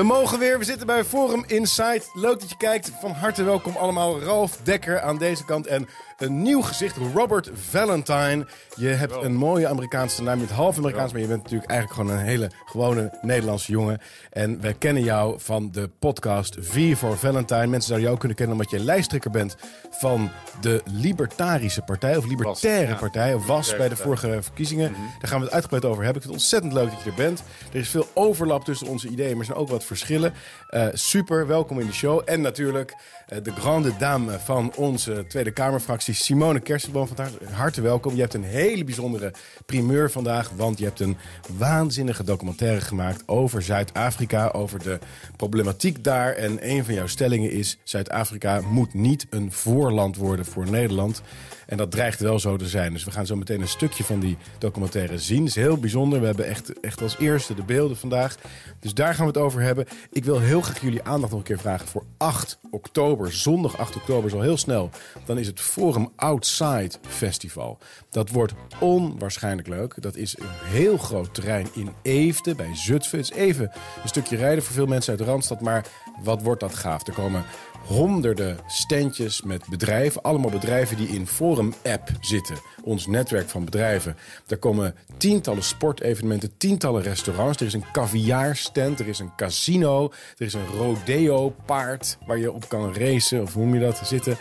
We 0.00 0.06
mogen 0.06 0.38
weer, 0.38 0.58
we 0.58 0.64
zitten 0.64 0.86
bij 0.86 1.04
Forum 1.04 1.44
Insight. 1.46 2.10
Leuk 2.14 2.40
dat 2.40 2.48
je 2.50 2.56
kijkt. 2.56 2.92
Van 3.00 3.10
harte 3.10 3.42
welkom 3.42 3.76
allemaal. 3.76 4.20
Ralf 4.20 4.56
Dekker 4.62 5.00
aan 5.00 5.18
deze 5.18 5.44
kant 5.44 5.66
en 5.66 5.88
een 6.20 6.42
nieuw 6.42 6.62
gezicht, 6.62 6.96
Robert 7.14 7.50
Valentine. 7.54 8.46
Je 8.76 8.88
hebt 8.88 9.22
een 9.22 9.34
mooie 9.34 9.68
Amerikaanse 9.68 10.22
naam, 10.22 10.38
je 10.38 10.44
bent 10.44 10.56
half 10.56 10.78
Amerikaans, 10.78 11.12
maar 11.12 11.20
je 11.20 11.26
bent 11.26 11.42
natuurlijk 11.42 11.70
eigenlijk 11.70 12.00
gewoon 12.00 12.18
een 12.18 12.26
hele 12.26 12.50
gewone 12.64 13.18
Nederlandse 13.22 13.72
jongen. 13.72 14.00
En 14.30 14.60
wij 14.60 14.74
kennen 14.74 15.02
jou 15.02 15.40
van 15.40 15.70
de 15.70 15.90
podcast 15.98 16.56
V 16.60 16.96
for 16.96 17.16
Valentine. 17.18 17.66
Mensen 17.66 17.82
zouden 17.82 18.06
jou 18.06 18.18
kunnen 18.18 18.36
kennen 18.36 18.56
omdat 18.56 18.70
je 18.70 18.78
lijsttrekker 18.78 19.30
bent 19.30 19.56
van 19.90 20.30
de 20.60 20.82
Libertarische 20.84 21.82
Partij, 21.82 22.16
of 22.16 22.26
Libertaire 22.26 22.90
Was. 22.90 23.00
Partij, 23.00 23.34
of 23.34 23.46
was 23.46 23.76
bij 23.76 23.88
de 23.88 23.96
vorige 23.96 24.38
verkiezingen. 24.42 24.92
Daar 24.92 25.30
gaan 25.30 25.38
we 25.38 25.44
het 25.44 25.54
uitgebreid 25.54 25.84
over 25.84 26.04
hebben. 26.04 26.22
Ik 26.22 26.28
vind 26.28 26.34
het 26.34 26.42
ontzettend 26.42 26.72
leuk 26.72 26.90
dat 26.90 27.02
je 27.02 27.10
er 27.10 27.16
bent. 27.16 27.42
Er 27.72 27.78
is 27.78 27.88
veel 27.88 28.06
overlap 28.14 28.64
tussen 28.64 28.86
onze 28.86 29.08
ideeën, 29.08 29.30
maar 29.30 29.38
er 29.38 29.44
zijn 29.44 29.58
ook 29.58 29.68
wat 29.68 29.84
verschillen. 29.84 30.32
Eh, 30.68 30.86
super, 30.92 31.46
welkom 31.46 31.80
in 31.80 31.86
de 31.86 31.92
show. 31.92 32.22
En 32.24 32.40
natuurlijk 32.40 32.94
de 33.42 33.52
grande 33.52 33.92
dame 33.98 34.38
van 34.38 34.72
onze 34.76 35.24
Tweede 35.28 35.50
Kamerfractie, 35.50 36.14
Simone 36.14 36.60
Kersenboom. 36.60 37.06
Van 37.06 37.16
harte- 37.16 37.44
harte 37.52 37.80
welkom. 37.80 38.14
Je 38.14 38.20
hebt 38.20 38.34
een 38.34 38.44
hele 38.44 38.84
bijzondere 38.84 39.32
primeur 39.66 40.10
vandaag, 40.10 40.50
want 40.56 40.78
je 40.78 40.84
hebt 40.84 41.00
een 41.00 41.16
waanzinnige 41.56 42.24
documentaire 42.24 42.80
gemaakt 42.80 43.22
over 43.26 43.62
Zuid-Afrika, 43.62 44.48
over 44.48 44.82
de 44.82 44.98
problematiek 45.36 46.04
daar. 46.04 46.32
En 46.32 46.70
een 46.70 46.84
van 46.84 46.94
jouw 46.94 47.06
stellingen 47.06 47.50
is: 47.50 47.78
Zuid-Afrika 47.84 48.60
moet 48.60 48.94
niet 48.94 49.26
een 49.30 49.52
voorland 49.52 50.16
worden 50.16 50.44
voor 50.44 50.70
Nederland. 50.70 51.22
En 51.70 51.76
dat 51.76 51.90
dreigt 51.90 52.20
wel 52.20 52.38
zo 52.38 52.56
te 52.56 52.68
zijn. 52.68 52.92
Dus 52.92 53.04
we 53.04 53.10
gaan 53.10 53.26
zo 53.26 53.36
meteen 53.36 53.60
een 53.60 53.68
stukje 53.68 54.04
van 54.04 54.20
die 54.20 54.36
documentaire 54.58 55.18
zien. 55.18 55.44
Is 55.44 55.54
heel 55.54 55.78
bijzonder. 55.78 56.20
We 56.20 56.26
hebben 56.26 56.46
echt, 56.46 56.80
echt 56.80 57.02
als 57.02 57.18
eerste 57.18 57.54
de 57.54 57.62
beelden 57.62 57.96
vandaag. 57.96 58.36
Dus 58.80 58.94
daar 58.94 59.14
gaan 59.14 59.26
we 59.26 59.32
het 59.32 59.40
over 59.40 59.60
hebben. 59.60 59.86
Ik 60.10 60.24
wil 60.24 60.40
heel 60.40 60.60
graag 60.60 60.80
jullie 60.80 61.02
aandacht 61.02 61.30
nog 61.30 61.40
een 61.40 61.46
keer 61.46 61.58
vragen 61.58 61.86
voor 61.86 62.04
8 62.16 62.58
oktober. 62.70 63.32
Zondag 63.32 63.78
8 63.78 63.96
oktober 63.96 64.26
is 64.26 64.34
al 64.34 64.40
heel 64.40 64.56
snel. 64.56 64.90
Dan 65.24 65.38
is 65.38 65.46
het 65.46 65.60
Forum 65.60 66.12
Outside 66.16 66.90
Festival. 67.08 67.78
Dat 68.10 68.30
wordt 68.30 68.54
onwaarschijnlijk 68.80 69.68
leuk. 69.68 70.02
Dat 70.02 70.16
is 70.16 70.38
een 70.38 70.46
heel 70.64 70.96
groot 70.98 71.34
terrein 71.34 71.68
in 71.74 71.90
Eefde 72.02 72.54
bij 72.54 72.74
Zutphen. 72.74 73.18
Het 73.18 73.30
is 73.30 73.36
even 73.36 73.70
een 74.02 74.08
stukje 74.08 74.36
rijden 74.36 74.64
voor 74.64 74.74
veel 74.74 74.86
mensen 74.86 75.10
uit 75.10 75.18
de 75.18 75.26
Randstad. 75.26 75.60
Maar 75.60 75.86
wat 76.22 76.42
wordt 76.42 76.60
dat 76.60 76.74
gaaf. 76.74 77.06
Er 77.06 77.12
komen 77.12 77.44
honderden 77.86 78.58
standjes 78.66 79.42
met 79.42 79.66
bedrijven. 79.68 80.22
Allemaal 80.22 80.50
bedrijven 80.50 80.96
die 80.96 81.08
in 81.08 81.26
Forum 81.26 81.74
App 81.84 82.08
zitten. 82.20 82.56
Ons 82.82 83.06
netwerk 83.06 83.48
van 83.48 83.64
bedrijven. 83.64 84.16
Daar 84.46 84.58
komen 84.58 84.94
tientallen 85.16 85.62
sportevenementen, 85.62 86.56
tientallen 86.56 87.02
restaurants. 87.02 87.60
Er 87.60 87.66
is 87.66 87.72
een 87.72 87.90
caviarstand, 87.92 89.00
er 89.00 89.08
is 89.08 89.18
een 89.18 89.34
casino, 89.36 90.12
er 90.36 90.46
is 90.46 90.54
een 90.54 90.66
rodeo 90.66 91.54
paard 91.66 92.18
waar 92.26 92.38
je 92.38 92.52
op 92.52 92.68
kan 92.68 92.94
racen 92.94 93.42
of 93.42 93.54
hoe 93.54 93.64
noem 93.64 93.74
je 93.74 93.80
dat 93.80 94.00
zitten. 94.04 94.36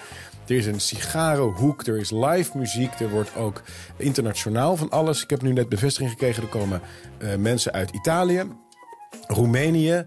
Er 0.48 0.56
is 0.56 0.66
een 0.66 0.80
sigarenhoek, 0.80 1.88
er 1.88 1.98
is 1.98 2.12
live 2.12 2.58
muziek, 2.58 3.00
er 3.00 3.10
wordt 3.10 3.36
ook 3.36 3.62
internationaal 3.98 4.76
van 4.76 4.90
alles. 4.90 5.24
Ik 5.24 5.30
heb 5.30 5.42
nu 5.42 5.54
net 5.54 5.70
bevestiging 5.70 6.10
gekregen, 6.10 6.44
er 6.44 6.50
komen 6.50 6.82
eh, 7.18 7.36
mensen 7.36 7.72
uit 7.72 7.90
Italië, 7.92 8.44
Roemenië, 9.28 10.06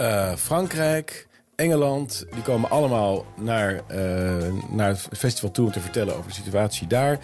eh, 0.00 0.36
Frankrijk, 0.36 1.26
Engeland. 1.56 2.26
Die 2.34 2.42
komen 2.42 2.70
allemaal 2.70 3.24
naar, 3.36 3.82
eh, 3.88 4.52
naar 4.70 4.88
het 4.88 5.08
festival 5.12 5.50
toe 5.50 5.66
om 5.66 5.72
te 5.72 5.80
vertellen 5.80 6.16
over 6.16 6.28
de 6.28 6.34
situatie 6.34 6.86
daar. 6.86 7.18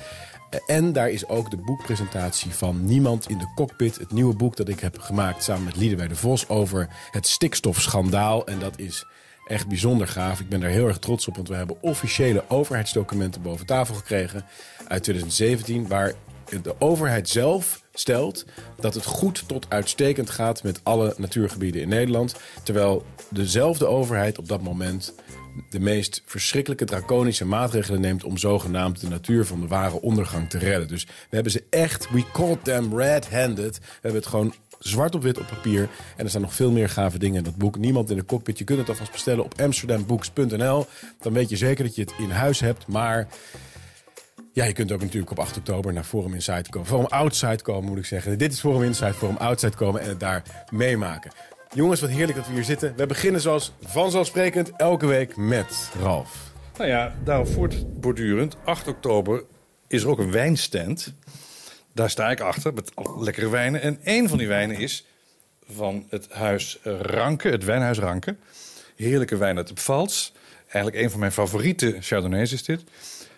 Eh, 0.51 0.61
En 0.67 0.93
daar 0.93 1.11
is 1.11 1.29
ook 1.29 1.51
de 1.51 1.57
boekpresentatie 1.57 2.51
van 2.51 2.85
Niemand 2.85 3.29
in 3.29 3.39
de 3.39 3.53
Cockpit. 3.55 3.99
Het 3.99 4.13
nieuwe 4.13 4.37
boek 4.37 4.57
dat 4.57 4.69
ik 4.69 4.81
heb 4.81 4.99
gemaakt 4.99 5.43
samen 5.43 5.65
met 5.65 5.77
Liedewij 5.77 6.09
de 6.09 6.17
Vos 6.17 6.49
over 6.49 6.89
het 7.11 7.27
stikstofschandaal. 7.27 8.47
En 8.47 8.59
dat 8.59 8.79
is 8.79 9.05
echt 9.47 9.69
bijzonder 9.69 10.09
gaaf. 10.09 10.41
Ik 10.41 10.49
ben 10.49 10.61
daar 10.61 10.71
heel 10.71 10.89
erg 10.89 10.99
trots 10.99 11.29
op, 11.29 11.37
want 11.37 11.49
we 11.49 11.55
hebben 11.55 11.83
officiële 11.83 12.45
overheidsdocumenten 12.49 13.43
boven 13.43 13.67
tafel 13.67 13.95
gekregen 13.95 14.45
uit 14.89 15.03
2017, 15.03 15.89
waar 15.89 16.13
de 16.63 16.75
overheid 16.79 17.29
zelf 17.29 17.85
stelt 17.99 18.45
dat 18.81 18.95
het 18.95 19.05
goed 19.05 19.45
tot 19.47 19.67
uitstekend 19.69 20.31
gaat 20.31 20.63
met 20.63 20.81
alle 20.83 21.15
natuurgebieden 21.17 21.83
in 21.83 21.89
Nederland. 21.89 22.35
Terwijl 22.63 23.05
dezelfde 23.29 23.87
overheid 23.87 24.39
op 24.39 24.49
dat 24.49 24.63
moment 24.63 25.15
de 25.71 25.81
meest 25.81 26.23
verschrikkelijke 26.25 26.85
draconische 26.85 27.47
maatregelen 27.47 28.01
neemt 28.01 28.25
om 28.25 28.37
zogenaamd 28.37 29.01
de 29.01 29.09
natuur 29.09 29.47
van 29.47 29.61
de 29.61 29.67
ware 29.67 30.01
ondergang 30.01 30.51
te 30.51 30.59
redden. 30.59 30.89
Dus 30.89 31.05
we 31.05 31.35
hebben 31.35 31.53
ze 31.53 31.65
echt, 31.71 32.11
we 32.11 32.25
called 32.33 32.65
them 32.65 32.99
red-handed. 32.99 33.79
We 33.79 33.85
hebben 33.93 34.21
het 34.21 34.27
gewoon 34.27 34.55
zwart 34.79 35.15
op 35.15 35.23
wit 35.23 35.39
op 35.39 35.47
papier. 35.47 35.89
En 36.17 36.25
er 36.25 36.29
staan 36.29 36.41
nog 36.41 36.55
veel 36.55 36.71
meer 36.71 36.89
gave 36.89 37.19
dingen 37.19 37.37
in 37.37 37.45
dat 37.45 37.57
boek. 37.57 37.79
Niemand 37.79 38.11
in 38.11 38.17
de 38.17 38.25
cockpit. 38.25 38.59
Je 38.59 38.65
kunt 38.65 38.79
het 38.79 38.89
alvast 38.89 39.13
bestellen 39.13 39.45
op 39.45 39.61
amsterdambooks.nl. 39.61 40.87
Dan 41.21 41.33
weet 41.33 41.49
je 41.49 41.57
zeker 41.57 41.85
dat 41.85 41.95
je 41.95 42.03
het 42.03 42.15
in 42.19 42.31
huis 42.31 42.61
hebt. 42.61 42.87
Maar 42.87 43.29
ja, 44.57 44.65
je 44.65 44.73
kunt 44.73 44.93
ook 44.93 45.01
natuurlijk 45.01 45.31
op 45.31 45.39
8 45.39 45.57
oktober 45.57 45.93
naar 45.93 46.05
Forum 46.05 46.35
Insight 46.35 46.69
komen. 46.69 46.89
Forum 46.89 47.07
Outside 47.07 47.63
komen, 47.63 47.89
moet 47.89 47.99
ik 47.99 48.05
zeggen. 48.05 48.39
Dit 48.39 48.53
is 48.53 48.61
Forum 48.61 48.83
Insight, 48.83 49.17
Forum 49.17 49.37
Outside 49.37 49.77
komen 49.77 50.01
en 50.01 50.09
het 50.09 50.21
daar 50.21 50.43
meemaken. 50.71 51.31
Jongens, 51.75 52.01
wat 52.01 52.11
heerlijk 52.11 52.39
dat 52.39 52.47
we 52.47 52.53
hier 52.53 52.65
zitten. 52.65 52.97
We 52.97 53.07
beginnen 53.07 53.41
zoals 53.41 53.73
vanzelfsprekend 53.81 54.71
elke 54.77 55.07
week 55.07 55.37
met 55.37 55.91
Ralf. 56.01 56.53
Nou 56.77 56.91
ja, 56.91 57.15
daarop 57.25 57.49
voortbordurend, 57.49 58.57
8 58.65 58.89
oktober 58.89 59.45
is 59.87 60.03
er 60.03 60.09
ook 60.09 60.19
een 60.19 60.31
wijnstand. 60.31 61.15
Daar 61.93 62.11
sta 62.11 62.31
ik 62.31 62.41
achter 62.41 62.75
met 62.75 62.91
lekkere 63.19 63.49
wijnen. 63.49 63.83
En 63.83 63.99
één 64.05 64.29
van 64.29 64.39
die 64.39 64.49
wijnen 64.49 64.77
is 64.77 65.07
van 65.71 66.07
het 66.11 66.31
huis 66.31 66.79
Ranke, 67.01 67.49
het 67.49 67.65
wijnhuis 67.65 67.99
Ranke. 67.99 68.37
Heerlijke 68.97 69.37
wijn 69.37 69.57
uit 69.57 69.69
de 69.69 69.75
Pfalz. 69.75 70.31
Eigenlijk 70.69 71.05
een 71.05 71.11
van 71.11 71.21
mijn 71.21 71.33
favoriete 71.33 71.97
Chardonnays 72.01 72.53
is 72.53 72.65
dit. 72.65 72.85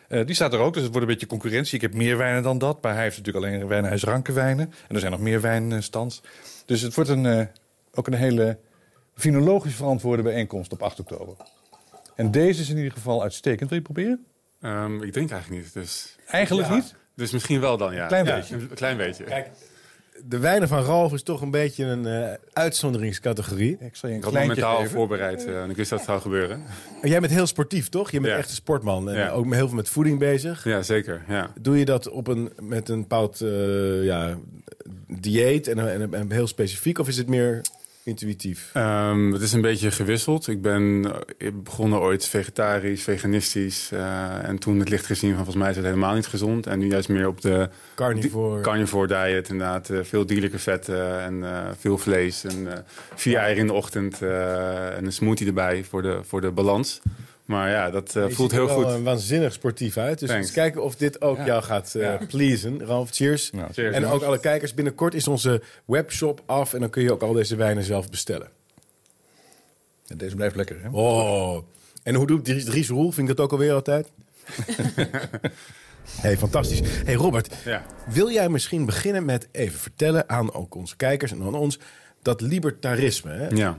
Eh, 0.09 0.27
die 0.27 0.35
staat 0.35 0.53
er 0.53 0.59
ook, 0.59 0.73
dus 0.75 0.83
het 0.83 0.93
wordt 0.93 1.07
een 1.07 1.13
beetje 1.13 1.29
concurrentie. 1.29 1.75
Ik 1.75 1.81
heb 1.81 1.95
meer 1.95 2.17
wijnen 2.17 2.43
dan 2.43 2.59
dat, 2.59 2.83
maar 2.83 2.95
hij 2.95 3.03
heeft 3.03 3.17
natuurlijk 3.17 3.47
alleen 3.47 3.67
wijnhuis 3.69 4.03
Ranke 4.05 4.33
wijnen. 4.33 4.73
En 4.89 4.95
er 4.95 5.01
zijn 5.01 5.13
nog 5.13 5.21
meer 5.21 5.41
wijnstands. 5.41 6.23
Dus 6.67 6.81
het 6.81 6.95
wordt 6.95 7.11
een, 7.11 7.27
eh, 7.27 7.47
ook 7.95 8.07
een 8.07 8.15
hele 8.15 8.59
finologisch 9.15 9.75
verantwoorde 9.75 10.23
bijeenkomst 10.23 10.73
op 10.73 10.83
8 10.83 11.01
oktober. 11.01 11.37
En 12.15 12.31
deze 12.31 12.61
is 12.61 12.69
in 12.71 12.77
ieder 12.77 12.93
geval 12.93 13.23
uitstekend. 13.23 13.69
Wil 13.71 13.79
je 13.79 13.85
proberen? 13.85 14.25
Ehm, 14.61 15.03
ik 15.03 15.13
drink 15.13 15.31
eigenlijk 15.31 15.63
niet, 15.63 15.73
dus... 15.75 16.17
Eigenlijk 16.27 16.69
Ja. 16.69 16.75
niet. 16.75 16.95
Dus 17.15 17.31
misschien 17.31 17.61
wel 17.61 17.77
dan, 17.77 17.95
ja. 17.95 18.07
Klein 18.07 18.25
Ja, 18.25 18.35
beetje. 18.35 18.55
Een 18.55 18.69
klein 18.75 18.97
beetje. 18.97 19.25
Kijk, 19.25 19.49
de 20.25 20.39
wijnen 20.39 20.69
van 20.69 20.83
Ralf 20.85 21.13
is 21.13 21.23
toch 21.23 21.41
een 21.41 21.51
beetje 21.51 21.85
een 21.85 22.07
eh, 22.07 22.33
uitzonderingscategorie. 22.53 23.77
Ik 23.81 23.97
zal 23.97 24.09
je 24.09 24.15
een 24.15 24.21
ik 24.21 24.27
had 24.27 24.35
me 24.41 24.47
mentaal 24.47 24.77
geven. 24.77 24.91
voorbereid 24.91 25.47
eh, 25.47 25.63
en 25.63 25.71
ik 25.71 25.77
wist 25.77 25.91
dat 25.91 25.99
het 25.99 26.09
zou 26.09 26.21
gebeuren. 26.21 26.63
En 27.03 27.09
jij 27.09 27.21
bent 27.21 27.33
heel 27.33 27.47
sportief, 27.47 27.89
toch? 27.89 28.11
Je 28.11 28.21
bent 28.21 28.33
Ja. 28.33 28.39
echt 28.39 28.49
een 28.49 28.55
sportman. 28.55 29.11
En 29.11 29.17
Ja. 29.17 29.31
ook 29.31 29.55
heel 29.55 29.67
veel 29.67 29.77
met 29.77 29.89
voeding 29.89 30.19
bezig. 30.19 30.65
Ja, 30.65 30.83
zeker. 30.83 31.23
Ja. 31.29 31.51
Doe 31.61 31.79
je 31.79 31.85
dat 31.85 32.09
op 32.09 32.27
een, 32.27 32.53
met 32.63 32.89
een 32.89 33.01
bepaald 33.01 33.41
eh, 33.41 34.05
ja, 34.05 34.37
dieet 35.07 35.69
en, 35.69 35.79
en, 35.79 36.15
en 36.15 36.31
heel 36.33 36.47
specifiek? 36.47 36.99
Of 36.99 37.09
is 37.09 37.17
het 37.17 37.29
meer 37.29 37.61
intuïtief? 38.09 38.71
Ehm, 38.73 39.33
het 39.33 39.43
is 39.43 39.53
een 39.53 39.61
beetje 39.61 39.91
gewisseld. 39.91 40.49
Ik 40.49 40.63
ben 40.63 41.13
eh, 41.39 41.49
begonnen 41.55 42.01
ooit 42.01 42.27
vegetarisch, 42.27 43.03
veganistisch. 43.03 43.91
eh, 43.93 44.49
en 44.49 44.59
toen 44.59 44.79
het 44.79 44.89
licht 44.89 45.07
gezien 45.07 45.29
van 45.29 45.37
volgens 45.45 45.57
mij 45.57 45.71
is 45.71 45.77
het 45.77 45.85
helemaal 45.85 46.15
niet 46.15 46.27
gezond. 46.27 46.67
En 46.67 46.79
nu 46.79 46.89
juist 46.89 47.09
meer 47.09 47.27
op 47.29 47.41
de 47.41 47.69
Carnivore. 47.95 48.61
carnivore 48.63 49.07
diet 49.07 49.49
inderdaad. 49.49 49.91
eh, 49.91 49.99
veel 50.03 50.27
dierlijke 50.27 50.59
vetten 50.59 51.21
en 51.21 51.45
veel 51.79 51.99
vlees. 51.99 52.45
En 52.45 52.85
vier 53.15 53.37
eieren 53.37 53.61
in 53.61 53.67
de 53.67 53.73
ochtend 53.73 54.23
en 54.23 55.05
een 55.05 55.13
smoothie 55.13 55.47
erbij 55.47 55.85
voor 55.85 56.03
de, 56.03 56.19
voor 56.23 56.41
de 56.41 56.51
balans. 56.51 57.01
Maar 57.49 57.71
ja, 57.71 57.91
dat 57.91 58.09
eh, 58.09 58.15
Je 58.29 58.35
voelt 58.35 58.51
ziet 58.51 58.61
er 58.61 58.67
heel 58.67 58.77
wel, 58.81 58.91
goed. 58.91 58.99
eh, 58.99 59.05
waanzinnig 59.05 59.53
sportief 59.53 59.97
uit. 59.97 60.19
Dus 60.19 60.29
Thanks. 60.29 60.47
eens 60.47 60.55
kijken 60.55 60.83
of 60.83 60.97
dit 60.97 61.21
ook 61.23 61.37
Ja. 61.37 61.45
jou 61.47 61.63
gaat 61.63 61.95
eh 61.95 62.03
Ja. 62.03 62.19
pleasen. 62.29 62.85
Ralf, 62.87 63.11
cheers. 63.11 63.51
Nou, 63.51 63.73
Cheers. 63.73 63.95
En 63.97 64.07
ook 64.07 64.23
alle 64.23 64.39
kijkers, 64.41 64.75
binnenkort 64.75 65.15
is 65.15 65.29
onze 65.29 65.63
webshop 65.85 66.43
af. 66.47 66.75
En 66.75 66.81
dan 66.81 66.91
kun 66.91 67.03
je 67.03 67.13
ook 67.13 67.23
al 67.23 67.33
deze 67.33 67.57
wijnen 67.57 67.85
zelf 67.85 68.11
bestellen. 68.11 68.49
Deze 70.17 70.35
blijft 70.37 70.57
lekker, 70.57 70.83
hè? 70.83 70.89
Oh. 70.93 71.59
En 72.03 72.15
hoe 72.15 72.27
doet 72.27 72.45
Dries, 72.45 72.65
Dries 72.65 72.89
Roel? 72.89 73.11
Vind 73.13 73.29
ik 73.29 73.37
dat 73.37 73.45
ook 73.45 73.53
alweer 73.53 73.73
altijd? 73.73 74.09
hey, 76.21 76.37
fantastisch. 76.37 76.81
Hey 77.05 77.15
Robert, 77.15 77.55
Ja. 77.65 77.85
wil 78.09 78.31
jij 78.31 78.49
misschien 78.49 78.85
beginnen 78.87 79.25
met 79.25 79.49
even 79.53 79.79
vertellen 79.79 80.29
aan 80.29 80.53
ook 80.55 80.75
onze 80.75 80.97
kijkers 80.97 81.33
en 81.33 81.43
aan 81.43 81.55
ons 81.55 81.79
dat 82.23 82.41
libertarisme. 82.41 83.31
Hè? 83.31 83.49
Ja. 83.49 83.79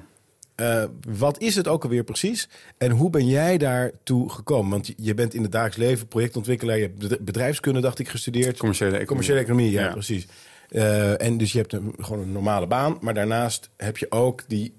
Eh, 0.59 0.83
wat 1.17 1.41
is 1.41 1.55
het 1.55 1.67
ook 1.67 1.83
alweer 1.83 2.03
precies? 2.03 2.49
En 2.77 2.91
hoe 2.91 3.09
ben 3.09 3.27
jij 3.27 3.57
daartoe 3.57 4.29
gekomen? 4.29 4.71
Want 4.71 4.87
je- 4.87 4.93
je 4.97 5.13
bent 5.13 5.33
in 5.33 5.41
het 5.41 5.51
dagelijks 5.51 5.77
leven 5.77 6.07
projectontwikkelaar. 6.07 6.75
Je 6.77 6.81
hebt 6.81 7.07
bed- 7.09 7.19
bedrijfskunde, 7.25 7.79
dacht 7.81 7.99
ik, 7.99 8.07
gestudeerd. 8.09 8.57
Commerciële 8.57 8.89
economie. 8.97 9.07
Commerciële 9.07 9.39
economie, 9.39 9.71
ja, 9.71 9.83
Ja. 9.83 9.91
precies. 9.91 10.27
Eh, 10.69 11.21
en 11.21 11.37
dus 11.37 11.51
je 11.51 11.57
hebt 11.57 11.73
een, 11.73 11.93
gewoon 11.99 12.21
een 12.21 12.31
normale 12.31 12.67
baan. 12.67 12.97
Maar 13.01 13.13
daarnaast 13.13 13.69
heb 13.77 13.97
je 13.97 14.11
ook 14.11 14.43
die 14.47 14.73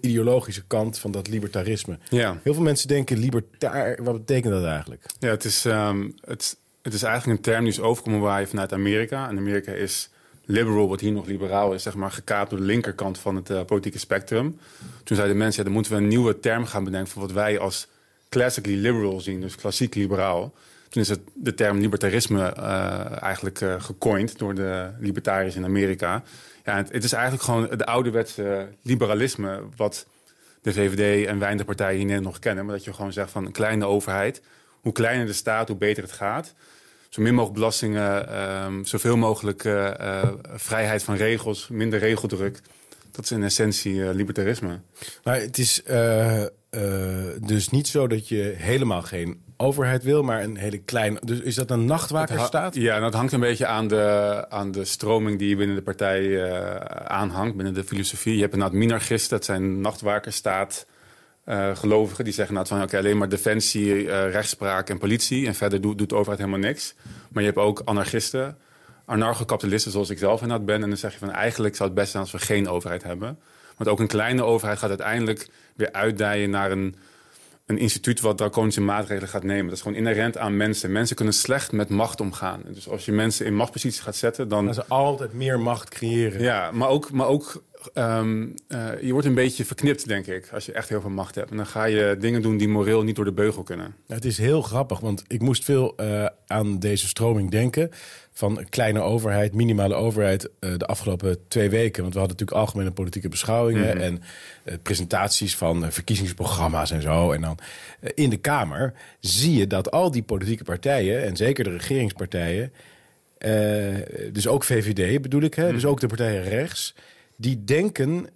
ideologische 0.00 0.64
kant 0.66 0.98
van 0.98 1.10
dat 1.10 1.28
libertarisme. 1.28 1.98
Ja. 2.08 2.40
Heel 2.42 2.54
veel 2.54 2.62
mensen 2.62 2.88
denken, 2.88 3.18
libertair, 3.18 4.02
wat 4.02 4.16
betekent 4.16 4.52
dat 4.52 4.64
eigenlijk? 4.64 5.04
Ja, 5.18 5.28
het 5.28 5.44
is, 5.44 5.64
ehm, 5.64 6.08
het, 6.20 6.56
het 6.82 6.94
is 6.94 7.02
eigenlijk 7.02 7.36
een 7.38 7.44
term 7.44 7.64
die 7.64 7.72
is 7.72 7.80
overkomen 7.80 8.20
waaien 8.20 8.48
vanuit 8.48 8.72
Amerika. 8.72 9.28
En 9.28 9.36
Amerika 9.38 9.72
is 9.72 10.10
liberal 10.50 10.86
wordt 10.86 11.02
hier 11.02 11.12
nog 11.12 11.26
liberaal, 11.26 11.72
is 11.74 11.82
zeg 11.82 11.94
maar 11.94 12.10
gekaapt 12.10 12.50
door 12.50 12.58
de 12.58 12.64
linkerkant 12.64 13.18
van 13.18 13.36
het 13.36 13.50
uh, 13.50 13.64
politieke 13.64 13.98
spectrum. 13.98 14.58
Toen 15.04 15.16
zeiden 15.16 15.36
mensen, 15.36 15.58
ja, 15.58 15.64
dan 15.64 15.72
moeten 15.72 15.92
we 15.92 15.98
een 15.98 16.08
nieuwe 16.08 16.40
term 16.40 16.66
gaan 16.66 16.84
bedenken 16.84 17.10
voor 17.10 17.22
wat 17.22 17.32
wij 17.32 17.58
als 17.58 17.88
classically 18.28 18.78
liberal 18.78 19.20
zien, 19.20 19.40
dus 19.40 19.54
klassiek 19.54 19.94
liberaal. 19.94 20.52
Toen 20.88 21.02
is 21.02 21.08
het 21.08 21.20
de 21.34 21.54
term 21.54 21.78
libertarisme 21.78 22.54
uh, 22.58 23.22
eigenlijk 23.22 23.60
uh, 23.60 23.74
gecoind 23.78 24.38
door 24.38 24.54
de 24.54 24.90
libertariërs 24.98 25.56
in 25.56 25.64
Amerika. 25.64 26.22
Ja, 26.64 26.76
het, 26.76 27.04
is 27.04 27.12
eigenlijk 27.12 27.44
gewoon 27.44 27.68
het 27.68 27.84
ouderwetse 27.84 28.68
liberalisme 28.82 29.60
wat 29.76 30.06
de 30.62 30.72
VVD 30.72 31.26
en 31.26 31.38
weinig 31.38 31.64
partijen 31.64 31.96
hier 31.96 32.06
Nederland 32.06 32.32
nog 32.32 32.38
kennen. 32.38 32.64
Maar 32.64 32.74
dat 32.74 32.84
je 32.84 32.92
gewoon 32.92 33.12
zegt 33.12 33.30
van 33.30 33.46
een 33.46 33.52
kleine 33.52 33.84
overheid, 33.84 34.42
hoe 34.80 34.92
kleiner 34.92 35.26
de 35.26 35.32
staat, 35.32 35.68
hoe 35.68 35.76
beter 35.76 36.02
het 36.02 36.12
gaat 36.12 36.54
zo 37.10 37.22
min 37.22 37.34
mogelijk 37.34 37.58
belastingen, 37.58 38.40
um, 38.64 38.84
zoveel 38.84 39.16
mogelijk 39.16 39.64
uh, 39.64 40.22
vrijheid 40.54 41.02
van 41.02 41.14
regels, 41.14 41.68
minder 41.68 41.98
regeldruk. 41.98 42.60
Dat 43.10 43.24
is 43.24 43.30
in 43.30 43.42
essentie 43.42 43.94
uh, 43.94 44.10
libertarisme. 44.12 44.80
Maar 45.24 45.40
het 45.40 45.58
is 45.58 45.82
dus 47.40 47.68
niet 47.70 47.88
zo 47.88 48.06
dat 48.06 48.28
je 48.28 48.54
helemaal 48.56 49.02
geen 49.02 49.42
overheid 49.56 50.02
wil, 50.02 50.22
maar 50.22 50.42
een 50.42 50.56
hele 50.56 50.78
kleine. 50.78 51.20
Dus 51.24 51.40
is 51.40 51.54
dat 51.54 51.70
een 51.70 51.84
nachtwakerstaat? 51.84 52.74
Ja, 52.74 53.00
dat 53.00 53.14
hangt 53.14 53.32
een 53.32 53.40
beetje 53.40 53.66
aan 53.66 53.88
de, 53.88 54.44
aan 54.48 54.70
de 54.70 54.84
stroming 54.84 55.38
die 55.38 55.48
je 55.48 55.56
binnen 55.56 55.76
de 55.76 55.82
partij 55.82 56.22
uh, 56.22 56.74
aanhangt, 57.04 57.56
binnen 57.56 57.74
de 57.74 57.84
filosofie. 57.84 58.34
Je 58.34 58.40
hebt 58.40 58.52
inderdaad 58.52 58.78
minarchisten, 58.78 59.36
dat 59.36 59.44
zijn 59.44 59.80
nachtwakerstaat. 59.80 60.86
Uh, 61.46 61.76
gelovigen 61.76 62.24
die 62.24 62.32
zeggen 62.32 62.54
nou, 62.54 62.66
van 62.66 62.82
oké, 62.82 62.98
alleen 62.98 63.18
maar 63.18 63.28
defensie, 63.28 63.94
uh, 63.94 64.30
rechtspraak 64.30 64.88
en 64.88 64.98
politie. 64.98 65.46
En 65.46 65.54
verder 65.54 65.80
doet, 65.80 65.98
doet 65.98 66.08
de 66.08 66.14
overheid 66.14 66.38
helemaal 66.38 66.68
niks. 66.68 66.94
Maar 67.28 67.42
je 67.42 67.48
hebt 67.48 67.60
ook 67.60 67.82
anarchisten, 67.84 68.58
anarcho-kapitalisten 69.04 69.92
zoals 69.92 70.10
ik 70.10 70.18
zelf 70.18 70.42
inderdaad 70.42 70.66
ben. 70.66 70.82
En 70.82 70.88
dan 70.88 70.98
zeg 70.98 71.12
je 71.12 71.18
van 71.18 71.30
eigenlijk 71.30 71.76
zou 71.76 71.88
het 71.88 71.98
best 71.98 72.10
zijn 72.10 72.22
als 72.22 72.32
we 72.32 72.38
geen 72.38 72.68
overheid 72.68 73.02
hebben. 73.02 73.38
Want 73.76 73.90
ook 73.90 74.00
een 74.00 74.06
kleine 74.06 74.42
overheid 74.42 74.78
gaat 74.78 74.88
uiteindelijk 74.88 75.48
weer 75.76 75.92
uitdijen 75.92 76.50
naar 76.50 76.70
een, 76.70 76.94
een 77.66 77.78
instituut 77.78 78.20
wat 78.20 78.36
draconische 78.36 78.80
maatregelen 78.80 79.28
gaat 79.28 79.42
nemen. 79.42 79.64
Dat 79.64 79.74
is 79.74 79.82
gewoon 79.82 79.96
inherent 79.96 80.38
aan 80.38 80.56
mensen. 80.56 80.92
Mensen 80.92 81.16
kunnen 81.16 81.34
slecht 81.34 81.72
met 81.72 81.88
macht 81.88 82.20
omgaan. 82.20 82.62
Dus 82.66 82.88
als 82.88 83.04
je 83.04 83.12
mensen 83.12 83.46
in 83.46 83.54
machtsposities 83.54 84.00
gaat 84.00 84.16
zetten, 84.16 84.48
dan... 84.48 84.66
Dat 84.66 84.74
ze 84.74 84.86
altijd 84.86 85.32
meer 85.32 85.60
macht 85.60 85.88
creëren. 85.88 86.42
Ja, 86.42 86.70
maar 86.72 86.88
ook, 86.88 87.10
maar 87.10 87.26
ook 87.26 87.62
Um, 87.94 88.54
uh, 88.68 89.02
je 89.02 89.12
wordt 89.12 89.26
een 89.26 89.34
beetje 89.34 89.64
verknipt, 89.64 90.08
denk 90.08 90.26
ik, 90.26 90.48
als 90.52 90.66
je 90.66 90.72
echt 90.72 90.88
heel 90.88 91.00
veel 91.00 91.10
macht 91.10 91.34
hebt. 91.34 91.50
En 91.50 91.56
dan 91.56 91.66
ga 91.66 91.84
je 91.84 92.16
dingen 92.18 92.42
doen 92.42 92.56
die 92.56 92.68
moreel 92.68 93.02
niet 93.02 93.16
door 93.16 93.24
de 93.24 93.32
beugel 93.32 93.62
kunnen. 93.62 93.94
het 94.06 94.24
is 94.24 94.38
heel 94.38 94.62
grappig, 94.62 95.00
want 95.00 95.24
ik 95.26 95.40
moest 95.40 95.64
veel 95.64 95.94
uh, 96.00 96.26
aan 96.46 96.78
deze 96.78 97.08
stroming 97.08 97.50
denken. 97.50 97.90
Van 98.32 98.66
kleine 98.68 99.00
overheid, 99.00 99.54
minimale 99.54 99.94
overheid 99.94 100.50
uh, 100.60 100.72
de 100.76 100.86
afgelopen 100.86 101.48
twee 101.48 101.70
weken. 101.70 102.02
Want 102.02 102.14
we 102.14 102.18
hadden 102.18 102.36
natuurlijk 102.38 102.66
algemene 102.66 102.90
politieke 102.90 103.28
beschouwingen 103.28 103.96
mm 103.96 104.02
-hmm. 104.02 104.20
en 104.64 104.82
presentaties 104.82 105.56
van 105.56 105.92
verkiezingsprogramma's 105.92 106.90
en 106.90 107.02
zo. 107.02 107.32
En 107.32 107.40
dan 107.40 107.58
in 108.14 108.30
de 108.30 108.36
Kamer 108.36 108.92
zie 109.20 109.58
je 109.58 109.66
dat 109.66 109.90
al 109.90 110.10
die 110.10 110.22
politieke 110.22 110.64
partijen, 110.64 111.24
en 111.24 111.36
zeker 111.36 111.64
de 111.64 111.70
regeringspartijen, 111.70 112.72
dus 114.32 114.46
ook 114.46 114.64
VVD 114.64 115.22
bedoel 115.22 115.42
ik, 115.42 115.54
hè, 115.54 115.62
mm 115.62 115.68
-hmm. 115.68 115.76
dus 115.76 115.86
ook 115.86 116.00
de 116.00 116.06
partijen 116.06 116.42
rechts 116.42 116.94
die 117.40 117.64
denken 117.64 118.26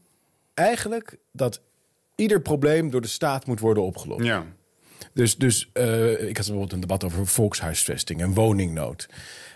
eigenlijk 0.54 1.18
dat 1.32 1.60
ieder 2.14 2.40
probleem 2.40 2.90
door 2.90 3.00
de 3.00 3.08
staat 3.08 3.46
moet 3.46 3.60
worden 3.60 3.82
opgelost. 3.82 4.24
Ja. 4.24 4.46
Dus, 5.12 5.36
dus 5.36 5.70
uh, 5.74 6.10
ik 6.10 6.36
had 6.36 6.46
bijvoorbeeld 6.46 6.72
een 6.72 6.80
debat 6.80 7.04
over 7.04 7.26
volkshuisvesting 7.26 8.20
en 8.20 8.34
woningnood. 8.34 9.08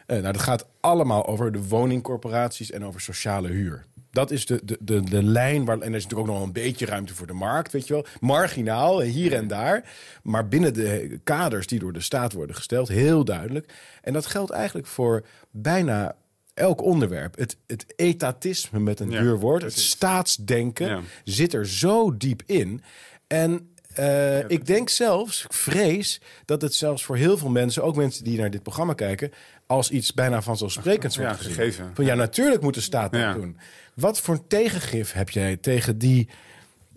Uh, 0.06 0.18
nou, 0.18 0.32
dat 0.32 0.42
gaat 0.42 0.66
allemaal 0.80 1.26
over 1.26 1.52
de 1.52 1.68
woningcorporaties 1.68 2.70
en 2.70 2.84
over 2.84 3.00
sociale 3.00 3.48
huur. 3.48 3.84
Dat 4.10 4.30
is 4.30 4.46
de, 4.46 4.60
de, 4.64 4.78
de, 4.80 5.00
de 5.00 5.22
lijn 5.22 5.64
waar. 5.64 5.74
En 5.74 5.90
er 5.90 5.96
is 5.96 6.02
natuurlijk 6.02 6.20
ook 6.20 6.26
nog 6.26 6.36
wel 6.36 6.46
een 6.46 6.52
beetje 6.52 6.86
ruimte 6.86 7.14
voor 7.14 7.26
de 7.26 7.32
markt, 7.32 7.72
weet 7.72 7.86
je 7.86 7.92
wel. 7.92 8.06
Marginaal, 8.20 9.00
hier 9.00 9.34
en 9.34 9.46
daar. 9.46 9.92
Maar 10.22 10.48
binnen 10.48 10.74
de 10.74 11.20
kaders 11.24 11.66
die 11.66 11.78
door 11.78 11.92
de 11.92 12.00
staat 12.00 12.32
worden 12.32 12.56
gesteld, 12.56 12.88
heel 12.88 13.24
duidelijk. 13.24 13.72
En 14.02 14.12
dat 14.12 14.26
geldt 14.26 14.50
eigenlijk 14.50 14.86
voor 14.86 15.26
bijna 15.50 16.16
elk 16.58 16.82
onderwerp. 16.82 17.36
Het, 17.36 17.56
het 17.66 17.84
etatisme 17.96 18.80
met 18.80 19.00
een 19.00 19.10
ja, 19.10 19.20
duur 19.20 19.38
woord, 19.38 19.62
het 19.62 19.78
staatsdenken, 19.78 20.88
ja. 20.88 21.00
zit 21.24 21.54
er 21.54 21.66
zo 21.68 22.16
diep 22.16 22.42
in. 22.46 22.82
En 23.26 23.68
uh, 23.98 24.48
ik 24.48 24.66
denk 24.66 24.88
zelfs, 24.88 25.44
ik 25.44 25.52
vrees 25.52 26.20
dat 26.44 26.62
het 26.62 26.74
zelfs 26.74 27.04
voor 27.04 27.16
heel 27.16 27.38
veel 27.38 27.50
mensen, 27.50 27.82
ook 27.82 27.96
mensen 27.96 28.24
die 28.24 28.38
naar 28.38 28.50
dit 28.50 28.62
programma 28.62 28.94
kijken, 28.94 29.30
als 29.66 29.90
iets 29.90 30.14
bijna 30.14 30.42
vanzelfsprekends 30.42 31.16
wordt 31.16 31.30
ja, 31.30 31.36
gegeven. 31.36 31.90
Van 31.94 32.04
ja, 32.04 32.14
natuurlijk 32.14 32.62
moet 32.62 32.74
de 32.74 32.80
staat 32.80 33.12
dat 33.12 33.34
doen. 33.34 33.56
Wat 33.94 34.20
voor 34.20 34.46
tegengif 34.46 35.12
heb 35.12 35.30
jij 35.30 35.56
tegen 35.56 35.98
die 35.98 36.28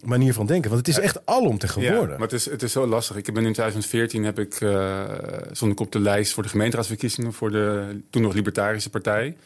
manier 0.04 0.34
van 0.34 0.46
denken? 0.46 0.70
Want 0.70 0.88
het 0.88 0.98
is 0.98 1.04
echt 1.04 1.26
alom 1.26 1.58
te 1.58 1.68
geworden. 1.68 2.02
Ja, 2.02 2.08
maar 2.08 2.20
het 2.20 2.34
is, 2.34 2.50
het 2.50 2.64
is 2.64 2.72
zo 2.72 2.88
lastig. 2.88 3.16
Ik 3.16 3.34
ben 3.34 3.46
in 3.46 3.54
2014 3.54 4.24
heb 4.24 4.40
ik, 4.40 4.62
uh, 4.62 5.04
stond 5.52 5.72
ik 5.72 5.80
op 5.80 5.92
de 5.92 6.00
lijst 6.00 6.34
voor 6.34 6.44
de 6.44 6.50
gemeenteraadsverkiezingen 6.50 7.34
voor 7.34 7.52
de 7.52 8.00
toen 8.10 8.22
nog 8.22 8.34
Libertarische 8.34 8.90
Partij. 8.90 9.38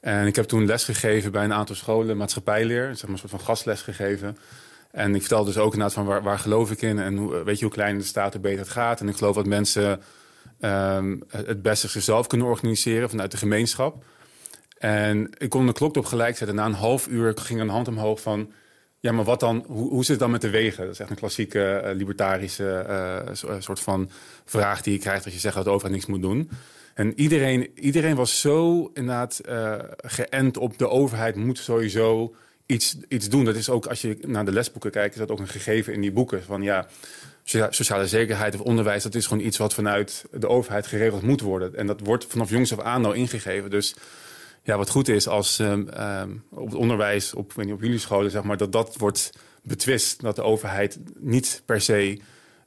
En 0.00 0.26
ik 0.26 0.36
heb 0.36 0.44
toen 0.44 0.66
les 0.66 0.84
gegeven 0.84 1.32
bij 1.32 1.44
een 1.44 1.52
aantal 1.52 1.74
scholen, 1.74 2.16
maatschappijleer, 2.16 2.86
zeg 2.86 3.02
maar 3.02 3.10
een 3.10 3.18
soort 3.18 3.30
van 3.30 3.40
gastles 3.40 3.82
gegeven. 3.82 4.38
En 4.90 5.14
ik 5.14 5.20
vertelde 5.20 5.46
dus 5.46 5.58
ook 5.58 5.72
inderdaad 5.72 5.92
van 5.92 6.04
waar, 6.04 6.22
waar 6.22 6.38
geloof 6.38 6.70
ik 6.70 6.82
in 6.82 6.98
en 6.98 7.16
hoe, 7.16 7.44
weet 7.44 7.58
je 7.58 7.64
hoe 7.64 7.74
klein 7.74 7.98
de 7.98 8.04
staat, 8.04 8.32
hoe 8.32 8.42
beter 8.42 8.58
het 8.58 8.68
gaat. 8.68 9.00
En 9.00 9.08
ik 9.08 9.16
geloof 9.16 9.34
dat 9.34 9.46
mensen 9.46 10.00
um, 10.60 11.22
het 11.28 11.62
beste 11.62 11.88
zichzelf 11.88 12.26
kunnen 12.26 12.46
organiseren 12.46 13.10
vanuit 13.10 13.30
de 13.30 13.36
gemeenschap. 13.36 14.04
En 14.78 15.30
ik 15.38 15.48
kon 15.48 15.66
de 15.66 15.72
klok 15.72 15.96
op 15.96 16.04
gelijk 16.04 16.36
zetten. 16.36 16.56
Na 16.56 16.64
een 16.64 16.72
half 16.72 17.08
uur 17.08 17.32
ging 17.36 17.60
een 17.60 17.68
hand 17.68 17.88
omhoog 17.88 18.20
van 18.20 18.52
ja, 19.00 19.12
maar 19.12 19.24
wat 19.24 19.40
dan? 19.40 19.64
Hoe, 19.66 19.88
hoe 19.88 20.00
zit 20.00 20.08
het 20.08 20.18
dan 20.18 20.30
met 20.30 20.40
de 20.40 20.50
wegen? 20.50 20.84
Dat 20.84 20.92
is 20.92 21.00
echt 21.00 21.10
een 21.10 21.16
klassieke 21.16 21.82
uh, 21.84 21.90
libertarische 21.94 22.86
uh, 23.28 23.58
soort 23.58 23.80
van 23.80 24.10
vraag 24.44 24.82
die 24.82 24.92
je 24.92 24.98
krijgt 24.98 25.24
als 25.24 25.34
je 25.34 25.40
zegt 25.40 25.54
dat 25.54 25.64
de 25.64 25.70
overheid 25.70 25.94
niks 25.94 26.06
moet 26.06 26.22
doen. 26.22 26.50
En 26.94 27.20
iedereen, 27.20 27.70
iedereen 27.74 28.16
was 28.16 28.40
zo 28.40 28.90
inderdaad 28.94 29.40
geënt 29.96 30.56
op 30.56 30.78
de 30.78 30.88
overheid 30.88 31.36
moet 31.36 31.58
sowieso 31.58 32.34
iets, 32.68 32.96
iets 33.08 33.28
doen. 33.28 33.44
Dat 33.44 33.56
is 33.56 33.70
ook, 33.70 33.86
als 33.86 34.00
je 34.00 34.18
naar 34.26 34.44
de 34.44 34.52
lesboeken 34.52 34.90
kijkt, 34.90 35.14
is 35.14 35.20
dat 35.20 35.30
ook 35.30 35.38
een 35.38 35.48
gegeven 35.48 35.92
in 35.92 36.00
die 36.00 36.12
boeken. 36.12 36.42
Van 36.42 36.62
ja, 36.62 36.86
sociale 37.70 38.06
zekerheid 38.06 38.54
of 38.54 38.60
onderwijs, 38.60 39.02
dat 39.02 39.14
is 39.14 39.26
gewoon 39.26 39.44
iets 39.46 39.56
wat 39.56 39.74
vanuit 39.74 40.24
de 40.32 40.48
overheid 40.48 40.86
geregeld 40.86 41.22
moet 41.22 41.40
worden. 41.40 41.76
En 41.76 41.86
dat 41.86 42.00
wordt 42.00 42.26
vanaf 42.28 42.50
jongs 42.50 42.72
af 42.72 42.80
aan 42.80 43.00
nou 43.00 43.16
ingegeven. 43.16 43.70
Dus 43.70 43.94
ja, 44.68 44.76
wat 44.76 44.90
goed 44.90 45.08
is 45.08 45.28
als 45.28 45.58
um, 45.58 45.88
um, 46.00 46.42
op 46.50 46.66
het 46.66 46.74
onderwijs, 46.74 47.34
op, 47.34 47.52
weet 47.52 47.64
niet, 47.64 47.74
op 47.74 47.82
jullie 47.82 47.98
scholen, 47.98 48.30
zeg 48.30 48.42
maar, 48.42 48.56
dat 48.56 48.72
dat 48.72 48.96
wordt 48.96 49.30
betwist. 49.62 50.20
Dat 50.20 50.36
de 50.36 50.42
overheid 50.42 50.98
niet 51.18 51.62
per 51.64 51.80
se 51.80 52.18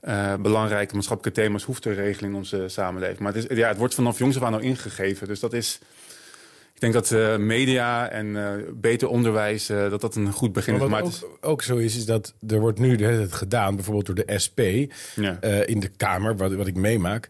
uh, 0.03 0.36
belangrijke 0.36 0.93
maatschappelijke 0.93 1.41
thema's 1.41 1.63
hoeft 1.63 1.81
te 1.81 1.93
regelen 1.93 2.29
in 2.29 2.36
onze 2.36 2.67
samenleving. 2.67 3.20
Maar 3.20 3.34
het, 3.34 3.50
is, 3.50 3.58
ja, 3.58 3.67
het 3.67 3.77
wordt 3.77 3.93
vanaf 3.93 4.17
jongs 4.17 4.38
af 4.38 4.43
aan 4.43 4.53
al 4.53 4.60
ingegeven. 4.60 5.27
Dus 5.27 5.39
dat 5.39 5.53
is. 5.53 5.79
Ik 6.74 6.91
denk 6.91 6.93
dat 6.93 7.12
uh, 7.12 7.38
media 7.38 8.10
en 8.10 8.25
uh, 8.25 8.51
beter 8.74 9.08
onderwijs, 9.08 9.65
dat 9.67 10.01
dat 10.01 10.15
een 10.15 10.31
goed 10.31 10.53
begin 10.53 10.75
is. 10.75 10.88
Maar 10.88 11.03
ook, 11.03 11.38
ook, 11.41 11.62
zo 11.62 11.77
is, 11.77 11.96
is 11.96 12.05
dat 12.05 12.34
er 12.48 12.60
wordt 12.60 12.79
nu 12.79 13.05
het 13.05 13.34
gedaan, 13.34 13.75
bijvoorbeeld 13.75 14.05
door 14.05 14.25
de 14.25 14.39
SP 14.46 14.60
ja. 15.15 15.39
in 15.65 15.79
de 15.79 15.89
Kamer, 15.98 16.38
wat, 16.38 16.53
wat 16.53 16.67
ik 16.67 16.75
meemaak 16.75 17.29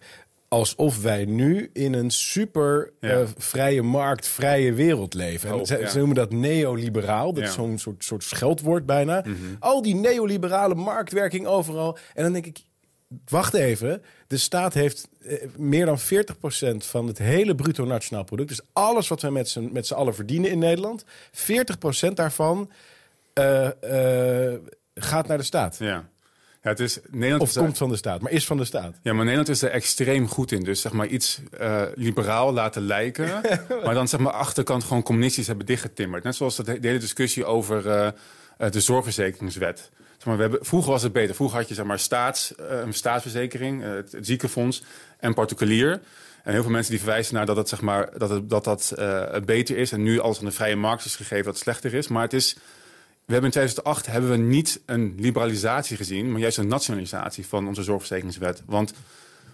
alsof 0.53 1.01
wij 1.01 1.25
nu 1.25 1.69
in 1.73 1.93
een 1.93 2.11
super 2.11 2.91
ja. 2.99 3.19
uh, 3.19 3.27
vrije 3.37 3.81
markt, 3.81 4.27
vrije 4.27 4.73
wereld 4.73 5.13
leven. 5.13 5.53
Oh, 5.53 5.65
ze, 5.65 5.77
ja. 5.77 5.89
ze, 5.89 5.97
noemen 5.97 6.15
dat 6.15 6.31
neoliberaal. 6.31 7.33
Dat 7.33 7.43
ja. 7.43 7.49
is 7.49 7.55
zo'n 7.55 7.77
soort, 7.79 8.03
soort 8.03 8.23
scheldwoord 8.23 8.85
bijna. 8.85 9.23
Mm 9.25 9.35
-hmm. 9.35 9.55
Al 9.59 9.81
die 9.81 9.95
neoliberale 9.95 10.75
marktwerking 10.75 11.45
overal. 11.45 11.97
En 12.13 12.23
dan 12.23 12.33
denk 12.33 12.45
ik, 12.45 12.59
wacht 13.27 13.53
even. 13.53 14.03
De 14.27 14.37
staat 14.37 14.73
heeft 14.73 15.07
uh, 15.19 15.33
meer 15.57 15.85
dan 15.85 15.99
40% 15.99 16.03
van 16.77 17.07
het 17.07 17.17
hele 17.17 17.55
bruto 17.55 17.85
nationaal 17.85 18.23
product. 18.23 18.49
Dus 18.49 18.61
alles 18.73 19.07
wat 19.07 19.21
wij 19.21 19.31
met 19.31 19.49
z'n, 19.49 19.69
met 19.71 19.87
z'n 19.87 19.93
allen 19.93 20.15
verdienen 20.15 20.49
in 20.49 20.59
Nederland. 20.59 21.05
40% 22.09 22.13
daarvan 22.13 22.71
uh, 23.39 23.69
gaat 24.95 25.27
naar 25.27 25.37
de 25.37 25.43
staat. 25.43 25.77
Ja. 25.79 26.09
Ja, 26.63 26.69
het 26.69 26.79
is, 26.79 26.99
Nederland 27.09 27.41
of 27.41 27.49
is 27.49 27.55
komt 27.55 27.77
van 27.77 27.89
de 27.89 27.95
staat, 27.95 28.21
maar 28.21 28.31
is 28.31 28.45
van 28.45 28.57
de 28.57 28.65
staat. 28.65 28.95
Ja, 29.01 29.13
maar 29.13 29.23
Nederland 29.25 29.49
is 29.49 29.61
er 29.61 29.69
extreem 29.69 30.27
goed 30.27 30.51
in. 30.51 30.63
Dus 30.63 30.81
zeg 30.81 30.91
maar 30.91 31.07
iets 31.07 31.39
uh, 31.61 31.81
liberaal 31.95 32.53
laten 32.53 32.81
lijken. 32.81 33.41
maar 33.83 33.93
dan 33.93 34.07
zeg 34.07 34.19
maar 34.19 34.33
achterkant 34.33 34.83
gewoon 34.83 35.03
communistisch 35.03 35.47
hebben 35.47 35.65
dichtgetimmerd. 35.65 36.23
Net 36.23 36.35
zoals 36.35 36.55
de 36.55 36.77
hele 36.81 36.97
discussie 36.97 37.45
over 37.45 37.85
uh, 37.85 38.07
de 38.71 38.81
zorgverzekeringswet. 38.81 39.89
Zeg 40.17 40.25
maar, 40.25 40.35
we 40.35 40.41
hebben, 40.41 40.65
vroeger 40.65 40.91
was 40.91 41.03
het 41.03 41.13
beter. 41.13 41.35
Vroeger 41.35 41.57
had 41.57 41.67
je 41.67 41.73
zeg 41.73 41.85
maar 41.85 41.99
staats, 41.99 42.53
uh, 42.59 42.65
een 42.79 42.93
staatsverzekering, 42.93 43.83
het, 43.83 44.11
het, 44.11 44.25
ziekenfonds 44.25 44.83
en 45.19 45.33
particulier. 45.33 46.01
En 46.43 46.51
heel 46.51 46.61
veel 46.61 46.71
mensen 46.71 46.91
die 46.91 47.01
verwijzen 47.01 47.35
naar 47.35 47.45
dat 47.45 47.57
het, 47.57 47.69
zeg 47.69 47.81
maar, 47.81 48.17
dat, 48.17 48.29
het, 48.29 48.49
dat, 48.49 48.63
dat 48.63 48.93
beter 49.45 49.77
is. 49.77 49.91
En 49.91 50.03
nu 50.03 50.19
alles 50.19 50.39
aan 50.39 50.45
de 50.45 50.51
vrije 50.51 50.75
markt 50.75 51.05
is 51.05 51.15
gegeven 51.15 51.43
dat 51.43 51.53
het 51.53 51.63
slechter 51.63 51.93
is. 51.93 52.07
Maar 52.07 52.23
het 52.23 52.33
is 52.33 52.55
we 53.25 53.33
hebben 53.33 53.51
in 53.51 53.57
2008 53.57 54.05
hebben 54.05 54.31
we 54.31 54.37
niet 54.37 54.81
een 54.85 55.15
liberalisatie 55.17 55.97
gezien, 55.97 56.31
maar 56.31 56.39
juist 56.39 56.57
een 56.57 56.67
nationalisatie 56.67 57.45
van 57.45 57.67
onze 57.67 57.83
zorgverzekeringswet. 57.83 58.63
Want 58.65 58.93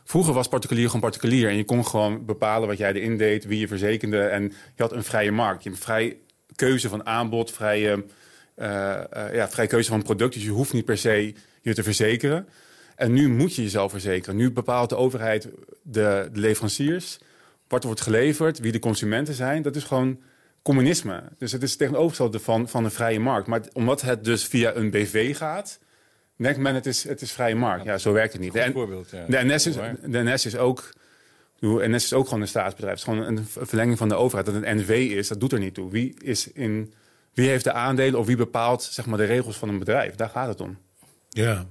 Vroeger 0.08 0.34
was 0.34 0.48
particulier 0.48 0.86
gewoon 0.86 1.02
particulier. 1.02 1.50
En 1.50 1.58
je 1.58 1.66
kon 1.66 1.86
gewoon 1.86 2.26
bepalen 2.26 2.68
wat 2.68 2.78
jij 2.78 2.94
erin 2.94 3.18
deed, 3.18 3.46
wie 3.46 3.60
je 3.60 3.68
verzekerde. 3.68 4.22
En 4.22 4.44
je 4.76 4.82
had 4.82 4.92
een 4.92 5.04
vrije 5.04 5.32
markt. 5.32 5.64
Je 5.64 5.70
hebt 5.70 5.84
vrij 5.84 6.18
keuze 6.56 6.90
van 6.90 7.06
aanbod, 7.06 7.52
vrije, 7.52 8.06
uh, 8.56 8.68
uh, 8.68 9.34
ja, 9.34 9.50
vrije 9.50 9.68
keuze 9.68 9.90
van 9.90 10.04
product. 10.04 10.34
Dus 10.34 10.44
je 10.44 10.50
hoeft 10.50 10.74
niet 10.74 10.86
per 10.86 10.98
se 10.98 11.34
je 11.62 11.74
te 11.74 11.84
verzekeren. 11.84 12.48
En 12.96 13.14
nu 13.14 13.30
moet 13.30 13.56
je 13.56 13.62
jezelf 13.62 13.92
verzekeren. 13.92 14.36
Nu 14.36 14.52
bepaalt 14.52 14.90
de 14.90 14.96
overheid 14.96 15.48
de, 15.82 16.30
de 16.34 16.40
leveranciers, 16.40 17.20
wat 17.68 17.80
er 17.80 17.88
wordt 17.88 18.02
geleverd, 18.02 18.60
wie 18.60 18.72
de 18.72 18.80
consumenten 18.80 19.34
zijn. 19.34 19.62
Dat 19.62 19.76
is 19.76 19.84
gewoon 19.84 20.20
communisme. 20.68 21.24
Dus 21.38 21.52
het 21.52 21.64
is 21.64 21.76
tegenovergestelde 21.76 22.40
van, 22.40 22.70
van 22.70 22.84
een 22.84 22.92
vrije 22.92 23.20
markt. 23.20 23.48
Maar 23.48 23.62
omdat 23.74 24.02
het 24.02 24.24
dus 24.24 24.46
via 24.46 24.76
een 24.76 24.90
BV 24.90 25.38
gaat, 25.38 25.80
denkt 26.36 26.60
men 26.60 26.76
het 26.76 26.86
is, 26.86 27.04
het 27.04 27.22
is 27.22 27.32
vrije 27.32 27.56
markt. 27.56 27.86
Ja, 27.86 27.98
zo 27.98 28.12
werkt 28.12 28.34
het 28.34 28.42
niet. 28.42 28.52
Goed 28.52 28.74
voorbeeld, 28.74 29.10
ja. 29.10 29.26
De 29.28 29.54
NS, 29.54 29.68
is, 29.68 29.76
de 30.06 30.24
NS 30.24 30.46
is 30.46 30.58
ook... 30.58 30.94
De 31.60 31.88
NS 31.88 32.04
is 32.04 32.14
ook 32.14 32.26
gewoon 32.26 32.42
een 32.42 32.48
staatsbedrijf. 32.48 33.00
Het 33.00 33.08
is 33.08 33.14
gewoon 33.14 33.38
een 33.38 33.68
verlenging 33.68 33.98
van 33.98 34.10
de 34.10 34.16
overheid. 34.16 34.46
Dat 34.46 34.56
het 34.56 34.76
NV 34.76 34.90
is, 34.90 35.28
dat 35.28 35.40
doet 35.40 35.52
er 35.52 35.60
niet 35.60 35.74
toe. 35.74 35.92
Wie, 35.92 36.16
is 36.24 36.52
in, 36.52 36.94
wie 37.34 37.50
heeft 37.50 37.64
de 37.64 37.72
aandelen 37.72 38.20
of 38.20 38.26
wie 38.26 38.36
bepaalt 38.36 38.84
zeg 38.84 39.06
maar, 39.06 39.18
de 39.18 39.26
regels 39.26 39.58
van 39.58 39.70
een 39.70 39.80
bedrijf? 39.80 40.16
Daar 40.16 40.30
gaat 40.30 40.48
het 40.48 40.62
om. 40.62 40.78
Ja, 41.30 41.66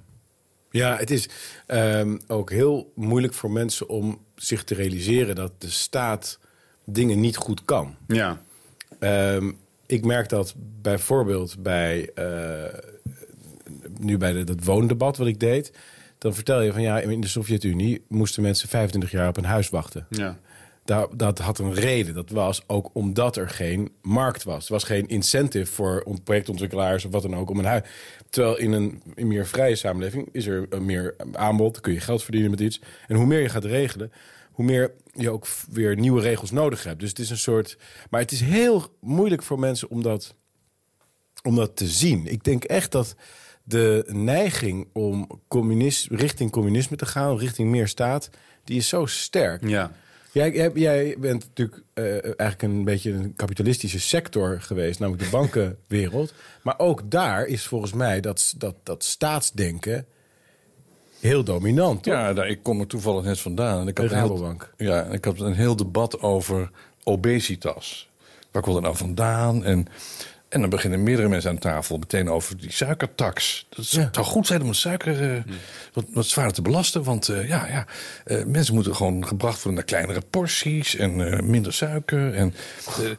ja 0.70 0.96
het 0.96 1.10
is 1.10 1.28
um, 1.66 2.20
ook 2.26 2.50
heel 2.50 2.92
moeilijk 2.94 3.34
voor 3.34 3.50
mensen 3.50 3.88
om 3.88 4.24
zich 4.34 4.64
te 4.64 4.74
realiseren... 4.74 5.34
dat 5.34 5.60
de 5.60 5.70
staat 5.70 6.38
dingen 6.84 7.20
niet 7.20 7.36
goed 7.36 7.64
kan. 7.64 7.96
Ja. 8.06 8.44
Um, 9.00 9.56
ik 9.86 10.04
merk 10.04 10.28
dat 10.28 10.54
bijvoorbeeld 10.82 11.62
bij... 11.62 12.10
Uh, 12.18 12.64
nu 13.98 14.18
bij 14.18 14.32
de, 14.32 14.44
dat 14.44 14.64
woondebat 14.64 15.16
wat 15.16 15.26
ik 15.26 15.40
deed... 15.40 15.72
dan 16.18 16.34
vertel 16.34 16.60
je 16.60 16.72
van 16.72 16.82
ja, 16.82 16.98
in 16.98 17.20
de 17.20 17.28
Sovjet-Unie... 17.28 18.04
moesten 18.08 18.42
mensen 18.42 18.68
25 18.68 19.10
jaar 19.10 19.28
op 19.28 19.36
een 19.36 19.44
huis 19.44 19.70
wachten. 19.70 20.06
Ja. 20.10 20.38
Dat, 20.84 21.18
dat 21.18 21.38
had 21.38 21.58
een 21.58 21.74
reden. 21.74 22.14
Dat 22.14 22.30
was 22.30 22.62
ook 22.66 22.90
omdat 22.92 23.36
er 23.36 23.48
geen 23.48 23.90
markt 24.02 24.42
was. 24.42 24.66
Er 24.66 24.72
was 24.72 24.84
geen 24.84 25.08
incentive 25.08 25.72
voor 25.72 26.04
projectontwikkelaars 26.24 27.04
of 27.04 27.12
wat 27.12 27.22
dan 27.22 27.36
ook 27.36 27.50
om 27.50 27.58
een 27.58 27.64
huis. 27.64 27.82
Terwijl 28.30 28.58
in 28.58 28.72
een, 28.72 29.02
in 29.14 29.26
meer 29.26 29.46
vrije 29.46 29.76
samenleving 29.76 30.28
is 30.32 30.46
er 30.46 30.68
meer 30.82 31.14
aanbod. 31.32 31.72
Dan 31.72 31.82
kun 31.82 31.92
je 31.92 32.00
geld 32.00 32.22
verdienen 32.22 32.50
met 32.50 32.60
iets. 32.60 32.80
En 33.08 33.16
hoe 33.16 33.26
meer 33.26 33.40
je 33.40 33.48
gaat 33.48 33.64
regelen, 33.64 34.12
hoe 34.56 34.64
meer 34.64 34.92
je 35.12 35.30
ook 35.30 35.46
weer 35.70 35.96
nieuwe 35.96 36.20
regels 36.20 36.50
nodig 36.50 36.84
hebt. 36.84 37.00
Dus 37.00 37.08
het 37.08 37.18
is 37.18 37.30
een 37.30 37.38
soort. 37.38 37.78
Maar 38.10 38.20
het 38.20 38.32
is 38.32 38.40
heel 38.40 38.96
moeilijk 39.00 39.42
voor 39.42 39.58
mensen 39.58 39.90
om 39.90 40.02
dat, 40.02 40.34
om 41.42 41.56
dat 41.56 41.76
te 41.76 41.86
zien. 41.86 42.26
Ik 42.26 42.44
denk 42.44 42.64
echt 42.64 42.92
dat 42.92 43.14
de 43.62 44.04
neiging 44.06 44.88
om 44.92 45.40
communist, 45.48 46.06
richting 46.10 46.50
communisme 46.50 46.96
te 46.96 47.06
gaan, 47.06 47.38
richting 47.38 47.70
meer 47.70 47.88
staat, 47.88 48.30
die 48.64 48.76
is 48.76 48.88
zo 48.88 49.06
sterk. 49.06 49.68
Ja. 49.68 49.92
Jij, 50.32 50.70
jij 50.74 51.16
bent 51.18 51.46
natuurlijk 51.46 51.82
uh, 51.94 52.12
eigenlijk 52.12 52.62
een 52.62 52.84
beetje 52.84 53.12
een 53.12 53.36
kapitalistische 53.36 54.00
sector 54.00 54.60
geweest, 54.60 54.98
namelijk 54.98 55.24
de 55.24 55.30
bankenwereld. 55.30 56.34
Maar 56.62 56.78
ook 56.78 57.10
daar 57.10 57.46
is 57.46 57.66
volgens 57.66 57.92
mij 57.92 58.20
dat, 58.20 58.54
dat, 58.58 58.74
dat 58.82 59.04
staatsdenken 59.04 60.06
heel 61.26 61.44
dominant. 61.44 62.02
Toch? 62.02 62.14
Ja, 62.14 62.32
daar, 62.32 62.48
ik 62.48 62.58
kom 62.62 62.80
er 62.80 62.86
toevallig 62.86 63.24
net 63.24 63.40
vandaan. 63.40 63.80
En 63.80 63.88
ik 63.88 63.98
had 63.98 64.08
de 64.08 64.14
een 64.14 64.20
heel, 64.20 64.28
Rabobank. 64.28 64.72
ja, 64.76 65.02
ik 65.04 65.24
had 65.24 65.40
een 65.40 65.54
heel 65.54 65.76
debat 65.76 66.20
over 66.20 66.70
obesitas. 67.04 68.08
Waar 68.50 68.62
komt 68.62 68.74
het 68.74 68.84
nou 68.84 68.96
vandaan? 68.96 69.64
En, 69.64 69.86
en 70.48 70.60
dan 70.60 70.70
beginnen 70.70 71.02
meerdere 71.02 71.28
mensen 71.28 71.50
aan 71.50 71.58
tafel 71.58 71.98
meteen 71.98 72.30
over 72.30 72.56
die 72.56 72.72
suikertax. 72.72 73.66
Dat 73.68 73.90
Ja. 73.90 74.08
zou 74.12 74.26
goed 74.26 74.46
zijn 74.46 74.60
om 74.62 74.68
het 74.68 74.76
suiker 74.76 75.34
eh, 75.34 75.42
wat, 75.92 76.04
wat 76.12 76.26
zwaarder 76.26 76.54
te 76.54 76.62
belasten. 76.62 77.02
Want 77.02 77.28
eh, 77.28 77.48
ja, 77.48 77.66
ja 77.66 77.86
eh, 78.24 78.44
mensen 78.44 78.74
moeten 78.74 78.96
gewoon 78.96 79.26
gebracht 79.26 79.54
worden 79.56 79.74
naar 79.74 79.84
kleinere 79.84 80.20
porties 80.30 80.96
en 80.96 81.32
eh, 81.32 81.40
minder 81.40 81.72
suiker. 81.72 82.34
En 82.34 82.54
eh, 82.86 83.10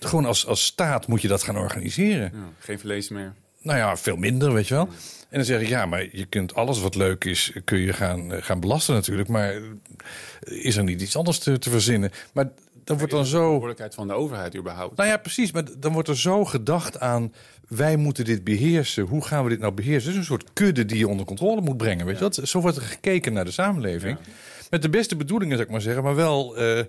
gewoon 0.00 0.24
als, 0.24 0.46
als 0.46 0.64
staat 0.64 1.06
moet 1.06 1.22
je 1.22 1.28
dat 1.28 1.42
gaan 1.42 1.56
organiseren. 1.58 2.30
Ja, 2.34 2.48
geen 2.58 2.78
vlees 2.78 3.08
meer. 3.08 3.32
Nou 3.62 3.78
ja, 3.78 3.96
veel 3.96 4.16
minder, 4.16 4.52
weet 4.52 4.68
je 4.68 4.74
wel. 4.74 4.88
En 5.30 5.36
dan 5.36 5.44
zeg 5.44 5.60
ik, 5.60 5.68
ja, 5.68 5.86
maar 5.86 6.08
je 6.12 6.24
kunt 6.24 6.54
alles 6.54 6.80
wat 6.80 6.94
leuk 6.94 7.24
is, 7.24 7.52
kun 7.64 7.78
je 7.78 7.92
gaan, 7.92 8.32
eh, 8.32 8.42
gaan 8.42 8.60
belasten 8.60 8.94
natuurlijk. 8.94 9.28
Maar 9.28 9.52
eh, 9.52 9.62
is 10.40 10.76
er 10.76 10.84
niet 10.84 11.00
iets 11.00 11.16
anders 11.16 11.38
te, 11.38 11.58
te 11.58 11.70
verzinnen? 11.70 12.10
Maar 12.32 12.50
dan 12.84 12.98
wordt 12.98 13.12
dan 13.12 13.22
De 13.22 13.28
zo... 13.28 13.36
verantwoordelijkheid 13.36 13.94
van 13.94 14.06
de 14.06 14.14
overheid 14.14 14.56
überhaupt. 14.56 14.96
Nou 14.96 15.08
ja, 15.08 15.16
precies. 15.16 15.52
Maar 15.52 15.64
dan 15.78 15.92
wordt 15.92 16.08
er 16.08 16.18
zo 16.18 16.44
gedacht 16.44 17.00
aan... 17.00 17.32
wij 17.68 17.96
moeten 17.96 18.24
dit 18.24 18.44
beheersen. 18.44 19.04
Hoe 19.04 19.24
gaan 19.24 19.44
we 19.44 19.50
dit 19.50 19.58
nou 19.58 19.72
beheersen? 19.72 20.02
Het 20.02 20.10
is 20.10 20.16
een 20.16 20.36
soort 20.38 20.52
kudde 20.52 20.84
die 20.84 20.98
je 20.98 21.08
onder 21.08 21.26
controle 21.26 21.60
moet 21.60 21.76
brengen. 21.76 22.06
Weet 22.06 22.18
je 22.18 22.20
dat? 22.20 22.34
Zo 22.34 22.60
wordt 22.60 22.76
er 22.76 22.82
gekeken 22.82 23.32
naar 23.32 23.44
de 23.44 23.50
samenleving. 23.50 24.18
Met 24.70 24.82
de 24.82 24.90
beste 24.90 25.16
bedoelingen, 25.16 25.54
zou 25.54 25.66
ik 25.66 25.72
maar 25.72 25.80
zeggen. 25.80 26.02
Maar 26.02 26.14
wel, 26.14 26.56
eh, 26.56 26.84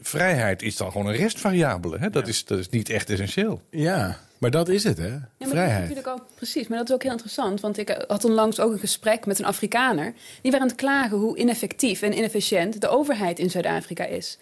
vrijheid 0.00 0.62
is 0.62 0.76
dan 0.76 0.92
gewoon 0.92 1.06
een 1.06 1.16
restvariabele. 1.16 1.98
Hè? 1.98 2.10
Dat, 2.10 2.28
is, 2.28 2.44
dat 2.44 2.58
is 2.58 2.68
niet 2.68 2.88
echt 2.88 3.10
essentieel. 3.10 3.62
Ja, 3.70 4.20
maar 4.38 4.50
dat 4.50 4.68
is 4.68 4.84
het, 4.84 4.98
hè? 4.98 5.04
Ja, 5.04 5.10
maar 5.10 5.28
Dat 5.38 5.46
is 5.48 5.52
Vrijheid. 5.54 5.88
natuurlijk 5.88 6.08
ook, 6.08 6.26
precies, 6.34 6.68
maar 6.68 6.78
dat 6.78 6.88
is 6.88 6.94
ook 6.94 7.02
heel 7.02 7.10
interessant. 7.12 7.60
Want 7.60 7.78
ik 7.78 7.90
eh, 7.90 8.04
had 8.08 8.24
onlangs 8.24 8.60
ook 8.60 8.72
een 8.72 8.78
gesprek 8.78 9.26
met 9.26 9.38
een 9.38 9.44
Afrikaner. 9.44 10.12
Die 10.42 10.50
waren 10.50 10.60
aan 10.60 10.66
het 10.72 10.76
klagen 10.76 11.16
hoe 11.18 11.36
ineffectief 11.38 12.02
en 12.02 12.16
inefficiënt 12.16 12.80
de 12.80 12.88
overheid 12.88 13.38
in 13.38 13.50
Zuid-Afrika 13.50 14.04
is. 14.04 14.38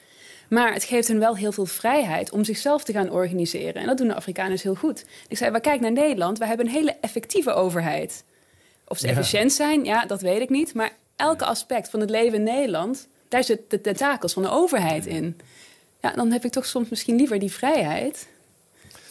Maar 0.49 0.73
het 0.73 0.85
geeft 0.85 1.09
hen 1.09 1.19
wel 1.19 1.37
heel 1.37 1.53
veel 1.53 1.67
vrijheid 1.67 2.31
om 2.31 2.45
zichzelf 2.45 2.85
te 2.85 2.93
gaan 2.93 3.11
organiseren. 3.11 3.75
En 3.75 3.87
dat 3.87 3.99
doen 3.99 4.09
de 4.09 4.15
Afrikaners 4.15 4.63
heel 4.63 4.75
goed. 4.75 5.05
Ik 5.29 5.37
zei, 5.37 5.51
maar 5.51 5.61
kijk 5.61 5.81
naar 5.81 5.93
Nederland. 5.93 6.39
We 6.39 6.47
hebben 6.47 6.67
een 6.67 6.73
hele 6.73 6.97
effectieve 7.01 7.53
overheid. 7.53 8.25
Of 8.89 8.99
ze 8.99 9.07
Ja. 9.07 9.13
efficiënt 9.13 9.53
zijn, 9.53 9.85
ja, 9.85 10.05
dat 10.07 10.21
weet 10.21 10.41
ik 10.41 10.49
niet. 10.51 10.75
Maar 10.75 10.91
elke 11.17 11.45
aspect 11.45 11.91
van 11.91 12.01
het 12.01 12.11
leven 12.11 12.39
in 12.39 12.43
Nederland... 12.45 13.07
daar 13.29 13.45
zitten 13.45 13.67
de 13.69 13.81
tentakels 13.81 14.33
van 14.33 14.43
de 14.43 14.51
overheid 14.51 15.07
in. 15.07 15.37
Ja, 16.03 16.11
dan 16.13 16.33
heb 16.33 16.45
ik 16.45 16.53
toch 16.53 16.67
soms 16.67 16.89
misschien 16.89 17.17
liever 17.17 17.39
die 17.39 17.53
vrijheid... 17.53 18.27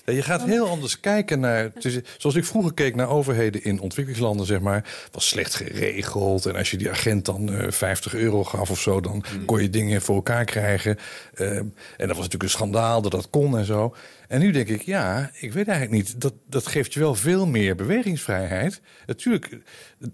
Ja, 0.05 0.13
je 0.13 0.21
gaat 0.21 0.43
heel 0.43 0.67
anders 0.67 1.00
kijken 1.00 1.39
naar. 1.39 1.71
Zoals 2.17 2.35
ik 2.35 2.45
vroeger 2.45 2.74
keek 2.74 2.95
naar 2.95 3.09
overheden 3.09 3.63
in 3.63 3.79
ontwikkelingslanden, 3.79 4.45
zeg 4.45 4.59
maar, 4.59 5.07
was 5.12 5.27
slecht 5.27 5.55
geregeld. 5.55 6.45
En 6.45 6.55
als 6.55 6.71
je 6.71 6.77
die 6.77 6.89
agent 6.89 7.25
dan 7.25 7.53
eh 7.53 7.71
50 7.71 8.15
euro 8.15 8.43
gaf 8.43 8.69
of 8.69 8.79
zo, 8.79 9.01
dan 9.01 9.24
kon 9.45 9.62
je 9.62 9.69
dingen 9.69 10.01
voor 10.01 10.15
elkaar 10.15 10.45
krijgen. 10.45 10.97
Eh, 11.33 11.57
en 11.57 11.71
dat 11.97 12.07
was 12.07 12.17
natuurlijk 12.17 12.43
een 12.43 12.50
schandaal 12.50 13.01
dat 13.01 13.12
dat 13.12 13.29
kon 13.29 13.57
en 13.57 13.65
zo. 13.65 13.95
En 14.27 14.39
nu 14.39 14.51
denk 14.51 14.67
ik, 14.67 14.82
ja, 14.82 15.32
ik 15.39 15.53
weet 15.53 15.67
eigenlijk 15.67 15.98
niet. 16.03 16.22
Dat, 16.22 16.34
dat 16.50 16.67
geeft 16.67 16.94
je 16.94 17.00
wel 17.00 17.15
veel 17.15 17.46
meer 17.48 17.75
bewegingsvrijheid. 17.75 18.82
Natuurlijk 19.05 19.58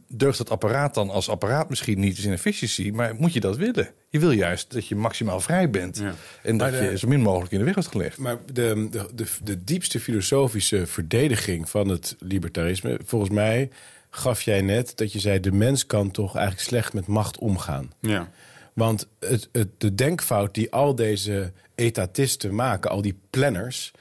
deugt 0.07 0.37
het 0.37 0.49
apparaat 0.49 0.93
dan 0.93 1.09
als 1.09 1.29
apparaat 1.29 1.69
misschien 1.69 1.99
niet 1.99 2.17
in 2.17 2.31
efficiëntie, 2.31 2.93
maar 2.93 3.15
moet 3.15 3.33
je 3.33 3.39
dat 3.39 3.57
willen? 3.57 3.89
Je 4.09 4.19
wil 4.19 4.31
juist 4.31 4.71
dat 4.71 4.87
je 4.87 4.95
maximaal 4.95 5.39
vrij 5.39 5.69
bent 5.69 5.97
Ja. 5.97 6.13
en 6.43 6.57
dat 6.57 6.71
de- 6.71 6.77
je 6.83 6.97
zo 6.97 7.07
min 7.07 7.21
mogelijk 7.21 7.51
in 7.51 7.57
de 7.59 7.65
weg 7.65 7.73
wordt 7.73 7.89
gelegd. 7.89 8.17
Maar 8.17 8.37
de, 8.45 8.87
de, 8.91 9.07
de, 9.15 9.25
de 9.43 9.63
diepste 9.63 9.99
filosofische 9.99 10.87
verdediging 10.87 11.69
van 11.69 11.87
het 11.87 12.15
libertarisme, 12.19 12.99
volgens 13.05 13.31
mij 13.31 13.69
gaf 14.09 14.41
jij 14.41 14.61
net 14.61 14.97
dat 14.97 15.11
je 15.13 15.19
zei: 15.19 15.39
de 15.39 15.51
mens 15.51 15.85
kan 15.85 16.11
toch 16.11 16.35
eigenlijk 16.35 16.67
slecht 16.67 16.93
met 16.93 17.07
macht 17.07 17.37
omgaan. 17.37 17.91
Ja. 17.99 18.29
Want 18.73 19.07
het, 19.19 19.49
het, 19.51 19.67
de 19.77 19.95
denkfout 19.95 20.53
die 20.53 20.71
al 20.71 20.95
deze 20.95 21.51
etatisten 21.75 22.55
maken, 22.55 22.91
al 22.91 23.01
die 23.01 23.19
planners, 23.29 23.91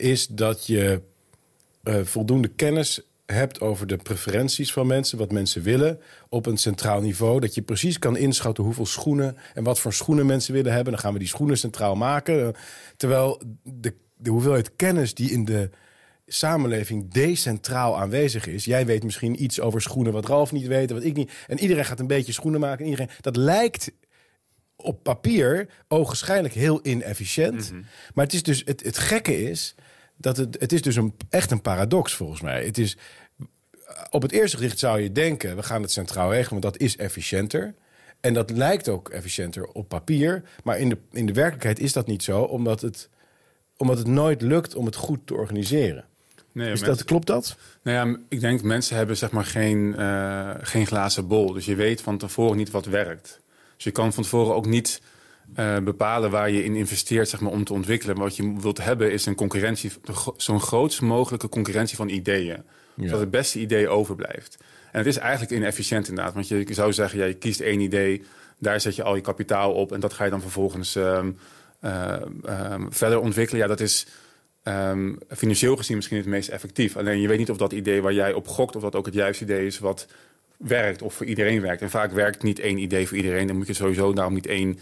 is 0.00 0.26
dat 0.26 0.66
je 0.66 1.00
eh, 1.82 2.00
voldoende 2.02 2.48
kennis 2.48 3.00
hebt 3.26 3.60
over 3.60 3.86
de 3.86 3.96
preferenties 3.96 4.72
van 4.72 4.86
mensen, 4.86 5.18
wat 5.18 5.32
mensen 5.32 5.62
willen, 5.62 6.00
op 6.28 6.46
een 6.46 6.56
centraal 6.56 7.00
niveau. 7.00 7.40
Dat 7.40 7.54
je 7.54 7.62
precies 7.62 7.98
kan 7.98 8.16
inschatten 8.16 8.64
hoeveel 8.64 8.86
schoenen 8.86 9.36
en 9.54 9.64
wat 9.64 9.80
voor 9.80 9.92
schoenen 9.92 10.26
mensen 10.26 10.52
willen 10.54 10.72
hebben. 10.72 10.92
Dan 10.92 11.02
gaan 11.02 11.12
we 11.12 11.18
die 11.18 11.28
schoenen 11.28 11.58
centraal 11.58 11.96
maken. 11.96 12.46
Eh, 12.46 12.48
Terwijl 12.96 13.42
de, 13.62 13.94
de 14.16 14.30
hoeveelheid 14.30 14.76
kennis 14.76 15.14
die 15.14 15.30
in 15.30 15.44
de 15.44 15.70
samenleving 16.26 17.12
decentraal 17.12 17.98
aanwezig 17.98 18.46
is. 18.46 18.64
Jij 18.64 18.86
weet 18.86 19.04
misschien 19.04 19.42
iets 19.42 19.60
over 19.60 19.82
schoenen 19.82 20.12
wat 20.12 20.26
Ralf 20.26 20.52
niet 20.52 20.66
weet 20.66 20.88
en 20.88 20.94
wat 20.94 21.04
ik 21.04 21.16
niet. 21.16 21.32
En 21.46 21.58
iedereen 21.58 21.84
gaat 21.84 22.00
een 22.00 22.06
beetje 22.06 22.32
schoenen 22.32 22.60
maken. 22.60 22.84
En 22.84 22.90
iedereen, 22.90 23.10
dat 23.20 23.36
lijkt 23.36 23.92
op 24.76 25.02
papier 25.02 25.68
ogenschijnlijk 25.88 26.54
heel 26.54 26.80
inefficiënt. 26.82 27.72
Maar 28.14 28.24
het 28.24 28.34
is 28.34 28.42
dus 28.42 28.62
het, 28.64 28.82
het 28.82 28.98
gekke 28.98 29.50
is 29.50 29.74
dat 30.20 30.36
het, 30.36 30.56
het 30.60 30.72
is 30.72 30.82
dus 30.82 30.96
een, 30.96 31.14
echt 31.28 31.50
een 31.50 31.60
paradox 31.62 32.12
volgens 32.14 32.40
mij. 32.40 32.64
Het 32.64 32.78
is 32.78 32.96
op 34.10 34.22
het 34.22 34.32
eerste 34.32 34.56
gezicht 34.56 34.78
zou 34.78 35.00
je 35.00 35.12
denken 35.12 35.56
we 35.56 35.62
gaan 35.62 35.82
het 35.82 35.90
centraal 35.92 36.30
regelen, 36.32 36.60
want 36.60 36.72
dat 36.72 36.82
is 36.82 36.96
efficiënter. 36.96 37.74
En 38.20 38.34
dat 38.34 38.50
lijkt 38.50 38.88
ook 38.88 39.08
efficiënter 39.08 39.66
op 39.66 39.88
papier, 39.88 40.42
maar 40.64 40.78
in 40.78 40.88
de, 40.88 40.98
in 41.12 41.26
de 41.26 41.32
werkelijkheid 41.32 41.78
is 41.80 41.92
dat 41.92 42.06
niet 42.06 42.22
zo, 42.22 42.42
omdat 42.42 42.80
het, 42.80 43.08
omdat 43.76 43.98
het 43.98 44.06
nooit 44.06 44.42
lukt 44.42 44.74
om 44.74 44.86
het 44.86 44.96
goed 44.96 45.18
te 45.24 45.34
organiseren. 45.34 46.04
Nee, 46.52 46.66
Is 46.72 46.80
mensen- 46.80 46.96
dat, 46.96 47.04
klopt 47.04 47.26
dat? 47.26 47.56
Nou 47.82 48.10
ja, 48.10 48.18
ik 48.28 48.40
denk 48.40 48.62
mensen 48.62 48.96
hebben 48.96 49.16
zeg 49.16 49.30
maar 49.30 49.44
geen, 49.44 49.96
eh, 49.96 50.50
geen 50.60 50.86
glazen 50.86 51.26
bol. 51.26 51.52
Dus 51.52 51.64
je 51.64 51.74
weet 51.74 52.00
van 52.00 52.18
tevoren 52.18 52.56
niet 52.56 52.70
wat 52.70 52.86
werkt. 52.86 53.40
Dus 53.74 53.84
je 53.84 53.90
kan 53.90 54.12
van 54.12 54.22
tevoren 54.22 54.54
ook 54.54 54.66
niet 54.66 55.00
eh, 55.54 55.78
bepalen 55.78 56.30
waar 56.30 56.50
je 56.50 56.64
in 56.64 56.74
investeert 56.74 57.28
zeg 57.28 57.40
maar, 57.40 57.52
om 57.52 57.64
te 57.64 57.72
ontwikkelen. 57.72 58.16
Maar 58.16 58.24
wat 58.24 58.36
je 58.36 58.54
wilt 58.60 58.84
hebben 58.84 59.12
is 59.12 59.26
een 59.26 59.34
concurrentie, 59.34 59.92
zo'n 60.36 60.60
grootst 60.60 61.00
mogelijke 61.00 61.48
concurrentie 61.48 61.96
van 61.96 62.08
ideeën. 62.08 62.62
Zodat 62.96 63.20
het 63.20 63.30
beste 63.30 63.60
idee 63.60 63.88
overblijft. 63.88 64.58
En 64.92 64.98
het 64.98 65.06
is 65.06 65.16
eigenlijk 65.16 65.52
inefficiënt 65.52 66.08
inderdaad. 66.08 66.34
Want 66.34 66.48
je 66.48 66.66
zou 66.70 66.92
zeggen, 66.92 67.18
ja, 67.18 67.24
je 67.24 67.34
kiest 67.34 67.60
één 67.60 67.80
idee, 67.80 68.24
Daar 68.58 68.80
zet 68.80 68.96
je 68.96 69.02
al 69.02 69.14
je 69.14 69.20
kapitaal 69.20 69.72
op 69.72 69.92
en 69.92 70.00
dat 70.00 70.12
ga 70.12 70.24
je 70.24 70.30
dan 70.30 70.40
vervolgens 70.40 70.96
ehm, 70.96 71.30
eh, 71.80 72.14
ehm, 72.44 72.86
verder 72.90 73.20
ontwikkelen. 73.20 73.62
Ja, 73.62 73.68
dat 73.68 73.80
is 73.80 74.06
ehm, 74.62 75.12
financieel 75.28 75.76
gezien 75.76 75.96
misschien 75.96 76.16
het 76.16 76.26
meest 76.26 76.48
effectief. 76.48 76.96
Alleen 76.96 77.20
je 77.20 77.28
weet 77.28 77.38
niet 77.38 77.50
of 77.50 77.56
dat 77.56 77.72
idee 77.72 78.02
waar 78.02 78.12
jij 78.12 78.32
op 78.32 78.48
gokt, 78.48 78.76
of 78.76 78.82
dat 78.82 78.94
ook 78.94 79.06
het 79.06 79.14
juiste 79.14 79.44
idee 79.44 79.66
is 79.66 79.78
wat 79.78 80.06
werkt 80.56 81.02
of 81.02 81.14
voor 81.14 81.26
iedereen 81.26 81.60
werkt. 81.60 81.82
En 81.82 81.90
vaak 81.90 82.12
werkt 82.12 82.42
niet 82.42 82.58
één 82.58 82.78
idee 82.78 83.08
voor 83.08 83.16
iedereen. 83.16 83.46
Dan 83.46 83.56
moet 83.56 83.66
je 83.66 83.72
sowieso 83.72 84.12
daarom 84.12 84.34
niet 84.34 84.46
één, 84.46 84.78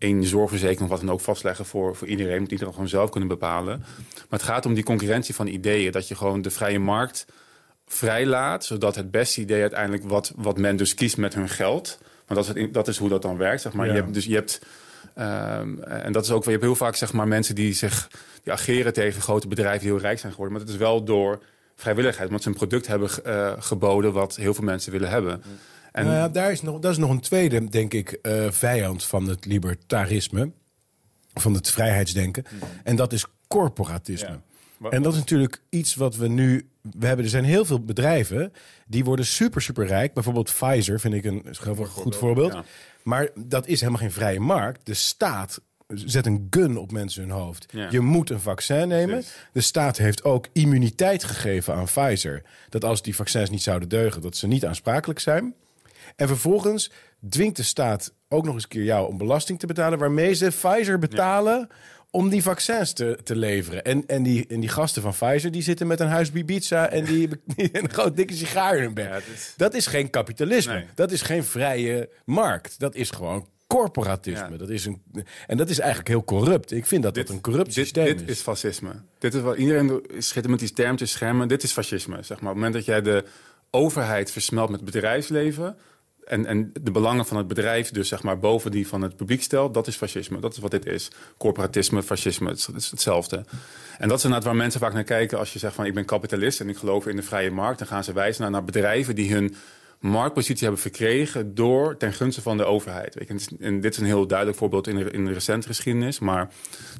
één 0.00 0.24
zorgverzekering 0.24 0.82
of 0.82 0.88
wat 0.88 1.00
dan 1.00 1.10
ook 1.10 1.20
vastleggen 1.20 1.64
voor, 1.64 1.96
voor 1.96 2.08
iedereen. 2.08 2.40
Moet 2.40 2.50
iedereen 2.50 2.72
gewoon 2.72 2.88
zelf 2.88 3.10
kunnen 3.10 3.28
bepalen. 3.28 3.78
Maar 3.78 4.38
het 4.38 4.42
gaat 4.42 4.66
om 4.66 4.74
die 4.74 4.84
concurrentie 4.84 5.34
van 5.34 5.46
ideeën. 5.46 5.92
Dat 5.92 6.08
je 6.08 6.14
gewoon 6.14 6.42
de 6.42 6.50
vrije 6.50 6.78
markt 6.78 7.26
vrijlaat, 7.86 8.64
zodat 8.64 8.94
het 8.94 9.10
beste 9.10 9.40
idee 9.40 9.60
uiteindelijk 9.60 10.04
wat, 10.04 10.32
wat 10.36 10.58
men 10.58 10.76
dus 10.76 10.94
kiest 10.94 11.16
met 11.16 11.34
hun 11.34 11.48
geld. 11.48 11.98
Want 12.26 12.46
dat 12.46 12.56
is, 12.56 12.62
het, 12.62 12.74
dat 12.74 12.88
is 12.88 12.96
hoe 12.96 13.08
dat 13.08 13.22
dan 13.22 13.36
werkt, 13.36 13.62
zeg 13.62 13.72
maar. 13.72 13.86
Ja. 13.86 13.92
Je 13.92 14.00
hebt, 14.00 14.14
dus 14.14 14.24
je 14.24 14.34
hebt, 14.34 14.60
ehm, 15.14 15.78
en 15.82 16.12
dat 16.12 16.24
is 16.24 16.30
ook, 16.30 16.44
je 16.44 16.50
hebt 16.50 16.62
heel 16.62 16.74
vaak 16.74 16.94
zeg 16.94 17.12
maar 17.12 17.28
mensen 17.28 17.54
die 17.54 17.72
zich 17.72 18.10
die 18.42 18.52
ageren 18.52 18.92
tegen 18.92 19.22
grote 19.22 19.48
bedrijven 19.48 19.80
die 19.80 19.90
heel 19.90 20.00
rijk 20.00 20.18
zijn 20.18 20.32
geworden. 20.32 20.56
Maar 20.56 20.66
dat 20.66 20.74
is 20.74 20.80
wel 20.80 21.04
door 21.04 21.42
vrijwilligheid, 21.76 22.26
omdat 22.26 22.42
ze 22.42 22.48
een 22.48 22.54
product 22.54 22.86
hebben 22.86 23.10
eh, 23.24 23.52
geboden 23.58 24.12
wat 24.12 24.36
heel 24.36 24.54
veel 24.54 24.64
mensen 24.64 24.92
willen 24.92 25.10
hebben. 25.10 25.42
En 25.92 26.04
Nou 26.04 26.16
ja, 26.16 26.28
daar 26.28 26.52
is 26.52 26.62
nog, 26.62 26.78
dat 26.78 26.90
is 26.90 26.98
nog 26.98 27.10
een 27.10 27.20
tweede, 27.20 27.68
denk 27.68 27.94
ik, 27.94 28.12
eh, 28.12 28.50
vijand 28.50 29.04
van 29.04 29.28
het 29.28 29.44
libertarisme. 29.44 30.50
Van 31.34 31.54
het 31.54 31.70
vrijheidsdenken. 31.70 32.44
En 32.84 32.96
dat 32.96 33.12
is 33.12 33.26
corporatisme. 33.48 34.40
Ja. 34.80 34.88
En 34.90 35.02
dat 35.02 35.12
is 35.12 35.18
natuurlijk 35.18 35.62
iets 35.68 35.94
wat 35.94 36.16
we 36.16 36.28
nu. 36.28 36.68
We 36.98 37.06
hebben, 37.06 37.24
er 37.24 37.30
zijn 37.30 37.44
heel 37.44 37.64
veel 37.64 37.84
bedrijven 37.84 38.52
die 38.86 39.04
worden 39.04 39.26
super, 39.26 39.62
super 39.62 39.86
rijk. 39.86 40.14
Bijvoorbeeld 40.14 40.52
Pfizer 40.54 41.00
vind 41.00 41.14
ik 41.14 41.24
een 41.24 41.44
goed 41.88 42.16
voorbeeld. 42.16 42.52
Ja. 42.52 42.64
Maar 43.02 43.28
dat 43.34 43.66
is 43.66 43.80
helemaal 43.80 44.00
geen 44.00 44.12
vrije 44.12 44.40
markt. 44.40 44.86
De 44.86 44.94
staat 44.94 45.60
zet 45.94 46.26
een 46.26 46.46
gun 46.50 46.76
op 46.76 46.92
mensen 46.92 47.22
hun 47.22 47.30
hoofd. 47.30 47.66
Ja. 47.70 47.88
Je 47.90 48.00
moet 48.00 48.30
een 48.30 48.40
vaccin 48.40 48.88
nemen. 48.88 49.24
De 49.52 49.60
staat 49.60 49.96
heeft 49.96 50.24
ook 50.24 50.46
immuniteit 50.52 51.24
gegeven 51.24 51.74
aan 51.74 51.84
Pfizer. 51.84 52.42
Dat 52.68 52.84
als 52.84 53.02
die 53.02 53.14
vaccins 53.14 53.50
niet 53.50 53.62
zouden 53.62 53.88
deugen, 53.88 54.22
dat 54.22 54.36
ze 54.36 54.46
niet 54.46 54.66
aansprakelijk 54.66 55.18
zijn. 55.18 55.54
En 56.16 56.26
vervolgens 56.28 56.90
dwingt 57.28 57.56
de 57.56 57.62
staat 57.62 58.12
ook 58.28 58.44
nog 58.44 58.54
eens 58.54 58.62
een 58.62 58.68
keer 58.68 58.84
jou 58.84 59.08
om 59.08 59.18
belasting 59.18 59.58
te 59.58 59.66
betalen, 59.66 59.98
waarmee 59.98 60.34
ze 60.34 60.46
Pfizer 60.46 60.98
betalen 60.98 61.68
om 62.10 62.28
die 62.28 62.42
vaccins 62.42 62.92
te, 62.92 63.18
te 63.24 63.36
leveren. 63.36 63.84
En, 63.84 64.06
en, 64.06 64.22
die, 64.22 64.46
en 64.48 64.60
die 64.60 64.68
gasten 64.68 65.02
van 65.02 65.12
Pfizer 65.12 65.50
die 65.50 65.62
zitten 65.62 65.86
met 65.86 66.00
een 66.00 66.08
huis 66.08 66.30
Ibiza 66.34 66.88
en 66.88 67.04
die, 67.04 67.28
die 67.56 67.68
een 67.82 67.90
groot 67.90 68.16
dikke 68.16 68.34
sigaar 68.34 68.76
in 68.76 68.82
hun 68.82 68.94
bek. 68.94 69.06
Ja, 69.08 69.14
het 69.14 69.24
is- 69.34 69.54
Dat 69.56 69.74
is 69.74 69.86
geen 69.86 70.10
kapitalisme. 70.10 70.72
Nee. 70.72 70.84
Dat 70.94 71.10
is 71.12 71.22
geen 71.22 71.44
vrije 71.44 72.08
markt. 72.24 72.78
Dat 72.78 72.94
is 72.94 73.10
gewoon 73.10 73.48
corporatisme. 73.66 74.50
Ja. 74.50 74.56
Dat 74.56 74.68
is 74.70 74.84
een, 74.86 75.02
en 75.46 75.56
dat 75.56 75.70
is 75.70 75.78
eigenlijk 75.78 76.08
heel 76.08 76.24
corrupt. 76.24 76.72
Ik 76.72 76.86
vind 76.86 77.02
dat 77.02 77.14
dat 77.14 77.28
een 77.28 77.40
corrupt 77.40 77.64
dit, 77.64 77.74
systeem 77.74 78.04
dit 78.04 78.20
is. 78.20 78.28
is 78.28 78.40
fascisme. 78.40 78.92
Dit 79.18 79.34
is 79.34 79.40
wat 79.40 79.56
iedereen 79.56 80.02
schiet 80.18 80.48
met 80.48 80.58
die 80.58 80.72
term 80.72 80.96
te 80.96 81.06
schermen. 81.06 81.48
Dit 81.48 81.62
is 81.62 81.72
fascisme. 81.72 82.22
Zeg 82.22 82.28
maar. 82.28 82.36
Op 82.38 82.44
het 82.46 82.54
moment 82.56 82.72
dat 82.74 82.84
jij 82.84 83.02
de 83.02 83.24
overheid 83.70 84.30
versmelt 84.30 84.70
met 84.70 84.84
bedrijfsleven. 84.84 85.76
En, 86.30 86.46
en 86.46 86.72
de 86.80 86.90
belangen 86.90 87.26
van 87.26 87.36
het 87.36 87.46
bedrijf, 87.46 87.90
dus 87.90 88.08
zeg 88.08 88.22
maar 88.22 88.38
boven 88.38 88.70
die 88.70 88.88
van 88.88 89.02
het 89.02 89.16
publiek 89.16 89.42
stelt, 89.42 89.74
dat 89.74 89.86
is 89.86 89.96
fascisme. 89.96 90.40
Dat 90.40 90.52
is 90.52 90.58
wat 90.58 90.70
dit 90.70 90.86
is. 90.86 91.10
Corporatisme, 91.38 92.02
fascisme, 92.02 92.48
het 92.48 92.58
is, 92.58 92.66
het 92.66 92.76
is 92.76 92.90
hetzelfde. 92.90 93.44
En 93.98 94.08
dat 94.08 94.18
is 94.18 94.24
inderdaad 94.24 94.48
waar 94.48 94.56
mensen 94.56 94.80
vaak 94.80 94.92
naar 94.92 95.04
kijken 95.04 95.38
als 95.38 95.52
je 95.52 95.58
zegt 95.58 95.74
van 95.74 95.84
ik 95.84 95.94
ben 95.94 96.04
kapitalist 96.04 96.60
en 96.60 96.68
ik 96.68 96.76
geloof 96.76 97.06
in 97.06 97.16
de 97.16 97.22
vrije 97.22 97.50
markt. 97.50 97.78
Dan 97.78 97.88
gaan 97.88 98.04
ze 98.04 98.12
wijzen 98.12 98.50
naar, 98.50 98.64
bedrijven 98.64 99.14
die 99.14 99.32
hun 99.32 99.54
marktpositie 100.00 100.62
hebben 100.62 100.80
verkregen 100.80 101.54
door 101.54 101.96
ten 101.96 102.12
gunste 102.12 102.42
van 102.42 102.56
de 102.56 102.64
overheid. 102.64 103.14
Weet 103.14 103.28
je, 103.28 103.32
en 103.32 103.38
dit 103.38 103.50
is- 103.50 103.66
en 103.66 103.80
dit 103.80 103.92
is 103.92 103.98
een 103.98 104.06
heel 104.06 104.26
duidelijk 104.26 104.58
voorbeeld 104.58 104.86
in 104.86 104.96
de, 104.96 105.10
in 105.10 105.24
de 105.24 105.32
recente 105.32 105.66
geschiedenis. 105.66 106.18
Maar 106.18 106.40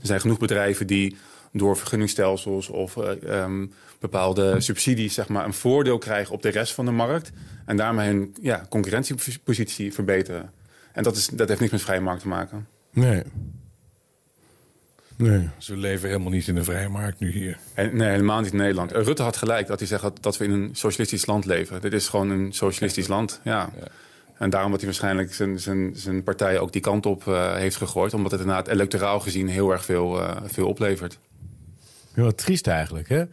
er 0.00 0.06
zijn 0.06 0.20
genoeg 0.20 0.38
bedrijven 0.38 0.86
die 0.86 1.16
door 1.52 1.76
vergunningstelsels 1.76 2.68
of 2.68 2.96
eh, 2.96 3.42
ehm, 3.42 3.66
bepaalde 4.00 4.60
subsidies 4.60 5.14
zeg 5.14 5.28
maar, 5.28 5.44
een 5.44 5.52
voordeel 5.52 5.98
krijgen 5.98 6.34
op 6.34 6.42
de 6.42 6.48
rest 6.48 6.72
van 6.72 6.84
de 6.84 6.90
markt. 6.90 7.30
En 7.66 7.76
daarmee 7.76 8.08
hun 8.08 8.34
ja, 8.42 8.66
concurrentiepositie 8.68 9.94
verbeteren. 9.94 10.50
En 10.92 11.02
dat, 11.02 11.16
is, 11.16 11.26
dat 11.26 11.48
heeft 11.48 11.60
niks 11.60 11.72
met 11.72 11.82
vrije 11.82 12.00
markt 12.00 12.20
te 12.20 12.28
maken. 12.28 12.66
Nee. 12.92 13.22
Nee. 15.16 15.48
Ze 15.58 15.76
leven 15.76 16.08
helemaal 16.08 16.30
niet 16.30 16.48
in 16.48 16.54
de 16.54 16.64
vrije 16.64 16.88
markt 16.88 17.18
nu 17.18 17.30
hier. 17.32 17.58
En, 17.74 17.96
nee, 17.96 18.08
helemaal 18.08 18.40
niet 18.40 18.52
in 18.52 18.58
Nederland. 18.58 18.92
Eh, 18.92 19.02
Rutte 19.02 19.22
had 19.22 19.36
gelijk 19.36 19.66
dat 19.66 19.78
hij 19.78 19.88
zegt 19.88 20.02
dat, 20.02 20.18
dat 20.20 20.36
we 20.36 20.44
in 20.44 20.50
een 20.50 20.70
socialistisch 20.72 21.26
land 21.26 21.44
leven. 21.44 21.80
Dit 21.80 21.92
is 21.92 22.08
gewoon 22.08 22.30
een 22.30 22.52
socialistisch 22.52 23.08
land. 23.08 23.40
Ja. 23.44 23.70
En 24.38 24.50
daarom 24.50 24.70
dat 24.70 24.80
hij 24.80 24.88
waarschijnlijk 24.88 25.34
zijn, 25.34 25.58
zijn, 25.58 25.92
zijn 25.94 26.22
partij 26.22 26.58
ook 26.58 26.72
die 26.72 26.80
kant 26.80 27.06
op 27.06 27.26
eh, 27.26 27.54
heeft 27.54 27.76
gegooid. 27.76 28.14
Omdat 28.14 28.30
het 28.30 28.40
inderdaad 28.40 28.68
electoraal 28.68 29.20
gezien 29.20 29.48
heel 29.48 29.70
erg 29.70 29.84
veel, 29.84 30.20
eh, 30.20 30.36
veel 30.44 30.68
oplevert. 30.68 31.18
Heel 32.12 32.24
wat 32.24 32.38
triest 32.38 32.66
eigenlijk, 32.66 33.08
hè? 33.08 33.24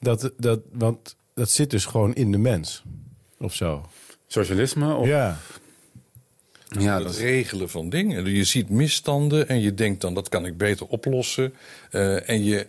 Dat, 0.00 0.30
dat, 0.36 0.60
want 0.72 1.16
dat 1.34 1.50
zit 1.50 1.70
dus 1.70 1.84
gewoon 1.84 2.14
in 2.14 2.32
de 2.32 2.38
mens. 2.38 2.82
Of 3.38 3.54
zo. 3.54 3.88
Socialisme? 4.26 4.94
Of, 4.94 5.06
Ja. 5.06 5.38
ja, 6.68 7.02
het 7.02 7.16
regelen 7.16 7.70
van 7.70 7.88
dingen. 7.88 8.24
Je 8.24 8.44
ziet 8.44 8.68
misstanden 8.68 9.48
en 9.48 9.60
je 9.60 9.74
denkt 9.74 10.00
dan 10.00 10.14
dat 10.14 10.28
kan 10.28 10.46
ik 10.46 10.56
beter 10.56 10.86
oplossen. 10.86 11.54
Eh, 11.90 12.28
en 12.28 12.44
je, 12.44 12.66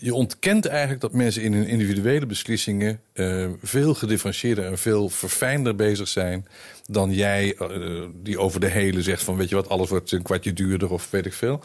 je 0.00 0.14
ontkent 0.14 0.66
eigenlijk 0.66 1.00
dat 1.00 1.12
mensen 1.12 1.42
in 1.42 1.52
hun 1.52 1.66
individuele 1.66 2.26
beslissingen 2.26 3.00
eh, 3.12 3.48
veel 3.62 3.94
gedifferentieerder 3.94 4.64
en 4.64 4.78
veel 4.78 5.08
verfijnder 5.08 5.76
bezig 5.76 6.08
zijn 6.08 6.46
dan 6.86 7.12
jij, 7.12 7.54
eh, 7.58 7.68
die 8.22 8.38
over 8.38 8.60
de 8.60 8.68
hele 8.68 9.02
zegt 9.02 9.22
van 9.22 9.36
weet 9.36 9.48
je 9.48 9.54
wat, 9.54 9.68
alles 9.68 9.88
wordt 9.88 10.12
een 10.12 10.22
kwartje 10.22 10.52
duurder 10.52 10.90
of 10.92 11.10
weet 11.10 11.26
ik 11.26 11.32
veel. 11.32 11.62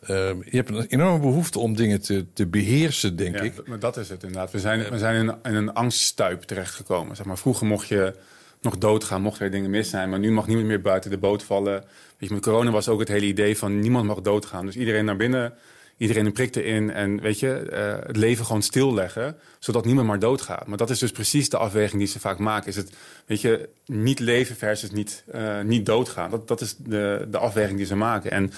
Eh, 0.00 0.30
je 0.44 0.56
hebt 0.56 0.68
een 0.68 0.86
enorme 0.88 1.18
behoefte 1.18 1.58
om 1.58 1.76
dingen 1.76 2.00
te, 2.00 2.26
te 2.32 2.46
beheersen, 2.46 3.16
denk 3.16 3.36
ja, 3.36 3.42
ik. 3.42 3.66
maar 3.66 3.78
dat 3.78 3.96
is 3.96 4.08
het 4.08 4.22
inderdaad. 4.22 4.50
We 4.50 4.58
zijn, 4.58 4.90
we 4.90 4.98
zijn 4.98 5.28
in, 5.28 5.34
in 5.50 5.54
een 5.54 5.72
angststuip 5.72 6.42
terechtgekomen. 6.42 7.16
Zeg 7.16 7.26
maar. 7.26 7.38
Vroeger 7.38 7.66
mocht 7.66 7.88
je 7.88 8.14
nog 8.60 8.78
doodgaan, 8.78 9.22
mochten 9.22 9.44
er 9.44 9.50
dingen 9.50 9.70
mis 9.70 9.90
zijn. 9.90 10.10
Maar 10.10 10.18
nu 10.18 10.30
mag 10.30 10.46
niemand 10.46 10.66
meer 10.66 10.80
buiten 10.80 11.10
de 11.10 11.18
boot 11.18 11.42
vallen. 11.42 11.84
Weet 12.18 12.28
je, 12.28 12.34
met 12.34 12.42
corona 12.42 12.70
was 12.70 12.88
ook 12.88 12.98
het 12.98 13.08
hele 13.08 13.26
idee 13.26 13.58
van 13.58 13.80
niemand 13.80 14.06
mag 14.06 14.20
doodgaan. 14.20 14.66
Dus 14.66 14.76
iedereen 14.76 15.04
naar 15.04 15.16
binnen, 15.16 15.54
iedereen 15.98 16.26
een 16.26 16.32
prik 16.32 16.56
erin. 16.56 16.90
En 16.92 17.20
weet 17.20 17.38
je, 17.40 17.52
eh, 17.52 18.06
het 18.06 18.16
leven 18.16 18.44
gewoon 18.44 18.62
stilleggen, 18.62 19.36
zodat 19.58 19.84
niemand 19.84 20.06
maar 20.06 20.18
doodgaat. 20.18 20.66
Maar 20.66 20.78
dat 20.78 20.90
is 20.90 20.98
dus 20.98 21.10
precies 21.10 21.48
de 21.48 21.56
afweging 21.56 21.98
die 21.98 22.10
ze 22.10 22.20
vaak 22.20 22.38
maken. 22.38 22.68
Is 22.68 22.76
het, 22.76 22.90
weet 23.26 23.40
je, 23.40 23.68
niet 23.86 24.18
leven 24.18 24.56
versus 24.56 24.90
niet, 24.90 25.24
eh, 25.32 25.60
niet 25.60 25.86
doodgaan. 25.86 26.30
Dat, 26.30 26.48
dat 26.48 26.60
is 26.60 26.76
de, 26.76 27.26
de 27.30 27.38
afweging 27.38 27.76
die 27.76 27.86
ze 27.86 27.96
maken. 27.96 28.30
En 28.30 28.52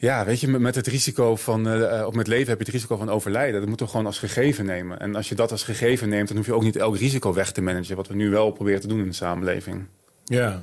ja, 0.00 0.24
weet 0.24 0.40
je, 0.40 0.48
met- 0.48 0.74
het 0.74 0.86
risico 0.86 1.36
van, 1.36 1.68
eh, 1.68 2.06
of 2.06 2.14
met 2.14 2.26
leven 2.26 2.48
heb 2.48 2.58
je 2.58 2.64
het 2.64 2.72
risico 2.74 2.96
van 2.96 3.10
overlijden. 3.10 3.58
Dat 3.60 3.68
moeten 3.68 3.86
we 3.86 3.92
gewoon 3.92 4.06
als 4.06 4.18
gegeven 4.18 4.64
nemen. 4.64 5.00
En 5.00 5.16
als 5.16 5.28
je 5.28 5.34
dat 5.34 5.50
als 5.50 5.62
gegeven 5.62 6.08
neemt, 6.08 6.28
dan 6.28 6.36
hoef 6.36 6.46
je 6.46 6.52
ook 6.54 6.62
niet 6.62 6.76
elk 6.76 6.96
risico 6.96 7.32
weg 7.32 7.52
te 7.52 7.60
managen. 7.62 7.96
Wat 7.96 8.08
we 8.08 8.14
nu 8.14 8.30
wel 8.30 8.50
proberen 8.50 8.80
te 8.80 8.86
doen 8.86 8.98
in 9.00 9.06
de 9.08 9.12
samenleving. 9.12 9.86
Ja. 10.24 10.62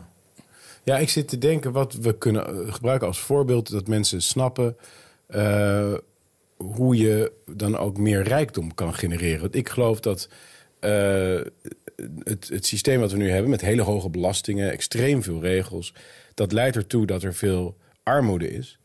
Ja, 0.84 0.98
ik 0.98 1.10
zit 1.10 1.28
te 1.28 1.38
denken 1.38 1.72
wat 1.72 1.94
we 1.94 2.18
kunnen 2.18 2.74
gebruiken 2.74 3.08
als 3.08 3.20
voorbeeld. 3.20 3.72
Dat 3.72 3.88
mensen 3.88 4.22
snappen 4.22 4.78
eh, 5.36 5.94
hoe 6.58 6.98
je 6.98 7.32
dan 7.46 7.78
ook 7.78 7.98
meer 7.98 8.22
rijkdom 8.24 8.74
kan 8.74 8.94
genereren. 8.94 9.42
Want 9.42 9.56
ik 9.56 9.70
geloof 9.70 10.00
dat 10.00 10.30
eh, 10.80 11.40
het, 12.24 12.48
het 12.48 12.66
systeem 12.66 13.00
wat 13.00 13.12
we 13.12 13.18
nu 13.18 13.30
hebben... 13.30 13.50
met 13.50 13.62
hele 13.62 13.82
hoge 13.82 14.10
belastingen, 14.10 14.72
extreem 14.72 15.24
veel 15.24 15.42
regels... 15.42 15.94
dat 16.34 16.52
leidt 16.52 16.76
ertoe 16.76 17.06
dat 17.06 17.24
er 17.24 17.34
veel 17.34 17.78
armoede 18.04 18.52
is. 18.52 18.80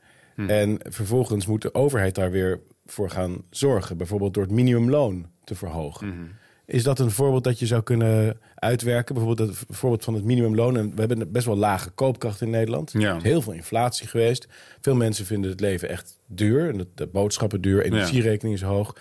En 0.47 0.79
vervolgens 0.89 1.47
moet 1.47 1.63
de 1.63 1.75
overheid 1.75 2.15
daar 2.15 2.31
weer 2.31 2.61
voor 2.87 3.11
gaan 3.11 3.45
zorgen. 3.51 3.97
Bijvoorbeeld 3.97 4.35
door 4.35 4.43
het 4.43 4.53
minimumloon 4.53 5.31
te 5.45 5.55
verhogen. 5.55 6.39
Is 6.71 6.83
dat 6.83 6.99
een 6.99 7.11
voorbeeld 7.11 7.45
dat 7.45 7.59
je 7.59 7.67
zou 7.67 7.83
kunnen 7.83 8.41
uitwerken? 8.55 9.15
Bijvoorbeeld 9.15 9.49
het 9.49 9.59
voorbeeld 9.69 10.05
van 10.05 10.15
het 10.15 10.25
minimumloon. 10.25 10.77
En 10.77 10.91
we 10.95 11.01
hebben 11.01 11.33
best 11.33 11.47
wel 11.47 11.57
lage 11.57 11.91
koopkracht 11.91 12.41
in 12.41 12.51
Nederland. 12.51 12.93
Ja. 12.93 13.11
Er 13.11 13.17
is 13.17 13.23
heel 13.23 13.43
veel 13.43 13.53
inflatie 13.53 14.07
geweest. 14.07 14.49
Veel 14.81 14.95
mensen 14.95 15.27
vinden 15.27 15.51
het 15.51 15.61
leven 15.61 15.89
echt 15.89 16.19
duur. 16.27 16.69
En 16.69 16.87
de, 16.95 17.07
boodschappen 17.07 17.61
duur, 17.61 17.85
energierekening 17.85 18.57
is 18.57 18.63
hoog. 18.63 18.97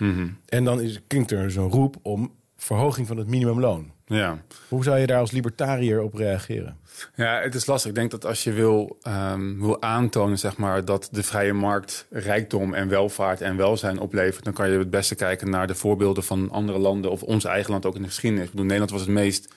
En 0.46 0.64
dan 0.64 0.82
is, 0.82 1.00
klinkt 1.08 1.32
er 1.32 1.52
zo'n 1.52 1.72
roep 1.72 1.96
om 2.02 2.32
verhoging 2.58 3.08
van 3.08 3.18
het 3.18 3.28
minimumloon. 3.28 3.92
Ja. 4.06 4.42
Hoe 4.68 4.84
zou 4.84 5.00
je 5.00 5.08
daar 5.08 5.20
als 5.20 5.32
libertariër 5.32 6.02
op 6.02 6.14
reageren? 6.14 6.78
Ja, 7.16 7.42
het 7.42 7.56
is 7.56 7.66
lastig. 7.66 7.90
Ik 7.90 7.96
denk 7.96 8.12
dat 8.12 8.26
als 8.26 8.44
je 8.44 8.52
wil, 8.52 8.98
ehm, 9.02 9.60
wil 9.60 9.82
aantonen 9.82 10.40
zeg 10.40 10.58
maar, 10.58 10.86
dat 10.86 11.10
de 11.12 11.24
vrije 11.24 11.54
markt 11.54 12.06
rijkdom 12.10 12.74
en 12.74 12.88
welvaart 12.88 13.42
en 13.42 13.58
welzijn 13.58 14.00
oplevert, 14.00 14.44
dan 14.44 14.54
kan 14.54 14.70
je 14.72 14.78
het 14.78 14.90
beste 14.90 15.16
kijken 15.16 15.50
naar 15.50 15.68
de 15.68 15.76
voorbeelden 15.76 16.24
van 16.24 16.52
andere 16.52 16.78
landen 16.78 17.12
of 17.12 17.24
ons 17.24 17.44
eigen 17.44 17.72
land 17.72 17.86
ook 17.86 17.96
in 17.96 18.02
de 18.02 18.08
geschiedenis. 18.08 18.46
Ik 18.46 18.52
bedoel, 18.52 18.66
Nederland 18.66 18.92
was 18.92 19.02
het 19.02 19.10
meest 19.10 19.54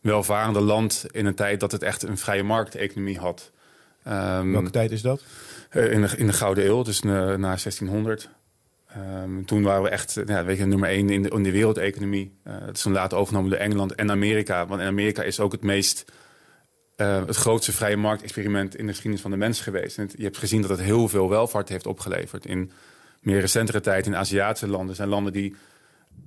welvarende 0.00 0.60
land 0.60 1.04
in 1.10 1.26
een 1.26 1.34
tijd 1.34 1.60
dat 1.60 1.72
het 1.72 1.82
echt 1.82 2.02
een 2.02 2.18
vrije 2.18 2.42
markteconomie 2.42 3.18
had. 3.18 3.50
Ehm, 4.04 4.52
Welke 4.52 4.70
tijd 4.70 4.90
is 4.90 5.02
dat? 5.02 5.22
eh, 5.70 5.92
in, 5.92 6.00
de, 6.00 6.08
in 6.16 6.26
de 6.26 6.32
Gouden 6.32 6.66
Eeuw, 6.66 6.82
dus 6.82 7.00
na, 7.00 7.36
na 7.36 7.56
1600. 7.56 8.28
Ehm, 8.88 9.44
toen 9.44 9.62
waren 9.62 9.82
we 9.82 9.88
echt 9.88 10.20
ja, 10.26 10.44
weet 10.44 10.58
je, 10.58 10.64
nummer 10.66 10.88
één 10.88 11.10
in 11.10 11.22
de, 11.22 11.28
in 11.28 11.42
de 11.42 11.50
wereldeconomie. 11.50 12.32
Eh, 12.42 12.54
het 12.60 12.76
is 12.76 12.82
toen 12.82 12.92
later 12.92 13.18
overgenomen 13.18 13.50
door 13.50 13.60
Engeland 13.60 13.94
en 13.94 14.10
Amerika. 14.10 14.66
Want 14.66 14.80
in 14.80 14.86
Amerika 14.86 15.22
is 15.22 15.40
ook 15.40 15.52
het 15.52 15.62
meest 15.62 16.04
eh, 16.96 17.26
het 17.26 17.36
grootste 17.36 17.72
vrije 17.72 17.96
marktexperiment 17.96 18.76
in 18.76 18.84
de 18.84 18.90
geschiedenis 18.90 19.22
van 19.22 19.30
de 19.30 19.36
mens 19.36 19.60
geweest. 19.60 19.98
En 19.98 20.10
je 20.16 20.24
hebt 20.24 20.38
gezien 20.38 20.60
dat 20.60 20.70
het 20.70 20.80
heel 20.80 21.08
veel 21.08 21.28
welvaart 21.28 21.68
heeft 21.68 21.86
opgeleverd. 21.86 22.46
In 22.46 22.70
meer 23.20 23.40
recentere 23.40 23.80
tijd 23.80 24.06
in 24.06 24.16
Aziatische 24.16 24.68
landen 24.68 24.94
zijn 24.96 25.08
landen 25.08 25.32
die 25.32 25.56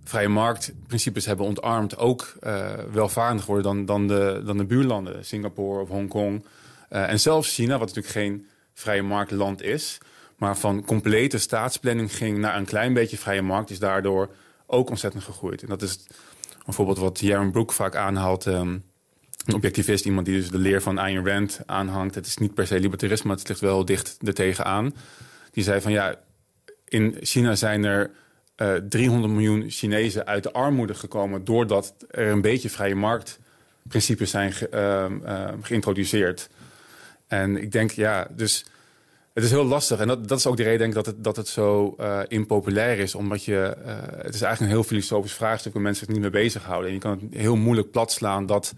vrije 0.04 0.28
marktprincipes 0.28 1.26
hebben 1.26 1.46
ontarmd, 1.46 1.98
ook 1.98 2.34
uh, 2.44 2.70
welvarend 2.92 3.46
worden 3.46 3.64
dan, 3.64 3.86
dan, 3.86 4.08
de, 4.08 4.42
dan 4.46 4.58
de 4.58 4.66
buurlanden, 4.66 5.26
Singapore 5.26 5.82
of 5.82 5.90
Hongkong. 5.90 6.46
Uh, 6.90 7.10
en 7.10 7.20
zelfs 7.20 7.54
China, 7.54 7.78
wat 7.78 7.88
natuurlijk 7.88 8.14
geen 8.14 8.48
vrije 8.74 9.02
marktland 9.02 9.62
is, 9.62 9.98
maar 10.38 10.58
van 10.58 10.86
complete 10.86 11.38
staatsplanning 11.38 12.16
ging 12.16 12.38
naar 12.38 12.58
een 12.58 12.66
klein 12.66 12.94
beetje 12.94 13.18
vrije 13.18 13.42
markt, 13.42 13.70
is 13.70 13.80
daardoor 13.80 14.30
ook 14.66 14.90
ontzettend 14.90 15.24
gegroeid. 15.24 15.62
En 15.62 15.68
dat 15.68 15.82
is 15.82 16.00
bijvoorbeeld 16.66 16.98
wat 16.98 17.20
Jaron 17.20 17.52
Brook 17.52 17.72
vaak 17.72 17.96
aanhaalt. 17.96 18.46
Um, 18.46 18.84
een 19.46 19.54
objectivist, 19.54 20.06
iemand 20.06 20.26
die 20.26 20.36
dus 20.36 20.50
de 20.50 20.58
leer 20.58 20.82
van 20.82 20.98
Ayn 20.98 21.28
Rand 21.28 21.60
aanhangt. 21.66 22.16
Het 22.16 22.26
is 22.26 22.38
niet 22.38 22.54
per 22.54 22.68
se 22.68 22.80
libertarisme, 22.80 23.28
maar 23.28 23.38
het 23.38 23.48
ligt 23.48 23.62
wel 23.62 23.86
dicht 23.86 24.18
ertegen 24.24 24.66
aan. 24.66 24.94
Die 25.52 25.64
zei 25.64 25.82
van 25.82 25.92
ja, 25.92 26.20
in 26.86 27.18
China 27.22 27.56
zijn 27.56 27.84
er 27.84 28.12
uh, 28.58 28.76
eh, 28.76 28.84
300 28.90 29.34
miljoen 29.34 29.70
Chinezen 29.70 30.26
uit 30.26 30.44
de 30.44 30.52
armoede 30.52 30.94
gekomen... 30.94 31.46
doordat 31.46 31.94
er 32.10 32.28
een 32.28 32.42
beetje 32.42 32.70
vrije 32.70 32.96
marktprincipes 32.96 34.30
zijn 34.30 34.54
uh, 34.74 35.06
uh, 35.24 35.48
geïntroduceerd. 35.62 36.50
En 37.28 37.58
ik 37.58 37.72
denk, 37.72 37.92
ja, 37.92 38.28
dus 38.36 38.66
het 39.34 39.44
is 39.44 39.52
heel 39.52 39.66
lastig. 39.66 40.00
En 40.00 40.08
dat, 40.08 40.28
dat 40.28 40.38
is 40.38 40.48
ook 40.48 40.58
de 40.58 40.64
reden 40.64 40.92
dat, 40.92 41.06
het, 41.06 41.24
dat 41.24 41.36
het 41.36 41.48
zo 41.48 41.96
uh, 42.00 42.20
impopulair 42.28 43.00
is. 43.00 43.16
Omdat 43.16 43.44
je, 43.44 43.76
uh, 43.86 43.94
het 44.02 44.34
is 44.34 44.42
eigenlijk 44.42 44.60
een 44.60 44.78
heel 44.78 44.84
filosofisch 44.84 45.34
vraagstuk... 45.34 45.74
waar 45.74 45.82
mensen 45.82 46.06
zich 46.06 46.14
niet 46.14 46.24
mee 46.24 46.44
bezighouden. 46.44 46.88
En 46.88 46.94
je 46.94 47.00
kan 47.00 47.12
het 47.12 47.42
heel 47.42 47.56
moeilijk 47.56 47.92
platslaan 47.92 48.46
dat 48.46 48.74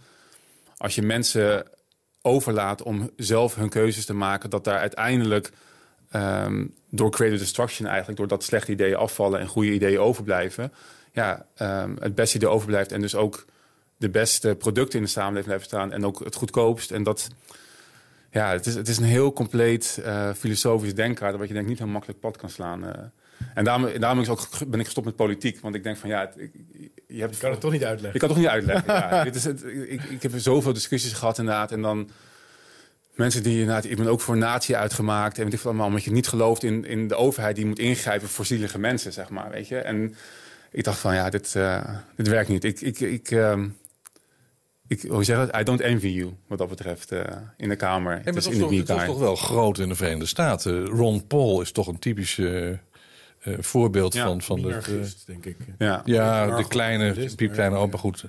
als 0.81 0.95
je 0.95 1.01
mensen 1.01 1.65
overlaat 2.21 2.81
om 2.83 3.09
zelf 3.15 3.55
hun 3.55 3.69
keuzes 3.69 4.05
te 4.05 4.13
maken... 4.13 4.49
dat 4.49 4.63
daar 4.63 4.77
uiteindelijk 4.77 5.51
um, 6.15 6.73
door 6.89 7.11
creative 7.11 7.41
destruction 7.41 7.87
eigenlijk... 7.87 8.17
doordat 8.17 8.43
slechte 8.43 8.71
ideeën 8.71 8.95
afvallen 8.95 9.39
en 9.39 9.47
goede 9.47 9.73
ideeën 9.73 9.99
overblijven... 9.99 10.73
ja, 11.11 11.45
um, 11.61 11.97
het 11.99 12.15
beste 12.15 12.37
idee 12.37 12.49
overblijft 12.49 12.91
en 12.91 13.01
dus 13.01 13.15
ook 13.15 13.45
de 13.97 14.09
beste 14.09 14.55
producten 14.55 14.99
in 14.99 15.05
de 15.05 15.11
samenleving 15.11 15.45
blijven 15.45 15.67
staan... 15.67 15.91
en 15.91 16.05
ook 16.05 16.19
het 16.19 16.35
goedkoopst. 16.35 16.91
En 16.91 17.03
dat, 17.03 17.27
ja, 18.31 18.51
het 18.51 18.65
is, 18.65 18.75
het 18.75 18.87
is 18.87 18.97
een 18.97 19.03
heel 19.03 19.33
compleet 19.33 19.99
uh, 20.05 20.33
filosofisch 20.33 20.95
denkkaart... 20.95 21.37
wat 21.37 21.47
je 21.47 21.53
denk 21.53 21.67
niet 21.67 21.77
heel 21.77 21.87
makkelijk 21.87 22.19
pad 22.19 22.37
kan 22.37 22.49
slaan... 22.49 22.83
Uh. 22.83 22.91
En 23.53 23.63
daarom, 23.63 23.99
daarom 23.99 24.19
is 24.19 24.29
ook, 24.29 24.47
ben 24.67 24.79
ik 24.79 24.85
gestopt 24.85 25.05
met 25.05 25.15
politiek. 25.15 25.59
Want 25.59 25.75
ik 25.75 25.83
denk 25.83 25.97
van 25.97 26.09
ja, 26.09 26.19
het, 26.19 26.33
ik, 26.37 26.51
je 27.07 27.19
hebt, 27.19 27.37
kan 27.37 27.51
het 27.51 27.59
toch 27.59 27.71
niet 27.71 27.83
uitleggen. 27.83 28.13
Je 28.13 28.27
kan 28.27 28.29
het 28.29 28.37
toch 28.37 28.45
niet 28.45 28.53
uitleggen. 28.53 28.93
ja. 28.93 29.23
Dit 29.29 29.35
is 29.35 29.43
het, 29.43 29.63
ik, 29.63 30.03
ik 30.03 30.21
heb 30.21 30.31
zoveel 30.35 30.73
discussies 30.73 31.13
gehad 31.13 31.37
inderdaad. 31.37 31.71
En 31.71 31.81
dan 31.81 32.09
mensen 33.15 33.43
die 33.43 33.59
inderdaad, 33.59 33.85
ik 33.85 33.97
ben 33.97 34.07
ook 34.07 34.21
voor 34.21 34.37
natie 34.37 34.77
uitgemaakt. 34.77 35.37
En 35.37 35.43
weet 35.43 35.53
ik 35.53 35.59
veel 35.59 35.69
allemaal, 35.69 35.87
omdat 35.87 36.03
je 36.03 36.11
niet 36.11 36.27
gelooft 36.27 36.63
in, 36.63 36.85
in 36.85 37.07
de 37.07 37.15
overheid 37.15 37.55
die 37.55 37.65
moet 37.65 37.79
ingrijpen 37.79 38.29
voor 38.29 38.45
zielige 38.45 38.79
mensen, 38.79 39.13
zeg 39.13 39.29
maar. 39.29 39.49
Weet 39.49 39.67
je. 39.67 39.77
En 39.77 40.15
ik 40.71 40.83
dacht 40.83 40.99
van 40.99 41.15
ja, 41.15 41.29
dit, 41.29 41.53
uh, 41.57 41.83
dit 42.15 42.27
werkt 42.27 42.49
niet. 42.49 42.63
Ik, 42.63 42.81
ik, 42.81 42.99
ik, 42.99 43.31
uh, 43.31 43.63
ik, 44.87 45.01
hoe 45.01 45.23
zeg 45.23 45.37
het? 45.37 45.55
I 45.55 45.63
don't 45.63 45.81
envy 45.81 46.07
you, 46.07 46.33
wat 46.47 46.57
dat 46.57 46.69
betreft, 46.69 47.11
uh, 47.11 47.21
in 47.57 47.69
de 47.69 47.75
Kamer. 47.75 48.11
Hey, 48.11 48.21
het, 48.23 48.35
is, 48.35 48.47
in 48.47 48.59
toch, 48.59 48.69
het 48.69 48.89
is 48.89 49.05
toch 49.05 49.19
wel 49.19 49.35
groot 49.35 49.77
in 49.77 49.89
de 49.89 49.95
Verenigde 49.95 50.25
Staten. 50.25 50.85
Ron 50.85 51.27
Paul 51.27 51.61
is 51.61 51.71
toch 51.71 51.87
een 51.87 51.99
typische 51.99 52.79
uh, 53.43 53.55
voorbeeld 53.59 54.13
ja, 54.13 54.25
van, 54.25 54.41
van 54.41 54.61
de, 54.61 55.09
denk 55.25 55.45
ik. 55.45 55.57
Ja, 55.77 56.01
ja 56.05 56.55
de 56.55 56.67
kleine, 56.67 57.29
piepkleine 57.35 57.75
opa 57.75 57.97
goed. 57.97 58.23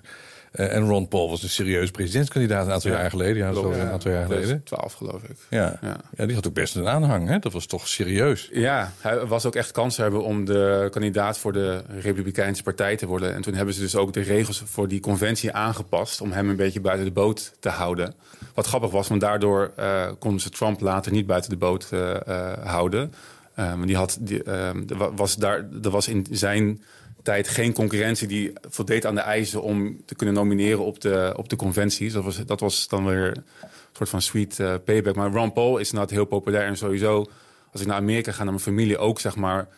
Uh, 0.52 0.74
en 0.74 0.86
Ron 0.86 1.08
Paul 1.08 1.30
was 1.30 1.42
een 1.42 1.48
serieus 1.48 1.90
presidentskandidaat 1.90 2.66
een 2.66 2.72
aantal 2.72 2.90
jaar 2.90 3.10
geleden. 3.10 3.36
Ja, 3.36 3.52
zo 3.52 3.70
een 3.70 3.88
aantal 3.88 4.10
jaar 4.10 4.26
geleden. 4.26 4.62
Twaalf, 4.64 4.92
geloof 4.92 5.22
ik. 5.22 5.36
Ja. 5.48 5.78
Ja. 5.82 5.96
ja, 6.16 6.26
die 6.26 6.34
had 6.34 6.46
ook 6.46 6.54
best 6.54 6.74
een 6.74 6.88
aanhang. 6.88 7.28
Hè? 7.28 7.38
Dat 7.38 7.52
was 7.52 7.66
toch 7.66 7.88
serieus. 7.88 8.48
Ja, 8.52 8.92
hij 9.00 9.26
was 9.26 9.46
ook 9.46 9.54
echt 9.54 9.70
kans 9.70 9.96
hebben 9.96 10.24
om 10.24 10.44
de 10.44 10.88
kandidaat 10.90 11.38
voor 11.38 11.52
de 11.52 11.82
Republikeinse 12.00 12.62
Partij 12.62 12.96
te 12.96 13.06
worden. 13.06 13.34
En 13.34 13.42
toen 13.42 13.54
hebben 13.54 13.74
ze 13.74 13.80
dus 13.80 13.96
ook 13.96 14.12
de 14.12 14.20
regels 14.20 14.62
voor 14.64 14.88
die 14.88 15.00
conventie 15.00 15.52
aangepast... 15.52 16.20
om 16.20 16.32
hem 16.32 16.48
een 16.48 16.56
beetje 16.56 16.80
buiten 16.80 17.06
de 17.06 17.12
boot 17.12 17.52
te 17.60 17.68
houden. 17.68 18.14
Wat 18.54 18.66
grappig 18.66 18.90
was, 18.90 19.08
want 19.08 19.20
daardoor 19.20 19.72
uh, 19.78 20.10
konden 20.18 20.40
ze 20.40 20.50
Trump 20.50 20.80
later 20.80 21.12
niet 21.12 21.26
buiten 21.26 21.50
de 21.50 21.56
boot 21.56 21.90
uh, 21.92 22.16
houden... 22.62 23.14
Um, 23.58 23.86
die 23.86 23.96
had, 23.96 24.16
die, 24.20 24.50
um, 24.50 24.86
was 25.14 25.36
daar, 25.36 25.68
er 25.82 25.90
was 25.90 26.08
in 26.08 26.26
zijn 26.30 26.82
tijd 27.22 27.48
geen 27.48 27.72
concurrentie 27.72 28.28
die 28.28 28.52
voldeed 28.68 29.06
aan 29.06 29.14
de 29.14 29.20
eisen 29.20 29.62
om 29.62 30.02
te 30.04 30.14
kunnen 30.14 30.34
nomineren 30.34 30.84
op 30.84 31.00
de, 31.00 31.32
op 31.36 31.48
de 31.48 31.56
conventies. 31.56 32.12
Dat 32.12 32.24
was, 32.24 32.44
dat 32.46 32.60
was 32.60 32.88
dan 32.88 33.06
weer 33.06 33.26
een 33.26 33.68
soort 33.92 34.08
van 34.08 34.22
sweet 34.22 34.58
uh, 34.58 34.74
payback. 34.84 35.14
Maar 35.14 35.32
Ron 35.32 35.52
Paul 35.52 35.78
is 35.78 35.90
inderdaad 35.90 36.14
heel 36.14 36.24
populair 36.24 36.66
en 36.66 36.76
sowieso, 36.76 37.26
als 37.72 37.80
ik 37.80 37.86
naar 37.86 37.96
Amerika 37.96 38.32
ga, 38.32 38.42
naar 38.42 38.52
mijn 38.52 38.64
familie 38.64 38.98
ook, 38.98 39.20
zeg 39.20 39.36
maar. 39.36 39.68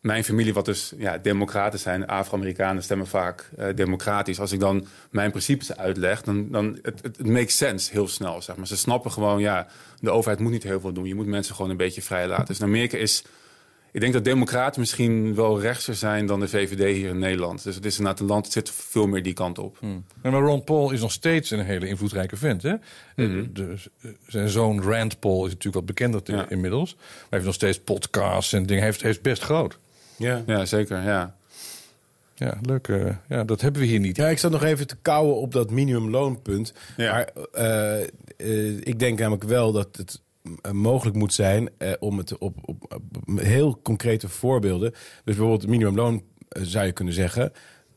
Mijn 0.00 0.24
familie, 0.24 0.54
wat 0.54 0.64
dus 0.64 0.92
ja, 0.96 1.18
democraten 1.18 1.78
zijn, 1.78 2.06
Afro-Amerikanen 2.06 2.82
stemmen 2.82 3.06
vaak 3.06 3.50
uh, 3.58 3.66
democratisch. 3.74 4.40
Als 4.40 4.52
ik 4.52 4.60
dan 4.60 4.86
mijn 5.10 5.30
principes 5.30 5.76
uitleg, 5.76 6.22
dan, 6.22 6.50
dan 6.50 6.78
het, 6.82 7.02
het, 7.02 7.26
makes 7.26 7.56
sense 7.56 7.92
heel 7.92 8.08
snel. 8.08 8.42
Zeg 8.42 8.56
maar. 8.56 8.66
Ze 8.66 8.76
snappen 8.76 9.10
gewoon, 9.10 9.40
ja, 9.40 9.66
de 10.00 10.10
overheid 10.10 10.40
moet 10.40 10.52
niet 10.52 10.62
heel 10.62 10.80
veel 10.80 10.92
doen. 10.92 11.04
Je 11.04 11.14
moet 11.14 11.26
mensen 11.26 11.54
gewoon 11.54 11.70
een 11.70 11.76
beetje 11.76 12.02
vrij 12.02 12.26
laten. 12.26 12.46
Dus 12.46 12.58
in 12.58 12.66
Amerika 12.66 12.96
is 12.96 13.24
ik 13.92 14.00
denk 14.00 14.12
dat 14.12 14.24
democraten 14.24 14.80
misschien 14.80 15.34
wel 15.34 15.60
rechtser 15.60 15.94
zijn 15.94 16.26
dan 16.26 16.40
de 16.40 16.48
VVD 16.48 16.96
hier 16.96 17.08
in 17.08 17.18
Nederland. 17.18 17.62
Dus 17.62 17.74
het 17.74 17.84
is 17.84 17.98
inderdaad 17.98 18.20
een 18.20 18.26
land, 18.26 18.44
het 18.44 18.52
zit 18.52 18.70
veel 18.70 19.06
meer 19.06 19.22
die 19.22 19.32
kant 19.32 19.58
op. 19.58 19.76
Hmm. 19.78 20.04
Maar 20.22 20.32
Ron 20.32 20.64
Paul 20.64 20.90
is 20.90 21.00
nog 21.00 21.12
steeds 21.12 21.50
een 21.50 21.64
hele 21.64 21.88
invloedrijke 21.88 22.36
vent. 22.36 22.62
Hè? 22.62 22.74
Mm 23.16 23.50
de, 23.52 23.74
zijn 24.26 24.48
zoon 24.48 24.82
Rand 24.82 25.18
Paul 25.18 25.38
is 25.38 25.48
natuurlijk 25.52 25.74
wat 25.74 25.86
bekender 25.86 26.20
ja. 26.24 26.48
inmiddels. 26.48 26.94
Maar 26.94 27.04
hij 27.18 27.26
heeft 27.30 27.44
nog 27.44 27.54
steeds 27.54 27.78
podcasts 27.78 28.52
en 28.52 28.62
dingen. 28.62 28.82
Hij 28.82 28.90
heeft, 28.90 29.02
heeft 29.02 29.22
best 29.22 29.42
groot. 29.42 29.78
Ja, 30.18 30.42
ja 30.46 30.64
zeker. 30.64 31.02
Ja. 31.02 31.36
Ja, 32.34 32.58
leuk. 32.62 32.88
Uh, 32.88 33.10
ja, 33.28 33.44
dat 33.44 33.60
hebben 33.60 33.80
we 33.80 33.86
hier 33.86 34.00
niet. 34.00 34.16
Ja, 34.16 34.28
ik 34.28 34.38
zat 34.38 34.50
nog 34.50 34.62
even 34.62 34.86
te 34.86 34.96
kouwen 35.02 35.36
op 35.36 35.52
dat 35.52 35.70
minimumloonpunt. 35.70 36.72
Ja. 36.96 37.12
Maar 37.12 37.30
uh, 37.54 38.06
uh, 38.36 38.80
ik 38.80 38.98
denk 38.98 39.18
namelijk 39.18 39.44
wel 39.44 39.72
dat 39.72 39.96
het 39.96 40.20
mogelijk 40.72 41.16
moet 41.16 41.34
zijn 41.34 41.68
uh, 41.78 41.92
om 41.98 42.18
het 42.18 42.38
op, 42.38 42.56
op, 42.62 42.94
op, 42.94 43.40
heel 43.40 43.80
concrete 43.82 44.28
voorbeelden. 44.28 44.90
Dus 44.90 45.00
bijvoorbeeld 45.24 45.60
het 45.60 45.70
minimumloon 45.70 46.14
uh, 46.14 46.62
zou 46.62 46.86
je 46.86 46.92
kunnen 46.92 47.14
zeggen. 47.14 47.52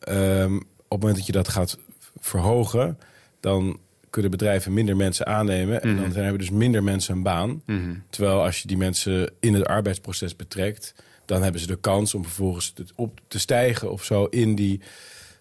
Um, 0.09 0.55
op 0.57 0.97
het 0.97 0.99
moment 0.99 1.15
dat 1.15 1.25
je 1.25 1.31
dat 1.31 1.47
gaat 1.47 1.77
verhogen, 2.19 2.99
dan 3.39 3.79
kunnen 4.09 4.31
bedrijven 4.31 4.73
minder 4.73 4.95
mensen 4.95 5.25
aannemen. 5.25 5.81
En 5.81 5.89
mm 5.89 5.97
-hmm. 5.97 6.13
dan 6.13 6.21
hebben 6.23 6.39
dus 6.39 6.49
minder 6.49 6.83
mensen 6.83 7.15
een 7.15 7.23
baan. 7.23 7.49
Mm 7.49 7.61
-hmm. 7.65 8.03
Terwijl 8.09 8.43
als 8.43 8.61
je 8.61 8.67
die 8.67 8.77
mensen 8.77 9.31
in 9.39 9.53
het 9.53 9.65
arbeidsproces 9.65 10.35
betrekt, 10.35 10.93
dan 11.25 11.43
hebben 11.43 11.61
ze 11.61 11.67
de 11.67 11.79
kans 11.79 12.13
om 12.13 12.23
vervolgens 12.23 12.73
op 12.95 13.19
te 13.27 13.39
stijgen 13.39 13.91
of 13.91 14.03
zo 14.03 14.25
in 14.25 14.55
die. 14.55 14.81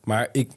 Maar 0.05 0.29
ik, 0.33 0.51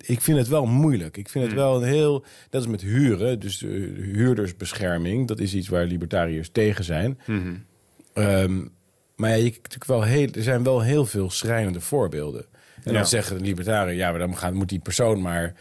ik 0.00 0.20
vind 0.20 0.38
het 0.38 0.48
wel 0.48 0.66
moeilijk. 0.66 1.16
Ik 1.16 1.28
vind 1.28 1.44
het 1.44 1.54
wel 1.54 1.76
een 1.76 1.88
heel. 1.88 2.24
Dat 2.50 2.62
is 2.62 2.68
met 2.68 2.80
huren, 2.80 3.40
dus 3.40 3.58
de 3.58 3.92
huurdersbescherming. 3.96 5.28
Dat 5.28 5.40
is 5.40 5.54
iets 5.54 5.68
waar 5.68 5.84
libertariërs 5.84 6.48
tegen 6.52 6.84
zijn. 6.84 7.20
Mm 7.26 7.42
-hmm. 7.42 8.24
um, 8.24 8.74
maar 9.16 9.30
ja, 9.30 9.36
je, 9.36 9.44
natuurlijk 9.44 9.84
wel 9.84 10.02
heel, 10.02 10.28
er 10.32 10.42
zijn 10.42 10.62
wel 10.62 10.82
heel 10.82 11.06
veel 11.06 11.30
schrijnende 11.30 11.80
voorbeelden. 11.80 12.44
En 12.74 12.92
ja. 12.92 12.98
dan 12.98 13.06
zeggen 13.06 13.38
de 13.38 13.44
libertariërs: 13.44 13.98
ja, 13.98 14.10
maar 14.10 14.18
dan 14.18 14.36
gaan, 14.36 14.54
moet 14.54 14.68
die 14.68 14.78
persoon 14.78 15.20
maar 15.20 15.54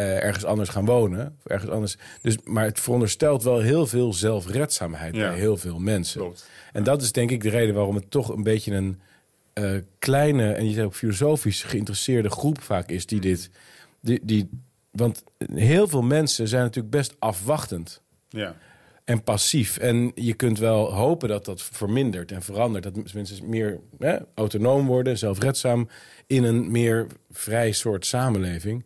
uh, 0.00 0.22
ergens 0.22 0.44
anders 0.44 0.68
gaan 0.68 0.84
wonen. 0.84 1.36
Of 1.38 1.50
ergens 1.50 1.70
anders. 1.70 1.96
Dus, 2.22 2.36
maar 2.44 2.64
het 2.64 2.80
veronderstelt 2.80 3.42
wel 3.42 3.60
heel 3.60 3.86
veel 3.86 4.12
zelfredzaamheid 4.12 5.14
ja. 5.14 5.28
bij 5.28 5.38
heel 5.38 5.56
veel 5.56 5.78
mensen. 5.78 6.20
Klopt. 6.20 6.48
En 6.72 6.82
dat 6.82 7.02
is 7.02 7.12
denk 7.12 7.30
ik 7.30 7.42
de 7.42 7.48
reden 7.48 7.74
waarom 7.74 7.94
het 7.94 8.10
toch 8.10 8.28
een 8.28 8.42
beetje 8.42 8.74
een 8.74 9.00
uh, 9.54 9.80
kleine 9.98 10.52
en 10.52 10.68
je 10.68 10.74
zei 10.74 10.86
ook 10.86 10.94
filosofisch 10.94 11.62
geïnteresseerde 11.62 12.30
groep 12.30 12.62
vaak 12.62 12.90
is 12.90 13.06
die 13.06 13.20
dit. 13.20 13.50
Die, 14.00 14.20
die, 14.22 14.48
want 14.90 15.24
heel 15.54 15.88
veel 15.88 16.02
mensen 16.02 16.48
zijn 16.48 16.62
natuurlijk 16.62 16.94
best 16.94 17.14
afwachtend. 17.18 18.02
Ja. 18.28 18.56
En 19.04 19.22
passief. 19.22 19.76
En 19.76 20.12
je 20.14 20.34
kunt 20.34 20.58
wel 20.58 20.94
hopen 20.94 21.28
dat 21.28 21.44
dat 21.44 21.62
vermindert 21.62 22.32
en 22.32 22.42
verandert. 22.42 22.84
Dat 22.84 23.12
mensen 23.14 23.48
meer 23.48 23.80
hè, 23.98 24.16
autonoom 24.34 24.86
worden, 24.86 25.18
zelfredzaam. 25.18 25.88
in 26.26 26.44
een 26.44 26.70
meer 26.70 27.06
vrij 27.30 27.72
soort 27.72 28.06
samenleving. 28.06 28.84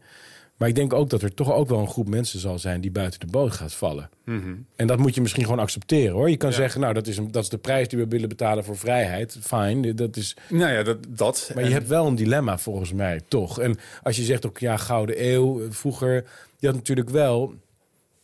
Maar 0.61 0.69
ik 0.69 0.75
denk 0.75 0.93
ook 0.93 1.11
dat 1.11 1.23
er 1.23 1.35
toch 1.35 1.53
ook 1.53 1.69
wel 1.69 1.79
een 1.79 1.89
groep 1.89 2.09
mensen 2.09 2.41
zal 2.41 2.59
zijn 2.59 2.81
die 2.81 2.91
buiten 2.91 3.21
de 3.21 3.27
boot 3.27 3.53
gaat 3.53 3.73
vallen. 3.73 4.11
Mm 4.25 4.43
-hmm. 4.43 4.67
En 4.77 4.87
dat 4.87 4.99
moet 4.99 5.15
je 5.15 5.21
misschien 5.21 5.45
gewoon 5.45 5.59
accepteren 5.59 6.13
hoor. 6.13 6.31
Je 6.31 6.37
kan 6.37 6.51
ja. 6.51 6.57
zeggen, 6.57 6.81
nou, 6.81 6.95
dat 6.95 7.07
is, 7.07 7.17
een, 7.17 7.31
dat 7.31 7.43
is 7.43 7.49
de 7.49 7.59
prijs 7.59 7.89
die 7.89 7.99
we 7.99 8.07
willen 8.09 8.29
betalen 8.29 8.65
voor 8.65 8.77
vrijheid. 8.77 9.39
Fijn, 9.41 9.97
dat 9.97 10.17
is. 10.17 10.37
Nou 10.49 10.73
ja, 10.73 10.83
dat. 10.83 10.99
dat 11.09 11.51
maar 11.55 11.65
je 11.65 11.71
hebt 11.71 11.89
wel 11.89 12.07
een 12.07 12.15
dilemma 12.15 12.59
volgens 12.59 12.93
mij, 12.93 13.21
toch? 13.29 13.61
En 13.61 13.77
als 14.03 14.17
je 14.17 14.23
zegt 14.23 14.47
ook, 14.47 14.59
ja, 14.59 14.77
Gouden 14.77 15.27
Eeuw, 15.33 15.73
vroeger. 15.73 16.25
Je 16.59 16.67
had 16.67 16.77
natuurlijk 16.77 17.11
wel 17.11 17.55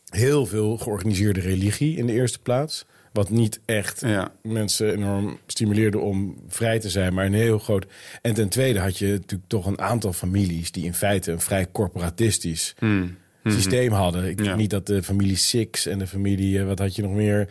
heel 0.09 0.47
veel 0.47 0.77
georganiseerde 0.77 1.41
religie 1.41 1.97
in 1.97 2.07
de 2.07 2.13
eerste 2.13 2.39
plaats. 2.39 2.85
Wat 3.17 3.31
niet 3.31 3.61
echt 3.65 4.01
ja. 4.01 4.33
mensen 4.43 4.93
enorm 4.93 5.39
stimuleerde 5.47 5.99
om 5.99 6.37
vrij 6.49 6.79
te 6.79 6.91
zijn, 6.91 7.15
maar 7.15 7.27
een 7.27 7.35
heel 7.35 7.59
groot. 7.59 7.87
En 8.23 8.35
ten 8.35 8.49
tweede 8.49 8.79
had 8.79 8.99
je 8.99 9.07
natuurlijk 9.07 9.49
toch 9.49 9.67
een 9.67 9.81
aantal 9.81 10.13
families 10.13 10.73
die 10.73 10.85
in 10.85 10.95
feite 10.95 11.33
een 11.33 11.41
vrij 11.41 11.67
corporatistisch 11.73 12.75
mm. 12.81 13.17
systeem 13.45 13.93
hadden. 13.93 14.29
Ik 14.29 14.39
Ja. 14.39 14.45
denk 14.45 14.57
niet 14.57 14.71
dat 14.71 14.87
de 14.87 15.03
familie 15.03 15.37
Six 15.37 15.87
en 15.87 15.99
de 15.99 16.07
familie, 16.07 16.59
eh, 16.59 16.67
wat 16.67 16.79
had 16.79 16.97
je 16.97 17.03
nog 17.03 17.13
meer? 17.13 17.49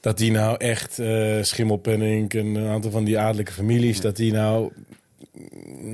Dat 0.00 0.18
die 0.18 0.30
nou 0.30 0.56
echt, 0.56 0.98
eh 0.98 1.42
Schimmelpenninck 1.42 2.34
en 2.34 2.46
een 2.46 2.68
aantal 2.68 2.90
van 2.90 3.04
die 3.04 3.18
adellijke 3.18 3.52
families, 3.52 4.00
dat 4.00 4.16
die 4.16 4.32
nou 4.32 4.72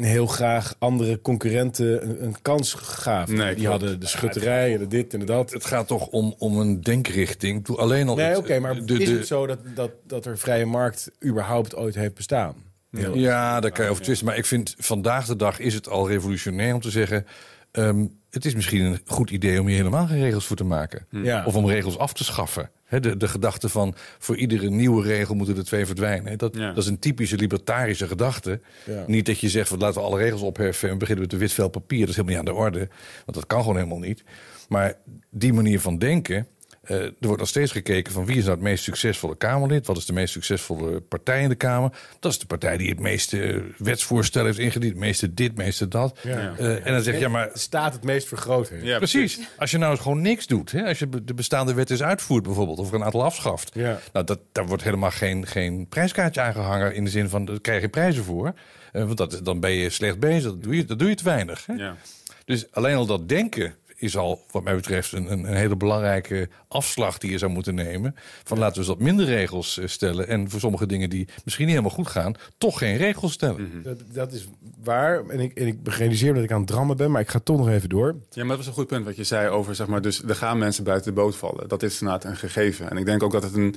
heel 0.00 0.26
graag 0.26 0.74
andere 0.78 1.20
concurrenten 1.20 2.08
een, 2.08 2.24
een 2.24 2.36
kans 2.42 2.74
gaven. 2.74 3.34
Nee, 3.36 3.54
die 3.54 3.64
klopt. 3.64 3.80
hadden 3.80 4.00
de 4.00 4.06
schutterij 4.06 4.74
en 4.78 4.88
dit 4.88 5.14
en 5.14 5.26
dat. 5.26 5.50
Het 5.52 5.64
gaat 5.64 5.86
toch 5.86 6.06
om, 6.06 6.34
om 6.38 6.58
een 6.58 6.80
denkrichting. 6.80 7.68
Alleen 7.68 8.08
al 8.08 8.14
Nee, 8.16 8.26
het- 8.26 8.36
oké, 8.36 8.58
maar 8.58 8.84
de- 8.84 8.98
is 8.98 9.08
de- 9.08 9.14
het 9.14 9.26
zo 9.26 9.46
dat, 9.46 9.58
dat, 9.74 9.90
dat 10.06 10.26
er 10.26 10.38
vrije 10.38 10.66
markt 10.66 11.10
überhaupt 11.24 11.74
ooit 11.76 11.94
heeft 11.94 12.14
bestaan? 12.14 12.54
Heel- 12.90 13.16
Ja, 13.16 13.60
daar 13.60 13.70
kan 13.72 13.84
je 13.84 13.90
over 13.90 14.02
twisten. 14.02 14.26
Maar 14.26 14.36
ik 14.36 14.46
vind 14.46 14.74
vandaag 14.78 15.26
de 15.26 15.36
dag 15.36 15.58
is 15.58 15.74
het 15.74 15.88
al 15.88 16.08
revolutionair 16.08 16.74
om 16.74 16.80
te 16.80 16.90
zeggen... 16.90 17.26
ehm, 17.70 18.06
het 18.30 18.44
is 18.44 18.54
misschien 18.54 18.80
een 18.80 19.00
goed 19.06 19.30
idee 19.30 19.60
om 19.60 19.66
hier 19.66 19.76
helemaal 19.76 20.06
geen 20.06 20.20
regels 20.20 20.46
voor 20.46 20.56
te 20.56 20.64
maken. 20.64 21.06
Ja. 21.10 21.44
Of 21.46 21.54
om 21.54 21.68
regels 21.68 21.98
af 21.98 22.12
te 22.12 22.24
schaffen. 22.24 22.70
Hè, 22.84 23.00
de, 23.00 23.16
de 23.16 23.28
gedachte 23.28 23.68
van 23.68 23.94
voor 24.18 24.36
iedere 24.36 24.70
nieuwe 24.70 25.02
regel 25.02 25.34
moeten 25.34 25.56
er 25.56 25.64
twee 25.64 25.86
verdwijnen. 25.86 26.30
hè, 26.30 26.36
Dat, 26.36 26.54
Ja. 26.56 26.68
dat 26.72 26.84
is 26.84 26.90
een 26.90 26.98
typische 26.98 27.36
libertarische 27.36 28.06
gedachte. 28.06 28.60
Ja. 28.86 29.04
Niet 29.06 29.26
dat 29.26 29.38
je 29.40 29.48
zegt, 29.48 29.68
van, 29.68 29.78
laten 29.78 30.00
we 30.00 30.06
alle 30.06 30.18
regels 30.18 30.42
opheffen... 30.42 30.88
en 30.90 30.98
beginnen 30.98 31.24
met 31.24 31.32
een 31.32 31.38
wit 31.38 31.52
vel 31.52 31.68
papier. 31.68 32.00
Dat 32.00 32.08
is 32.08 32.16
helemaal 32.16 32.38
niet 32.40 32.48
aan 32.48 32.54
de 32.54 32.60
orde. 32.60 32.88
Want 33.24 33.36
dat 33.36 33.46
kan 33.46 33.60
gewoon 33.60 33.76
helemaal 33.76 33.98
niet. 33.98 34.24
Maar 34.68 34.94
die 35.30 35.52
manier 35.52 35.80
van 35.80 35.98
denken... 35.98 36.46
eh, 36.84 36.96
er 36.96 37.14
wordt 37.20 37.38
nog 37.38 37.48
steeds 37.48 37.72
gekeken 37.72 38.12
van 38.12 38.24
wie 38.24 38.36
is 38.36 38.42
nou 38.44 38.54
het 38.54 38.64
meest 38.64 38.84
succesvolle 38.84 39.36
Kamerlid? 39.36 39.86
Wat 39.86 39.96
is 39.96 40.06
de 40.06 40.12
meest 40.12 40.32
succesvolle 40.32 41.00
partij 41.00 41.42
in 41.42 41.48
de 41.48 41.54
Kamer? 41.54 41.90
Dat 42.20 42.32
is 42.32 42.38
de 42.38 42.46
partij 42.46 42.76
die 42.76 42.88
het 42.88 43.00
meeste 43.00 43.62
wetsvoorstellen 43.78 44.46
heeft 44.46 44.58
ingediend. 44.58 44.92
Het 44.92 45.00
meeste 45.00 45.34
dit, 45.34 45.46
het 45.46 45.56
meeste 45.56 45.88
dat. 45.88 46.18
Ja. 46.22 46.54
Eh, 46.56 46.86
en 46.86 46.92
dan 46.92 47.02
zeg 47.02 47.14
je, 47.14 47.20
ja, 47.20 47.28
maar 47.28 47.50
staat 47.52 47.92
het 47.92 48.04
meest 48.04 48.28
vergroot 48.28 48.68
heeft. 48.68 48.84
Ja, 48.84 48.96
Precies. 48.98 49.40
Als 49.58 49.70
je 49.70 49.78
nou 49.78 49.92
eens 49.92 50.00
gewoon 50.00 50.20
niks 50.20 50.46
doet. 50.46 50.72
Hè? 50.72 50.84
Als 50.84 50.98
je 50.98 51.08
de 51.24 51.34
bestaande 51.34 51.74
wet 51.74 51.90
eens 51.90 52.02
uitvoert 52.02 52.42
bijvoorbeeld. 52.42 52.78
Of 52.78 52.88
er 52.88 52.94
een 52.94 53.04
aantal 53.04 53.24
afschaft. 53.24 53.70
Ja. 53.74 54.00
Nou, 54.12 54.26
dat, 54.26 54.38
daar 54.52 54.66
wordt 54.66 54.82
helemaal 54.82 55.10
geen, 55.10 55.46
geen 55.46 55.86
prijskaartje 55.88 56.40
aangehangen. 56.40 56.94
In 56.94 57.04
de 57.04 57.10
zin 57.10 57.28
van, 57.28 57.44
daar 57.44 57.60
krijg 57.60 57.80
je 57.80 57.88
prijzen 57.88 58.24
voor. 58.24 58.54
Eh, 58.92 59.04
want 59.04 59.16
dat, 59.16 59.40
dan 59.42 59.60
ben 59.60 59.70
je 59.70 59.90
slecht 59.90 60.18
bezig. 60.18 60.50
Dat 60.50 60.62
doe 60.62 60.76
je, 60.76 60.84
dat 60.84 60.98
doe 60.98 61.08
je 61.08 61.14
te 61.14 61.24
weinig. 61.24 61.66
Hè? 61.66 61.74
Ja. 61.74 61.96
Dus 62.44 62.66
alleen 62.70 62.96
al 62.96 63.06
dat 63.06 63.28
denken 63.28 63.74
is 64.04 64.16
al, 64.16 64.44
wat 64.50 64.64
mij 64.64 64.74
betreft, 64.74 65.12
een, 65.12 65.32
een, 65.32 65.44
een 65.44 65.54
hele 65.54 65.76
belangrijke 65.76 66.48
afslag 66.68 67.18
die 67.18 67.30
je 67.30 67.38
zou 67.38 67.52
moeten 67.52 67.74
nemen. 67.74 68.14
Van 68.44 68.58
laten 68.58 68.74
we 68.74 68.78
eens 68.78 68.88
wat 68.88 68.98
minder 68.98 69.26
regels 69.26 69.78
eh, 69.78 69.86
stellen. 69.86 70.28
En 70.28 70.50
voor 70.50 70.60
sommige 70.60 70.86
dingen 70.86 71.10
die 71.10 71.28
misschien 71.44 71.66
niet 71.66 71.74
helemaal 71.74 71.96
goed 71.96 72.08
gaan, 72.08 72.34
toch 72.58 72.78
geen 72.78 72.96
regels 72.96 73.32
stellen. 73.32 73.82
Dat, 73.82 73.98
dat 74.12 74.32
is 74.32 74.48
waar. 74.82 75.26
En 75.28 75.40
ik, 75.40 75.58
en 75.58 75.66
ik 75.66 75.78
realiseer 75.82 76.34
dat 76.34 76.42
ik 76.42 76.52
aan 76.52 76.58
het 76.58 76.66
drammen 76.66 76.96
ben, 76.96 77.10
maar 77.10 77.20
ik 77.20 77.28
ga 77.28 77.38
toch 77.38 77.56
nog 77.56 77.68
even 77.68 77.88
door. 77.88 78.16
Ja, 78.30 78.40
maar 78.40 78.48
dat 78.48 78.56
was 78.56 78.66
een 78.66 78.72
goed 78.72 78.86
punt 78.86 79.04
wat 79.04 79.16
je 79.16 79.24
zei 79.24 79.48
over, 79.48 79.74
zeg 79.74 79.86
maar, 79.86 80.02
dus 80.02 80.22
er 80.22 80.34
gaan 80.34 80.58
mensen 80.58 80.84
buiten 80.84 81.14
de 81.14 81.20
boot 81.20 81.36
vallen. 81.36 81.68
Dat 81.68 81.82
is 81.82 82.00
inderdaad 82.00 82.24
een 82.24 82.36
gegeven. 82.36 82.90
En 82.90 82.96
ik 82.96 83.04
denk 83.04 83.22
ook 83.22 83.32
dat 83.32 83.42
het 83.42 83.54
een, 83.54 83.76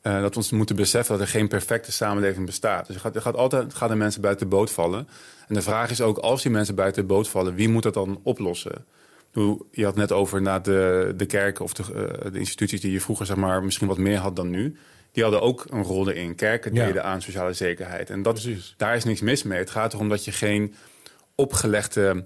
eh, 0.00 0.20
dat 0.20 0.30
we 0.30 0.36
ons 0.36 0.50
moeten 0.50 0.76
beseffen 0.76 1.18
dat 1.18 1.26
er 1.26 1.32
geen 1.32 1.48
perfecte 1.48 1.92
samenleving 1.92 2.46
bestaat. 2.46 2.86
Dus 2.86 2.94
er 2.94 3.00
gaat, 3.00 3.16
er 3.16 3.22
gaat 3.22 3.36
altijd 3.36 3.74
gaan 3.74 3.90
er 3.90 3.96
mensen 3.96 4.20
buiten 4.20 4.48
de 4.48 4.56
boot 4.56 4.70
vallen. 4.70 5.08
En 5.48 5.54
de 5.54 5.62
vraag 5.62 5.90
is 5.90 6.00
ook, 6.00 6.18
als 6.18 6.42
die 6.42 6.50
mensen 6.50 6.74
buiten 6.74 7.02
de 7.02 7.08
boot 7.08 7.28
vallen, 7.28 7.54
wie 7.54 7.68
moet 7.68 7.82
dat 7.82 7.94
dan 7.94 8.20
oplossen? 8.22 8.84
Je 9.70 9.84
had 9.84 9.96
net 9.96 10.12
over 10.12 10.42
na 10.42 10.58
de, 10.58 11.12
de 11.16 11.26
kerken 11.26 11.64
of 11.64 11.72
de, 11.72 11.82
eh, 11.82 12.32
de 12.32 12.38
instituties 12.38 12.80
die 12.80 12.92
je 12.92 13.00
vroeger 13.00 13.26
zeg 13.26 13.36
maar, 13.36 13.62
misschien 13.64 13.88
wat 13.88 13.98
meer 13.98 14.18
had 14.18 14.36
dan 14.36 14.50
nu. 14.50 14.76
Die 15.12 15.22
hadden 15.22 15.42
ook 15.42 15.64
een 15.68 15.82
rol 15.82 16.10
erin. 16.10 16.34
Kerken 16.34 16.74
Ja. 16.74 16.86
deden 16.86 17.04
aan 17.04 17.22
sociale 17.22 17.52
zekerheid. 17.52 18.10
En 18.10 18.22
dat, 18.22 18.32
Precies. 18.32 18.74
daar 18.76 18.96
is 18.96 19.04
niks 19.04 19.20
mis 19.20 19.42
mee. 19.42 19.58
Het 19.58 19.70
gaat 19.70 19.92
erom 19.92 20.08
dat 20.08 20.24
je 20.24 20.32
geen 20.32 20.74
opgelegde 21.34 22.24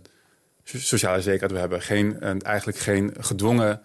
so- 0.65 0.79
sociale 0.79 1.23
zekerheid 1.23 1.51
wil 1.51 1.61
hebben. 1.61 1.83
Geen, 1.83 2.21
en 2.21 2.41
eigenlijk 2.41 2.79
geen 2.79 3.15
gedwongen 3.21 3.81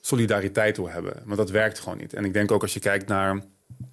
solidariteit 0.00 0.76
wil 0.76 0.88
hebben. 0.90 1.22
Want 1.24 1.36
dat 1.36 1.50
werkt 1.50 1.78
gewoon 1.78 1.98
niet. 1.98 2.14
En 2.14 2.24
ik 2.24 2.32
denk 2.32 2.50
ook 2.50 2.62
als 2.62 2.74
je 2.74 2.80
kijkt 2.80 3.06
naar... 3.08 3.42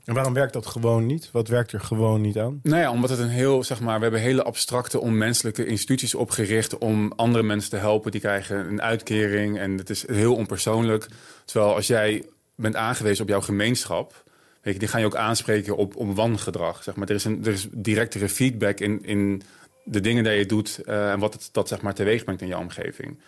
En 0.05 0.13
waarom 0.13 0.33
werkt 0.33 0.53
dat 0.53 0.65
gewoon 0.65 1.05
niet? 1.05 1.29
Wat 1.31 1.47
werkt 1.47 1.71
er 1.71 1.79
gewoon 1.79 2.21
niet 2.21 2.37
aan? 2.37 2.59
Nou 2.63 2.81
ja, 2.81 2.91
omdat 2.91 3.09
het 3.09 3.19
een 3.19 3.29
heel, 3.29 3.63
zeg 3.63 3.79
maar, 3.79 3.95
we 3.95 4.01
hebben 4.01 4.21
hele 4.21 4.43
abstracte, 4.43 4.99
onmenselijke 4.99 5.65
instituties 5.65 6.15
opgericht 6.15 6.77
om 6.77 7.11
andere 7.15 7.43
mensen 7.43 7.69
te 7.69 7.77
helpen. 7.77 8.11
Die 8.11 8.21
krijgen 8.21 8.67
een 8.67 8.81
uitkering 8.81 9.59
en 9.59 9.77
het 9.77 9.89
is 9.89 10.07
heel 10.07 10.35
onpersoonlijk. 10.35 11.07
Terwijl 11.45 11.75
als 11.75 11.87
jij 11.87 12.25
bent 12.55 12.75
aangewezen 12.75 13.23
op 13.23 13.29
jouw 13.29 13.41
gemeenschap, 13.41 14.23
weet 14.61 14.73
je, 14.73 14.79
die 14.79 14.87
gaan 14.87 14.99
je 14.99 15.05
ook 15.05 15.15
aanspreken 15.15 15.77
op, 15.77 15.95
op 15.95 16.15
wangedrag. 16.15 16.83
Zeg 16.83 16.95
maar. 16.95 17.07
er, 17.09 17.15
is 17.15 17.25
een, 17.25 17.45
er 17.45 17.51
is 17.51 17.67
directere 17.71 18.29
feedback 18.29 18.79
in, 18.79 19.05
in 19.05 19.41
de 19.83 19.99
dingen 19.99 20.23
die 20.23 20.33
je 20.33 20.45
doet 20.45 20.81
eh, 20.85 21.11
en 21.11 21.19
wat 21.19 21.33
het, 21.33 21.49
dat 21.51 21.67
zeg 21.67 21.81
maar, 21.81 21.93
teweeg 21.93 22.23
brengt 22.23 22.41
in 22.41 22.47
jouw 22.47 22.61
omgeving. 22.61 23.19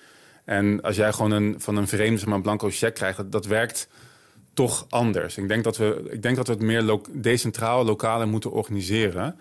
En 0.45 0.81
als 0.81 0.95
jij 0.95 1.13
gewoon 1.13 1.31
een, 1.31 1.55
van 1.57 1.75
een 1.75 1.87
vreemde 1.87 2.17
zeg 2.17 2.27
maar, 2.27 2.35
een 2.35 2.41
blanco 2.41 2.69
check 2.71 2.95
krijgt, 2.95 3.17
dat, 3.17 3.31
dat 3.31 3.45
werkt 3.45 3.87
toch 4.53 4.85
anders. 4.89 5.37
Ik 5.37 5.47
denk 5.47 5.63
dat 5.63 5.77
we, 5.77 6.07
ik 6.11 6.21
denk 6.21 6.35
dat 6.35 6.47
we 6.47 6.53
het 6.53 6.61
meer 6.61 6.81
lo 6.81 7.01
decentraal, 7.11 7.85
lokaal 7.85 8.27
moeten 8.27 8.51
organiseren. 8.51 9.39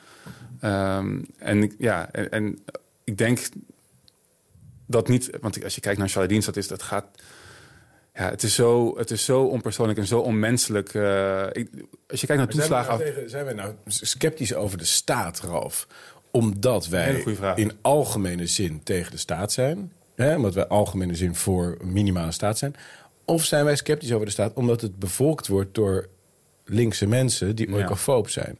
Ehm, 0.61 1.21
en 1.39 1.63
ik- 1.63 1.75
ja, 1.79 2.09
en, 2.13 2.31
en 2.31 2.59
ik 3.05 3.19
denk 3.19 3.49
dat 4.87 5.09
niet, 5.09 5.31
want 5.41 5.65
als 5.65 5.75
je 5.75 5.81
kijkt 5.81 5.99
naar 6.15 6.29
dienst, 6.29 6.47
dat 6.47 6.57
is 6.57 6.69
dat 6.69 6.83
gaat. 6.83 7.07
Ja, 8.15 8.31
het 8.31 8.43
is 8.43 8.55
zo, 8.55 8.99
het 8.99 9.11
is 9.11 9.25
zo 9.25 9.43
onpersoonlijk 9.43 9.99
en 9.99 10.07
zo 10.07 10.19
onmenselijk. 10.19 10.95
eh, 10.95 11.47
ik, 11.53 11.71
als 12.11 12.21
je 12.21 12.27
kijkt 12.27 12.43
naar 12.43 12.53
Zijn 12.53 12.69
wij, 12.69 12.79
toeslagen. 12.79 12.89
nou 12.99 13.05
tegen- 13.15 13.31
zijn 13.31 13.45
wij 13.45 13.55
nou 13.55 13.75
sceptisch 13.87 14.55
over 14.55 14.79
de 14.79 14.85
staat, 14.85 15.41
Ralf? 15.41 15.87
Omdat 16.31 16.87
wij 16.89 17.23
in 17.55 17.73
algemene 17.81 18.47
zin 18.47 18.83
tegen 18.83 19.11
de 19.11 19.17
staat 19.17 19.53
zijn. 19.53 19.93
Hè? 20.15 20.37
Omdat 20.37 20.55
wij 20.55 20.67
algemene 20.67 21.15
zin 21.15 21.35
voor 21.35 21.77
minimale 21.83 22.33
staat 22.33 22.59
zijn. 22.59 22.75
Of 23.29 23.45
zijn 23.45 23.65
wij 23.65 23.77
sceptisch 23.77 24.13
over 24.13 24.27
de 24.27 24.33
staat 24.33 24.55
omdat 24.55 24.81
het 24.81 24.99
bevolkt 24.99 25.47
wordt 25.47 25.75
door 25.75 26.09
linkse 26.65 27.07
mensen 27.07 27.57
die 27.57 27.73
oikofoob 27.73 28.29
zijn? 28.29 28.59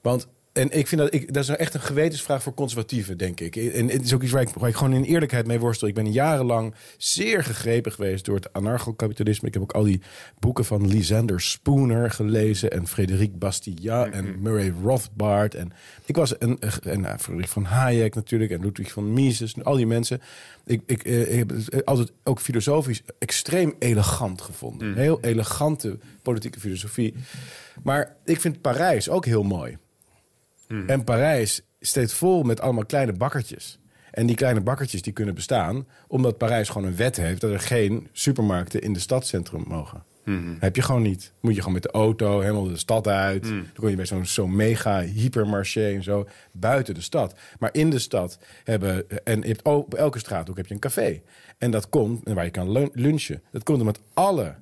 Want, 0.00 0.26
en 0.54 0.70
ik 0.70 0.86
vind 0.86 1.00
dat, 1.00 1.14
ik, 1.14 1.32
dat 1.32 1.42
is 1.42 1.48
nou 1.48 1.60
echt 1.60 1.74
een 1.74 1.80
gewetensvraag 1.80 2.42
voor 2.42 2.54
conservatieven, 2.54 3.18
denk 3.18 3.40
ik. 3.40 3.56
En 3.56 3.88
het 3.88 4.04
is 4.04 4.14
ook 4.14 4.22
iets 4.22 4.32
waar 4.32 4.42
ik, 4.42 4.48
waar 4.48 4.68
ik 4.68 4.74
gewoon 4.74 4.92
in 4.92 5.02
eerlijkheid 5.02 5.46
mee 5.46 5.58
worstel. 5.58 5.88
Ik 5.88 5.94
ben 5.94 6.12
jarenlang 6.12 6.74
zeer 6.96 7.44
gegrepen 7.44 7.92
geweest 7.92 8.24
door 8.24 8.34
het 8.34 8.52
anarcho-kapitalisme. 8.52 9.48
Ik 9.48 9.54
heb 9.54 9.62
ook 9.62 9.72
al 9.72 9.82
die 9.82 10.00
boeken 10.38 10.64
van 10.64 10.88
Lysander 10.88 11.40
Spooner 11.40 12.10
gelezen 12.10 12.70
en 12.70 12.86
Frédéric 12.86 13.38
Bastiat 13.38 14.10
en 14.10 14.42
Murray 14.42 14.72
Rothbard. 14.82 15.54
En 15.54 15.72
ik 16.04 16.16
was 16.16 16.34
een, 16.38 16.58
en 16.82 17.18
van 17.48 17.64
Hayek 17.64 18.14
natuurlijk 18.14 18.50
en 18.50 18.60
Ludwig 18.60 18.92
van 18.92 19.12
Mises. 19.12 19.54
en 19.54 19.64
Al 19.64 19.76
die 19.76 19.86
mensen. 19.86 20.20
Ik, 20.66 20.82
ik, 20.86 21.02
eh, 21.02 21.32
ik 21.32 21.38
heb 21.38 21.50
het 21.50 21.84
altijd 21.84 22.12
ook 22.24 22.40
filosofisch 22.40 23.02
extreem 23.18 23.74
elegant 23.78 24.42
gevonden. 24.42 24.96
Heel 24.96 25.18
elegante 25.20 25.98
politieke 26.22 26.60
filosofie. 26.60 27.14
Maar 27.82 28.16
ik 28.24 28.40
vind 28.40 28.60
Parijs 28.60 29.08
ook 29.08 29.24
heel 29.24 29.42
mooi. 29.42 29.76
En 30.86 31.04
Parijs 31.04 31.62
steekt 31.80 32.12
vol 32.12 32.42
met 32.42 32.60
allemaal 32.60 32.86
kleine 32.86 33.12
bakkertjes. 33.12 33.78
En 34.10 34.26
die 34.26 34.36
kleine 34.36 34.60
bakkertjes 34.60 35.02
die 35.02 35.12
kunnen 35.12 35.34
bestaan... 35.34 35.86
omdat 36.06 36.38
Parijs 36.38 36.68
gewoon 36.68 36.88
een 36.88 36.96
wet 36.96 37.16
heeft... 37.16 37.40
dat 37.40 37.50
er 37.50 37.60
geen 37.60 38.08
supermarkten 38.12 38.80
in 38.80 38.92
de 38.92 38.98
stadscentrum 39.00 39.64
mogen. 39.68 40.02
Heb 40.58 40.76
je 40.76 40.82
gewoon 40.82 41.02
niet. 41.02 41.32
Moet 41.40 41.52
je 41.52 41.58
gewoon 41.58 41.74
met 41.74 41.82
de 41.82 41.90
auto 41.90 42.40
helemaal 42.40 42.68
de 42.68 42.76
stad 42.76 43.08
uit. 43.08 43.42
Dan 43.42 43.66
kom 43.74 43.88
je 43.88 43.96
bij 43.96 44.06
zo'n 44.06 44.26
zo'n 44.26 44.56
mega 44.56 45.00
hypermarché 45.00 45.94
en 45.94 46.02
zo... 46.02 46.28
buiten 46.52 46.94
de 46.94 47.00
stad. 47.00 47.34
Maar 47.58 47.70
in 47.72 47.90
de 47.90 47.98
stad 47.98 48.38
hebben... 48.64 49.24
en 49.24 49.40
je 49.40 49.46
hebt, 49.46 49.62
op 49.62 49.94
elke 49.94 50.18
straathoek 50.18 50.56
heb 50.56 50.66
je 50.66 50.74
een 50.74 50.80
café. 50.80 51.22
En 51.58 51.70
dat 51.70 51.88
komt, 51.88 52.26
en 52.26 52.34
waar 52.34 52.44
je 52.44 52.50
kan 52.50 52.72
lun- 52.72 52.90
lunchen... 52.92 53.42
dat 53.50 53.62
komt 53.62 53.80
omdat 53.80 54.00
alle 54.14 54.54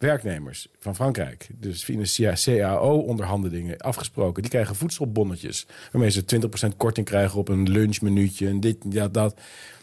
werknemers 0.00 0.68
van 0.78 0.94
Frankrijk, 0.94 1.48
dus 1.54 1.84
via 1.84 2.34
CAO-onderhandelingen 2.34 3.78
afgesproken, 3.78 4.42
die 4.42 4.50
krijgen 4.50 4.76
voedselbonnetjes. 4.76 5.66
Waarmee 5.92 6.10
ze 6.10 6.24
20% 6.72 6.76
korting 6.76 7.06
krijgen 7.06 7.38
op 7.38 7.48
een 7.48 7.70
lunchmenuutje 7.70 8.48
en 8.48 8.60
dit, 8.60 8.76
ja, 8.88 9.08
dat. 9.08 9.40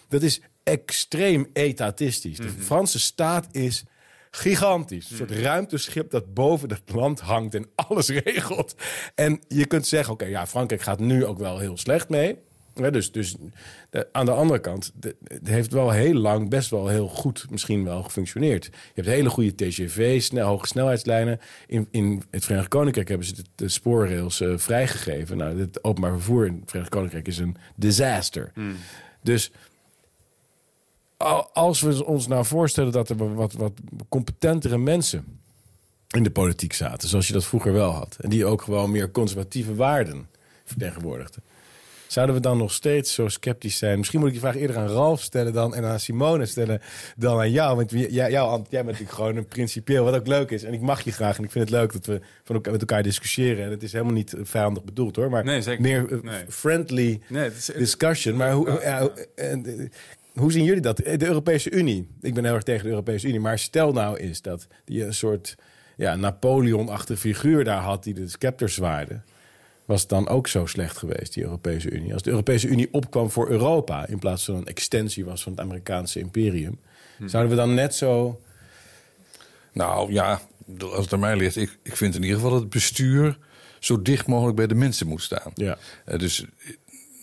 Dat 0.10 0.22
is 0.22 0.42
extreem 0.64 1.48
etatistisch. 1.54 2.38
De 2.38 2.50
Franse 2.50 3.00
staat 3.00 3.48
is 3.52 3.84
gigantisch. 4.32 5.12
Een 5.12 5.18
soort 5.18 5.32
ruimteschip 5.32 6.12
dat 6.12 6.34
boven 6.34 6.70
het 6.70 6.82
land 6.94 7.20
hangt 7.20 7.56
en 7.56 7.66
alles 7.76 8.10
regelt. 8.24 8.76
En 9.16 9.42
je 9.48 9.66
kunt 9.66 9.88
zeggen, 9.88 10.14
oké, 10.14 10.26
ja, 10.26 10.48
Frankrijk 10.48 10.82
gaat 10.82 11.00
nu 11.00 11.26
ook 11.26 11.38
wel 11.38 11.60
heel 11.60 11.78
slecht 11.78 12.10
mee. 12.10 12.38
Ja, 12.78 12.90
dus 12.90 13.12
dus 13.12 13.36
de- 13.90 14.08
aan 14.12 14.26
de 14.26 14.32
andere 14.32 14.60
kant, 14.60 14.92
de- 15.00 15.16
het 15.28 15.48
heeft 15.48 15.72
wel 15.74 15.90
heel 15.92 16.14
lang 16.14 16.50
best 16.50 16.70
wel 16.70 16.88
heel 16.88 17.08
goed 17.08 17.46
misschien 17.50 17.84
wel 17.84 18.04
gefunctioneerd. 18.04 18.66
Je 18.66 18.72
hebt 18.94 19.08
hele 19.08 19.30
goede 19.30 19.56
TGV, 19.56 20.22
snel, 20.22 20.48
hoge 20.48 20.68
snelheidslijnen. 20.68 21.40
In, 21.68 21.88
in 21.92 22.24
het 22.32 22.44
Verenigd 22.46 22.68
Koninkrijk 22.70 23.08
hebben 23.08 23.28
ze 23.28 23.34
de, 23.34 23.44
de 23.56 23.70
spoorrails 23.70 24.42
eh, 24.42 24.58
vrijgegeven. 24.58 25.38
Nou, 25.38 25.60
het 25.60 25.84
openbaar 25.84 26.12
vervoer 26.12 26.46
in 26.46 26.54
het 26.54 26.64
Verenigd 26.70 26.92
Koninkrijk 26.94 27.28
is 27.28 27.38
een 27.38 27.56
disaster. 27.76 28.52
Dus 29.22 29.52
al- 31.18 31.50
als 31.54 31.82
we 31.82 32.06
ons 32.06 32.28
nou 32.28 32.46
voorstellen 32.46 32.92
dat 32.92 33.10
er 33.10 33.36
wat, 33.36 33.54
wat 33.54 33.74
competentere 34.10 34.78
mensen 34.78 35.26
in 36.08 36.24
de 36.24 36.32
politiek 36.32 36.74
zaten, 36.74 37.10
zoals 37.10 37.28
je 37.28 37.34
dat 37.34 37.46
vroeger 37.46 37.74
wel 37.74 37.92
had, 37.92 38.18
en 38.22 38.30
die 38.30 38.46
ook 38.46 38.62
gewoon 38.62 38.92
meer 38.92 39.12
conservatieve 39.12 39.76
waarden 39.76 40.28
vertegenwoordigden. 40.66 41.44
Zouden 42.08 42.36
we 42.36 42.42
dan 42.42 42.58
nog 42.58 42.72
steeds 42.72 43.14
zo 43.14 43.28
sceptisch 43.28 43.78
zijn? 43.78 43.98
Misschien 43.98 44.20
moet 44.20 44.28
ik 44.28 44.34
die 44.34 44.44
vraag 44.44 44.56
eerder 44.58 44.78
aan 44.78 44.88
Ralf 44.88 45.22
stellen 45.22 45.54
dan 45.54 45.76
en 45.76 45.84
aan 45.86 46.00
Simone 46.00 46.46
stellen 46.46 46.82
dan 47.18 47.40
aan 47.40 47.52
jou. 47.52 47.76
Want 47.76 47.92
jij, 47.92 48.10
jou, 48.10 48.32
jij 48.52 48.66
bent 48.70 48.86
natuurlijk 48.86 49.12
gewoon 49.12 49.36
een 49.36 49.48
principieel, 49.48 50.04
wat 50.04 50.16
ook 50.16 50.28
leuk 50.28 50.52
is. 50.52 50.64
En 50.64 50.74
ik 50.74 50.82
mag 50.82 51.02
je 51.02 51.12
graag 51.12 51.38
en 51.38 51.44
ik 51.44 51.52
vind 51.52 51.70
het 51.70 51.74
leuk 51.80 51.94
dat 51.94 52.06
we 52.06 52.20
van 52.44 52.56
elkaar, 52.56 52.72
met 52.72 52.82
elkaar 52.82 53.04
discussiëren. 53.04 53.66
En 53.66 53.72
het 53.72 53.84
is 53.84 53.92
helemaal 53.92 54.14
niet 54.14 54.34
vijandig 54.42 54.84
bedoeld 54.84 55.16
hoor, 55.16 55.30
maar 55.30 55.44
Nee, 55.44 55.62
zeker 55.62 55.82
meer 55.82 56.12
eh, 56.12 56.22
Nee. 56.22 56.44
friendly 56.50 57.22
Nee, 57.30 57.44
het 57.44 57.56
is- 57.58 57.66
discussion. 57.78 58.36
Maar 58.38 58.52
hoe, 58.52 58.80
ja, 58.82 59.10
eh, 59.36 59.58
hoe 60.34 60.52
zien 60.52 60.64
jullie 60.64 60.82
dat? 60.82 60.98
De 60.98 61.26
Europese 61.26 61.72
Unie. 61.72 62.08
Ik 62.22 62.34
ben 62.34 62.44
heel 62.46 62.54
erg 62.54 62.64
tegen 62.64 62.84
de 62.84 62.90
Europese 62.90 63.28
Unie. 63.28 63.40
Maar 63.40 63.60
stel 63.60 63.92
nou 63.94 64.20
is 64.20 64.42
dat 64.42 64.68
die 64.86 65.06
een 65.06 65.14
soort 65.14 65.56
ja, 65.96 66.16
Napoleon-achtige 66.16 67.20
figuur 67.20 67.64
daar 67.64 67.82
had... 67.82 68.04
die 68.04 68.14
de 68.14 68.28
scepter 68.28 68.70
zwaaide. 68.70 69.20
Was 69.88 70.02
het 70.02 70.10
dan 70.10 70.28
ook 70.28 70.48
zo 70.48 70.66
slecht 70.66 70.98
geweest, 70.98 71.34
die 71.34 71.44
Europese 71.44 71.90
Unie? 71.90 72.14
Als 72.14 72.22
de 72.22 72.30
Europese 72.30 72.68
Unie 72.68 72.88
opkwam 72.92 73.32
voor 73.32 73.50
Europa... 73.50 74.08
in 74.08 74.20
plaats 74.20 74.46
van 74.46 74.56
een 74.56 74.66
extensie 74.66 75.26
was 75.26 75.44
van 75.44 75.52
het 75.52 75.62
Amerikaanse 75.62 76.20
imperium... 76.20 76.80
zouden 77.26 77.52
we 77.52 77.58
dan 77.58 77.74
net 77.74 77.96
zo... 77.96 78.42
Nou 79.72 80.12
ja, 80.14 80.42
als 80.80 81.04
het 81.04 81.14
aan 81.14 81.20
mij 81.20 81.36
ligt, 81.36 81.56
ik, 81.56 81.78
ik 81.84 81.96
vind 81.96 82.16
in 82.16 82.22
ieder 82.22 82.36
geval 82.36 82.52
dat 82.52 82.62
het 82.62 82.70
bestuur 82.70 83.38
zo 83.80 84.02
dicht 84.02 84.28
mogelijk 84.28 84.56
bij 84.56 84.68
de 84.68 84.76
mensen 84.76 85.08
moet 85.08 85.22
staan. 85.22 85.52
Ja. 85.56 85.78
Eh, 86.06 86.20
dus 86.20 86.46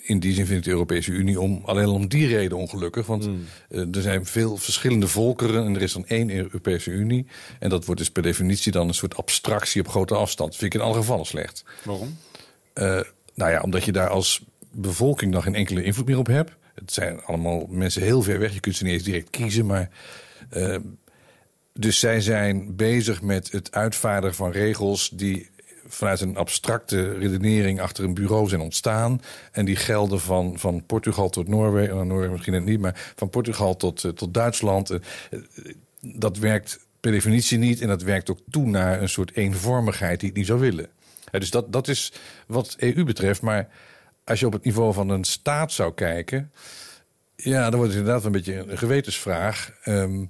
in 0.03 0.21
die 0.21 0.33
zin 0.35 0.47
vind 0.47 0.59
ik 0.59 0.65
de 0.65 0.71
Europese 0.71 1.11
Unie 1.11 1.41
om, 1.41 1.63
alleen 1.65 1.87
al 1.87 1.95
om 1.95 2.09
die 2.09 2.27
reden 2.27 2.59
ongelukkig. 2.59 3.07
Want 3.07 3.25
Hmm. 3.25 3.45
eh, 3.69 3.95
er 3.95 4.03
zijn 4.03 4.27
veel 4.27 4.57
verschillende 4.57 5.09
volkeren 5.09 5.65
en 5.65 5.75
er 5.75 5.83
is 5.83 5.93
dan 5.93 6.07
één 6.07 6.31
Europese 6.31 6.91
Unie. 6.91 7.27
En 7.59 7.69
dat 7.69 7.85
wordt 7.85 8.01
dus 8.01 8.11
per 8.11 8.23
definitie 8.23 8.73
dan 8.73 8.89
een 8.89 8.95
soort 8.95 9.17
abstractie 9.17 9.81
op 9.81 9.89
grote 9.89 10.15
afstand. 10.15 10.51
Dat 10.51 10.59
vind 10.59 10.75
ik 10.75 10.81
in 10.81 10.87
alle 10.87 10.97
gevallen 10.97 11.27
slecht. 11.27 11.65
Waarom? 11.83 12.17
Eh, 12.75 13.01
nou 13.35 13.51
ja, 13.51 13.61
omdat 13.61 13.85
je 13.85 13.93
daar 13.93 14.09
als 14.09 14.45
bevolking 14.71 15.33
nog 15.33 15.45
geen 15.45 15.55
enkele 15.55 15.83
invloed 15.83 16.07
meer 16.07 16.19
op 16.19 16.27
hebt. 16.27 16.53
Het 16.75 16.93
zijn 16.93 17.23
allemaal 17.23 17.67
mensen 17.69 18.03
heel 18.03 18.23
ver 18.23 18.39
weg. 18.39 18.53
Je 18.53 18.61
kunt 18.61 18.77
ze 18.77 18.85
niet 18.85 18.93
eens 18.93 19.03
direct 19.03 19.31
kiezen. 19.31 19.67
Maar, 19.67 19.91
eh, 20.51 20.77
dus 21.73 21.99
zij 21.99 22.21
zijn 22.21 22.77
bezig 22.77 23.23
met 23.23 23.53
het 23.53 23.73
uitvaardigen 23.73 24.37
van 24.37 24.51
regels 24.51 25.11
die 25.11 25.51
vanuit 25.87 26.21
een 26.21 26.37
abstracte 26.37 27.13
redenering 27.13 27.81
achter 27.81 28.05
een 28.05 28.15
bureau 28.15 28.49
zijn 28.49 28.61
ontstaan. 28.61 29.21
En 29.53 29.65
die 29.65 29.77
gelden 29.77 30.21
van, 30.21 30.59
van 30.59 30.87
Portugal 30.87 31.29
tot 31.29 31.49
Noorwegen. 31.49 31.95
Nou, 31.95 32.07
Noorwegen 32.07 32.33
misschien 32.33 32.53
net 32.53 32.65
niet, 32.65 32.81
maar 32.81 33.13
van 33.17 33.31
Portugal 33.31 33.77
tot, 33.77 34.05
eh, 34.05 34.11
tot 34.11 34.35
Duitsland. 34.35 34.99
Dat 36.01 36.39
werkt 36.39 36.87
per 37.01 37.13
definitie 37.13 37.59
niet. 37.59 37.81
En 37.81 37.89
dat 37.89 38.03
werkt 38.03 38.31
ook 38.31 38.39
toe 38.51 38.67
naar 38.67 39.03
een 39.03 39.09
soort 39.09 39.37
eenvormigheid 39.37 40.21
die 40.21 40.29
ik 40.29 40.37
niet 40.37 40.47
zou 40.47 40.61
willen. 40.61 40.89
Dus 41.41 41.51
dat, 41.51 41.73
dat 41.73 41.89
is 41.89 42.13
wat 42.47 42.75
EU 42.79 43.05
betreft. 43.05 43.43
Maar 43.43 43.69
als 44.25 44.41
je 44.41 44.47
op 44.47 44.53
het 44.53 44.65
niveau 44.65 44.93
van 44.93 45.09
een 45.09 45.25
staat 45.25 45.73
zou 45.73 45.95
kijken. 45.95 46.53
Ja, 47.37 47.63
dan 47.71 47.79
wordt 47.79 47.91
het 47.91 48.01
inderdaad 48.01 48.25
een 48.25 48.33
beetje 48.33 48.65
een 48.69 48.79
gewetensvraag. 48.79 49.73
Ehm, 49.83 50.25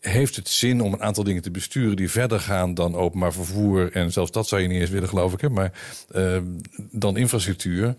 heeft 0.00 0.36
het 0.36 0.48
zin 0.48 0.80
om 0.80 0.92
een 0.92 1.02
aantal 1.02 1.24
dingen 1.24 1.42
te 1.42 1.50
besturen 1.50 1.96
die 1.96 2.10
verder 2.10 2.40
gaan 2.40 2.74
dan 2.74 2.94
openbaar 2.94 3.32
vervoer? 3.32 3.92
En 3.92 4.12
zelfs 4.12 4.30
dat 4.30 4.48
zou 4.48 4.62
je 4.62 4.68
niet 4.68 4.80
eens 4.80 4.90
willen, 4.90 5.08
geloof 5.08 5.32
ik. 5.32 5.50
Maar 5.50 5.72
ehm, 6.10 6.44
dan 6.90 7.16
infrastructuur. 7.16 7.94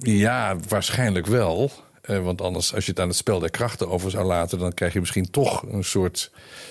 Ja, 0.00 0.56
waarschijnlijk 0.68 1.26
wel. 1.26 1.70
Eh, 2.08 2.18
want 2.22 2.40
anders, 2.40 2.74
als 2.74 2.84
je 2.84 2.90
het 2.90 3.00
aan 3.00 3.08
het 3.08 3.16
spel 3.16 3.38
der 3.38 3.50
krachten 3.50 3.88
over 3.88 4.10
zou 4.10 4.26
laten, 4.26 4.58
dan 4.58 4.74
krijg 4.74 4.92
je 4.92 4.98
misschien 5.00 5.30
toch 5.30 5.62
een 5.62 5.84
soort 5.84 6.30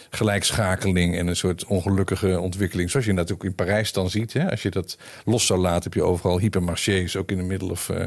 gelijkschakeling 0.09 1.17
en 1.17 1.27
een 1.27 1.35
soort 1.35 1.65
ongelukkige 1.65 2.39
ontwikkeling. 2.39 2.89
Zoals 2.89 3.05
je 3.05 3.11
natuurlijk 3.13 3.43
in 3.43 3.55
Parijs 3.55 3.93
dan 3.93 4.09
ziet. 4.09 4.33
Hè? 4.33 4.49
Als 4.49 4.61
je 4.61 4.69
dat 4.69 4.97
los 5.25 5.45
zou 5.45 5.59
laten, 5.59 5.83
heb 5.83 5.93
je 5.93 6.03
overal 6.03 6.39
hypermarchés, 6.39 7.15
ook 7.15 7.31
in 7.31 7.37
de 7.37 7.43
middel 7.43 7.69
of 7.69 7.89
eh, 7.89 8.03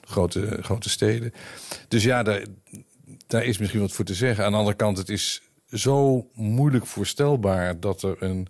grote, 0.00 0.58
grote 0.60 0.88
steden. 0.88 1.32
Dus 1.88 2.02
ja, 2.04 2.22
daar, 2.22 2.44
daar 3.26 3.44
is 3.44 3.58
misschien 3.58 3.80
wat 3.80 3.92
voor 3.92 4.04
te 4.04 4.14
zeggen. 4.14 4.44
Aan 4.44 4.52
de 4.52 4.58
andere 4.58 4.76
kant, 4.76 4.98
het 4.98 5.08
is 5.08 5.42
zo 5.70 6.26
moeilijk 6.34 6.86
voorstelbaar 6.86 7.80
dat 7.80 8.02
er 8.02 8.16
een 8.18 8.48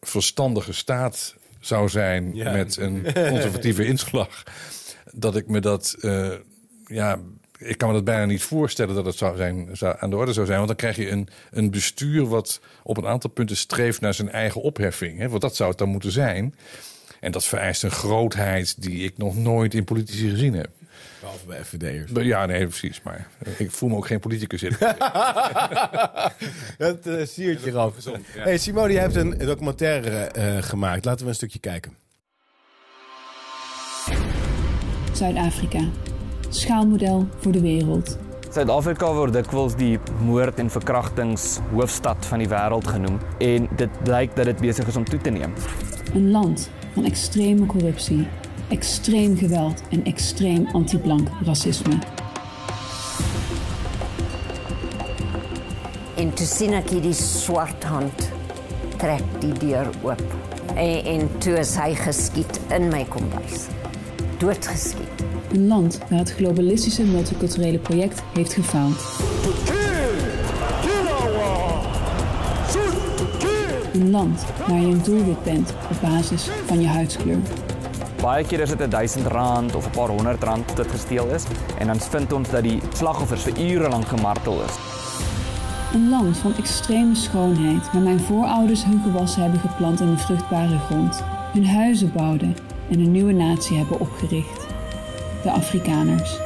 verstandige 0.00 0.72
staat 0.72 1.34
zou 1.60 1.88
zijn 1.88 2.34
Ja. 2.34 2.52
met 2.52 2.76
een 2.76 3.02
conservatieve 3.28 3.86
inslag. 3.86 4.42
Dat 5.12 5.36
ik 5.36 5.48
me 5.48 5.60
dat, 5.60 5.96
eh, 6.00 6.30
ja, 6.86 7.18
ik 7.58 7.78
kan 7.78 7.88
me 7.88 7.94
dat 7.94 8.04
bijna 8.04 8.24
niet 8.24 8.42
voorstellen 8.42 8.94
dat 8.94 9.06
het 9.06 9.16
zou 9.16 9.36
zijn, 9.36 9.68
zou, 9.72 9.96
aan 9.98 10.10
de 10.10 10.16
orde 10.16 10.32
zou 10.32 10.46
zijn. 10.46 10.56
Want 10.56 10.68
dan 10.68 10.78
krijg 10.78 10.96
je 10.96 11.10
een, 11.10 11.28
een 11.50 11.70
bestuur 11.70 12.26
wat 12.26 12.60
op 12.82 12.96
een 12.96 13.06
aantal 13.06 13.30
punten 13.30 13.56
streeft 13.56 14.00
naar 14.00 14.14
zijn 14.14 14.30
eigen 14.30 14.60
opheffing. 14.60 15.18
Hè? 15.18 15.28
Want 15.28 15.42
dat 15.42 15.56
zou 15.56 15.68
het 15.68 15.78
dan 15.78 15.88
moeten 15.88 16.10
zijn. 16.10 16.54
En 17.20 17.32
dat 17.32 17.44
vereist 17.44 17.82
een 17.82 17.90
grootheid 17.90 18.82
die 18.82 19.04
ik 19.04 19.18
nog 19.18 19.36
nooit 19.36 19.74
in 19.74 19.84
politici 19.84 20.30
gezien 20.30 20.54
heb. 20.54 20.68
Behalve 21.20 21.46
bij 21.46 21.64
FVD'ers. 21.64 22.26
Ja, 22.26 22.46
nee, 22.46 22.66
precies. 22.66 23.02
Maar 23.02 23.28
eh, 23.38 23.60
ik 23.60 23.70
voel 23.70 23.88
me 23.88 23.96
ook 23.96 24.06
geen 24.06 24.20
politicus 24.20 24.62
in. 24.62 24.76
Dat 26.78 27.06
uh, 27.06 27.26
siertje, 27.26 27.70
Ralf. 27.70 27.94
Hey, 28.36 28.58
Simone, 28.58 28.92
je 28.92 28.98
hebt 28.98 29.14
een 29.14 29.38
documentaire 29.38 30.10
eh, 30.10 30.62
gemaakt. 30.62 31.04
Laten 31.04 31.24
we 31.24 31.30
een 31.30 31.36
stukje 31.36 31.58
kijken. 31.58 31.96
Zuid-Afrika. 35.12 35.88
Schaalmodel 36.54 37.26
voor 37.36 37.52
de 37.52 37.60
wereld. 37.60 38.18
Suid-Afrika 38.50 39.08
word 39.12 39.34
dikwels 39.34 39.74
die 39.74 39.98
moord 40.22 40.60
en 40.62 40.68
verkrachtings 40.70 41.58
hoofstad 41.72 42.26
van 42.30 42.38
die 42.38 42.46
wêreld 42.48 42.86
genoem 42.86 43.16
en 43.42 43.66
dit 43.80 43.96
blyk 44.06 44.36
dat 44.38 44.46
dit 44.52 44.60
besig 44.62 44.86
is 44.86 44.96
om 44.96 45.04
toe 45.04 45.18
te 45.18 45.32
neem. 45.34 45.52
Een 46.12 46.30
land 46.30 46.68
van 46.94 47.04
extreme 47.10 47.66
corruptie, 47.66 48.22
extreem 48.68 49.34
geweld 49.36 49.82
en 49.90 50.04
extreem 50.04 50.68
anti-blank 50.78 51.28
racisme. 51.44 51.98
En 56.14 56.30
toe 56.38 56.46
sien 56.46 56.78
ek 56.78 56.94
hierdie 56.94 57.16
swart 57.18 57.84
hand 57.90 58.28
trek 59.02 59.26
die 59.42 59.56
deur 59.58 59.90
oop. 60.06 60.22
En, 60.74 61.02
en 61.16 61.32
toe 61.42 61.58
is 61.58 61.74
hy 61.82 61.90
geskiet 61.98 62.62
in 62.70 62.92
my 62.94 63.02
kombuis. 63.10 63.66
Een 64.44 65.66
land 65.66 65.98
waar 66.08 66.18
het 66.18 66.32
globalistische 66.32 67.02
multiculturele 67.02 67.78
project 67.78 68.22
heeft 68.32 68.52
gefaald. 68.52 68.96
Een 73.92 74.10
land 74.10 74.44
waar 74.68 74.80
je 74.80 74.86
een 74.86 75.02
doelwit 75.02 75.42
bent 75.42 75.70
op 75.90 76.00
basis 76.00 76.48
van 76.66 76.80
je 76.80 76.86
huidskleur. 76.86 77.38
Baie 78.20 78.46
keer 78.46 78.60
is 78.60 78.76
dit 78.76 78.90
1000 78.90 79.26
rand 79.26 79.74
of 79.74 79.86
'n 79.86 79.90
paar 79.90 80.08
honderd 80.08 80.42
rand 80.42 80.74
wat 80.74 80.86
gesteel 80.86 81.26
is 81.26 81.44
en 81.78 81.86
dan 81.86 82.00
vind 82.00 82.32
ons 82.32 82.50
dat 82.50 82.62
die 82.62 82.80
slagoffers 82.94 83.42
vir 83.42 83.60
ure 83.60 83.88
lank 83.88 84.06
gemartel 84.06 84.62
is. 84.64 84.74
Een 85.92 86.08
land 86.08 86.36
van 86.36 86.56
extreme 86.56 87.14
schoonheid 87.14 87.92
waar 87.92 88.02
mijn 88.02 88.20
voorouders 88.20 88.84
hun 88.84 89.00
gewassen 89.02 89.42
hebben 89.42 89.60
geplant 89.60 90.00
in 90.00 90.10
de 90.10 90.18
vruchtbare 90.18 90.78
grond, 90.78 91.22
hun 91.52 91.66
huizen 91.66 92.12
bouwden 92.12 92.73
en 92.90 93.00
een 93.00 93.12
nieuwe 93.12 93.32
natie 93.32 93.76
hebben 93.76 94.00
opgericht. 94.00 94.66
De 95.42 95.50
Afrikaners. 95.50 96.38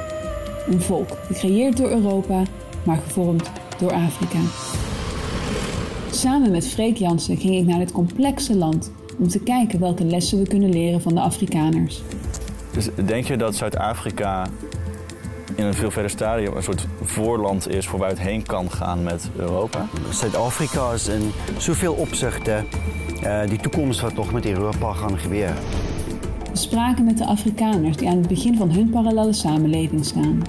Een 0.67 0.81
volk 0.81 1.09
gecreëerd 1.27 1.77
door 1.77 1.91
Europa, 1.91 2.43
maar 2.83 2.97
gevormd 2.97 3.51
door 3.79 3.93
Afrika. 3.93 4.39
Samen 6.11 6.51
met 6.51 6.69
Freek 6.69 6.97
Jansen 6.97 7.37
ging 7.37 7.57
ik 7.57 7.67
naar 7.67 7.79
dit 7.79 7.93
complexe 7.93 8.57
land 8.57 8.93
om 9.19 9.29
te 9.29 9.39
kijken 9.39 9.81
welke 9.81 10.05
lessen 10.05 10.39
we 10.39 10.49
kunnen 10.49 10.71
leren 10.71 11.01
van 11.01 11.15
de 11.15 11.21
Afrikaners. 11.21 12.03
Dus 12.73 12.89
denk 13.05 13.27
je 13.27 13.37
dat 13.37 13.55
Zuid-Afrika 13.57 14.47
in 15.55 15.65
een 15.65 15.75
veel 15.75 15.91
verder 15.91 16.11
stadium 16.11 16.57
een 16.57 16.63
soort 16.63 16.87
voorland 17.03 17.69
is 17.69 17.87
voor 17.87 17.99
waaruit 17.99 18.21
heen 18.21 18.43
kan 18.43 18.71
gaan 18.71 19.03
met 19.03 19.31
Europa? 19.37 19.87
Suid-Afrika 20.11 20.93
is 20.93 21.09
in 21.09 21.33
soveel 21.57 21.93
opzichten 21.93 22.67
uh, 23.25 23.41
die 23.49 23.59
toekomst 23.59 24.01
wat 24.01 24.15
toch 24.15 24.33
met 24.33 24.47
Europa 24.47 24.93
gaan 24.93 25.19
gebeuren. 25.19 25.57
We 26.51 26.57
spraken 26.57 27.05
met 27.05 27.19
de 27.19 27.25
Afrikaners 27.25 27.97
die 27.97 28.09
aan 28.09 28.17
het 28.17 28.29
begin 28.29 28.57
van 28.57 28.71
hun 28.71 28.91
parallele 28.91 29.33
samenleving 29.33 30.05
staan. 30.05 30.43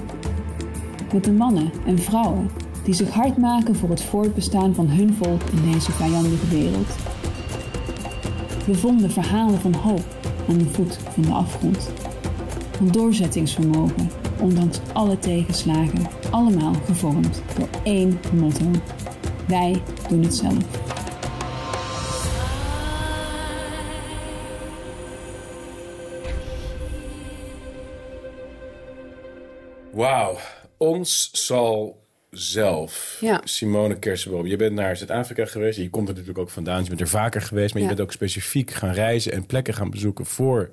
Met 1.14 1.24
de 1.24 1.32
mannen 1.32 1.72
en 1.86 2.00
vrouwen 2.00 2.50
die 2.84 2.94
zich 2.94 3.10
hard 3.10 3.38
maken 3.38 3.76
voor 3.76 3.90
het 3.90 4.04
voortbestaan 4.04 4.76
van 4.76 4.88
hun 4.88 5.14
volk 5.14 5.42
in 5.42 5.72
deze 5.72 5.92
vijandige 5.92 6.48
wereld. 6.48 6.96
We 8.66 8.76
vonden 8.76 9.12
verhalen 9.12 9.60
van 9.60 9.74
hoop 9.74 10.06
aan 10.50 10.58
de 10.58 10.66
voet 10.66 10.98
van 10.98 11.24
de 11.24 11.32
afgrond. 11.32 11.92
Van 12.72 12.88
doorzettingsvermogen, 12.88 14.10
ondanks 14.42 14.80
alle 14.94 15.20
tegenslagen, 15.20 16.08
allemaal 16.32 16.74
gevormd 16.86 17.42
door 17.58 17.70
één 17.84 18.20
motto. 18.34 18.66
Wij 19.48 19.82
doen 20.10 20.24
het 20.24 20.36
zelf. 20.36 20.98
Wauw. 30.00 30.38
Ons 30.78 31.30
zal 31.32 32.04
zelf. 32.30 33.18
Ja. 33.22 33.42
Simone 33.44 34.00
Kersenboom. 34.00 34.48
Je 34.48 34.56
bent 34.56 34.74
naar 34.74 34.98
Zuid-Afrika 34.98 35.46
geweest. 35.46 35.78
Je 35.78 35.90
komt 35.90 36.08
er 36.08 36.14
natuurlijk 36.14 36.40
ook 36.40 36.50
vandaan. 36.50 36.84
Je 36.84 36.90
bent 36.90 37.02
er 37.02 37.08
vaker 37.08 37.42
geweest. 37.42 37.74
Maar 37.74 37.82
je 37.82 37.88
bent 37.88 38.02
ook 38.02 38.12
specifiek 38.12 38.72
gaan 38.72 38.94
reizen 38.94 39.32
en 39.32 39.46
plekken 39.46 39.74
gaan 39.74 39.90
bezoeken 39.90 40.26
voor 40.26 40.72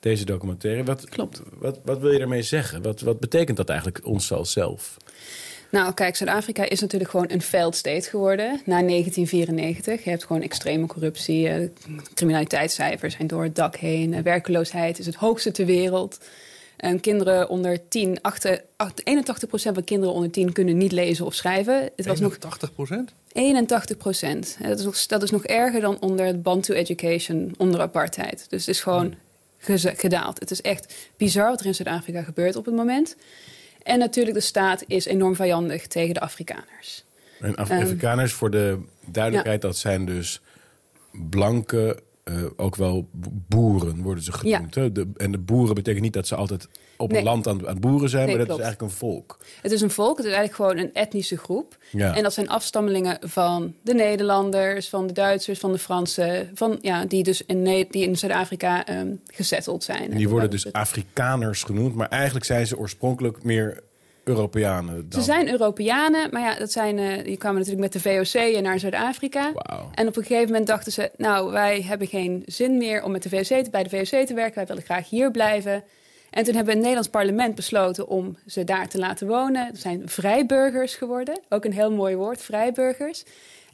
deze 0.00 0.24
documentaire. 0.24 0.84
Wat, 0.84 1.08
Klopt. 1.08 1.42
Wat, 1.58 1.80
wat 1.84 1.98
wil 2.00 2.12
je 2.12 2.18
daarmee 2.18 2.42
zeggen? 2.42 2.82
Wat, 2.82 3.00
wat 3.00 3.20
betekent 3.20 3.56
dat 3.56 3.68
eigenlijk 3.68 4.06
ons 4.06 4.32
als 4.32 4.52
zelf? 4.52 4.96
Nou, 5.70 5.94
kijk, 5.94 6.16
Zuid-Afrika 6.16 6.68
is 6.68 6.80
natuurlijk 6.80 7.10
gewoon 7.10 7.30
een 7.30 7.42
failed 7.42 7.76
state 7.76 8.08
geworden 8.08 8.60
na 8.64 8.82
1994. 8.82 10.04
Je 10.04 10.10
hebt 10.10 10.24
gewoon 10.24 10.42
extreme 10.42 10.86
corruptie, 10.86 11.48
eh, 11.48 11.68
criminaliteitscijfers 12.14 13.14
zijn 13.14 13.26
door 13.26 13.42
het 13.42 13.56
dak 13.56 13.76
heen, 13.76 14.14
eh, 14.14 14.22
werkeloosheid 14.22 14.98
is 14.98 15.06
het 15.06 15.14
hoogste 15.14 15.50
ter 15.50 15.66
wereld. 15.66 16.18
En 16.78 17.00
kinderen 17.00 17.48
onder 17.48 17.88
10, 17.88 18.18
81% 18.18 18.20
van 19.50 19.84
kinderen 19.84 20.14
onder 20.14 20.30
10 20.30 20.52
kunnen 20.52 20.76
niet 20.76 20.92
lezen 20.92 21.26
of 21.26 21.34
schrijven. 21.34 21.90
Het 21.96 22.06
was 22.06 22.20
nog 22.20 22.36
80 22.36 22.74
procent? 22.74 23.12
81 23.32 23.96
procent. 23.96 24.56
Dat, 24.62 24.78
is 24.78 24.84
nog- 24.84 25.06
dat 25.06 25.22
is 25.22 25.30
nog 25.30 25.44
erger 25.44 25.80
dan 25.80 26.00
onder 26.00 26.26
het 26.26 26.42
Bantu 26.42 26.74
Education, 26.74 27.54
onder 27.56 27.80
apartheid. 27.80 28.46
Dus 28.48 28.60
het 28.66 28.74
is 28.74 28.80
gewoon 28.80 29.14
gedaald. 29.96 30.40
Het 30.40 30.50
is 30.50 30.60
echt 30.62 30.94
bizar 31.16 31.48
wat 31.48 31.60
er 31.60 31.66
in 31.66 31.74
Zuid-Afrika 31.74 32.22
gebeurt 32.22 32.56
op 32.56 32.64
het 32.64 32.74
moment. 32.74 33.16
En 33.82 33.98
natuurlijk, 33.98 34.36
de 34.36 34.42
staat 34.42 34.84
is 34.86 35.04
enorm 35.06 35.34
vijandig 35.36 35.86
tegen 35.86 36.14
de 36.14 36.20
Afrikaners. 36.20 37.04
En 37.40 37.54
Af- 37.56 37.70
Ehm, 37.70 37.82
Afrikaners, 37.82 38.32
voor 38.32 38.50
de 38.50 38.78
duidelijkheid, 39.06 39.60
dat 39.60 39.76
zijn 39.76 40.04
dus 40.06 40.40
blanke, 41.30 42.02
eh, 42.28 42.42
ook 42.56 42.76
wel 42.76 43.08
boeren 43.48 44.02
worden 44.02 44.24
ze 44.24 44.32
genoemd. 44.32 44.74
hè? 44.74 44.92
De, 44.92 45.08
en 45.16 45.32
de 45.32 45.38
boeren 45.38 45.74
betekent 45.74 46.02
niet 46.02 46.12
dat 46.12 46.26
ze 46.26 46.34
altijd 46.34 46.68
op 46.96 47.10
Nee. 47.10 47.18
een 47.18 47.24
land 47.24 47.46
aan, 47.48 47.78
boeren 47.80 48.08
zijn, 48.08 48.26
Nee, 48.26 48.36
maar 48.36 48.46
dat 48.46 48.56
klopt. 48.56 48.60
is 48.60 48.66
eigenlijk 48.66 48.92
een 48.92 48.98
volk. 48.98 49.38
Het 49.62 49.72
is 49.72 49.80
een 49.80 49.90
volk, 49.90 50.16
het 50.16 50.26
is 50.26 50.32
eigenlijk 50.32 50.54
gewoon 50.70 50.84
een 50.86 50.94
etnische 50.94 51.36
groep. 51.36 51.76
Ja. 51.90 52.16
En 52.16 52.22
dat 52.22 52.32
zijn 52.32 52.48
afstammelingen 52.48 53.18
van 53.20 53.74
de 53.82 53.94
Nederlanders, 53.94 54.88
van 54.88 55.06
de 55.06 55.12
Duitsers, 55.12 55.58
van 55.58 55.72
de 55.72 55.78
Fransen, 55.78 56.50
van, 56.54 56.78
ja, 56.80 57.04
die 57.04 57.22
dus 57.22 57.44
in, 57.46 57.64
die 57.64 58.02
in 58.02 58.16
Zuid-Afrika 58.18 58.86
ehm 58.86 59.08
gezetteld 59.26 59.84
zijn. 59.84 60.10
En 60.10 60.16
die 60.16 60.28
worden 60.28 60.50
dus 60.50 60.72
Afrikaners 60.72 61.62
genoemd, 61.62 61.94
maar 61.94 62.08
eigenlijk 62.08 62.44
zijn 62.44 62.66
ze 62.66 62.78
oorspronkelijk 62.78 63.42
meer 63.44 63.80
Europeanen 64.28 65.08
dan. 65.08 65.20
Ze 65.20 65.26
zijn 65.32 65.50
Europeanen, 65.50 66.28
maar 66.30 66.42
ja, 66.42 66.58
dat 66.58 66.72
zijn, 66.72 66.98
eh, 66.98 67.24
die 67.24 67.36
kwamen 67.36 67.58
natuurlijk 67.58 67.92
met 67.92 68.02
de 68.02 68.30
VOC 68.30 68.62
naar 68.62 68.78
Zuid-Afrika. 68.78 69.52
En 69.94 70.08
op 70.08 70.16
een 70.16 70.22
gegeven 70.22 70.46
moment 70.46 70.66
dachten 70.66 70.92
ze, 70.92 71.10
nou, 71.16 71.52
wij 71.52 71.82
hebben 71.82 72.06
geen 72.06 72.42
zin 72.46 72.76
meer 72.76 73.02
om 73.02 73.10
met 73.10 73.22
de 73.22 73.28
VOC 73.28 73.64
te, 73.64 73.70
bij 73.70 73.82
de 73.82 73.90
VOC 73.90 74.26
te 74.26 74.34
werken. 74.34 74.54
Wij 74.54 74.66
willen 74.66 74.82
graag 74.82 75.08
hier 75.08 75.30
blijven. 75.30 75.84
En 76.30 76.44
toen 76.44 76.54
hebben 76.54 76.64
we 76.64 76.70
het 76.70 76.78
Nederlands 76.78 77.08
parlement 77.08 77.54
besloten 77.54 78.08
om 78.08 78.36
ze 78.46 78.64
daar 78.64 78.88
te 78.88 78.98
laten 78.98 79.26
wonen. 79.26 79.66
Dat 79.66 79.80
zijn 79.80 80.08
vrijburgers 80.08 80.94
geworden. 80.94 81.40
Ook 81.48 81.64
een 81.64 81.72
heel 81.72 81.92
mooi 81.92 82.16
woord, 82.16 82.42
vrijburgers. 82.42 83.24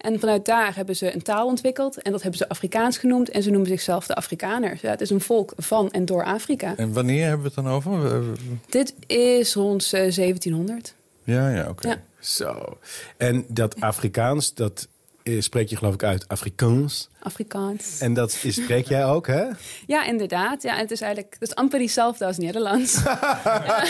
En 0.05 0.21
vanuit 0.21 0.45
daar 0.45 0.77
hebben 0.77 0.97
ze 0.97 1.15
een 1.15 1.23
taal 1.23 1.47
ontwikkeld. 1.47 2.03
En 2.03 2.13
dat 2.13 2.23
hebben 2.23 2.39
ze 2.39 2.49
Afrikaans 2.49 2.99
genoemd. 2.99 3.29
En 3.31 3.43
ze 3.43 3.51
noemen 3.51 3.69
zichzelf 3.69 4.07
de 4.07 4.15
Afrikaners. 4.15 4.81
Ja, 4.81 4.91
het 4.91 5.01
is 5.01 5.11
een 5.11 5.21
volk 5.21 5.53
van 5.57 5.91
en 5.91 6.05
door 6.05 6.25
Afrika. 6.25 6.77
En 6.77 6.93
wanneer 6.93 7.23
hebben 7.23 7.41
we 7.41 7.53
het 7.55 7.65
dan 7.65 7.69
over? 7.75 8.15
Eh, 8.15 8.21
Dit 8.69 8.95
is 9.07 9.55
rond 9.55 9.85
eh, 9.85 9.91
1700. 9.91 10.95
Ja, 11.25 11.51
ja, 11.51 11.69
oké. 11.69 11.89
Ja. 11.89 12.03
Zo. 12.19 12.79
En 13.17 13.45
dat 13.49 13.81
Afrikaans, 13.81 14.55
dat 14.55 14.89
eh, 15.23 15.41
spreek 15.41 15.69
je 15.69 15.77
geloof 15.77 15.95
ik 15.95 16.03
uit 16.03 16.29
Afrikaans. 16.29 17.09
Afrikaans. 17.19 18.01
En 18.01 18.15
dat 18.15 18.39
is, 18.43 18.55
spreek 18.55 18.87
jij 18.87 19.05
ook, 19.05 19.27
hè? 19.27 19.45
Ja, 19.87 20.05
inderdaad. 20.05 20.63
Ja, 20.63 20.77
het 20.77 20.91
is 20.91 21.01
eigenlijk 21.01 21.37
het 21.39 21.49
is 21.49 21.55
amper 21.55 21.79
diezelfde 21.79 22.27
als 22.27 22.39
Nederlands. 22.39 23.03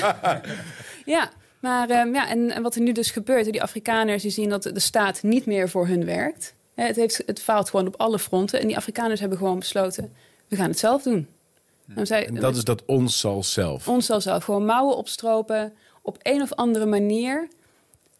ja. 1.14 1.30
Maar 1.64 1.90
ehm, 1.90 2.14
ja, 2.14 2.28
en, 2.28 2.50
en 2.50 2.62
wat 2.62 2.74
er 2.74 2.80
nu 2.80 2.92
dus 2.92 3.10
gebeurt, 3.10 3.44
die 3.44 3.62
Afrikaners 3.62 4.22
die 4.22 4.30
zien 4.30 4.48
dat 4.48 4.62
de 4.62 4.80
staat 4.80 5.22
niet 5.22 5.46
meer 5.46 5.68
voor 5.68 5.86
hun 5.86 6.04
werkt. 6.04 6.54
Het, 6.74 6.96
heeft, 6.96 7.22
het 7.26 7.40
faalt 7.40 7.70
gewoon 7.70 7.86
op 7.86 7.96
alle 7.96 8.18
fronten. 8.18 8.60
En 8.60 8.66
die 8.66 8.76
Afrikaners 8.76 9.20
hebben 9.20 9.38
gewoon 9.38 9.58
besloten, 9.58 10.12
we 10.48 10.56
gaan 10.56 10.68
het 10.68 10.78
zelf 10.78 11.02
doen. 11.02 11.26
En 11.94 12.34
dat 12.34 12.56
is 12.56 12.64
dat 12.64 12.84
ons 12.84 13.20
zal 13.20 13.42
zelf. 13.42 13.88
ons 13.88 14.06
zal 14.06 14.20
zelf 14.20 14.44
gewoon 14.44 14.64
mouwen 14.64 14.96
opstropen. 14.96 15.72
Op 16.02 16.18
een 16.22 16.42
of 16.42 16.52
andere 16.52 16.86
manier 16.86 17.48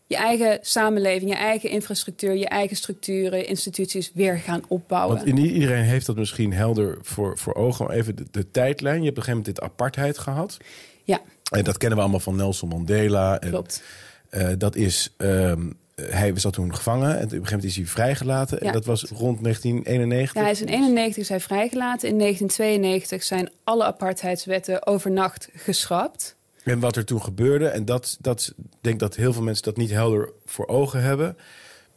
je 0.06 0.16
eigen 0.16 0.58
samenleving, 0.62 1.30
je 1.30 1.36
eigen 1.36 1.70
infrastructuur, 1.70 2.34
je 2.34 2.48
eigen 2.48 2.76
structuren, 2.76 3.46
instituties 3.46 4.10
weer 4.14 4.38
gaan 4.38 4.62
opbouwen. 4.68 5.16
Want 5.16 5.32
niet 5.32 5.52
iedereen 5.52 5.84
heeft 5.84 6.06
dat 6.06 6.16
misschien 6.16 6.52
helder 6.52 6.98
voor, 7.02 7.38
voor 7.38 7.54
ogen. 7.54 7.90
Even 7.90 8.16
de, 8.16 8.24
de 8.30 8.50
tijdlijn. 8.50 8.98
Je 8.98 9.04
hebt 9.04 9.18
op 9.18 9.24
een 9.26 9.32
gegeven 9.32 9.38
moment 9.38 9.56
dit 9.56 9.60
apartheid 9.60 10.18
gehad. 10.18 10.56
Ja, 11.04 11.20
En 11.50 11.64
dat 11.64 11.76
kennen 11.76 11.96
we 11.96 12.02
allemaal 12.02 12.20
van 12.20 12.36
Nelson 12.36 12.68
Mandela. 12.68 13.40
En, 13.40 13.50
klopt. 13.50 13.82
eh, 14.30 14.48
dat 14.58 14.76
is, 14.76 15.14
ehm, 15.16 15.70
hij 15.94 16.32
zat 16.34 16.52
toen 16.52 16.74
gevangen 16.74 17.08
en 17.08 17.14
op 17.14 17.20
een 17.22 17.28
gegeven 17.28 17.44
moment 17.50 17.64
is 17.64 17.76
hij 17.76 17.86
vrijgelaten. 17.86 18.60
En 18.60 18.66
Ja. 18.66 18.72
dat 18.72 18.84
was 18.84 19.02
rond 19.02 19.40
1991. 19.40 20.34
Ja, 20.34 20.42
hij 20.42 20.50
is 20.50 20.60
in 20.60 20.68
91 20.68 21.22
is 21.22 21.28
hij 21.28 21.40
vrijgelaten. 21.40 22.08
In 22.08 22.16
1992 22.16 23.22
zijn 23.22 23.50
alle 23.64 23.84
apartheidswetten 23.84 24.86
overnacht 24.86 25.48
geschrapt. 25.54 26.36
En 26.64 26.78
wat 26.80 26.96
er 26.96 27.04
toen 27.04 27.22
gebeurde, 27.22 27.68
en 27.68 27.84
dat, 27.84 28.16
dat 28.20 28.52
ik 28.56 28.64
denk 28.80 28.98
dat 29.00 29.16
heel 29.16 29.32
veel 29.32 29.42
mensen 29.42 29.64
dat 29.64 29.76
niet 29.76 29.90
helder 29.90 30.30
voor 30.44 30.66
ogen 30.66 31.02
hebben. 31.02 31.36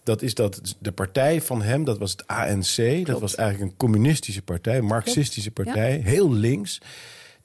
Dat 0.03 0.21
is 0.21 0.33
dat 0.33 0.75
de 0.79 0.91
partij 0.91 1.41
van 1.41 1.61
hem, 1.61 1.83
dat 1.83 1.97
was 1.97 2.11
het 2.11 2.27
ANC. 2.27 3.05
Dat 3.05 3.19
was 3.19 3.35
eigenlijk 3.35 3.71
een 3.71 3.77
communistische 3.77 4.41
partij, 4.41 4.77
een 4.77 4.85
marxistische 4.85 5.51
partij, 5.51 6.01
heel 6.03 6.33
links. 6.33 6.81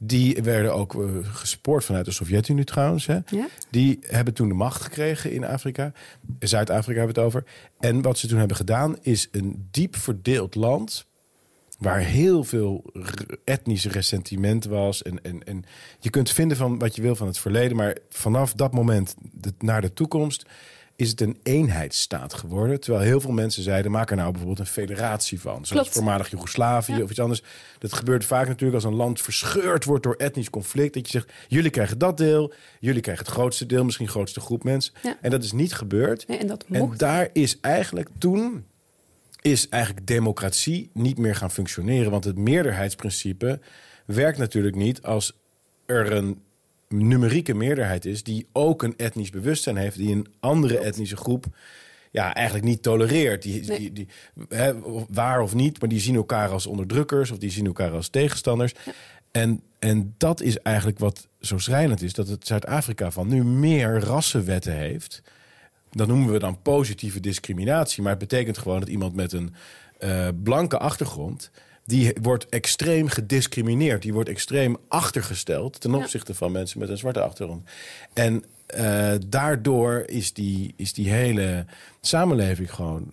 Die 0.05 0.42
werden 0.42 0.74
ook 0.74 0.94
eh, 0.94 1.09
gespoord 1.22 1.84
vanuit 1.84 2.05
de 2.05 2.11
Sovjet-Unie 2.11 2.64
trouwens. 2.64 3.07
Hè. 3.07 3.18
Ja? 3.26 3.48
Die 3.70 3.98
hebben 4.03 4.34
toen 4.34 4.48
de 4.48 4.55
macht 4.55 4.82
gekregen 4.82 5.32
in 5.32 5.44
Afrika. 5.44 5.92
Zuid-Afrika 6.38 6.98
hebben 6.98 7.14
we 7.14 7.20
het 7.20 7.30
over. 7.30 7.44
En 7.80 8.03
wat 8.03 8.18
ze 8.18 8.26
toen 8.26 8.38
hebben 8.38 8.57
gedaan 8.57 8.96
is 9.03 9.28
een 9.30 9.68
diep 9.70 9.96
verdeeld 9.96 10.55
land 10.55 11.07
waar 11.78 11.98
heel 11.98 12.44
veel 12.44 12.84
etnisch 13.44 13.86
ressentiment 13.86 14.64
was. 14.64 15.03
En, 15.03 15.24
en, 15.24 15.44
en 15.44 15.64
je 15.98 16.11
kunt 16.11 16.30
vinden 16.30 16.57
van 16.57 16.78
wat 16.78 16.96
je 16.96 17.03
wil 17.03 17.16
van 17.16 17.26
het 17.26 17.38
verleden, 17.38 17.76
maar 17.76 17.96
vanaf 18.09 18.53
dat 18.53 18.72
moment 18.72 19.14
naar 19.59 19.80
de 19.80 19.92
toekomst 19.92 20.46
is 21.03 21.11
het 21.11 21.20
een 21.20 21.38
eenheidsstaat 21.42 22.34
geworden. 22.34 22.80
Terwijl 22.80 23.05
heel 23.05 23.20
veel 23.20 23.32
mensen 23.32 23.62
zeiden, 23.62 23.90
maak 23.90 24.11
er 24.11 24.16
nou 24.16 24.30
bijvoorbeeld 24.30 24.59
een 24.59 24.72
federatie 24.72 25.40
van. 25.40 25.53
Zoals 25.53 25.70
Klopt. 25.70 25.88
voormalig 25.88 26.30
Joegoslavië 26.30 26.94
Ja. 26.94 27.03
of 27.03 27.11
iets 27.11 27.20
anders. 27.20 27.42
Dat 27.78 27.92
gebeurt 27.92 28.24
vaak 28.24 28.46
natuurlijk 28.46 28.74
als 28.74 28.84
een 28.84 28.98
land 28.98 29.20
verscheurd 29.20 29.84
wordt 29.84 30.03
door 30.03 30.14
etnisch 30.14 30.50
conflict. 30.50 30.94
Dat 30.94 31.07
je 31.11 31.18
zegt, 31.18 31.32
jullie 31.48 31.70
krijgen 31.70 31.98
dat 31.98 32.16
deel, 32.16 32.53
jullie 32.80 33.00
krijgen 33.00 33.24
het 33.24 33.34
grootste 33.34 33.66
deel, 33.66 33.84
misschien 33.84 34.07
de 34.07 34.12
grootste 34.12 34.40
groep 34.40 34.64
mensen. 34.64 34.94
Ja. 35.03 35.16
En 35.20 35.30
dat 35.30 35.42
is 35.44 35.53
niet 35.53 35.74
gebeurd. 35.74 36.28
Nee, 36.28 36.38
en 36.38 36.46
dat 36.46 36.64
En 36.70 36.94
daar 36.96 37.28
is 37.32 37.61
eigenlijk 37.61 38.09
toen 38.18 38.64
is 39.40 39.68
eigenlijk 39.68 40.07
democratie 40.07 40.90
niet 40.92 41.18
meer 41.18 41.34
gaan 41.34 41.50
functioneren. 41.50 42.11
Want 42.11 42.24
het 42.24 42.36
meerderheidsprincipe 42.36 43.61
werkt 44.07 44.38
natuurlijk 44.38 44.76
niet 44.76 45.03
als 45.03 45.38
er 45.86 46.12
een 46.12 46.42
numerieke 46.93 47.55
meerderheid 47.55 48.05
is 48.05 48.22
die 48.22 48.47
ook 48.53 48.82
een 48.82 48.95
etnisch 48.97 49.30
bewustzijn 49.30 49.76
heeft, 49.76 49.97
die 49.97 50.14
een 50.14 50.26
andere 50.40 50.78
etnische 50.78 51.16
groep 51.16 51.47
ja, 52.12 52.34
eigenlijk 52.34 52.66
niet 52.66 52.82
tolereert. 52.82 53.43
Die, 53.43 53.64
Nee. 53.64 53.78
die, 53.78 53.93
die, 53.93 54.09
hè, 54.49 54.72
waar 55.09 55.40
of 55.40 55.55
niet, 55.55 55.80
maar 55.80 55.88
die 55.88 56.01
zien 56.01 56.14
elkaar 56.14 56.49
als 56.49 56.66
onderdrukkers 56.66 57.30
of 57.30 57.38
die 57.38 57.51
zien 57.51 57.66
elkaar 57.66 57.90
als 57.90 58.09
tegenstanders. 58.09 58.74
En, 59.30 59.62
en 59.78 60.14
dat 60.18 60.40
is 60.40 60.59
eigenlijk 60.59 60.99
wat 60.99 61.28
zo 61.40 61.59
schrijnend 61.59 62.03
is: 62.03 62.12
dat 62.12 62.28
het 62.28 62.47
Zuid-Afrika 62.47 63.11
van 63.11 63.28
nu 63.28 63.45
meer 63.45 64.01
rassenwetten 64.01 64.76
heeft. 64.76 65.22
Dat 65.90 66.09
noemen 66.09 66.32
we 66.32 66.38
dan 66.38 66.62
positieve 66.62 67.20
discriminatie. 67.20 68.03
Maar 68.03 68.11
het 68.11 68.20
betekent 68.20 68.59
gewoon 68.59 68.80
dat 68.80 68.88
iemand 68.88 69.14
met 69.14 69.32
een 69.32 69.55
eh, 69.99 70.28
blanke 70.43 70.78
achtergrond. 70.78 71.51
Die 71.85 72.12
wordt 72.22 72.49
extreem 72.49 73.09
gediscrimineerd. 73.09 74.03
Die 74.03 74.12
wordt 74.12 74.28
extreem 74.28 74.76
achtergesteld 74.89 75.80
ten 75.80 75.91
Ja. 75.91 75.97
opzichte 75.97 76.35
van 76.35 76.53
mensen 76.53 76.78
met 76.78 76.89
een 76.89 76.99
zwarte 76.99 77.20
achtergrond. 77.20 77.68
En 78.12 78.45
eh, 78.66 79.12
daardoor 79.28 80.03
is 80.07 80.33
die, 80.33 80.74
is 80.76 80.93
die 80.93 81.11
hele 81.11 81.64
samenleving 82.01 82.74
gewoon. 82.74 83.12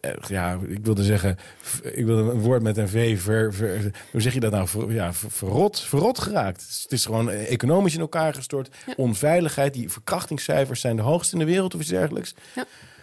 eh, 0.00 0.10
Ja, 0.28 0.58
ik 0.68 0.78
wilde 0.84 1.04
zeggen, 1.04 1.36
ik 1.82 2.04
wilde 2.06 2.30
een 2.32 2.40
woord 2.40 2.62
met 2.62 2.76
een 2.76 2.88
V. 2.88 3.20
Ver, 3.20 3.54
ver- 3.54 3.92
hoe 4.10 4.20
zeg 4.20 4.34
je 4.34 4.40
dat 4.40 4.52
nou? 4.52 4.68
Ver- 4.68 4.92
ja, 4.92 5.12
ver- 5.12 5.30
verrot, 5.30 5.80
verrot 5.80 6.18
geraakt. 6.18 6.60
Het 6.82 6.92
is- 6.92 7.04
gewoon 7.04 7.30
economisch 7.30 7.94
in 7.94 8.00
elkaar 8.00 8.34
gestort. 8.34 8.68
Onveiligheid, 8.96 9.74
die 9.74 9.90
verkrachtingscijfers 9.90 10.80
zijn 10.80 10.96
de 10.96 11.02
hoogste 11.02 11.32
in 11.32 11.38
de 11.38 11.44
wereld 11.44 11.74
of 11.74 11.80
iets 11.80 11.90
dergelijks. 11.90 12.34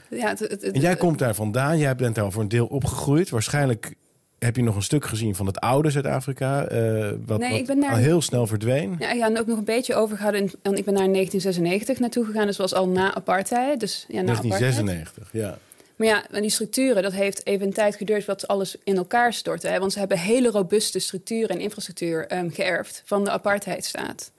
Ja, 0.09 0.27
het, 0.29 0.39
het, 0.39 0.51
het- 0.51 0.63
En 0.63 0.81
jij 0.81 0.95
komt 0.95 1.19
daar 1.19 1.35
vandaan, 1.35 1.77
jij 1.77 1.95
bent 1.95 2.15
daar 2.15 2.31
voor 2.31 2.41
een 2.41 2.47
deel 2.47 2.65
opgegroeid. 2.67 3.29
Waarschijnlijk 3.29 3.93
heb 4.39 4.55
je 4.55 4.63
nog 4.63 4.75
een 4.75 4.81
stuk 4.83 5.05
gezien 5.05 5.35
van 5.35 5.45
het 5.45 5.59
oude 5.59 5.89
Zuid-Afrika, 5.89 6.65
eh, 6.65 7.09
wat, 7.25 7.39
Nee, 7.39 7.49
wat 7.49 7.59
ik 7.59 7.65
ben 7.65 7.79
daar- 7.79 7.91
al 7.91 7.97
heel 7.97 8.21
snel 8.21 8.47
verdween. 8.47 8.95
Ja, 8.99 9.11
ja, 9.11 9.25
en 9.25 9.39
ook 9.39 9.47
nog 9.47 9.57
een 9.57 9.63
beetje 9.63 9.95
overgehouden. 9.95 10.41
in- 10.41 10.51
want 10.61 10.77
ik 10.77 10.85
ben 10.85 10.93
naar 10.93 11.09
1996 11.09 11.99
naartoe 11.99 12.25
gegaan. 12.25 12.45
Dus 12.47 12.57
was 12.57 12.73
al 12.73 12.87
na 12.87 13.13
apartheid. 13.15 13.79
Dus, 13.79 14.05
ja, 14.07 14.21
na 14.21 14.31
apartheid. 14.31 14.59
1996, 14.59 15.29
ja. 15.31 15.57
Maar 15.95 16.07
ja, 16.07 16.39
die 16.39 16.49
structuren, 16.49 17.03
dat 17.03 17.13
heeft 17.13 17.45
even 17.45 17.67
een 17.67 17.73
tijd 17.73 17.95
geduurd... 17.95 18.23
voordat 18.23 18.47
alles 18.47 18.75
in 18.83 18.97
elkaar 18.97 19.33
stortte. 19.33 19.67
Hè? 19.67 19.79
Want 19.79 19.93
ze 19.93 19.99
hebben 19.99 20.17
hele 20.19 20.49
robuuste 20.49 20.99
structuren 20.99 21.49
en 21.49 21.59
infrastructuur 21.59 22.27
ehm, 22.27 22.49
geërfd... 22.49 23.01
van 23.05 23.23
de 23.23 23.29
apartheidstaat. 23.29 24.31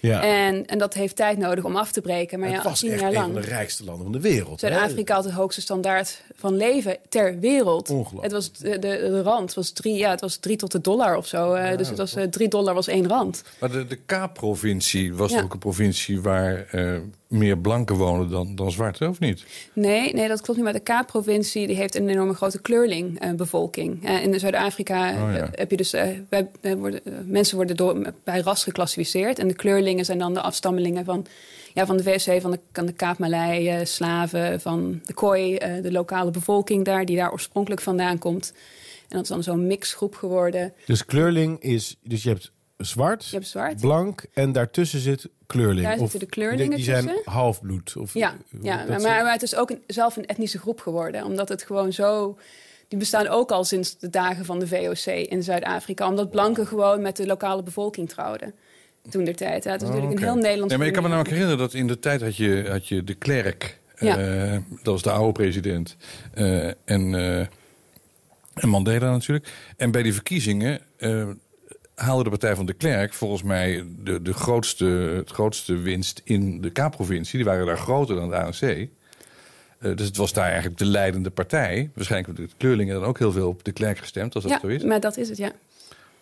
Ja. 0.00 0.22
En, 0.22 0.66
en 0.66 0.78
dat 0.78 0.94
heeft 0.94 1.16
tijd 1.16 1.38
nodig 1.38 1.64
om 1.64 1.76
af 1.76 1.92
te 1.92 2.00
breken. 2.00 2.38
Maar 2.40 2.48
ja, 2.48 2.54
het 2.54 2.64
was 2.64 2.80
tien 2.80 2.90
echt 2.90 3.00
jaar 3.00 3.08
een 3.08 3.14
lang. 3.14 3.32
van 3.32 3.40
de 3.42 3.48
rijkste 3.48 3.84
landen 3.84 4.02
van 4.02 4.12
de 4.12 4.20
wereld. 4.20 4.60
hè? 4.60 4.68
Zuid-Afrika 4.68 5.14
had 5.14 5.24
het 5.24 5.32
hoogste 5.32 5.60
standaard 5.60 6.22
van 6.34 6.56
leven 6.56 6.96
ter 7.08 7.38
wereld. 7.38 7.90
Ongelooflijk. 7.90 8.22
Het 8.22 8.32
was 8.32 8.52
de, 8.52 8.68
de, 8.78 8.78
de 9.10 9.22
rand 9.22 9.54
was 9.54 9.70
drie, 9.70 9.96
ja, 9.96 10.10
het 10.10 10.20
was 10.20 10.36
drie 10.36 10.56
tot 10.56 10.72
de 10.72 10.80
dollar 10.80 11.16
of 11.16 11.26
zo. 11.26 11.52
eh, 11.54 11.76
dus 11.76 11.88
het 11.88 11.98
was 11.98 12.14
eh, 12.14 12.24
drie 12.24 12.48
dollar 12.48 12.74
was 12.74 12.86
één 12.86 13.08
rand. 13.08 13.42
Maar 13.60 13.70
de, 13.70 13.86
de 13.86 13.96
Kaapprovincie 14.06 15.14
was 15.14 15.32
Ja. 15.32 15.42
ook 15.42 15.52
een 15.52 15.58
provincie 15.58 16.20
waar 16.20 16.66
eh, 16.70 16.98
meer 17.30 17.58
blanken 17.58 17.96
wonen 17.96 18.30
dan, 18.30 18.54
dan 18.54 18.70
zwarte, 18.70 19.08
of 19.08 19.18
niet? 19.20 19.44
Nee, 19.72 20.12
nee, 20.14 20.28
dat 20.28 20.40
klopt 20.40 20.56
niet. 20.58 20.64
Maar 20.64 20.74
de 20.78 20.80
Kaapprovincie 20.80 21.66
die 21.66 21.76
heeft 21.76 21.94
een 21.94 22.08
enorme 22.08 22.34
grote 22.34 22.60
kleurlingbevolking. 22.60 24.04
Eh 24.06 24.22
in 24.22 24.40
Zuid-Afrika 24.40 25.10
Oh, 25.10 25.32
ja. 25.32 25.38
eh, 25.38 25.48
heb 25.52 25.70
je 25.70 25.76
dus 25.76 25.92
eh, 25.92 26.08
wij, 26.28 26.48
wij 26.60 26.76
worden, 26.76 27.04
eh, 27.04 27.12
mensen 27.24 27.56
worden 27.56 27.76
door, 27.76 28.12
bij 28.24 28.40
ras 28.40 28.62
geclassificeerd. 28.64 29.38
En 29.38 29.48
de 29.48 29.54
kleurlingen 29.54 30.04
zijn 30.04 30.18
dan 30.18 30.34
de 30.34 30.40
afstammelingen 30.40 31.04
van, 31.04 31.26
ja, 31.74 31.86
van 31.86 31.96
de 31.96 32.02
VOC, 32.02 32.40
van 32.40 32.50
de, 32.50 32.58
van 32.72 32.86
de 32.86 32.92
Kaapmalei, 32.92 33.68
eh, 33.68 33.84
slaven, 33.84 34.60
van 34.60 35.00
de 35.06 35.14
Khoi, 35.14 35.56
eh, 35.56 35.82
de 35.82 35.92
lokale 35.92 36.30
bevolking 36.30 36.84
daar, 36.84 37.04
die 37.04 37.16
daar 37.16 37.32
oorspronkelijk 37.32 37.80
vandaan 37.80 38.18
komt. 38.18 38.52
En 39.08 39.16
dat 39.16 39.22
is 39.22 39.28
dan 39.28 39.42
zo'n 39.42 39.66
mixgroep 39.66 40.14
geworden. 40.14 40.72
Dus 40.86 41.04
kleurling 41.04 41.60
is... 41.62 41.96
Dus 42.02 42.22
je 42.22 42.28
hebt 42.28 42.52
zwart, 42.80 43.26
Je 43.26 43.36
hebt 43.36 43.48
zwart. 43.48 43.80
blank 43.80 44.24
en 44.32 44.52
daartussen 44.52 45.00
zit 45.00 45.28
kleurling. 45.46 45.86
Daar 45.86 45.98
zitten 45.98 46.18
de 46.18 46.26
kleurlingen 46.26 46.66
die, 46.68 46.76
die 46.76 46.84
zijn 46.84 47.06
tussen. 47.06 47.32
halfbloed. 47.32 47.96
Of, 47.96 48.14
Ja, 48.14 48.36
hoe 48.50 48.64
ja 48.64 48.84
maar, 48.98 49.32
het 49.32 49.42
is 49.42 49.54
ook 49.56 49.70
een, 49.70 49.82
zelf 49.86 50.16
een 50.16 50.26
etnische 50.26 50.58
groep 50.58 50.80
geworden. 50.80 51.24
Omdat 51.24 51.48
het 51.48 51.62
gewoon 51.62 51.92
zo... 51.92 52.38
Die 52.88 52.98
bestaan 52.98 53.26
ook 53.28 53.50
al 53.50 53.64
sinds 53.64 53.98
de 53.98 54.10
dagen 54.10 54.44
van 54.44 54.58
de 54.58 54.66
VOC 54.66 55.04
in 55.14 55.42
Zuid-Afrika. 55.42 56.08
Omdat 56.08 56.30
blanken 56.30 56.66
gewoon 56.66 57.02
met 57.02 57.16
de 57.16 57.26
lokale 57.26 57.62
bevolking 57.62 58.08
trouwden. 58.08 58.54
Toen 59.10 59.24
der 59.24 59.36
tijd. 59.36 59.64
Ja, 59.64 59.70
het 59.70 59.82
is 59.82 59.88
natuurlijk 59.88 60.12
Oh, 60.12 60.18
Oké. 60.18 60.26
een 60.26 60.32
heel 60.32 60.42
Nederlands... 60.42 60.68
Nee, 60.68 60.78
maar 60.78 60.86
ik 60.86 60.92
kan 60.92 61.02
me 61.02 61.08
namelijk 61.08 61.30
herinneren 61.34 61.64
dat 61.64 61.74
in 61.74 61.86
de 61.86 61.98
tijd 61.98 62.20
had 62.20 62.36
je, 62.36 62.66
had 62.70 62.88
je 62.88 63.04
de 63.04 63.14
klerk. 63.14 63.78
Ja. 63.98 64.18
Eh, 64.18 64.52
dat 64.68 64.92
was 64.92 65.02
de 65.02 65.10
oude 65.10 65.32
president. 65.32 65.96
Eh, 66.34 66.66
en, 66.66 67.14
eh, 67.14 67.38
en 68.54 68.68
Mandela 68.68 69.10
natuurlijk. 69.10 69.48
En 69.76 69.90
bij 69.90 70.02
die 70.02 70.14
verkiezingen 70.14 70.80
eh, 70.96 71.28
haalde 72.00 72.22
de 72.24 72.30
partij 72.30 72.54
van 72.54 72.66
de 72.66 72.72
klerk 72.72 73.12
volgens 73.14 73.42
mij 73.42 73.84
de, 73.98 74.22
de 74.22 74.32
grootste, 74.32 74.84
het 75.16 75.30
grootste 75.30 75.76
winst 75.76 76.20
in 76.24 76.60
de 76.60 76.70
Kaapprovincie. 76.70 77.36
Die 77.38 77.48
waren 77.48 77.66
daar 77.66 77.78
groter 77.78 78.16
dan 78.16 78.28
de 78.28 78.36
ANC. 78.36 78.60
Eh, 78.62 78.88
dus 79.78 80.06
het 80.06 80.16
was 80.16 80.32
daar 80.32 80.46
eigenlijk 80.48 80.78
de 80.78 80.84
leidende 80.84 81.30
partij. 81.30 81.90
Waarschijnlijk 81.94 82.26
hebben 82.36 82.48
de 82.54 82.64
kleurlingen 82.64 82.94
dan 82.94 83.04
ook 83.04 83.18
heel 83.18 83.32
veel 83.32 83.48
op 83.48 83.64
de 83.64 83.72
klerk 83.72 83.98
gestemd, 83.98 84.34
als 84.34 84.42
dat 84.44 84.52
Ja, 84.52 84.58
zo 84.60 84.66
is. 84.66 84.84
maar 84.84 85.00
dat 85.00 85.16
is 85.16 85.28
het, 85.28 85.38
ja. 85.38 85.52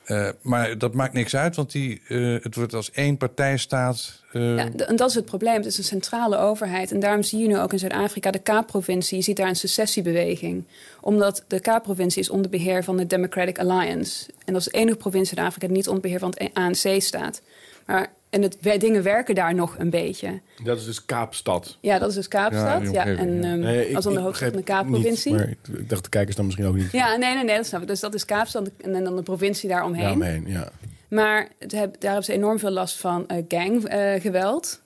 Eh, 0.09 0.29
maar 0.41 0.79
dat 0.79 0.95
maakt 0.95 1.13
niks 1.13 1.37
uit, 1.37 1.57
want 1.57 1.73
die, 1.73 2.01
eh, 2.09 2.43
het 2.43 2.55
wordt 2.55 2.75
als 2.75 2.91
één 2.91 3.17
partijstaat. 3.17 4.23
eh, 4.33 4.57
ja. 4.57 4.69
En 4.87 4.97
dat 4.97 5.09
is 5.09 5.15
het 5.15 5.25
probleem. 5.25 5.55
Het 5.55 5.67
is 5.67 5.79
een 5.79 5.85
centrale 5.85 6.37
overheid. 6.37 6.93
En 6.93 7.01
daarom 7.01 7.23
zie 7.23 7.39
je 7.39 7.47
nu 7.47 7.59
ook 7.59 7.73
in 7.73 7.79
Zuid-Afrika 7.79 8.31
de 8.31 8.39
Kaapprovincie. 8.39 9.17
Je 9.17 9.23
ziet 9.23 9.37
daar 9.37 9.49
een 9.49 9.57
secessiebeweging. 9.57 10.65
Omdat 11.01 11.45
de 11.47 11.61
Kaapprovincie 11.61 12.23
is 12.23 12.31
onder 12.31 12.51
beheer 12.51 12.85
van 12.85 12.97
de 12.97 13.07
Democratic 13.07 13.59
Alliance. 13.59 14.27
En 14.45 14.53
dat 14.53 14.67
is 14.67 14.73
de 14.73 14.79
enige 14.79 14.97
provincie 14.97 15.37
in 15.37 15.45
Afrika 15.45 15.67
die 15.67 15.77
niet 15.77 15.89
onder 15.89 16.03
beheer 16.03 16.19
van 16.19 16.35
het 16.37 16.51
ANC 16.55 17.01
staat. 17.01 17.43
Maar 17.87 18.13
en 18.31 18.43
het, 18.43 18.57
dingen 18.79 19.03
werken 19.03 19.35
daar 19.35 19.55
nog 19.55 19.75
een 19.79 19.91
beetje. 19.91 20.41
Dat 20.65 20.79
is 20.79 20.85
dus 20.85 21.05
Kaapstad. 21.05 21.77
Ja, 21.81 21.99
dat 21.99 22.09
is 22.09 22.15
dus 22.15 22.29
Kaapstad. 22.29 22.83
Ja, 22.83 22.89
omgeving, 22.89 23.19
en 23.19 23.45
ehm, 23.45 23.59
Nee, 23.59 23.89
ik- 23.89 23.95
als 23.95 24.05
dan 24.05 24.15
de 24.15 24.21
hoofdstad 24.21 24.49
van 24.49 24.59
de 24.59 24.65
Kaapprovincie. 24.65 25.33
niet, 25.33 25.41
maar 25.41 25.51
ik, 25.79 25.89
dacht 25.89 26.03
de 26.05 26.09
kijkers 26.11 26.37
dan 26.37 26.45
misschien 26.45 26.67
ook 26.67 26.75
niet. 26.75 26.93
Ja, 26.93 27.17
nee, 27.17 27.35
nee, 27.35 27.45
nee, 27.45 27.57
dat 27.57 27.67
snap 27.67 27.81
ik. 27.83 27.87
Dus 27.89 28.01
dat 28.01 28.15
is 28.15 28.25
Kaapstad 28.25 28.71
en 28.81 29.05
dan 29.05 29.17
de 29.17 29.23
provincie 29.23 29.69
daaromheen. 29.69 30.03
Daaromheen, 30.03 30.45
ja. 30.47 30.69
Maar 31.09 31.49
het 31.59 31.73
heb- 31.73 31.93
daar 31.93 32.05
hebben 32.13 32.25
ze 32.25 32.33
enorm 32.33 32.59
veel 32.59 32.71
last 32.71 32.97
van 33.01 33.29
eh, 33.29 33.45
ganggeweld. 33.49 34.81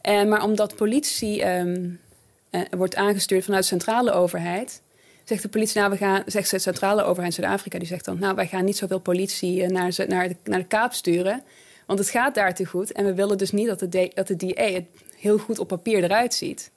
En 0.00 0.28
maar 0.28 0.42
omdat 0.42 0.76
politie 0.76 1.42
ehm, 1.42 1.88
eh, 2.50 2.60
wordt 2.70 2.96
aangestuurd 2.96 3.44
vanuit 3.44 3.62
de 3.62 3.68
centrale 3.68 4.12
overheid... 4.12 4.82
zegt 5.24 5.42
de 5.42 5.48
politie, 5.48 5.80
nou, 5.80 5.90
we 5.92 5.96
gaan, 5.96 6.22
zegt 6.26 6.50
de 6.50 6.58
centrale 6.58 7.02
overheid 7.02 7.34
Zuid-Afrika... 7.34 7.78
die 7.78 7.86
zegt 7.88 8.04
dan, 8.04 8.18
nou, 8.18 8.34
wij 8.34 8.46
gaan 8.46 8.64
niet 8.64 8.76
zoveel 8.76 8.98
politie 8.98 9.62
eh, 9.62 9.68
naar, 9.70 9.92
Zu- 9.92 10.06
naar, 10.06 10.28
de, 10.28 10.36
naar 10.44 10.58
de 10.58 10.66
Kaap 10.66 10.92
sturen... 10.92 11.42
want 11.86 11.98
het 11.98 12.08
gaat 12.08 12.34
daar 12.34 12.54
te 12.54 12.64
goed. 12.66 12.92
En 12.92 13.04
we 13.04 13.14
willen 13.14 13.38
dus 13.38 13.52
niet 13.52 13.66
dat 13.66 13.78
de, 13.78 14.10
dat 14.14 14.26
de 14.26 14.36
DA 14.36 14.64
het 14.64 14.84
heel 15.16 15.38
goed 15.38 15.58
op 15.58 15.68
papier 15.68 16.04
eruit 16.04 16.34
ziet. 16.34 16.70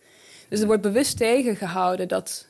Dus 0.50 0.60
er 0.60 0.68
wordt 0.68 0.82
bewust 0.82 1.18
tegengehouden 1.18 2.08
dat 2.08 2.48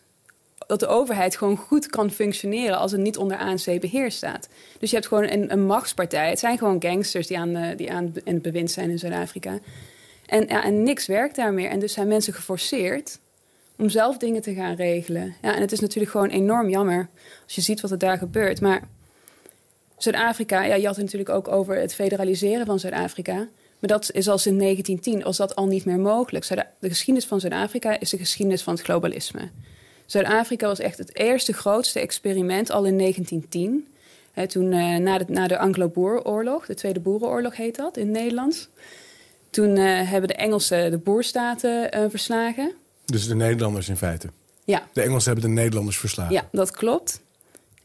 dat 0.68 0.80
de 0.80 0.88
overheid 0.88 1.38
gewoon 1.38 1.58
goed 1.58 1.88
kan 1.88 2.12
functioneren 2.12 2.78
als 2.78 2.92
het 2.92 3.02
niet 3.02 3.18
onder 3.18 3.38
ANC-beheer 3.38 4.12
staat. 4.12 4.50
Dus 4.80 4.90
je 4.90 4.96
hebt 4.96 5.08
gewoon 5.08 5.30
een, 5.30 5.52
een 5.52 5.66
machtspartij. 5.66 6.30
Het 6.30 6.40
zijn 6.40 6.58
gewoon 6.58 6.82
gangsters 6.82 7.28
die 7.28 7.40
aan, 7.40 7.56
eh, 7.56 7.78
die 7.78 7.92
aan 7.92 8.14
het 8.24 8.42
bewind 8.42 8.72
zijn 8.72 8.90
in 8.90 9.00
Zuid-Afrika. 9.00 9.60
En, 10.26 10.48
ja, 10.48 10.64
en 10.64 10.84
niks 10.84 11.06
werkt 11.06 11.36
daar 11.36 11.54
meer. 11.54 11.70
En 11.70 11.80
dus 11.80 11.94
zijn 11.94 12.08
mensen 12.08 12.34
geforceerd 12.34 13.20
om 13.78 13.90
zelf 13.90 14.18
dingen 14.18 14.42
te 14.42 14.54
gaan 14.54 14.76
regelen. 14.76 15.36
Ja, 15.42 15.56
en 15.56 15.62
het 15.62 15.72
is 15.72 15.80
natuurlijk 15.80 16.12
gewoon 16.12 16.30
enorm 16.30 16.70
jammer 16.70 17.08
als 17.44 17.56
je 17.56 17.62
ziet 17.62 17.82
wat 17.82 17.92
er 17.92 17.98
daar 17.98 18.18
gebeurt. 18.18 18.62
Maar 18.62 18.82
Zuid-Afrika, 19.98 20.64
ja, 20.64 20.76
je 20.76 20.86
had 20.86 20.96
het 20.96 21.04
natuurlijk 21.06 21.30
ook 21.36 21.48
over 21.48 21.76
het 21.80 21.94
federaliseren 21.94 22.66
van 22.66 22.80
Zuid-Afrika. 22.80 23.34
Maar 23.80 23.90
dat 23.90 24.10
is 24.14 24.28
al 24.30 24.38
sinds 24.38 24.60
1910, 24.62 25.24
was 25.24 25.38
dat 25.38 25.56
al 25.56 25.66
niet 25.68 25.86
meer 25.86 26.00
mogelijk. 26.00 26.46
Zuid- 26.46 26.66
De 26.80 26.88
geschiedenis 26.90 27.26
van 27.30 27.40
Zuid-Afrika 27.40 28.00
is 28.00 28.10
de 28.10 28.18
geschiedenis 28.18 28.62
van 28.62 28.74
het 28.74 28.84
globalisme. 28.84 29.50
Zuid-Afrika 30.06 30.68
was 30.68 30.80
echt 30.80 30.98
het 30.98 31.16
eerste 31.18 31.54
grootste 31.54 32.00
experiment 32.00 32.70
al 32.72 32.86
in 32.86 32.98
1910. 32.98 33.88
Hè, 34.32 34.48
toen 34.48 34.72
eh, 34.72 34.96
na 34.98 35.18
de, 35.18 35.26
na 35.28 35.48
de 35.48 35.58
Anglo-Boeroorlog, 35.58 36.66
de 36.66 36.74
Tweede 36.74 37.00
Boerenoorlog 37.00 37.56
heet 37.56 37.76
dat 37.76 37.98
in 37.98 38.08
het 38.08 38.18
Nederlands. 38.18 38.68
Toen 39.50 39.76
eh, 39.78 40.10
hebben 40.10 40.28
de 40.30 40.36
Engelsen 40.36 40.92
de 40.92 40.98
boerstaten 40.98 41.92
eh, 41.92 42.06
verslagen. 42.10 42.72
Dus 43.06 43.28
de 43.28 43.36
Nederlanders 43.36 43.90
in 43.90 43.98
feite. 43.98 44.28
Ja, 44.64 44.88
De 44.94 45.02
Engelsen 45.02 45.32
hebben 45.34 45.50
de 45.50 45.56
Nederlanders 45.62 45.98
verslagen. 45.98 46.34
ja, 46.34 46.48
dat 46.52 46.72
klopt. 46.72 47.22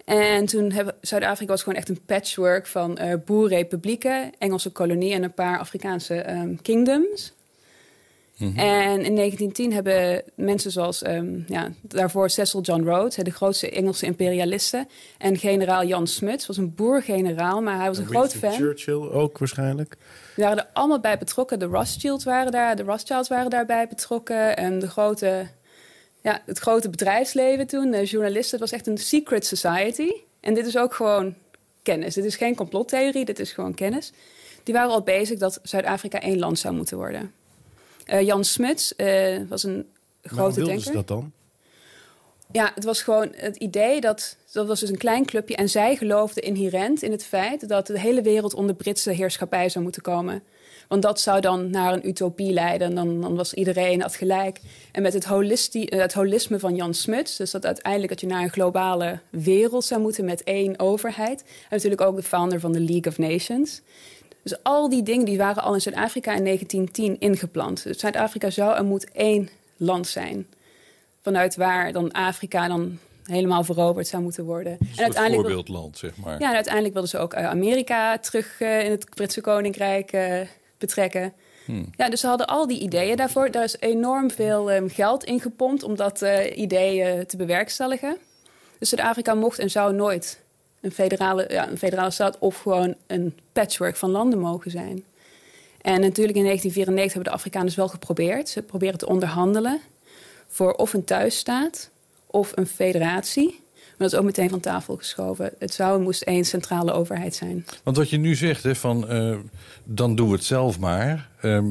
En 0.05 0.47
toen 0.47 0.73
hebben 0.73 0.95
Zuid-Afrika 1.01 1.51
was 1.53 1.63
gewoon 1.63 1.79
echt 1.79 1.89
een 1.89 2.05
patchwork 2.07 2.67
van 2.67 2.99
eh 2.99 3.15
boerrepublieken, 3.25 4.31
Engelse 4.39 4.71
kolonie 4.71 5.13
en 5.13 5.23
een 5.23 5.35
paar 5.35 5.59
Afrikaanse 5.59 6.15
ehm, 6.15 6.55
kingdoms. 6.63 7.33
En 8.57 9.05
in 9.05 9.17
1910 9.17 9.73
hebben 9.73 10.23
mensen 10.35 10.71
zoals 10.71 11.03
ehm, 11.03 11.41
ja, 11.47 11.73
daarvoor 11.81 12.31
Cecil 12.31 12.61
John 12.61 12.83
Rhodes, 12.83 13.15
de 13.15 13.31
grootste 13.31 13.71
Engelse 13.71 14.07
imperialisten, 14.07 14.89
en 15.19 15.37
generaal 15.39 15.85
Jan 15.85 16.07
Smuts, 16.07 16.47
was 16.47 16.57
een 16.57 16.75
boergeneraal, 16.75 17.63
maar 17.63 17.77
hij 17.77 17.87
was 17.87 17.99
een 17.99 18.07
groot 18.07 18.33
Winston 18.33 18.51
fan. 18.51 18.59
Churchill 18.59 19.11
ook 19.11 19.39
waarschijnlijk. 19.39 19.97
Die 20.35 20.45
waren 20.45 20.59
er 20.59 20.71
allemaal 20.73 21.01
bij 21.01 21.19
betrokken. 21.19 21.59
De 21.59 21.65
Rothschilds 21.65 22.25
waren 22.25 22.53
daar, 22.53 22.77
de 22.77 22.83
Rothschilds 22.83 23.29
waren 23.29 23.51
daarbij 23.51 23.89
betrokken. 23.89 24.57
En 24.57 24.79
de 24.79 24.89
grote, 24.89 25.47
ja, 26.23 26.43
het 26.47 26.59
grote 26.59 26.91
bedrijfsleven 26.91 27.66
toen, 27.66 27.91
de 27.91 28.05
journalisten. 28.05 28.61
Het 28.61 28.70
was 28.70 28.79
echt 28.79 28.87
een 28.87 28.99
secret 28.99 29.47
society. 29.47 30.11
En 30.41 30.55
dit 30.55 30.66
is 30.66 30.77
ook 30.77 30.95
gewoon 30.95 31.35
kennis. 31.83 32.14
Dit 32.14 32.25
is 32.25 32.37
geen 32.37 32.55
complottheorie, 32.55 33.25
dit 33.25 33.39
is 33.39 33.53
gewoon 33.53 33.75
kennis. 33.75 34.12
Die 34.62 34.75
waren 34.75 34.91
al 34.91 35.03
bezig 35.03 35.39
dat 35.39 35.61
Zuid-Afrika 35.62 36.20
één 36.20 36.39
land 36.39 36.59
zou 36.59 36.75
moeten 36.75 36.97
worden. 36.97 37.33
Eh, 38.05 38.20
Jan 38.20 38.45
Smuts 38.45 38.97
eh, 38.97 39.39
was 39.49 39.62
een 39.62 39.87
grote 40.23 40.64
denker. 40.64 40.83
ze 40.83 40.93
dat 40.93 41.09
dan? 41.09 41.33
Ja, 42.53 42.73
het 42.75 42.85
was 42.85 43.03
gewoon 43.03 43.33
het 43.37 43.57
idee 43.57 44.01
dat. 44.01 44.37
Dat 44.53 44.66
was 44.66 44.81
dus 44.81 44.89
een 44.89 44.99
klein 44.99 45.25
clubje. 45.25 45.57
En 45.57 45.68
zij 45.68 45.97
geloofden 45.97 46.43
inherent 46.43 47.03
in 47.03 47.11
het 47.11 47.25
feit 47.25 47.68
dat 47.68 47.87
de 47.87 48.01
hele 48.01 48.23
wereld 48.23 48.55
onder 48.55 48.75
Britse 48.75 49.11
heerschappij 49.11 49.68
zou 49.68 49.85
moeten 49.85 50.03
komen. 50.03 50.43
Want 50.93 51.05
dat 51.05 51.20
zou 51.20 51.40
dan 51.40 51.70
naar 51.70 51.93
een 51.93 52.09
utopie 52.09 52.53
leiden. 52.53 52.95
Dan, 52.95 53.20
dan 53.20 53.36
was 53.36 53.55
iedereen 53.55 54.01
had 54.01 54.14
gelijk. 54.14 54.61
En 54.93 55.03
met 55.03 55.12
het, 55.12 55.24
eh, 55.24 56.01
het 56.01 56.12
holisme 56.12 56.59
van 56.59 56.74
Jan 56.74 56.95
Smuts, 56.95 57.36
dus 57.36 57.51
dat 57.51 57.66
uiteindelijk 57.66 58.12
dat 58.12 58.20
je 58.20 58.26
naar 58.26 58.43
een 58.43 58.51
globale 58.51 59.18
wereld 59.30 59.84
zou 59.84 60.01
moeten 60.01 60.24
met 60.24 60.43
één 60.43 60.78
overheid. 60.78 61.40
En 61.43 61.66
natuurlijk 61.70 62.01
ook 62.01 62.16
de 62.16 62.22
founder 62.22 62.61
van 62.61 62.72
de 62.72 62.80
League 62.80 63.07
of 63.07 63.18
Nations. 63.18 63.80
Dus 64.43 64.62
al 64.62 64.88
die 64.88 65.03
dingen 65.03 65.24
die 65.24 65.38
waren 65.38 65.62
al 65.62 65.74
in 65.74 65.80
Zuid-Afrika 65.80 66.34
in 66.34 66.45
1910 66.45 67.16
ingeplant. 67.18 67.82
Dus 67.82 67.99
Zuid-Afrika 67.99 68.51
zou 68.51 68.76
en 68.76 68.86
moet 68.86 69.12
één 69.12 69.49
land 69.76 70.07
zijn 70.07 70.47
vanuit 71.22 71.57
waar 71.57 71.93
dan 71.93 72.12
Afrika 72.12 72.68
dan 72.68 72.99
helemaal 73.24 73.64
veroverd 73.64 74.07
zou 74.07 74.22
moeten 74.22 74.45
worden. 74.45 74.76
een 74.80 74.88
soort 74.95 75.18
wil- 75.18 75.34
voorbeeldland, 75.34 75.99
zeg 75.99 76.16
maar. 76.16 76.40
ja, 76.40 76.49
en 76.49 76.55
uiteindelijk 76.55 76.93
wilden 76.93 77.11
ze 77.11 77.18
ook 77.18 77.34
eh, 77.34 77.47
Amerika 77.47 78.18
terug 78.18 78.61
eh, 78.61 78.84
in 78.84 78.90
het 78.90 79.07
Britse 79.14 79.40
Koninkrijk 79.40 80.12
betrekken. 80.87 81.33
Ja, 81.97 82.09
dus 82.09 82.20
ze 82.20 82.26
hadden 82.26 82.47
al 82.47 82.66
die 82.66 82.80
ideeën 82.80 83.16
daarvoor. 83.16 83.51
Daar 83.51 83.64
is 83.64 83.76
enorm 83.80 84.30
veel 84.30 84.70
ehm, 84.70 84.89
geld 84.89 85.24
in 85.24 85.41
gepompt 85.41 85.83
om 85.83 85.97
dat 85.97 86.22
eh, 86.22 86.57
idee 86.57 87.03
eh, 87.03 87.20
te 87.20 87.37
bewerkstelligen. 87.37 88.16
Dus 88.78 88.89
Zuid-Afrika 88.89 89.35
mocht 89.35 89.59
en 89.59 89.70
zou 89.70 89.95
nooit 89.95 90.41
een 90.80 90.93
federale, 90.93 91.47
ja, 91.49 91.68
een 91.68 91.78
federale 91.78 92.11
staat 92.11 92.39
of 92.39 92.59
gewoon 92.59 92.95
een 93.07 93.39
patchwork 93.53 93.97
van 93.97 94.11
landen 94.11 94.39
mogen 94.39 94.70
zijn. 94.70 95.05
En 95.80 96.01
natuurlijk 96.01 96.37
in 96.37 96.45
1994 96.45 97.12
hebben 97.12 97.33
de 97.33 97.39
Afrikaners 97.39 97.74
wel 97.74 97.89
geprobeerd. 97.89 98.49
Ze 98.49 98.62
proberen 98.62 98.99
te 98.99 99.07
onderhandelen 99.07 99.80
voor 100.49 100.72
of 100.72 100.93
een 100.93 101.05
thuisstaat 101.05 101.91
of 102.26 102.53
een 102.55 102.66
federatie. 102.66 103.62
Dat 104.03 104.13
is 104.13 104.19
ook 104.19 104.25
meteen 104.25 104.51
van 104.51 104.61
tafel 104.61 104.97
geschoven. 104.97 105.53
Het 105.59 105.75
zou 105.75 105.97
en 105.97 106.03
moest 106.03 106.23
één 106.23 106.45
centrale 106.45 106.93
overheid 106.93 107.35
zijn. 107.35 107.67
Want 107.83 107.97
wat 107.97 108.11
je 108.11 108.17
nu 108.19 108.35
zegt, 108.35 108.63
hè, 108.63 108.75
van 108.75 109.09
eh, 109.09 109.37
dan 109.85 110.15
doe 110.15 110.33
het 110.33 110.45
zelf 110.45 110.79
maar. 110.79 111.29
ehm, 111.41 111.67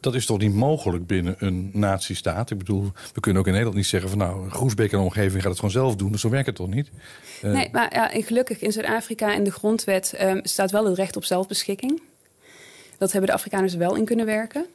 dat 0.00 0.14
is 0.14 0.26
toch 0.26 0.38
niet 0.38 0.54
mogelijk 0.54 1.06
binnen 1.06 1.36
een 1.38 1.70
nazistaat? 1.72 2.50
Ik 2.50 2.58
bedoel, 2.58 2.92
we 3.14 3.20
kunnen 3.20 3.40
ook 3.40 3.46
in 3.46 3.52
Nederland 3.52 3.78
niet 3.78 3.86
zeggen 3.86 4.08
van 4.08 4.18
nou, 4.18 4.50
Groesbeek 4.50 4.92
en 4.92 4.98
omgeving 4.98 5.40
gaat 5.42 5.50
het 5.50 5.56
gewoon 5.56 5.70
zelf 5.70 5.96
doen. 5.96 6.12
Dus 6.12 6.20
zo 6.20 6.28
werkt 6.28 6.46
het 6.46 6.56
toch 6.56 6.68
niet? 6.74 6.90
Eh, 7.42 7.50
Nee, 7.52 7.68
maar 7.72 7.94
ja, 7.94 8.12
en 8.12 8.22
gelukkig 8.22 8.60
in 8.60 8.72
Zuid-Afrika 8.72 9.34
in 9.34 9.44
de 9.44 9.50
grondwet 9.52 10.12
ehm, 10.12 10.40
staat 10.42 10.70
wel 10.70 10.84
het 10.84 10.96
recht 10.96 11.16
op 11.16 11.24
zelfbeschikking. 11.24 12.02
Dat 12.98 13.12
hebben 13.12 13.30
de 13.30 13.36
Afrikaners 13.36 13.74
wel 13.74 13.94
in 13.94 14.04
kunnen 14.04 14.26
werken. 14.26 14.66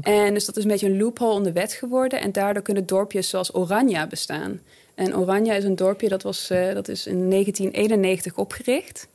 En 0.00 0.34
dus 0.34 0.44
dat 0.44 0.56
is 0.56 0.62
een 0.64 0.70
beetje 0.70 0.88
een 0.88 0.98
loophole 0.98 1.36
in 1.36 1.42
de 1.42 1.52
wet 1.52 1.72
geworden. 1.72 2.20
En 2.20 2.32
daardoor 2.32 2.62
kunnen 2.62 2.86
dorpjes 2.86 3.28
zoals 3.28 3.54
Oranje 3.54 4.06
bestaan. 4.06 4.60
En 4.94 5.16
Oranje 5.16 5.54
is 5.54 5.64
een 5.64 5.76
dorpje 5.76 6.08
dat, 6.08 6.22
was, 6.22 6.50
eh, 6.50 6.74
dat 6.74 6.88
is 6.88 7.06
in 7.06 7.28
1991 7.28 8.36
opgericht. 8.36 9.08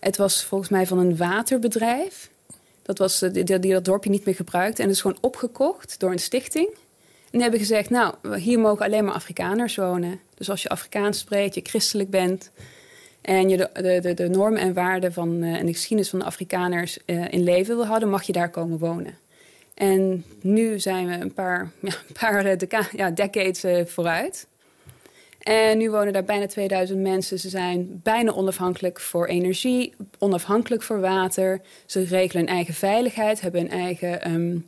Het 0.00 0.16
was 0.16 0.44
volgens 0.44 0.70
mij 0.70 0.86
van 0.86 0.98
een 0.98 1.16
waterbedrijf. 1.16 2.30
Dat 2.82 2.98
was, 2.98 3.22
eh, 3.22 3.32
die, 3.32 3.58
die 3.58 3.72
dat 3.72 3.84
dorpje 3.84 4.10
niet 4.10 4.24
meer 4.24 4.34
gebruikte. 4.34 4.82
En 4.82 4.88
het 4.88 4.96
is 4.96 5.02
gewoon 5.02 5.18
opgekocht 5.20 6.00
door 6.00 6.12
een 6.12 6.18
stichting. 6.18 6.68
En 7.30 7.40
hebben 7.40 7.60
gezegd, 7.60 7.90
nou, 7.90 8.14
hier 8.38 8.58
mogen 8.58 8.84
alleen 8.84 9.04
maar 9.04 9.14
Afrikaners 9.14 9.76
wonen. 9.76 10.20
Dus 10.34 10.50
als 10.50 10.62
je 10.62 10.68
Afrikaans 10.68 11.18
spreekt, 11.18 11.54
je 11.54 11.60
christelijk 11.64 12.10
bent... 12.10 12.50
en 13.20 13.48
je 13.48 13.56
de, 13.56 14.00
de, 14.02 14.14
de, 14.14 14.28
normen 14.28 14.60
en 14.60 14.74
waarden 14.74 15.12
van, 15.12 15.42
eh, 15.42 15.54
en 15.54 15.66
de 15.66 15.72
geschiedenis 15.72 16.10
van 16.10 16.18
de 16.18 16.24
Afrikaners 16.24 16.98
in 17.06 17.42
leven 17.42 17.76
wil 17.76 17.86
houden... 17.86 18.10
mag 18.10 18.22
je 18.22 18.32
daar 18.32 18.50
komen 18.50 18.78
wonen. 18.78 19.18
En 19.74 20.24
nu 20.40 20.80
zijn 20.80 21.06
we 21.06 21.12
een 21.12 21.32
paar, 21.32 21.70
ja, 21.80 21.92
een 22.08 22.68
paar 22.68 22.96
ja, 22.96 23.10
decades 23.10 23.90
vooruit. 23.90 24.46
En 25.48 25.78
nu 25.78 25.90
wonen 25.90 26.12
daar 26.12 26.24
bijna 26.24 26.46
2000 26.46 27.00
mensen. 27.00 27.38
Ze 27.38 27.48
zijn 27.48 28.00
bijna 28.02 28.32
onafhankelijk 28.32 29.00
voor 29.00 29.26
energie, 29.26 29.94
onafhankelijk 30.18 30.82
voor 30.82 31.00
water. 31.00 31.60
Ze 31.86 32.02
regelen 32.04 32.44
hun 32.44 32.54
eigen 32.54 32.74
veiligheid, 32.74 33.40
hebben 33.40 33.60
hun 33.60 33.70
eigen 33.70 34.22
ehm, 34.22 34.58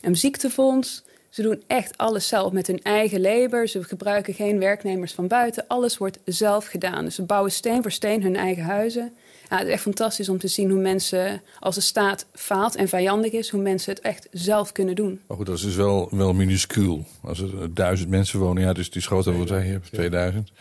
een 0.00 0.16
ziektefonds. 0.16 1.04
Ze 1.28 1.42
doen 1.42 1.62
echt 1.66 1.98
alles 1.98 2.28
zelf 2.28 2.52
met 2.52 2.66
hun 2.66 2.82
eigen 2.82 3.20
labor. 3.20 3.68
Ze 3.68 3.84
gebruiken 3.84 4.34
geen 4.34 4.58
werknemers 4.58 5.12
van 5.12 5.26
buiten. 5.28 5.64
Alles 5.66 5.98
wordt 5.98 6.18
zelf 6.24 6.66
gedaan. 6.66 7.04
Dus 7.04 7.14
ze 7.14 7.22
bouwen 7.22 7.52
steen 7.52 7.82
voor 7.82 7.92
steen 7.92 8.22
hun 8.22 8.36
eigen 8.36 8.62
huizen. 8.62 9.16
Ja, 9.52 9.58
het 9.58 9.66
is 9.66 9.72
echt 9.72 9.82
fantastisch 9.82 10.28
om 10.28 10.38
te 10.38 10.48
zien 10.48 10.70
hoe 10.70 10.80
mensen, 10.80 11.42
als 11.60 11.74
de 11.74 11.80
staat 11.80 12.26
faalt 12.34 12.76
en 12.76 12.88
vijandig 12.88 13.32
is, 13.32 13.48
hoe 13.48 13.60
mensen 13.60 13.92
het 13.94 14.02
echt 14.02 14.28
zelf 14.30 14.72
kunnen 14.72 14.94
doen. 14.94 15.20
Maar 15.26 15.36
goed, 15.36 15.46
dat 15.46 15.56
is 15.56 15.62
dus 15.62 15.74
wel, 15.74 16.08
wel 16.10 16.32
minuscuul. 16.32 17.04
Als 17.22 17.40
er 17.40 17.62
eh, 17.62 17.68
duizend 17.70 18.08
mensen 18.08 18.38
wonen, 18.38 18.62
ja, 18.62 18.72
dus 18.72 18.88
is 18.88 19.06
groter 19.06 19.30
dan 19.30 19.40
wat 19.40 19.50
wij 19.50 19.62
hier 19.62 19.72
hebben, 19.72 19.90
2000. 19.90 20.52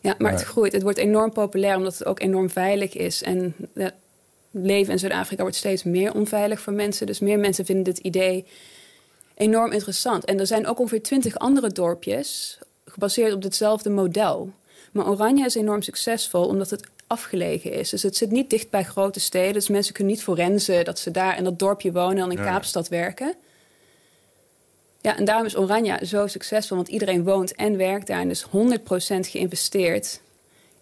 Ja, 0.00 0.14
maar 0.18 0.32
het 0.32 0.42
groeit. 0.42 0.72
Het 0.72 0.82
wordt 0.82 0.98
enorm 0.98 1.32
populair 1.32 1.76
omdat 1.76 1.98
het 1.98 2.06
ook 2.06 2.20
enorm 2.20 2.50
veilig 2.50 2.94
is. 2.94 3.22
En 3.22 3.54
het 3.74 3.94
leven 4.50 4.92
in 4.92 4.98
Zuid-Afrika 4.98 5.42
wordt 5.42 5.56
steeds 5.56 5.82
meer 5.82 6.14
onveilig 6.14 6.60
voor 6.60 6.72
mensen. 6.72 7.06
Dus 7.06 7.20
meer 7.20 7.38
mensen 7.38 7.64
vinden 7.64 7.84
dit 7.84 7.98
idee 7.98 8.46
enorm 9.34 9.72
interessant. 9.72 10.24
En 10.24 10.40
er 10.40 10.46
zijn 10.46 10.66
ook 10.66 10.78
ongeveer 10.78 11.02
twintig 11.02 11.38
andere 11.38 11.68
dorpjes 11.68 12.58
gebaseerd 12.84 13.32
op 13.32 13.42
ditzelfde 13.42 13.90
model. 13.90 14.52
Maar 14.92 15.08
Oranje 15.08 15.44
is 15.44 15.54
enorm 15.54 15.82
succesvol 15.82 16.46
omdat 16.46 16.70
het 16.70 16.88
afgelegen 17.10 17.72
is. 17.72 17.90
Dus 17.90 18.02
het 18.02 18.16
zit 18.16 18.30
niet 18.30 18.50
dicht 18.50 18.70
bij 18.70 18.84
grote 18.84 19.20
steden. 19.20 19.52
Dus 19.52 19.68
mensen 19.68 19.94
kunnen 19.94 20.12
niet 20.12 20.22
forensen 20.22 20.84
dat 20.84 20.98
ze 20.98 21.10
daar 21.10 21.36
in 21.38 21.44
dat 21.44 21.58
dorpje 21.58 21.92
wonen 21.92 22.24
en 22.24 22.30
in 22.30 22.36
Ja. 22.36 22.44
Kaapstad 22.44 22.88
werken. 22.88 23.34
Ja, 25.00 25.16
en 25.16 25.24
daarom 25.24 25.46
is 25.46 25.56
Oranje 25.56 26.06
zo 26.06 26.26
succesvol, 26.26 26.76
want 26.76 26.88
iedereen 26.88 27.24
woont 27.24 27.54
en 27.54 27.76
werkt 27.76 28.06
daar. 28.06 28.20
En 28.20 28.28
dus 28.28 28.46
100% 28.46 28.48
geïnvesteerd 29.20 30.20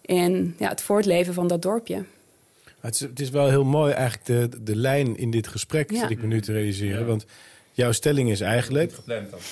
in 0.01 0.55
ja, 0.59 0.69
het 0.69 0.81
voortleven 0.81 1.33
van 1.33 1.47
dat 1.47 1.61
dorpje. 1.61 2.03
Het 2.79 2.93
is, 2.93 2.99
het 2.99 3.19
is 3.19 3.29
wel 3.29 3.49
heel 3.49 3.63
mooi 3.63 3.93
eigenlijk 3.93 4.25
de, 4.25 4.63
de 4.63 4.75
lijn 4.75 5.17
in 5.17 5.31
dit 5.31 5.47
gesprek, 5.47 5.91
Ja. 5.91 5.99
zit 5.99 6.09
ik 6.09 6.21
me 6.21 6.27
nu 6.27 6.41
te 6.41 6.51
realiseren. 6.51 7.05
Want 7.07 7.25
jouw 7.79 7.91
stelling 7.91 8.29
is 8.29 8.41
eigenlijk... 8.41 8.93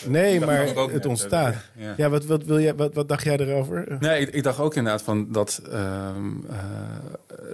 Nee, 0.08 0.40
maar 0.40 0.68
het 0.92 1.06
ontstaat. 1.06 1.56
Ja. 1.76 1.94
Ja, 1.98 2.10
wat, 2.10 2.26
wat, 2.26 2.44
wil 2.44 2.60
jij, 2.60 2.76
wat, 2.76 2.94
wat 2.94 3.10
dacht 3.10 3.24
jij 3.24 3.38
erover? 3.38 3.98
Nee, 4.00 4.22
ik, 4.22 4.30
ik 4.30 4.44
dacht 4.44 4.60
ook 4.60 4.76
inderdaad 4.76 5.02
van 5.02 5.32
dat 5.32 5.62
ehm, 5.72 6.32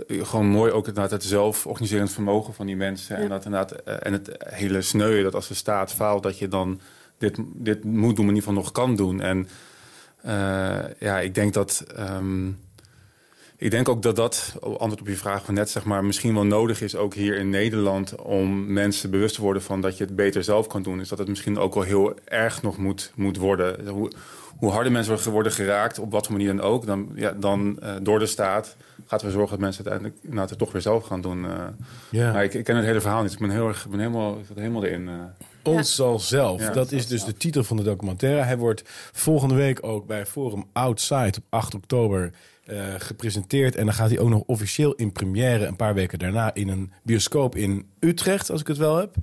eh, 0.07 0.25
gewoon 0.25 0.47
mooi 0.47 0.71
ook 0.71 0.87
inderdaad 0.87 1.11
het 1.11 1.23
zelforganiserend 1.23 2.11
vermogen 2.11 2.53
van 2.53 2.65
die 2.65 2.75
mensen. 2.75 3.15
En, 3.15 3.29
dat 3.29 3.45
inderdaad, 3.45 3.71
eh, 3.71 3.95
en 3.99 4.13
het 4.13 4.29
hele 4.37 4.81
sneuien 4.81 5.23
dat 5.23 5.35
als 5.35 5.47
de 5.47 5.53
staat 5.53 5.93
faalt, 5.93 6.23
dat 6.23 6.37
je 6.37 6.47
dan 6.47 6.79
dit, 7.17 7.37
dit 7.53 7.83
moet 7.83 8.15
doen, 8.15 8.25
maar 8.25 8.33
in 8.33 8.39
ieder 8.39 8.49
geval 8.49 8.53
nog 8.53 8.71
kan 8.71 8.95
doen. 8.95 9.21
En 9.21 9.47
eh, 10.21 10.79
ja, 10.99 11.19
ik 11.19 11.35
denk 11.35 11.53
dat. 11.53 11.85
ehm, 11.95 12.49
ik 13.63 13.71
denk 13.71 13.89
ook 13.89 14.01
dat 14.01 14.15
dat, 14.15 14.55
antwoord 14.61 14.99
op 15.01 15.07
je 15.07 15.15
vraag 15.15 15.45
van 15.45 15.53
net, 15.53 15.69
zeg 15.69 15.83
maar, 15.83 16.05
misschien 16.05 16.33
wel 16.33 16.45
nodig 16.45 16.81
is, 16.81 16.95
ook 16.95 17.13
hier 17.13 17.35
in 17.37 17.49
Nederland, 17.49 18.15
om 18.15 18.73
mensen 18.73 19.09
bewust 19.09 19.35
te 19.35 19.41
worden 19.41 19.61
van 19.61 19.81
dat 19.81 19.97
je 19.97 20.03
het 20.03 20.15
beter 20.15 20.43
zelf 20.43 20.67
kan 20.67 20.81
doen. 20.83 20.99
Is 20.99 21.07
dat 21.09 21.17
het 21.17 21.27
misschien 21.27 21.57
ook 21.57 21.73
wel 21.73 21.83
heel 21.83 22.13
erg 22.25 22.61
nog 22.61 22.77
moet, 22.77 23.11
moet 23.15 23.37
worden. 23.37 23.87
Hoe, 23.87 24.11
hoe 24.57 24.71
harder 24.71 24.91
mensen 24.91 25.31
worden- 25.31 25.51
geraakt, 25.51 25.99
op 25.99 26.11
wat 26.11 26.25
voor 26.25 26.35
manier 26.35 26.55
dan 26.55 26.65
ook, 26.65 26.85
dan, 26.85 27.09
ja, 27.15 27.31
dan 27.31 27.79
eh, 27.81 27.93
door 28.01 28.19
de 28.19 28.25
staat 28.25 28.75
gaat 29.07 29.19
ervoor 29.21 29.31
zorgen 29.31 29.49
dat 29.49 29.59
mensen 29.59 29.85
uiteindelijk 29.85 30.33
nou, 30.33 30.47
het 30.49 30.57
toch 30.57 30.71
weer 30.71 30.81
zelf 30.81 31.05
gaan 31.05 31.21
doen. 31.21 31.45
eh. 31.45 31.51
Ja. 32.09 32.31
Maar 32.31 32.43
ik, 32.43 32.53
ik 32.53 32.63
ken 32.63 32.75
het 32.75 32.85
hele 32.85 33.01
verhaal 33.01 33.23
niet. 33.23 33.31
Ik 33.31 33.39
ben, 33.39 33.49
heel 33.49 33.67
erg, 33.67 33.83
ik 33.85 33.89
ben 33.91 33.99
helemaal, 33.99 34.37
ik 34.37 34.45
helemaal 34.55 34.85
erin. 34.85 35.07
eh. 35.07 35.13
Ons 35.63 35.95
zal 35.95 36.19
zelf. 36.19 36.61
Ja, 36.61 36.69
dat 36.71 36.91
is 36.91 37.07
dus 37.07 37.23
de 37.25 37.33
titel 37.33 37.63
van 37.63 37.77
de 37.77 37.83
documentaire. 37.83 38.41
Hij 38.41 38.57
wordt 38.57 38.83
volgende 39.13 39.55
week 39.55 39.79
ook 39.81 40.07
bij 40.07 40.25
Forum 40.25 40.65
Outside 40.73 41.33
op 41.37 41.43
8 41.49 41.75
oktober 41.75 42.31
eh, 42.65 42.93
gepresenteerd. 42.97 43.75
En 43.75 43.85
dan 43.85 43.93
gaat 43.93 44.09
hij 44.09 44.19
ook 44.19 44.29
nog 44.29 44.43
officieel 44.45 44.93
in 44.93 45.11
première 45.11 45.65
een 45.65 45.75
paar 45.75 45.93
weken 45.93 46.19
daarna 46.19 46.53
in 46.53 46.67
een 46.67 46.91
bioscoop 47.03 47.55
in 47.55 47.85
Utrecht, 47.99 48.49
als 48.51 48.61
ik 48.61 48.67
het 48.67 48.77
wel 48.77 48.97
heb. 48.97 49.15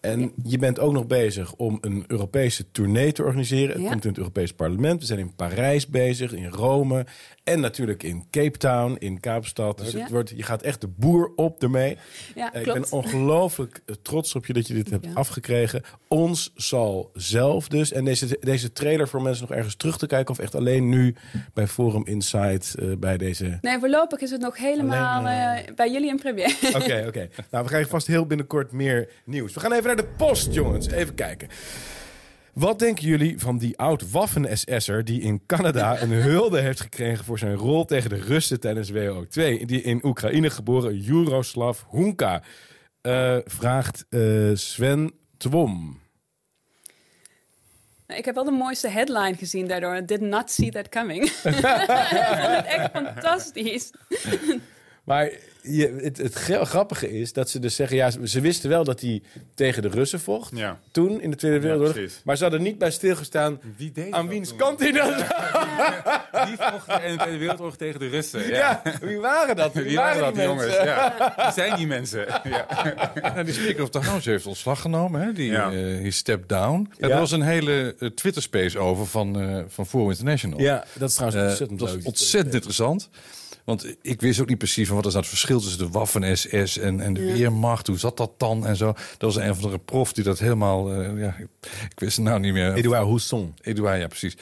En 0.00 0.32
je 0.42 0.58
bent 0.58 0.78
ook 0.80 0.92
nog 0.92 1.06
bezig 1.06 1.54
om 1.54 1.78
een 1.80 2.04
Europese 2.06 2.70
tournee 2.70 3.12
te 3.12 3.22
organiseren. 3.22 3.74
Het 3.74 3.82
Ja. 3.82 3.90
komt 3.90 4.02
in 4.02 4.08
het 4.08 4.18
Europees 4.18 4.52
Parlement. 4.52 5.00
We 5.00 5.06
zijn 5.06 5.18
in 5.18 5.34
Parijs 5.34 5.86
bezig, 5.88 6.32
in 6.32 6.46
Rome. 6.48 7.06
En 7.48 7.60
natuurlijk 7.60 8.02
in 8.02 8.24
Cape 8.30 8.58
Town, 8.58 8.96
in 8.98 9.20
Kaapstad. 9.20 9.78
Dus 9.78 9.90
Ja. 9.92 10.00
het 10.00 10.10
wordt, 10.10 10.32
je 10.36 10.42
gaat 10.42 10.62
echt 10.62 10.80
de 10.80 10.88
boer 10.88 11.32
op 11.36 11.62
ermee. 11.62 11.96
Ja, 12.34 12.52
Eh, 12.52 12.60
ik 12.66 12.72
ben 12.72 12.92
ongelooflijk 12.92 13.80
eh, 13.86 13.94
trots 14.02 14.34
op 14.34 14.46
je 14.46 14.52
dat 14.52 14.66
je 14.66 14.74
dit 14.74 14.90
hebt 14.90 15.04
Ja. 15.04 15.10
afgekregen. 15.14 15.82
Ons 16.08 16.52
zal 16.54 17.10
zelf 17.14 17.68
dus. 17.68 17.92
En 17.92 18.04
deze, 18.04 18.36
deze 18.40 18.72
trailer 18.72 19.08
voor 19.08 19.22
mensen 19.22 19.46
nog 19.48 19.56
ergens 19.56 19.74
terug 19.76 19.98
te 19.98 20.06
kijken... 20.06 20.30
of 20.34 20.38
echt 20.40 20.54
alleen 20.54 20.88
nu 20.88 21.14
bij 21.54 21.66
Forum 21.66 22.06
Insight 22.06 22.74
eh, 22.74 22.88
bij 22.98 23.16
deze... 23.16 23.58
Nee, 23.60 23.78
voorlopig 23.78 24.20
is 24.20 24.30
het 24.30 24.40
nog 24.40 24.56
helemaal 24.58 25.18
Alleen, 25.26 25.74
bij 25.74 25.90
jullie 25.92 26.08
in 26.08 26.16
première. 26.18 26.54
Oké, 26.76 27.04
oké. 27.06 27.28
Nou, 27.50 27.62
we 27.64 27.68
krijgen 27.70 27.90
vast 27.90 28.06
heel 28.06 28.26
binnenkort 28.26 28.72
meer 28.72 29.08
nieuws. 29.24 29.54
We 29.54 29.60
gaan 29.60 29.72
even 29.72 29.86
naar 29.86 29.96
de 29.96 30.08
post, 30.16 30.52
jongens. 30.54 30.86
Even 30.90 31.14
kijken. 31.14 31.48
Wat 32.58 32.78
denken 32.78 33.06
jullie 33.06 33.38
van 33.38 33.58
die 33.58 33.78
oud-waffen-SS'er 33.78 35.04
die 35.04 35.20
in 35.20 35.46
Canada 35.46 35.96
een 36.02 36.12
hulde 36.12 36.60
heeft 36.60 36.80
gekregen 36.80 37.24
voor 37.24 37.38
zijn 37.38 37.54
rol 37.54 37.84
tegen 37.84 38.10
de 38.10 38.20
Russen 38.20 38.60
tijdens 38.60 38.92
WO2? 38.92 39.64
Die 39.64 39.82
in 39.82 40.04
Oekraïne 40.04 40.50
geboren 40.50 40.98
Juroslav 40.98 41.82
Hunka 41.90 42.42
Eh, 43.00 43.36
vraagt 43.44 44.06
eh, 44.08 44.50
Sven 44.54 45.12
Twom. 45.36 46.00
Ik 48.06 48.24
heb 48.24 48.34
wel 48.34 48.44
de 48.44 48.50
mooiste 48.50 48.88
headline 48.88 49.36
gezien 49.36 49.66
daardoor. 49.66 50.06
Did 50.06 50.20
not 50.20 50.50
see 50.50 50.70
that 50.70 50.88
coming. 50.88 51.22
ik 51.24 51.30
vond 51.32 52.56
het 52.56 52.66
echt 52.66 52.90
fantastisch. 52.90 53.90
Maar 55.08 55.30
je, 55.62 55.98
het, 56.02 56.16
het 56.18 56.34
gra- 56.34 56.64
grappige 56.64 57.10
is 57.20 57.32
dat 57.32 57.50
ze 57.50 57.58
dus 57.58 57.74
zeggen... 57.74 57.96
ja, 57.96 58.10
ze, 58.24 58.40
wisten 58.40 58.68
wel 58.70 58.84
dat 58.84 59.00
hij 59.00 59.22
tegen 59.54 59.82
de 59.82 59.88
Russen 59.88 60.20
vocht. 60.20 60.56
Ja. 60.56 60.78
Toen, 60.90 61.20
in 61.20 61.30
de 61.30 61.36
Tweede 61.36 61.60
Wereldoorlog. 61.60 62.10
maar 62.24 62.36
ze 62.36 62.42
hadden 62.42 62.62
niet 62.62 62.78
bij 62.78 62.90
stilgestaan... 62.90 63.60
Wie 63.76 63.92
deed 63.92 64.12
aan 64.12 64.24
dat 64.24 64.34
wiens 64.34 64.48
toen? 64.48 64.58
kant 64.58 64.80
hij 64.80 64.92
dat... 64.92 65.16
Die 66.46 66.56
vochten 66.56 67.02
in 67.04 67.12
de 67.12 67.18
Tweede 67.18 67.38
Wereldoorlog 67.38 67.76
tegen 67.76 68.00
de 68.00 68.08
Russen. 68.08 68.48
Ja, 68.48 68.82
wie 69.00 69.18
waren 69.18 69.56
dat? 69.56 69.72
Wie, 69.72 69.84
Wie 69.84 69.96
waren 69.96 70.20
dat, 70.20 70.34
die 70.34 70.46
mensen? 70.46 70.68
jongens? 70.68 70.84
Ja. 70.84 71.34
Wie 71.36 71.52
zijn 71.52 71.76
die 71.76 71.86
mensen? 71.86 72.26
Ja. 72.44 72.66
Ja, 73.14 73.42
die 73.42 73.54
Speaker 73.54 73.82
of 73.82 73.90
the 73.90 73.98
House 73.98 74.30
heeft 74.30 74.46
ontslag 74.46 74.80
genomen. 74.80 75.20
Hè? 75.20 75.32
Die 75.32 75.50
Ja. 75.50 75.70
eh, 75.72 76.02
die 76.02 76.10
stepped 76.10 76.48
down. 76.48 76.90
Ja. 76.98 77.08
Er 77.08 77.18
was 77.18 77.30
een 77.30 77.42
hele 77.42 77.94
eh, 77.98 78.08
Twitter-space 78.08 78.78
over 78.78 79.06
van, 79.06 79.40
eh 79.40 79.62
van 79.68 79.86
Forum 79.86 80.10
International. 80.10 80.60
Ja, 80.60 80.84
dat 80.92 81.08
is 81.08 81.14
trouwens 81.14 81.42
ontzettend 81.48 81.78
dat 81.78 81.88
was 81.88 81.96
leuk. 81.96 82.06
ontzettend 82.06 82.54
interessant. 82.54 83.08
Want 83.68 83.96
ik 84.02 84.20
wist 84.20 84.40
ook 84.40 84.48
niet 84.48 84.58
precies 84.58 84.86
van 84.86 84.96
wat 84.96 85.06
is 85.06 85.12
nou 85.12 85.24
het 85.24 85.34
verschil 85.34 85.60
tussen 85.60 85.78
de 85.78 85.88
Waffen-SS 85.88 86.78
en, 86.78 87.00
en 87.00 87.14
de 87.14 87.32
Weermacht. 87.32 87.86
Hoe 87.86 87.98
zat 87.98 88.16
dat 88.16 88.32
dan 88.36 88.66
en 88.66 88.76
zo. 88.76 88.86
Dat 89.18 89.34
was 89.34 89.36
een 89.36 89.54
van 89.56 89.70
de 89.70 89.78
prof 89.78 90.12
die 90.12 90.24
dat 90.24 90.38
helemaal... 90.38 90.92
eh, 90.92 91.20
ja, 91.20 91.36
ik, 91.90 92.00
wist 92.00 92.16
het 92.16 92.26
nou 92.26 92.40
niet 92.40 92.52
meer. 92.52 92.74
Edouard 92.74 93.04
Housson. 93.06 93.54
Edouard, 93.60 94.00
ja 94.00 94.06
precies. 94.06 94.36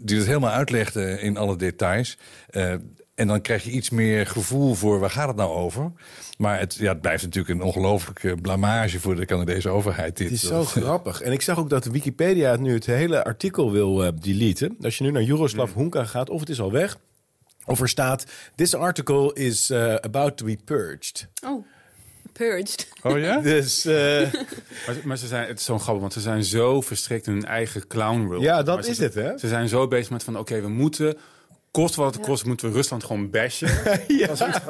Die 0.00 0.16
het 0.16 0.26
helemaal 0.26 0.50
uitlegde 0.50 1.20
in 1.20 1.36
alle 1.36 1.56
details. 1.56 2.18
Eh, 2.50 2.72
En 3.14 3.26
dan 3.26 3.40
krijg 3.40 3.64
je 3.64 3.70
iets 3.70 3.90
meer 3.90 4.26
gevoel 4.26 4.74
voor 4.74 4.98
waar 5.00 5.10
gaat 5.10 5.28
het 5.28 5.36
nou 5.36 5.54
over. 5.54 5.92
Maar 6.38 6.58
het, 6.58 6.74
ja, 6.74 6.92
het 6.92 7.00
blijft 7.00 7.22
natuurlijk 7.22 7.54
een 7.60 7.66
ongelooflijke 7.66 8.36
blamage 8.42 9.00
voor 9.00 9.16
de 9.16 9.26
Canadese 9.26 9.68
overheid. 9.68 10.16
Dit. 10.16 10.26
Het 10.26 10.36
is 10.36 10.46
zo 10.48 10.64
grappig. 10.64 11.20
En 11.20 11.32
ik 11.32 11.42
zag 11.42 11.58
ook 11.58 11.70
dat 11.70 11.84
Wikipedia 11.84 12.50
het 12.50 12.60
nu 12.60 12.74
het 12.74 12.86
hele 12.86 13.24
artikel 13.24 13.72
wil 13.72 14.04
eh, 14.04 14.12
deleten. 14.20 14.76
Als 14.82 14.98
je 14.98 15.04
nu 15.04 15.10
naar 15.10 15.22
Jaroslav 15.22 15.74
Hunka 15.74 16.04
gaat, 16.04 16.30
of 16.30 16.40
het 16.40 16.48
is 16.48 16.60
al 16.60 16.72
weg, 16.72 16.98
of 17.66 17.80
er 17.80 17.88
staat: 17.88 18.24
This 18.54 18.74
article 18.74 19.34
is 19.34 19.70
eh, 19.70 19.94
about 19.94 20.36
to 20.36 20.44
be 20.44 20.58
purged. 20.64 21.26
Oh, 21.44 21.66
purged. 22.32 22.88
Oh 23.02 23.18
ja? 23.18 23.38
Dus 23.52 23.84
eh, 23.84 24.32
Maar, 24.86 24.96
maar 25.04 25.16
ze 25.18 25.26
zijn, 25.26 25.46
het 25.48 25.58
is 25.58 25.64
zo'n 25.64 25.80
grappig, 25.80 26.00
want 26.00 26.12
ze 26.12 26.20
zijn 26.20 26.44
zo 26.44 26.80
verstrikt 26.80 27.26
in 27.26 27.32
hun 27.32 27.44
eigen 27.44 27.86
clown 27.86 28.24
world. 28.26 28.42
Ja, 28.42 28.62
dat 28.62 28.74
Maar 28.74 28.84
ze- 28.84 28.90
is 28.90 28.98
het, 28.98 29.14
hè? 29.14 29.38
Ze 29.38 29.48
zijn 29.48 29.68
zo 29.68 29.88
bezig 29.88 30.10
met 30.10 30.24
van, 30.24 30.38
oké, 30.38 30.60
we 30.60 30.68
moeten, 30.68 31.16
kost 31.82 31.94
wat 31.94 32.14
het 32.14 32.24
kost, 32.24 32.44
moeten 32.46 32.68
we 32.68 32.74
Rusland 32.74 33.04
gewoon 33.04 33.30
bashen. 33.30 33.68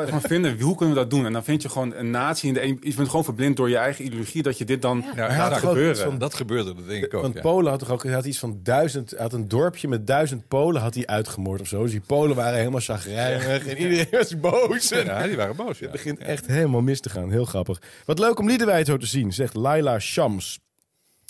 Gewoon 0.07 0.21
vinden, 0.21 0.61
hoe 0.61 0.77
kunnen 0.77 0.95
we 0.95 1.01
dat 1.01 1.11
doen? 1.11 1.27
En 1.27 1.33
dan 1.33 1.45
vind 1.45 1.63
je 1.63 1.69
gewoon 1.69 1.95
een 1.95 2.11
natie 2.11 2.49
in 2.49 2.55
de 2.55 2.63
een, 2.63 2.79
je 2.81 2.95
bent 2.95 3.09
gewoon 3.09 3.25
verblind 3.25 3.57
door 3.57 3.69
je 3.69 3.77
eigen 3.77 4.05
ideologie 4.05 4.43
dat 4.43 4.59
je 4.59 4.65
dit 4.65 4.83
dan 4.83 5.05
Ja, 5.17 5.29
gaat 5.31 5.57
gebeuren. 5.57 5.97
van- 5.97 6.19
dat 6.19 6.35
gebeurde, 6.35 6.75
dat 6.75 6.87
denk 6.89 7.05
ik 7.05 7.15
ook. 7.15 7.23
Want 7.23 7.35
ja. 7.35 7.41
Polen 7.41 7.71
had 7.71 7.79
toch 7.79 7.91
ook 7.91 8.07
had 8.09 8.25
iets 8.25 8.39
van 8.39 8.61
duizend, 8.63 9.11
hij 9.11 9.21
had 9.21 9.33
een 9.33 9.49
dorpje 9.49 9.89
met 9.89 10.07
duizend 10.07 10.49
Polen 10.49 10.83
had 10.83 10.95
hij 10.95 11.07
uitgemoord 11.07 11.61
of 11.61 11.67
zo. 11.69 11.83
Dus 11.83 11.91
die 11.91 12.01
Polen 12.07 12.37
waren 12.37 12.59
helemaal 12.59 12.81
chagrijnig 12.81 13.67
en 13.67 13.77
iedereen 13.79 14.07
was 14.11 14.41
boos. 14.41 14.89
Ja, 14.89 15.27
die 15.27 15.37
waren 15.37 15.57
boos. 15.57 15.79
Ja. 15.79 15.83
Het 15.83 15.93
begint 15.93 16.19
echt 16.19 16.47
helemaal 16.47 16.81
mis 16.83 17.01
te 17.01 17.09
gaan. 17.11 17.31
Heel 17.31 17.45
grappig. 17.45 17.83
Wat 18.05 18.19
leuk 18.19 18.39
om 18.39 18.49
Liedewij 18.49 18.85
zo 18.85 18.97
te 18.97 19.07
zien, 19.07 19.33
zegt 19.33 19.55
Laila 19.55 19.99
Shams. 19.99 20.59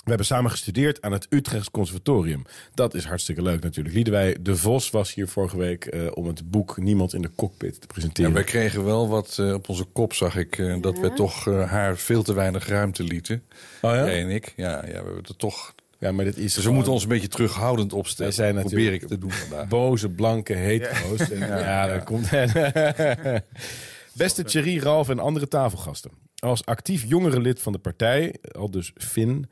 We 0.06 0.12
hebben 0.12 0.30
samen 0.30 0.50
gestudeerd 0.50 1.02
aan 1.02 1.12
het 1.12 1.26
Utrechts 1.30 1.70
Conservatorium. 1.70 2.44
Dat 2.74 2.94
is 2.94 3.04
hartstikke 3.04 3.42
leuk 3.42 3.62
natuurlijk. 3.62 3.94
Liedewij 3.94 4.36
de 4.40 4.56
Vos 4.56 4.90
was 4.90 5.14
hier 5.14 5.28
vorige 5.28 5.56
week 5.56 5.84
eh, 5.84 6.06
om 6.14 6.26
het 6.26 6.50
boek 6.50 6.76
Niemand 6.76 7.14
in 7.14 7.22
de 7.22 7.30
Cockpit 7.36 7.80
te 7.80 7.86
presenteren. 7.86 8.30
En 8.30 8.36
wij 8.36 8.44
kregen 8.44 8.84
wel 8.84 9.08
wat 9.08 9.36
eh, 9.38 9.52
op 9.52 9.68
onze 9.68 9.84
kop, 9.84 10.12
zag 10.12 10.36
ik, 10.36 10.58
eh, 10.58 10.76
dat 10.80 10.98
we 10.98 11.12
toch 11.12 11.48
eh, 11.48 11.70
haar 11.70 11.96
veel 11.96 12.22
te 12.22 12.34
weinig 12.34 12.68
ruimte 12.68 13.02
lieten. 13.02 13.42
Oh 13.82 13.90
ja? 13.90 14.04
Jij 14.04 14.20
en 14.22 14.30
ik. 14.30 14.52
Ja, 14.56 14.70
ja, 14.70 14.80
we 14.86 14.94
hebben 14.94 15.16
het 15.26 15.38
toch. 15.38 15.74
Ja, 15.98 16.12
maar 16.12 16.24
dit 16.24 16.36
is 16.36 16.42
Dus 16.42 16.54
we 16.54 16.60
gewoon 16.60 16.74
moeten 16.74 16.92
ons 16.92 17.02
een 17.02 17.08
beetje 17.08 17.28
terughoudend 17.28 17.92
opstellen. 17.92 18.36
Wij 18.36 18.44
zijn 18.44 18.60
Probeer 18.60 18.78
natuurlijk 18.78 19.02
ik 19.02 19.08
te 19.08 19.18
doen 19.18 19.32
vandaag. 19.32 19.68
boze, 19.68 20.08
blanke 20.08 20.52
hetero's. 20.52 21.30
En, 21.30 21.38
ja, 21.48 21.86
dat 21.86 22.04
komt... 22.04 22.30
Beste 24.12 24.44
Thierry, 24.44 24.78
Ralf 24.78 25.08
en 25.08 25.18
andere 25.18 25.48
tafelgasten. 25.48 26.10
Als 26.38 26.64
actief 26.64 27.04
jongere 27.08 27.40
lid 27.40 27.60
van 27.60 27.72
de 27.72 27.78
partij, 27.78 28.34
al 28.52 28.70
dus 28.70 28.92
Fin, 28.94 29.46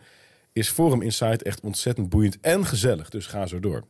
is 0.54 0.68
Forum 0.68 1.02
Insight 1.02 1.42
echt 1.42 1.60
ontzettend 1.60 2.08
boeiend 2.08 2.40
en 2.40 2.66
gezellig. 2.66 3.10
Dus 3.10 3.26
ga 3.26 3.46
zo 3.46 3.60
door. 3.60 3.84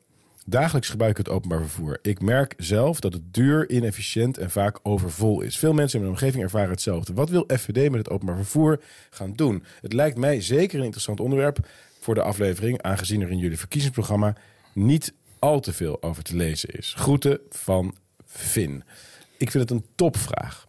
Dagelijks 0.47 0.89
gebruik 0.89 1.11
ik 1.11 1.17
het 1.17 1.29
openbaar 1.29 1.61
vervoer. 1.61 1.99
Ik 2.03 2.21
merk 2.21 2.55
zelf 2.57 3.01
dat 3.01 3.12
het 3.12 3.35
duur, 3.35 3.71
inefficiënt 3.71 4.39
en 4.39 4.51
vaak 4.51 4.79
overvol 4.83 5.41
is. 5.41 5.59
Veel 5.59 5.73
mensen 5.73 5.99
in 5.99 6.05
mijn 6.05 6.17
omgeving 6.17 6.43
ervaren 6.43 6.71
hetzelfde. 6.71 7.15
Wat 7.15 7.31
wil 7.31 7.49
FVD 7.57 7.91
met 7.91 7.99
het 7.99 8.11
openbaar 8.11 8.37
vervoer 8.37 8.83
gaan 9.11 9.33
doen? 9.33 9.65
Het 9.81 9.93
lijkt 9.93 10.17
mij 10.17 10.41
zeker 10.41 10.79
een 10.79 10.85
interessant 10.85 11.21
onderwerp 11.21 11.69
voor 12.01 12.15
de 12.15 12.23
aflevering, 12.23 12.83
aangezien 12.83 13.23
er 13.23 13.31
in 13.31 13.39
jullie 13.39 13.59
verkiezingsprogramma 13.59 14.37
niet 14.73 15.15
al 15.39 15.61
te 15.61 15.73
veel 15.73 16.03
over 16.03 16.23
te 16.23 16.37
lezen 16.37 16.69
is. 16.69 16.95
Groeten 16.97 17.41
van 17.49 17.95
Finn. 18.25 18.85
Ik 19.37 19.51
vind 19.51 19.69
het 19.69 19.79
een 19.79 19.87
topvraag. 19.95 20.65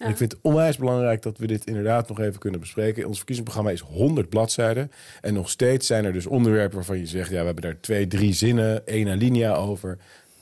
En 0.00 0.10
ik 0.10 0.16
vind 0.16 0.32
het 0.32 0.40
onwijs 0.42 0.76
belangrijk 0.76 1.22
dat 1.22 1.38
we 1.38 1.46
dit 1.46 1.66
inderdaad 1.66 2.08
nog 2.08 2.20
even 2.20 2.38
kunnen 2.38 2.60
bespreken. 2.60 3.06
Ons 3.06 3.16
verkiezingsprogramma 3.16 3.70
is 3.74 3.80
100 3.80 4.28
bladzijden. 4.28 4.90
En 5.20 5.34
nog 5.34 5.50
steeds 5.50 5.86
zijn 5.86 6.04
er 6.04 6.12
dus 6.12 6.26
onderwerpen 6.26 6.76
waarvan 6.76 6.98
je 6.98 7.06
zegt... 7.06 7.30
ja, 7.30 7.38
we 7.38 7.44
hebben 7.44 7.62
daar 7.62 7.80
twee, 7.80 8.06
drie 8.06 8.32
zinnen, 8.32 8.86
één 8.86 9.08
alinea 9.08 9.54
over. 9.54 9.98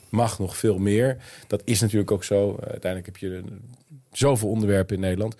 Mag 0.09 0.39
nog 0.39 0.57
veel 0.57 0.79
meer. 0.79 1.17
Dat 1.47 1.63
is 1.65 1.81
natuurlijk 1.81 2.11
ook 2.11 2.25
zo. 2.25 2.49
Uh, 2.49 2.59
uiteindelijk 2.71 3.07
heb 3.07 3.17
je 3.17 3.43
zoveel 4.13 4.49
onderwerpen 4.49 4.95
in 4.95 5.01
Nederland. 5.01 5.37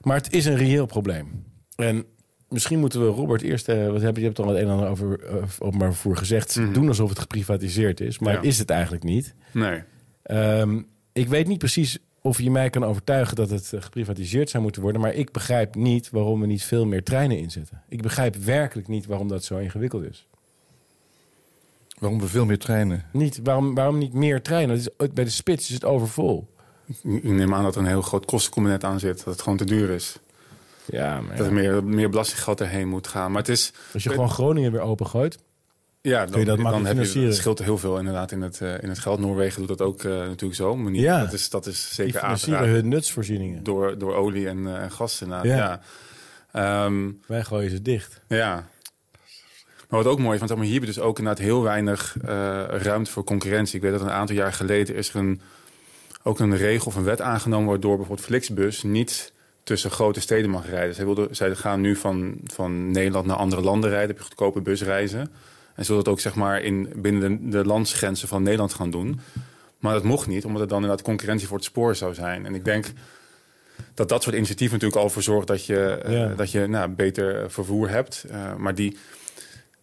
Maar 0.00 0.16
het 0.16 0.32
is 0.32 0.44
een 0.44 0.56
reëel 0.56 0.86
probleem. 0.86 1.44
En 1.76 2.04
misschien 2.48 2.78
moeten 2.78 3.00
we 3.00 3.06
Robert 3.06 3.42
eerst... 3.42 3.68
Uh, 3.68 3.90
wat 3.90 4.02
heb 4.02 4.14
je, 4.14 4.20
je 4.20 4.26
hebt 4.26 4.38
al 4.38 4.48
het 4.48 4.56
een 4.56 4.64
en 4.64 4.70
ander 4.70 4.88
over 4.88 5.20
uh, 5.30 5.42
openbaar 5.58 5.92
vervoer 5.92 6.16
gezegd... 6.16 6.56
Mm 6.56 6.64
-hmm. 6.64 6.72
doen 6.72 6.88
alsof 6.88 7.08
het 7.08 7.18
geprivatiseerd 7.18 8.00
is. 8.00 8.18
Maar 8.18 8.32
ja. 8.32 8.42
is 8.42 8.58
het 8.58 8.70
eigenlijk 8.70 9.04
niet. 9.04 9.34
Nee. 9.52 9.82
Um, 10.30 10.86
ik 11.12 11.28
weet 11.28 11.46
niet 11.46 11.58
precies 11.58 11.98
of 12.26 12.40
je 12.40 12.50
mij 12.50 12.70
kan 12.70 12.84
overtuigen 12.84 13.36
dat 13.36 13.50
het 13.50 13.72
geprivatiseerd 13.78 14.50
zou 14.50 14.62
moeten 14.62 14.82
worden. 14.82 15.00
Maar 15.00 15.14
ik 15.14 15.32
begrijp 15.32 15.74
niet 15.74 16.10
waarom 16.10 16.40
we 16.40 16.46
niet 16.46 16.64
veel 16.64 16.86
meer 16.86 17.02
treinen 17.02 17.38
inzetten. 17.38 17.82
Ik 17.88 18.02
begrijp 18.02 18.36
werkelijk 18.36 18.88
niet 18.88 19.06
waarom 19.06 19.28
dat 19.28 19.44
zo 19.44 19.56
ingewikkeld 19.56 20.02
is. 20.02 20.26
Waarom 21.98 22.20
we 22.20 22.26
veel 22.26 22.44
meer 22.44 22.58
treinen? 22.58 23.04
Niet, 23.12 23.40
waarom, 23.42 23.74
waarom 23.74 23.98
niet 23.98 24.12
meer 24.12 24.42
treinen? 24.42 24.76
Is, 24.76 24.88
bij 24.96 25.24
de 25.24 25.30
spits 25.30 25.68
is 25.68 25.74
het 25.74 25.84
overvol. 25.84 26.48
Ik 27.02 27.22
neem 27.22 27.54
aan 27.54 27.62
dat 27.62 27.74
er 27.74 27.80
een 27.80 27.86
heel 27.86 28.02
groot 28.02 28.24
kostencomponent 28.24 28.84
aan 28.84 29.00
zit. 29.00 29.16
Dat 29.16 29.34
het 29.34 29.42
gewoon 29.42 29.58
te 29.58 29.64
duur 29.64 29.90
is. 29.90 30.18
Ja, 30.84 31.20
maar 31.20 31.30
ja. 31.30 31.36
Dat 31.36 31.46
er 31.46 31.52
meer, 31.52 31.84
meer 31.84 32.10
belastinggeld 32.10 32.60
erheen 32.60 32.88
moet 32.88 33.06
gaan. 33.06 33.30
Maar 33.30 33.40
het 33.40 33.50
is... 33.50 33.72
Als 33.92 34.02
je 34.02 34.10
gewoon 34.10 34.30
Groningen 34.30 34.72
weer 34.72 34.80
opengooit... 34.80 35.38
Ja, 36.08 36.26
dan, 36.26 36.44
dat 36.44 36.58
dan 36.58 36.86
heb 36.86 37.04
je, 37.04 37.20
het 37.20 37.34
scheelt 37.34 37.58
heel 37.58 37.78
veel 37.78 37.98
inderdaad 37.98 38.32
in 38.32 38.42
het, 38.42 38.60
uh, 38.60 38.82
in 38.82 38.88
het 38.88 38.98
geld. 38.98 39.20
Noorwegen 39.20 39.58
doet 39.58 39.78
dat 39.78 39.86
ook 39.86 40.02
uh, 40.02 40.12
natuurlijk 40.12 40.54
zo. 40.54 40.90
Ja, 40.90 41.20
dat, 41.20 41.32
is, 41.32 41.50
dat 41.50 41.66
is 41.66 41.94
zeker 41.94 42.12
Die 42.12 42.20
financieren 42.20 42.68
hun 42.68 42.88
nutsvoorzieningen. 42.88 43.62
Door, 43.62 43.98
door 43.98 44.14
olie 44.14 44.48
en, 44.48 44.58
uh, 44.58 44.82
en 44.82 44.90
gas 44.90 45.22
inderdaad, 45.22 45.46
ja. 45.46 45.80
ja. 46.52 46.84
Um, 46.84 47.20
Wij 47.26 47.44
gooien 47.44 47.70
ze 47.70 47.82
dicht. 47.82 48.20
Ja. 48.28 48.68
Maar 49.88 50.02
wat 50.02 50.06
ook 50.06 50.18
mooi 50.18 50.34
is, 50.34 50.38
want 50.38 50.50
hier 50.50 50.70
hebben 50.70 50.88
we 50.88 50.94
dus 50.94 51.04
ook 51.04 51.18
inderdaad 51.18 51.44
heel 51.44 51.62
weinig 51.62 52.16
ruimte 52.82 53.10
voor 53.10 53.24
concurrentie. 53.24 53.76
Ik 53.76 53.82
weet 53.82 53.92
dat 53.92 54.00
een 54.00 54.10
aantal 54.10 54.36
jaar 54.36 54.52
geleden 54.52 54.94
is 54.94 55.08
er 55.08 55.16
een, 55.16 55.40
ook 56.22 56.38
een 56.38 56.56
regel 56.56 56.86
of 56.86 56.96
een 56.96 57.04
wet 57.04 57.20
aangenomen... 57.20 57.68
waardoor 57.68 57.96
bijvoorbeeld 57.96 58.26
Flixbus 58.26 58.82
niet 58.82 59.32
tussen 59.62 59.90
grote 59.90 60.20
steden 60.20 60.50
mag 60.50 60.68
rijden. 60.68 60.94
Zij, 60.94 61.04
wilden, 61.04 61.36
zij 61.36 61.54
gaan 61.54 61.80
nu 61.80 61.96
van, 61.96 62.40
van 62.44 62.90
Nederland 62.90 63.26
naar 63.26 63.36
andere 63.36 63.62
landen 63.62 63.90
rijden, 63.90 64.08
heb 64.08 64.18
je 64.18 64.24
goedkope 64.24 64.60
busreizen... 64.60 65.30
En 65.74 65.84
zullen 65.84 66.04
dat 66.04 66.12
ook 66.12 66.20
zeg 66.20 66.34
maar 66.34 66.62
in, 66.62 66.92
binnen 66.96 67.40
de, 67.42 67.48
de 67.48 67.64
landsgrenzen 67.64 68.28
van 68.28 68.42
Nederland 68.42 68.74
gaan 68.74 68.90
doen. 68.90 69.20
Maar 69.78 69.94
dat 69.94 70.04
mocht 70.04 70.26
niet, 70.26 70.44
omdat 70.44 70.60
het 70.60 70.68
dan 70.68 70.80
inderdaad 70.80 71.04
concurrentie 71.04 71.48
voor 71.48 71.56
het 71.56 71.66
spoor 71.66 71.96
zou 71.96 72.14
zijn. 72.14 72.46
En 72.46 72.54
ik 72.54 72.64
denk 72.64 72.92
dat 73.94 74.08
dat 74.08 74.22
soort 74.22 74.34
initiatieven 74.34 74.74
natuurlijk 74.74 75.02
al 75.02 75.10
voor 75.10 75.22
zorgt 75.22 75.46
dat 75.46 75.66
je, 75.66 76.00
ja. 76.08 76.30
uh, 76.30 76.36
dat 76.36 76.50
je 76.50 76.66
nou, 76.66 76.90
beter 76.90 77.50
vervoer 77.50 77.88
hebt. 77.88 78.24
Uh, 78.30 78.54
maar 78.54 78.74
die, 78.74 78.96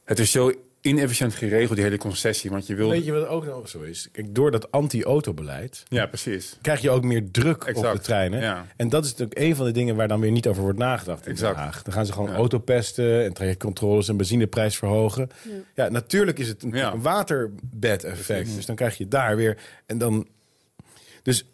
het 0.04 0.20
is 0.20 0.32
zo 0.32 0.54
inefficiënt 0.82 1.34
geregeld, 1.34 1.76
die 1.76 1.84
hele 1.84 1.98
concessie. 1.98 2.50
Want 2.50 2.68
je 2.68 2.76
wil... 2.76 2.90
Weet 2.90 3.06
je 3.06 3.12
wat 3.12 3.28
ook 3.28 3.46
nog 3.46 3.70
zo 3.70 3.82
is? 3.82 4.10
Kijk, 4.12 4.36
door 4.36 4.52
dat 4.52 4.72
anti-autobeleid... 4.72 5.84
Ja, 5.88 6.06
precies. 6.06 6.58
krijg 6.62 6.82
je 6.82 6.90
ook 6.90 7.04
meer 7.04 7.32
druk 7.32 7.64
exact. 7.64 7.88
op 7.88 7.94
de 7.94 8.00
treinen. 8.00 8.42
Ja. 8.42 8.66
En 8.76 8.90
dat 8.90 9.06
is 9.06 9.12
natuurlijk 9.12 9.40
een 9.40 9.56
van 9.56 9.66
de 9.66 9.72
dingen 9.72 9.96
waar 9.96 10.08
dan 10.08 10.20
weer 10.20 10.32
niet 10.32 10.48
over 10.48 10.62
wordt 10.62 10.78
nagedacht 10.78 11.26
in 11.26 11.32
exact. 11.32 11.56
Den 11.56 11.64
Haag. 11.64 11.82
Dan 11.84 11.94
gaan 11.94 12.06
ze 12.06 12.14
gewoon 12.14 12.30
ja. 12.30 12.36
autopesten 12.36 13.24
en 13.24 13.34
trajectcontroles 13.34 14.10
en 14.10 14.18
benzineprijs 14.18 14.78
verhogen. 14.78 15.30
Ja, 15.44 15.52
ja 15.84 15.90
natuurlijk 15.90 16.40
is 16.40 16.48
het 16.48 16.64
een, 16.64 16.72
ja. 16.72 16.94
een 16.94 17.02
waterbed-effect. 17.02 18.56
Dus 18.56 18.66
dan 18.66 18.76
krijg 18.76 18.98
je 18.98 19.08
daar 19.08 19.36
weer... 19.36 19.58
En 19.86 19.98
dan... 19.98 20.28
Dus 21.24 21.46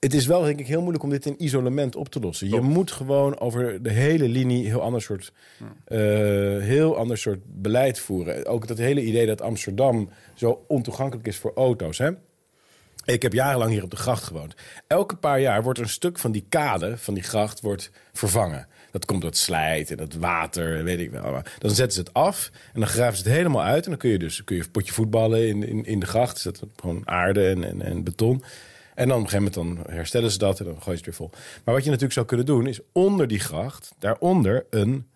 het 0.00 0.14
is 0.14 0.26
wel, 0.26 0.42
denk 0.42 0.60
ik, 0.60 0.66
heel 0.66 0.80
moeilijk 0.80 1.04
om 1.04 1.10
dit 1.10 1.26
in 1.26 1.44
isolement 1.44 1.96
op 1.96 2.08
te 2.08 2.20
lossen. 2.20 2.48
Je 2.48 2.60
moet 2.60 2.90
gewoon 2.90 3.40
over 3.40 3.82
de 3.82 3.90
hele 3.90 4.28
linie 4.28 4.66
heel 4.66 4.82
ander 4.82 5.02
soort, 5.02 5.32
uh, 5.60 5.68
heel 6.62 6.96
ander 6.96 7.18
soort 7.18 7.40
beleid 7.44 7.98
voeren. 7.98 8.46
Ook 8.46 8.66
dat 8.66 8.78
hele 8.78 9.04
idee 9.04 9.26
dat 9.26 9.40
Amsterdam 9.40 10.10
zo 10.34 10.64
ontoegankelijk 10.68 11.26
is 11.26 11.36
voor 11.36 11.52
auto's. 11.54 11.98
Hè? 11.98 12.10
Ik 13.04 13.22
heb 13.22 13.32
jarenlang 13.32 13.70
hier 13.70 13.82
op 13.82 13.90
de 13.90 13.96
gracht 13.96 14.22
gewoond. 14.22 14.54
Elke 14.86 15.16
paar 15.16 15.40
jaar 15.40 15.62
wordt 15.62 15.78
een 15.78 15.88
stuk 15.88 16.18
van 16.18 16.32
die 16.32 16.44
kade, 16.48 16.96
van 16.96 17.14
die 17.14 17.22
gracht, 17.22 17.60
wordt 17.60 17.90
vervangen. 18.12 18.66
Dat 18.90 19.04
komt 19.04 19.20
door 19.20 19.30
het 19.30 19.38
slijt 19.38 19.90
en 19.90 19.98
het 19.98 20.16
water, 20.16 20.84
weet 20.84 21.00
ik 21.00 21.10
wel. 21.10 21.30
Maar 21.30 21.56
dan 21.58 21.70
zetten 21.70 21.92
ze 21.92 22.00
het 22.00 22.12
af 22.12 22.50
en 22.72 22.80
dan 22.80 22.88
graven 22.88 23.16
ze 23.16 23.22
het 23.22 23.32
helemaal 23.32 23.62
uit. 23.62 23.84
En 23.84 23.90
dan 23.90 23.98
kun 23.98 24.10
je 24.10 24.18
dus 24.18 24.44
kun 24.44 24.56
je 24.56 24.62
een 24.62 24.70
potje 24.70 24.92
voetballen 24.92 25.48
in, 25.48 25.68
in, 25.68 25.84
in 25.84 26.00
de 26.00 26.06
gracht. 26.06 26.44
Dat 26.44 26.64
gewoon 26.76 27.02
aarde 27.08 27.48
en, 27.48 27.64
en, 27.64 27.82
en 27.82 28.04
beton. 28.04 28.42
En 29.00 29.08
dan 29.08 29.18
op 29.18 29.24
een 29.24 29.30
gegeven 29.30 29.52
moment 29.62 29.84
dan 29.86 29.94
herstellen 29.94 30.30
ze 30.30 30.38
dat 30.38 30.58
en 30.58 30.64
dan 30.64 30.82
gooien 30.82 30.98
ze 30.98 31.04
het 31.04 31.04
weer 31.04 31.14
vol. 31.14 31.30
Maar 31.64 31.74
wat 31.74 31.82
je 31.84 31.90
natuurlijk 31.90 32.14
zou 32.14 32.26
kunnen 32.26 32.46
doen, 32.46 32.66
is 32.66 32.80
onder 32.92 33.26
die 33.26 33.40
gracht, 33.40 33.94
daaronder 33.98 34.66
een 34.70 35.06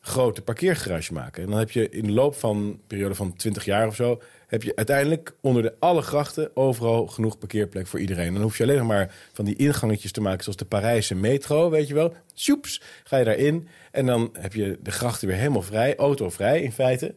grote 0.00 0.42
parkeergarage 0.42 1.12
maken. 1.12 1.42
En 1.42 1.48
dan 1.48 1.58
heb 1.58 1.70
je 1.70 1.88
in 1.88 2.06
de 2.06 2.12
loop 2.12 2.34
van 2.34 2.56
een 2.56 2.80
periode 2.86 3.14
van 3.14 3.36
20 3.36 3.64
jaar 3.64 3.86
of 3.86 3.94
zo, 3.94 4.20
heb 4.46 4.62
je 4.62 4.76
uiteindelijk 4.76 5.34
onder 5.40 5.62
de 5.62 5.74
alle 5.78 6.02
grachten 6.02 6.56
overal 6.56 7.06
genoeg 7.06 7.38
parkeerplek 7.38 7.86
voor 7.86 8.00
iedereen. 8.00 8.32
Dan 8.32 8.42
hoef 8.42 8.56
je 8.56 8.62
alleen 8.62 8.78
nog 8.78 8.86
maar 8.86 9.14
van 9.32 9.44
die 9.44 9.56
ingangetjes 9.56 10.12
te 10.12 10.20
maken, 10.20 10.42
zoals 10.42 10.58
de 10.58 10.64
Parijse 10.64 11.14
metro, 11.14 11.70
weet 11.70 11.88
je 11.88 11.94
wel. 11.94 12.14
Sjoeps, 12.34 12.82
ga 13.04 13.16
je 13.16 13.24
daarin 13.24 13.68
en 13.90 14.06
dan 14.06 14.30
heb 14.38 14.54
je 14.54 14.78
de 14.82 14.90
grachten 14.90 15.28
weer 15.28 15.36
helemaal 15.36 15.62
vrij, 15.62 15.96
autovrij 15.96 16.62
in 16.62 16.72
feite. 16.72 17.14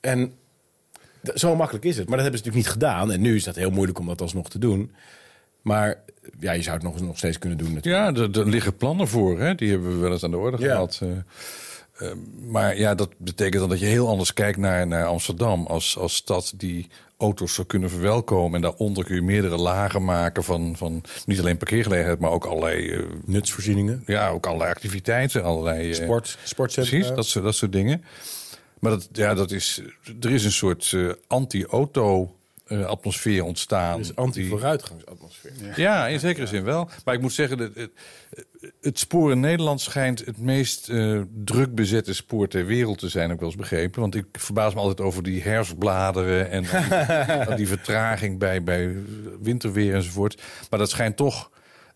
En 0.00 0.32
zo 1.34 1.56
makkelijk 1.56 1.84
is 1.84 1.96
het. 1.96 2.08
Maar 2.08 2.16
dat 2.16 2.26
hebben 2.26 2.40
ze 2.40 2.46
natuurlijk 2.46 2.76
niet 2.76 2.82
gedaan. 2.82 3.12
En 3.12 3.20
nu 3.20 3.34
is 3.34 3.44
dat 3.44 3.56
heel 3.56 3.70
moeilijk 3.70 3.98
om 3.98 4.06
dat 4.06 4.20
alsnog 4.20 4.50
te 4.50 4.58
doen. 4.58 4.92
Maar 5.62 6.00
ja, 6.40 6.52
je 6.52 6.62
zou 6.62 6.74
het 6.74 6.84
nog, 6.84 7.00
nog 7.00 7.16
steeds 7.16 7.38
kunnen 7.38 7.58
doen. 7.58 7.72
Natuurlijk. 7.72 8.16
Ja, 8.16 8.22
er, 8.22 8.38
er 8.38 8.48
liggen 8.48 8.76
plannen 8.76 9.08
voor. 9.08 9.40
Hè? 9.40 9.54
Die 9.54 9.70
hebben 9.70 9.90
we 9.90 9.96
wel 9.96 10.12
eens 10.12 10.24
aan 10.24 10.30
de 10.30 10.36
orde 10.36 10.62
ja. 10.62 10.70
gehad. 10.70 11.00
Uh, 11.02 11.10
Eh, 11.98 12.08
maar 12.46 12.78
ja, 12.78 12.94
dat 12.94 13.10
betekent 13.16 13.60
dan 13.60 13.68
dat 13.68 13.80
je 13.80 13.86
heel 13.86 14.08
anders 14.08 14.32
kijkt 14.32 14.58
naar, 14.58 14.86
naar 14.86 15.04
Amsterdam 15.04 15.66
als, 15.66 15.96
als 15.98 16.14
stad 16.14 16.52
die 16.56 16.88
auto's 17.16 17.54
zou 17.54 17.66
kunnen 17.66 17.90
verwelkomen. 17.90 18.54
En 18.54 18.60
daaronder 18.60 19.04
kun 19.04 19.14
je 19.14 19.22
meerdere 19.22 19.56
lagen 19.56 20.04
maken 20.04 20.44
van, 20.44 20.76
van 20.76 21.02
niet 21.26 21.38
alleen 21.38 21.56
parkeergelegenheid, 21.56 22.18
maar 22.18 22.30
ook 22.30 22.44
allerlei 22.44 22.90
eh, 22.90 23.02
Nutsvoorzieningen. 23.24 24.02
ja, 24.06 24.28
ook 24.28 24.46
allerlei 24.46 24.70
activiteiten, 24.70 25.44
allerlei 25.44 25.90
eh, 25.90 25.94
Sport, 25.94 26.38
sportcentra. 26.44 26.96
Precies, 26.96 27.14
dat 27.14 27.26
soort, 27.26 27.44
dat 27.44 27.54
soort 27.54 27.72
dingen. 27.72 28.04
Maar 28.78 28.90
dat, 28.90 29.08
ja, 29.12 29.34
dat 29.34 29.50
is, 29.50 29.82
er 30.20 30.30
is 30.30 30.44
een 30.44 30.52
soort 30.52 30.92
eh, 30.94 31.08
anti-auto 31.26 32.22
eh, 32.22 32.28
atmosfeer 32.68 33.44
ontstaan. 33.44 34.02
Anti-vooruitgangsatmosfeer. 34.14 35.52
Ja, 35.76 36.06
in 36.06 36.20
zekere 36.20 36.46
zin 36.46 36.64
wel. 36.64 36.88
Maar 37.04 37.14
ik 37.14 37.20
moet 37.20 37.32
zeggen, 37.32 37.58
dat 37.58 37.70
het, 37.74 37.90
het 38.80 38.98
spoor 38.98 39.30
in 39.30 39.40
Nederland 39.40 39.80
schijnt 39.80 40.24
het 40.26 40.38
meest 40.38 40.88
eh, 40.88 41.20
druk 41.44 41.74
bezette 41.74 42.14
spoor 42.14 42.48
ter 42.48 42.66
wereld 42.66 42.98
te 42.98 43.08
zijn, 43.08 43.32
ook 43.32 43.40
wel 43.40 43.48
eens 43.48 43.58
begrepen. 43.58 44.00
Want 44.00 44.14
ik 44.14 44.26
verbaas 44.32 44.74
me 44.74 44.80
altijd 44.80 45.00
over 45.00 45.22
die 45.22 45.42
herfstbladeren 45.42 46.50
en 46.50 46.64
die 47.56 47.68
vertraging 47.68 48.38
bij, 48.38 48.62
bij 48.62 48.96
winterweer 49.40 49.94
enzovoort. 49.94 50.42
Maar 50.70 50.78
dat 50.78 50.90
schijnt 50.90 51.16
toch 51.16 51.50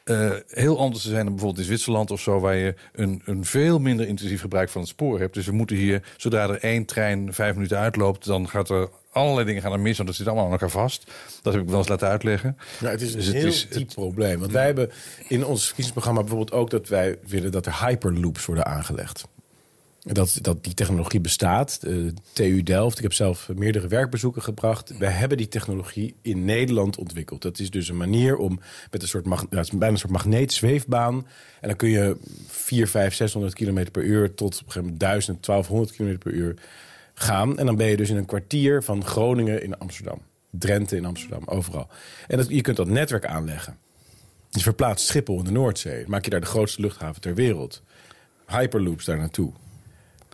eh, 0.05 0.30
heel 0.48 0.78
anders 0.78 1.03
te 1.03 1.09
zijn 1.09 1.24
dan 1.24 1.32
bijvoorbeeld 1.34 1.59
in 1.61 1.66
Zwitserland 1.66 2.11
of 2.11 2.20
zo, 2.20 2.40
waar 2.40 2.57
je 2.57 2.74
een, 2.92 3.22
een 3.24 3.44
veel 3.44 3.78
minder 3.78 4.07
intensief 4.09 4.40
gebruik 4.40 4.68
van 4.68 4.80
het 4.80 4.90
spoor 4.90 5.18
hebt. 5.20 5.34
Dus 5.34 5.46
we 5.46 5.53
moeten 5.53 5.76
hier, 5.76 6.03
zodra 6.16 6.48
er 6.48 6.59
één 6.61 6.84
trein 6.84 7.34
vijf 7.34 7.55
minuten 7.55 7.78
uitloopt, 7.78 8.24
dan 8.26 8.48
gaat 8.48 8.68
er 8.70 8.88
allerlei 9.12 9.46
dingen 9.46 9.62
gaan 9.62 9.72
er 9.72 9.80
mis, 9.80 9.96
want 9.96 10.09
dat 10.09 10.16
zit 10.16 10.26
allemaal 10.26 10.44
aan 10.44 10.50
elkaar 10.53 10.70
vast. 10.70 11.11
Dat 11.42 11.53
heb 11.53 11.62
ik 11.62 11.68
wel 11.68 11.78
eens 11.78 11.88
laten 11.88 12.09
uitleggen. 12.09 12.57
Ja, 12.80 12.88
het 12.90 13.00
is 13.00 13.12
een 13.14 13.18
Dus 13.20 13.32
heel 13.32 13.46
is- 13.46 13.68
diep 13.68 13.88
probleem. 13.94 14.38
Want 14.40 14.53
wij 14.53 14.64
hebben 14.64 14.90
in 15.28 15.44
ons 15.44 15.64
verkiezingsprogramma 15.64 16.20
bijvoorbeeld 16.20 16.53
ook 16.53 16.70
dat 16.70 16.88
wij 16.88 17.18
willen 17.26 17.53
dat 17.53 17.66
er 17.66 17.86
hyperloops 17.86 18.44
worden 18.46 18.66
aangelegd. 18.66 19.24
Dat, 20.05 20.38
dat 20.40 20.64
die 20.64 20.74
technologie 20.74 21.20
bestaat. 21.20 21.80
De 21.80 22.14
TU 22.32 22.62
Delft, 22.62 22.96
ik 22.96 23.03
heb 23.03 23.12
zelf 23.12 23.48
meerdere 23.55 23.88
werkbezoeken 23.88 24.42
gebracht. 24.42 24.98
Wij 24.98 25.11
hebben 25.11 25.38
die 25.38 25.48
technologie 25.48 26.14
in 26.22 26.44
Nederland 26.44 26.96
ontwikkeld. 26.98 27.42
Dat 27.42 27.59
is 27.59 27.70
dus 27.70 27.88
een 27.88 27.96
manier 27.96 28.36
om 28.36 28.61
met 28.90 29.03
een 29.03 29.09
soort, 29.09 29.26
mag, 29.26 29.46
is 29.50 29.70
bijna 29.70 29.86
een 29.86 29.98
soort 29.98 30.12
magneetzweefbaan. 30.12 31.26
En 31.61 31.68
dan 31.68 31.76
kun 31.76 31.88
je 31.88 32.16
4, 32.46 32.88
5, 32.88 33.14
600 33.14 33.55
km 33.55 33.90
per 33.90 34.03
uur 34.03 34.34
tot 34.34 34.55
op 34.55 34.66
een 34.66 34.72
gegeven 34.72 34.82
moment 34.82 35.00
1000, 35.00 35.44
1200 35.44 35.96
km 35.96 36.18
per 36.18 36.32
uur 36.32 36.55
gaan. 37.14 37.59
En 37.59 37.66
dan 37.66 37.76
ben 37.76 37.86
je 37.86 37.96
dus 37.96 38.11
in 38.11 38.16
een 38.16 38.26
kwartier 38.26 38.82
van 38.82 39.05
Groningen 39.05 39.62
in 39.62 39.78
Amsterdam. 39.78 40.20
Drenthe 40.50 40.96
in 40.96 41.05
Amsterdam, 41.05 41.42
overal. 41.46 41.88
En 42.28 42.44
je 42.48 42.61
kunt 42.61 42.76
dat 42.76 42.88
netwerk 42.88 43.26
aanleggen. 43.26 43.78
Je 44.50 44.61
verplaatst 44.61 45.07
Schiphol 45.07 45.38
in 45.38 45.44
de 45.44 45.50
Noordzee. 45.50 46.05
Maak 46.07 46.24
je 46.24 46.30
daar 46.30 46.40
de 46.40 46.46
grootste 46.46 46.80
luchthaven 46.80 47.20
ter 47.20 47.34
wereld. 47.34 47.82
Hyperloops 48.46 49.05
daar 49.05 49.18
naartoe. 49.18 49.53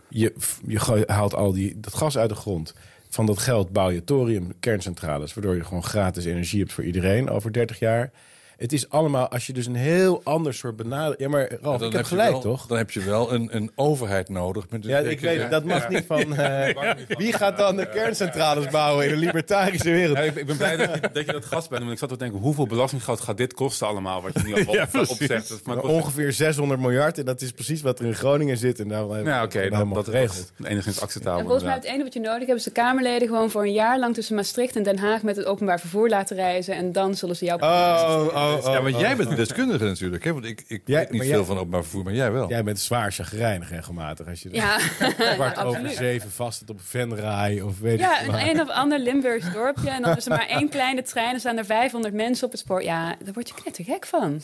Je, 0.09 0.33
je 0.67 1.03
haalt 1.07 1.35
al 1.35 1.51
die, 1.51 1.79
dat 1.79 1.93
gas 1.93 2.17
uit 2.17 2.29
de 2.29 2.35
grond. 2.35 2.73
Van 3.09 3.25
dat 3.25 3.37
geld 3.37 3.71
bouw 3.71 3.89
je 3.89 4.03
thorium 4.03 4.53
kerncentrales. 4.59 5.33
Waardoor 5.33 5.55
je 5.55 5.63
gewoon 5.63 5.83
gratis 5.83 6.25
energie 6.25 6.59
hebt 6.59 6.73
voor 6.73 6.83
iedereen 6.83 7.29
over 7.29 7.53
30 7.53 7.79
jaar. 7.79 8.11
Het 8.59 8.73
is 8.73 8.89
allemaal, 8.89 9.27
als 9.27 9.47
je 9.47 9.53
dus 9.53 9.65
een 9.65 9.75
heel 9.75 10.21
ander 10.23 10.53
soort 10.53 10.75
benadering... 10.75 11.19
Ja, 11.19 11.27
maar 11.29 11.51
Ralf, 11.61 11.81
ik 11.81 11.91
heb 11.93 12.05
gelijk, 12.05 12.31
wel- 12.31 12.39
toch? 12.41 12.65
Dan 12.67 12.77
heb 12.77 12.91
je 12.91 12.99
wel 13.03 13.33
een, 13.33 13.49
een 13.51 13.71
overheid 13.75 14.29
nodig. 14.29 14.65
Met 14.69 14.83
een 14.83 14.89
Ja, 14.89 14.97
ik 14.97 15.19
weet 15.19 15.41
het. 15.41 15.51
Dat 15.51 15.63
mag 15.63 15.89
niet 15.89 16.05
van... 16.07 16.35
eh, 16.35 16.95
wie 17.07 17.33
gaat 17.33 17.57
dan 17.57 17.75
de 17.75 17.89
kerncentrales 17.89 18.67
bouwen 18.67 19.05
in 19.05 19.11
een 19.11 19.17
libertarische 19.19 19.89
wereld? 19.91 20.17
Ja, 20.17 20.23
ik, 20.23 20.35
ik 20.35 20.45
ben 20.45 20.57
blij 20.57 20.77
dat 20.77 20.93
je, 20.93 21.09
dat 21.13 21.25
je 21.25 21.31
dat 21.31 21.45
gas 21.45 21.67
bent. 21.67 21.81
Want 21.81 21.93
ik 21.93 21.99
zat 21.99 22.09
te 22.09 22.17
denken, 22.17 22.39
hoeveel 22.39 22.67
belastinggeld 22.67 23.19
gaat 23.21 23.37
dit 23.37 23.53
kosten 23.53 23.87
allemaal? 23.87 24.21
Wat 24.21 24.31
je 24.33 24.43
nu 24.43 24.65
al 24.65 24.73
Ja, 24.73 24.87
op, 24.93 25.09
opzegt. 25.09 25.65
Maar 25.65 25.79
ongeveer 25.81 26.31
600 26.33 26.79
miljard. 26.79 27.17
En 27.17 27.25
dat 27.25 27.41
is 27.41 27.51
precies 27.51 27.81
wat 27.81 27.99
er 27.99 28.05
in 28.05 28.15
Groningen 28.15 28.57
zit. 28.57 28.79
En 28.79 28.87
daar 28.87 29.23
Ja, 29.23 29.43
oké, 29.43 29.59
het 29.59 29.71
dat, 29.71 30.05
dat, 30.05 30.13
is 30.13 30.51
enigszins 30.63 31.01
acceptabel. 31.01 31.39
En 31.39 31.43
volgens 31.45 31.63
mij 31.65 31.73
het 31.73 31.83
enige 31.83 32.03
wat 32.03 32.13
je 32.13 32.19
nodig 32.19 32.47
hebt 32.47 32.59
is 32.59 32.63
de 32.63 32.71
Kamerleden 32.71 33.27
gewoon 33.27 33.49
voor 33.49 33.63
een 33.63 33.73
jaar 33.73 33.99
lang 33.99 34.13
tussen 34.13 34.35
Maastricht 34.35 34.75
en 34.75 34.83
Den 34.83 34.97
Haag 34.99 35.23
met 35.23 35.35
het 35.35 35.45
openbaar 35.45 35.79
vervoer 35.79 36.09
laten 36.09 36.35
reizen. 36.35 36.75
En 36.75 36.91
dan 36.91 37.15
zullen 37.15 37.35
ze 37.35 37.45
jou. 37.45 37.61
Oh, 37.61 38.48
oh, 38.57 38.65
oh. 38.65 38.73
Ja, 38.73 38.81
maar 38.81 38.93
oh. 38.93 38.99
jij 38.99 39.15
bent 39.15 39.29
de 39.29 39.35
deskundige 39.35 39.83
natuurlijk. 39.83 40.23
Hè? 40.23 40.33
Want 40.33 40.45
ik, 40.45 40.63
ik 40.67 40.81
Jij- 40.85 40.99
weet 40.99 41.11
niet 41.11 41.21
veel 41.21 41.29
jij- 41.31 41.43
van 41.43 41.57
openbaar 41.57 41.81
vervoer, 41.81 42.03
maar 42.03 42.13
jij 42.13 42.31
wel. 42.31 42.49
Jij 42.49 42.63
bent 42.63 42.79
zwaar 42.79 43.11
chagrijnig 43.11 43.69
regelmatig. 43.69 44.27
Als 44.27 44.41
je 44.41 44.49
Ja, 44.53 44.77
kwart 45.35 45.57
over 45.57 45.67
absoluut. 45.67 45.91
zeven 45.95 46.31
vast 46.31 46.69
op 46.69 46.79
Venray 46.83 47.59
of 47.59 47.79
weet 47.79 47.99
Ja, 47.99 48.19
ik 48.19 48.25
een 48.27 48.31
wat. 48.31 48.41
een 48.41 48.61
of 48.61 48.69
ander 48.69 48.99
Limburgs 48.99 49.53
dorpje. 49.53 49.89
En 49.89 50.01
dan 50.01 50.17
is 50.17 50.25
er 50.25 50.31
maar 50.31 50.47
één 50.47 50.69
kleine 50.69 51.01
trein. 51.01 51.33
Er 51.33 51.39
staan 51.39 51.57
er 51.57 51.65
500 51.65 52.13
mensen 52.13 52.45
op 52.45 52.51
het 52.51 52.61
spoor. 52.61 52.83
Ja, 52.83 53.15
daar 53.23 53.33
word 53.33 53.47
je 53.47 53.53
knettergek 53.55 54.05
van. 54.05 54.41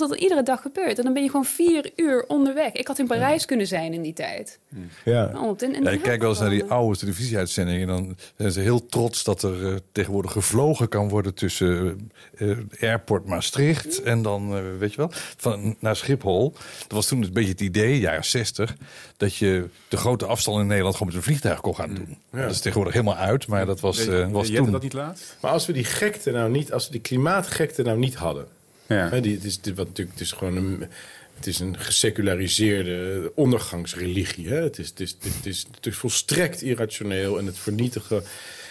Als 0.00 0.08
dat 0.08 0.18
iedere 0.18 0.42
dag 0.42 0.62
gebeurt. 0.62 0.98
En 0.98 1.04
dan 1.04 1.12
ben 1.12 1.22
je 1.22 1.30
gewoon 1.30 1.44
vier 1.44 1.90
uur 1.96 2.24
onderweg. 2.26 2.72
Ik 2.72 2.86
had 2.86 2.98
in 2.98 3.06
Parijs 3.06 3.44
kunnen 3.44 3.66
zijn 3.66 3.92
in 3.92 4.02
die 4.02 4.12
tijd. 4.12 4.58
Ja. 5.04 5.24
Op 5.24 5.60
Ja, 5.60 5.68
Den 5.68 5.92
ik 5.92 6.02
kijk 6.02 6.20
wel 6.20 6.30
eens 6.30 6.38
naar 6.38 6.50
die 6.50 6.64
oude 6.64 6.98
televisieuitzendingen. 6.98 7.80
En 7.80 7.86
dan 7.86 8.16
zijn 8.36 8.52
ze 8.52 8.60
heel 8.60 8.86
trots 8.86 9.24
dat 9.24 9.42
er 9.42 9.66
eh, 9.66 9.74
tegenwoordig 9.92 10.32
gevlogen 10.32 10.88
kan 10.88 11.08
worden 11.08 11.34
tussen 11.34 12.10
eh, 12.36 12.50
eh, 12.50 12.58
Airport 12.80 13.26
Maastricht 13.26 14.02
en 14.02 14.22
dan, 14.22 14.56
eh, 14.56 14.62
weet 14.78 14.90
je 14.90 14.96
wel, 14.96 15.10
van, 15.36 15.76
naar 15.78 15.96
Schiphol. 15.96 16.52
Dat 16.80 16.92
was 16.92 17.06
toen 17.06 17.22
een 17.22 17.32
beetje 17.32 17.50
het 17.50 17.60
idee, 17.60 17.98
jaren 17.98 18.24
60, 18.24 18.76
dat 19.16 19.36
je 19.36 19.68
de 19.88 19.96
grote 19.96 20.26
afstand 20.26 20.60
in 20.60 20.66
Nederland 20.66 20.96
gewoon 20.96 21.12
met 21.12 21.22
een 21.22 21.28
vliegtuig 21.28 21.60
kon 21.60 21.74
gaan 21.74 21.94
doen. 21.94 22.18
Dat 22.30 22.50
is 22.50 22.60
tegenwoordig 22.60 22.92
helemaal 22.94 23.16
uit, 23.16 23.46
maar 23.46 23.66
dat 23.66 23.80
was, 23.80 24.06
eh, 24.06 24.28
was 24.28 24.50
toen. 24.50 24.70
dat 24.70 24.82
niet 24.82 24.92
laatst? 24.92 25.36
Maar 25.40 25.50
als 25.50 25.66
we 25.66 25.72
die 25.72 25.84
gekte 25.84 26.30
nou 26.30 26.50
niet, 26.50 26.72
als 26.72 26.86
we 26.86 26.92
die 26.92 27.00
klimaatgekte 27.00 27.82
nou 27.82 27.98
niet 27.98 28.14
hadden. 28.14 28.46
Ja. 28.88 29.20
Die, 29.20 29.34
het, 29.34 29.44
is, 29.44 29.60
dit, 29.60 29.76
wat 29.76 29.86
natuurlijk, 29.86 30.18
het 30.18 30.26
is 30.26 30.32
gewoon 30.32 30.56
een, 30.56 30.88
het 31.34 31.46
is 31.46 31.60
een 31.60 31.78
geseculariseerde 31.78 33.32
ondergangsreligie. 33.34 34.48
Hè? 34.48 34.62
Het, 34.62 34.78
is, 34.78 34.88
het, 34.88 35.00
is, 35.00 35.16
het, 35.20 35.46
is, 35.46 35.66
het 35.74 35.86
is 35.86 35.96
volstrekt 35.96 36.62
irrationeel 36.62 37.38
en 37.38 37.46
het 37.46 37.58
vernietigen. 37.58 38.22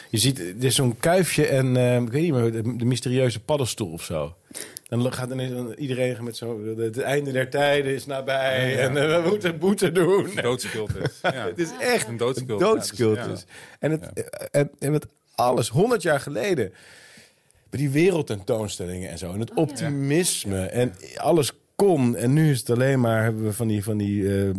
Je 0.09 0.17
ziet, 0.17 0.39
er 0.39 0.63
is 0.63 0.75
zo'n 0.75 0.97
kuifje 0.99 1.47
en 1.47 1.77
eh, 1.77 2.01
ik 2.01 2.09
weet 2.09 2.21
niet 2.21 2.33
meer, 2.33 2.51
de, 2.51 2.75
de 2.75 2.85
mysterieuze 2.85 3.39
paddenstoel 3.39 3.91
of 3.91 4.03
zo. 4.03 4.35
Dan 4.87 5.13
gaat 5.13 5.31
ineens 5.31 5.75
iedereen 5.75 6.23
met 6.23 6.37
zo, 6.37 6.75
het 6.77 6.99
einde 6.99 7.31
der 7.31 7.49
tijden 7.49 7.93
is 7.93 8.05
nabij 8.05 8.79
en 8.79 8.97
eh, 8.97 9.23
we 9.23 9.29
moeten 9.29 9.59
boete 9.59 9.91
doen. 9.91 10.29
Doodscultus. 10.41 11.19
Ja. 11.21 11.45
Het 11.45 11.59
is 11.59 11.69
echt 11.79 12.07
Een 12.07 12.17
doodscultus. 12.17 12.67
Een 12.67 12.73
doodscultus. 12.73 13.45
Ja, 13.47 13.55
En, 13.79 13.91
het, 13.91 14.29
en, 14.51 14.71
en 14.79 14.91
met 14.91 15.05
alles, 15.35 15.69
100 15.69 16.01
jaar 16.01 16.19
geleden. 16.19 16.73
Bij 17.75 17.83
die 17.83 17.93
wereldtentoonstellingen 17.93 19.09
en 19.09 19.17
zo. 19.17 19.33
En 19.33 19.39
het 19.39 19.53
optimisme. 19.53 20.65
En 20.65 20.93
alles 21.15 21.51
kon. 21.75 22.15
En 22.15 22.33
nu 22.33 22.51
is 22.51 22.59
het 22.59 22.69
alleen 22.69 22.99
maar, 22.99 23.23
hebben 23.23 23.43
we 23.43 23.53
van 23.53 23.67
die, 23.67 23.83
van 23.83 23.97
die 23.97 24.37
eh, 24.37 24.49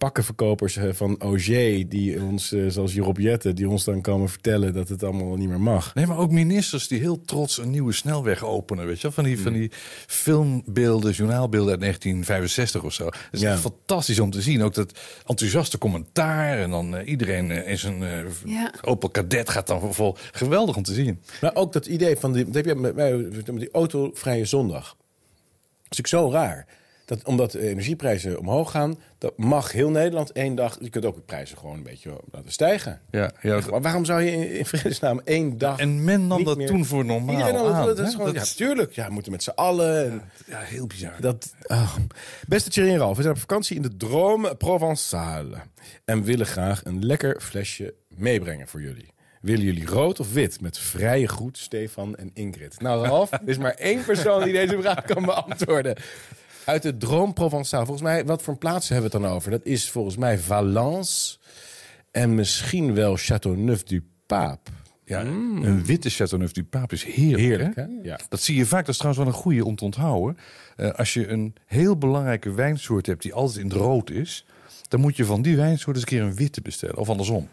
pakkenverkopers 0.00 0.76
eh, 0.76 0.92
van 0.92 1.16
Auger... 1.18 1.88
die 1.88 2.22
ons, 2.22 2.52
eh, 2.52 2.64
zoals 2.68 2.92
Jerob 2.94 3.18
Jette, 3.18 3.52
die 3.52 3.68
ons 3.68 3.84
dan 3.84 4.00
komen 4.00 4.28
vertellen... 4.28 4.74
dat 4.74 4.88
het 4.88 5.02
allemaal 5.02 5.36
niet 5.36 5.48
meer 5.48 5.60
mag. 5.60 5.94
Nee, 5.94 6.06
maar 6.06 6.18
ook 6.18 6.30
ministers 6.30 6.88
die 6.88 7.00
heel 7.00 7.20
trots 7.24 7.58
een 7.58 7.70
nieuwe 7.70 7.92
snelweg 7.92 8.44
openen. 8.44 8.86
Weet 8.86 8.96
je 8.96 9.02
wel? 9.02 9.12
Van 9.12 9.24
die, 9.24 9.40
van 9.40 9.52
die 9.52 9.70
filmbeelden, 10.06 11.12
journaalbeelden 11.12 11.70
uit 11.70 11.80
1965 11.80 12.82
of 12.82 12.92
zo. 12.92 13.04
Het 13.06 13.14
is 13.30 13.40
Ja. 13.40 13.56
fantastisch 13.56 14.18
om 14.20 14.30
te 14.30 14.42
zien. 14.42 14.62
Ook 14.62 14.74
dat 14.74 14.98
enthousiaste 15.26 15.78
commentaar. 15.78 16.58
En 16.58 16.70
dan 16.70 16.96
eh, 16.96 17.08
iedereen 17.08 17.50
in 17.50 17.78
zijn 17.78 18.02
eh, 18.02 18.18
Ja. 18.44 18.72
Opel 18.82 19.08
Kadett 19.08 19.50
gaat 19.50 19.66
dan 19.66 19.94
vol. 19.94 20.16
Geweldig 20.32 20.76
om 20.76 20.82
te 20.82 20.94
zien. 20.94 21.20
Maar 21.40 21.54
ook 21.54 21.72
dat 21.72 21.86
idee 21.86 22.16
van 22.16 22.32
die, 22.32 22.44
dat 22.44 22.54
heb 22.54 22.64
je 22.64 22.74
met, 22.74 22.94
mij- 22.94 23.16
met 23.16 23.58
die 23.58 23.70
autovrije 23.72 24.44
zondag. 24.44 24.84
Dat 24.88 25.98
is 25.98 25.98
natuurlijk 25.98 26.08
zo 26.08 26.38
raar. 26.38 26.66
Dat 27.10 27.24
omdat 27.24 27.50
de 27.50 27.68
energieprijzen 27.68 28.38
omhoog 28.38 28.70
gaan, 28.70 28.98
dat 29.18 29.32
mag 29.36 29.72
heel 29.72 29.90
Nederland 29.90 30.32
één 30.32 30.54
dag. 30.54 30.76
Je 30.80 30.90
kunt 30.90 31.04
ook 31.04 31.14
de 31.14 31.20
prijzen 31.20 31.58
gewoon 31.58 31.76
een 31.76 31.82
beetje 31.82 32.20
laten 32.32 32.52
stijgen. 32.52 33.00
Ja, 33.10 33.30
ja. 33.42 33.60
Maar 33.70 33.80
waarom 33.80 34.04
zou 34.04 34.22
je 34.22 34.30
in, 34.30 34.50
in 34.58 34.66
vredesnaam 34.66 35.20
één 35.24 35.58
dag. 35.58 35.78
En 35.78 36.04
men 36.04 36.26
nam 36.26 36.44
dat 36.44 36.56
meer- 36.56 36.66
toen 36.66 36.84
voor 36.84 37.04
normaal 37.04 37.34
Iedereen 37.36 37.54
nam 37.54 37.72
aan. 37.72 37.86
dat 37.86 37.98
is 37.98 38.10
gewoon, 38.14 38.34
Dat- 38.34 38.48
ja, 38.48 38.54
tuurlijk. 38.56 38.92
Ja, 38.92 39.06
we 39.06 39.12
moeten 39.12 39.32
met 39.32 39.42
z'n 39.42 39.50
allen. 39.54 40.10
en 40.10 40.22
ja, 40.46 40.58
heel 40.58 40.86
bizar. 40.86 41.12
dat, 41.20 41.54
ah. 41.66 41.96
Beste 42.48 42.70
Thierry 42.70 42.90
en 42.92 42.98
Ralf, 42.98 43.16
we 43.16 43.22
zijn 43.22 43.34
op 43.34 43.40
vakantie 43.40 43.76
in 43.76 43.82
de 43.82 44.06
Drôme 44.06 44.56
Provençale. 44.56 45.56
En 46.04 46.22
willen 46.22 46.46
graag 46.46 46.84
een 46.84 47.04
lekker 47.06 47.40
flesje 47.40 47.94
meebrengen 48.08 48.68
voor 48.68 48.80
jullie. 48.82 49.08
Willen 49.40 49.64
jullie 49.64 49.86
rood 49.86 50.20
of 50.20 50.32
wit? 50.32 50.60
Met 50.60 50.78
vrije 50.78 51.28
groet, 51.28 51.58
Stefan 51.58 52.16
en 52.16 52.30
Ingrid. 52.34 52.80
Nou, 52.80 53.06
Ralf, 53.06 53.32
er 53.32 53.40
is 53.44 53.58
maar 53.58 53.74
één 53.74 54.04
persoon 54.04 54.42
die 54.44 54.52
deze 54.52 54.80
vraag 54.80 55.02
kan 55.04 55.24
beantwoorden. 55.24 55.96
Uit 56.70 56.82
de 56.82 56.96
Drôme 56.96 57.32
Provençale. 57.34 57.84
Volgens 57.84 58.02
mij, 58.02 58.24
wat 58.24 58.42
voor 58.42 58.56
plaatsen 58.56 58.94
hebben 58.94 59.10
we 59.10 59.16
het 59.16 59.26
dan 59.26 59.36
over? 59.36 59.50
Dat 59.50 59.64
is 59.64 59.90
volgens 59.90 60.16
mij 60.16 60.38
Valence 60.38 61.38
en 62.10 62.34
misschien 62.34 62.94
wel 62.94 63.16
Châteauneuf-du-Pape. 63.18 64.70
Ja, 65.04 65.20
Een 65.20 65.84
witte 65.84 66.10
Chateauneuf 66.10 66.52
du 66.52 66.64
Pape 66.64 66.94
is 66.94 67.04
heerlijk. 67.04 67.38
Heerlijk, 67.38 67.74
hè? 67.74 67.82
hè? 67.82 67.88
Ja. 68.02 68.18
Dat 68.28 68.40
zie 68.40 68.56
je 68.56 68.66
vaak. 68.66 68.80
Dat 68.80 68.88
is 68.88 68.96
trouwens 68.96 69.24
wel 69.24 69.34
een 69.34 69.40
goede 69.40 69.64
om 69.64 69.76
te 69.76 69.84
onthouden. 69.84 70.36
Eh, 70.76 70.90
als 70.90 71.14
je 71.14 71.28
een 71.28 71.54
heel 71.66 71.96
belangrijke 71.96 72.52
wijnsoort 72.52 73.06
hebt 73.06 73.22
die 73.22 73.34
altijd 73.34 73.58
in 73.58 73.70
het 73.70 73.76
rood 73.76 74.10
is... 74.10 74.46
dan 74.88 75.00
moet 75.00 75.16
je 75.16 75.24
van 75.24 75.42
die 75.42 75.56
wijnsoort 75.56 75.96
eens 75.96 76.04
een 76.04 76.10
keer 76.10 76.22
een 76.22 76.34
witte 76.34 76.60
bestellen. 76.60 76.96
Of 76.96 77.08
andersom. 77.08 77.48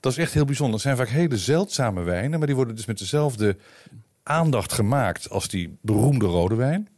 Dat 0.00 0.12
is 0.12 0.18
echt 0.18 0.34
heel 0.34 0.44
bijzonder. 0.44 0.74
Het 0.74 0.82
zijn 0.82 0.96
vaak 0.96 1.08
hele 1.08 1.38
zeldzame 1.38 2.02
wijnen... 2.02 2.38
maar 2.38 2.46
die 2.46 2.56
worden 2.56 2.76
dus 2.76 2.86
met 2.86 2.98
dezelfde 2.98 3.56
aandacht 4.22 4.72
gemaakt 4.72 5.30
als 5.30 5.48
die 5.48 5.78
beroemde 5.82 6.26
rode 6.26 6.54
wijn. 6.54 6.88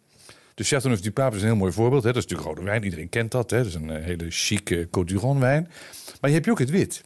De 0.61 0.67
Chateauneuf 0.67 1.01
du 1.01 1.13
Pape 1.13 1.37
is 1.37 1.43
een 1.43 1.49
heel 1.49 1.57
mooi 1.57 1.73
voorbeeld. 1.73 2.03
Hè. 2.03 2.13
Dat 2.13 2.25
is 2.25 2.29
natuurlijk 2.29 2.49
rode 2.49 2.71
wijn, 2.71 2.85
iedereen 2.85 3.09
kent 3.09 3.31
dat. 3.31 3.51
Hè. 3.51 3.57
Dat 3.57 3.67
is 3.67 3.75
een 3.75 3.91
eh, 3.91 4.05
hele 4.05 4.27
chique 4.29 4.87
Côte 4.87 5.05
d'Iron 5.05 5.41
wijn. 5.41 5.71
Maar 6.21 6.31
je 6.31 6.37
hebt 6.37 6.49
ook 6.49 6.59
het 6.59 6.71
wit. 6.71 7.05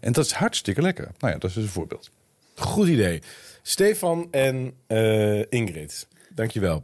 En 0.00 0.12
dat 0.12 0.24
is 0.24 0.32
hartstikke 0.32 0.82
lekker. 0.82 1.10
Nou 1.18 1.32
ja, 1.32 1.38
dat 1.38 1.50
is 1.50 1.56
dus 1.56 1.64
een 1.64 1.70
voorbeeld. 1.70 2.10
Goed 2.54 2.88
idee. 2.88 3.22
Stefan 3.62 4.28
en 4.30 4.72
eh, 4.86 5.52
Ingrid, 5.52 6.06
dankjewel. 6.34 6.82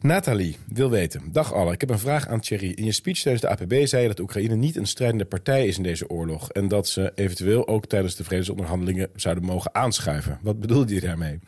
Nathalie 0.00 0.56
wil 0.68 0.90
weten. 0.90 1.32
Dag 1.32 1.52
alle, 1.52 1.72
ik 1.72 1.80
heb 1.80 1.90
een 1.90 1.98
vraag 1.98 2.28
aan 2.28 2.40
Thierry. 2.40 2.70
In 2.70 2.84
je 2.84 2.92
speech 2.92 3.18
tijdens 3.18 3.42
de 3.42 3.48
APB 3.48 3.86
zei 3.86 4.02
je 4.02 4.08
dat 4.08 4.20
Oekraïne 4.20 4.56
niet 4.56 4.76
een 4.76 4.86
strijdende 4.86 5.24
partij 5.24 5.66
is 5.66 5.76
in 5.76 5.82
deze 5.82 6.08
oorlog. 6.08 6.50
En 6.50 6.68
dat 6.68 6.88
ze 6.88 7.12
eventueel 7.14 7.68
ook 7.68 7.86
tijdens 7.86 8.16
de 8.16 8.24
vredesonderhandelingen 8.24 9.10
zouden 9.14 9.44
mogen 9.44 9.74
aanschuiven. 9.74 10.38
Wat 10.42 10.60
bedoelde 10.60 10.94
je 10.94 11.00
daarmee? 11.00 11.38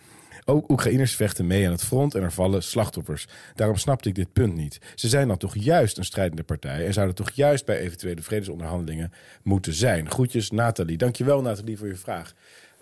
Ook 0.45 0.71
Oekraïners 0.71 1.17
vechten 1.17 1.47
mee 1.47 1.67
aan 1.67 1.73
het 1.73 1.85
front 1.85 2.15
en 2.15 2.23
er 2.23 2.33
vallen 2.33 2.63
slachtoffers. 2.63 3.27
Daarom 3.55 3.77
snapte 3.77 4.09
ik 4.09 4.15
dit 4.15 4.33
punt 4.33 4.55
niet. 4.55 4.81
Ze 4.95 5.09
zijn 5.09 5.29
dan 5.29 5.37
toch 5.37 5.57
juist 5.57 5.99
een 5.99 6.05
strijdende 6.05 6.43
partij 6.43 6.87
en 6.87 6.93
zouden 6.93 7.15
toch 7.15 7.31
juist 7.31 7.65
bij 7.65 7.79
eventuele 7.79 8.23
vredesonderhandelingen 8.23 9.13
moeten 9.43 9.75
zijn. 9.75 10.11
Groetjes, 10.11 10.51
Nathalie. 10.51 10.97
Dankjewel, 10.97 11.43
Nathalie, 11.43 11.79
voor 11.79 11.87
je 11.87 11.97
vraag. 11.97 12.35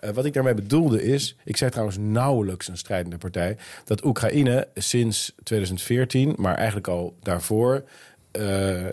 Uh, 0.03 0.09
wat 0.09 0.25
ik 0.25 0.33
daarmee 0.33 0.53
bedoelde 0.53 1.03
is, 1.03 1.35
ik 1.43 1.57
zei 1.57 1.69
trouwens 1.69 1.97
nauwelijks 1.97 2.67
een 2.67 2.77
strijdende 2.77 3.17
partij, 3.17 3.57
dat 3.85 4.05
Oekraïne 4.05 4.67
sinds 4.73 5.35
2014, 5.43 6.33
maar 6.37 6.55
eigenlijk 6.55 6.87
al 6.87 7.15
daarvoor, 7.21 7.83
uh, 8.31 8.85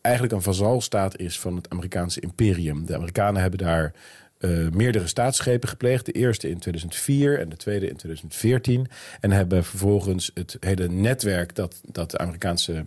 eigenlijk 0.00 0.34
een 0.34 0.42
vazalstaat 0.42 1.18
is 1.18 1.40
van 1.40 1.56
het 1.56 1.70
Amerikaanse 1.70 2.20
imperium. 2.20 2.86
De 2.86 2.94
Amerikanen 2.94 3.40
hebben 3.40 3.58
daar 3.58 3.92
uh, 4.38 4.68
meerdere 4.70 5.06
staatsgrepen 5.06 5.68
gepleegd. 5.68 6.06
De 6.06 6.12
eerste 6.12 6.50
in 6.50 6.58
2004 6.58 7.40
en 7.40 7.48
de 7.48 7.56
tweede 7.56 7.88
in 7.88 7.96
2014. 7.96 8.86
En 9.20 9.30
hebben 9.30 9.64
vervolgens 9.64 10.30
het 10.34 10.56
hele 10.60 10.88
netwerk 10.88 11.54
dat, 11.54 11.80
dat 11.84 12.10
de 12.10 12.18
Amerikaanse 12.18 12.84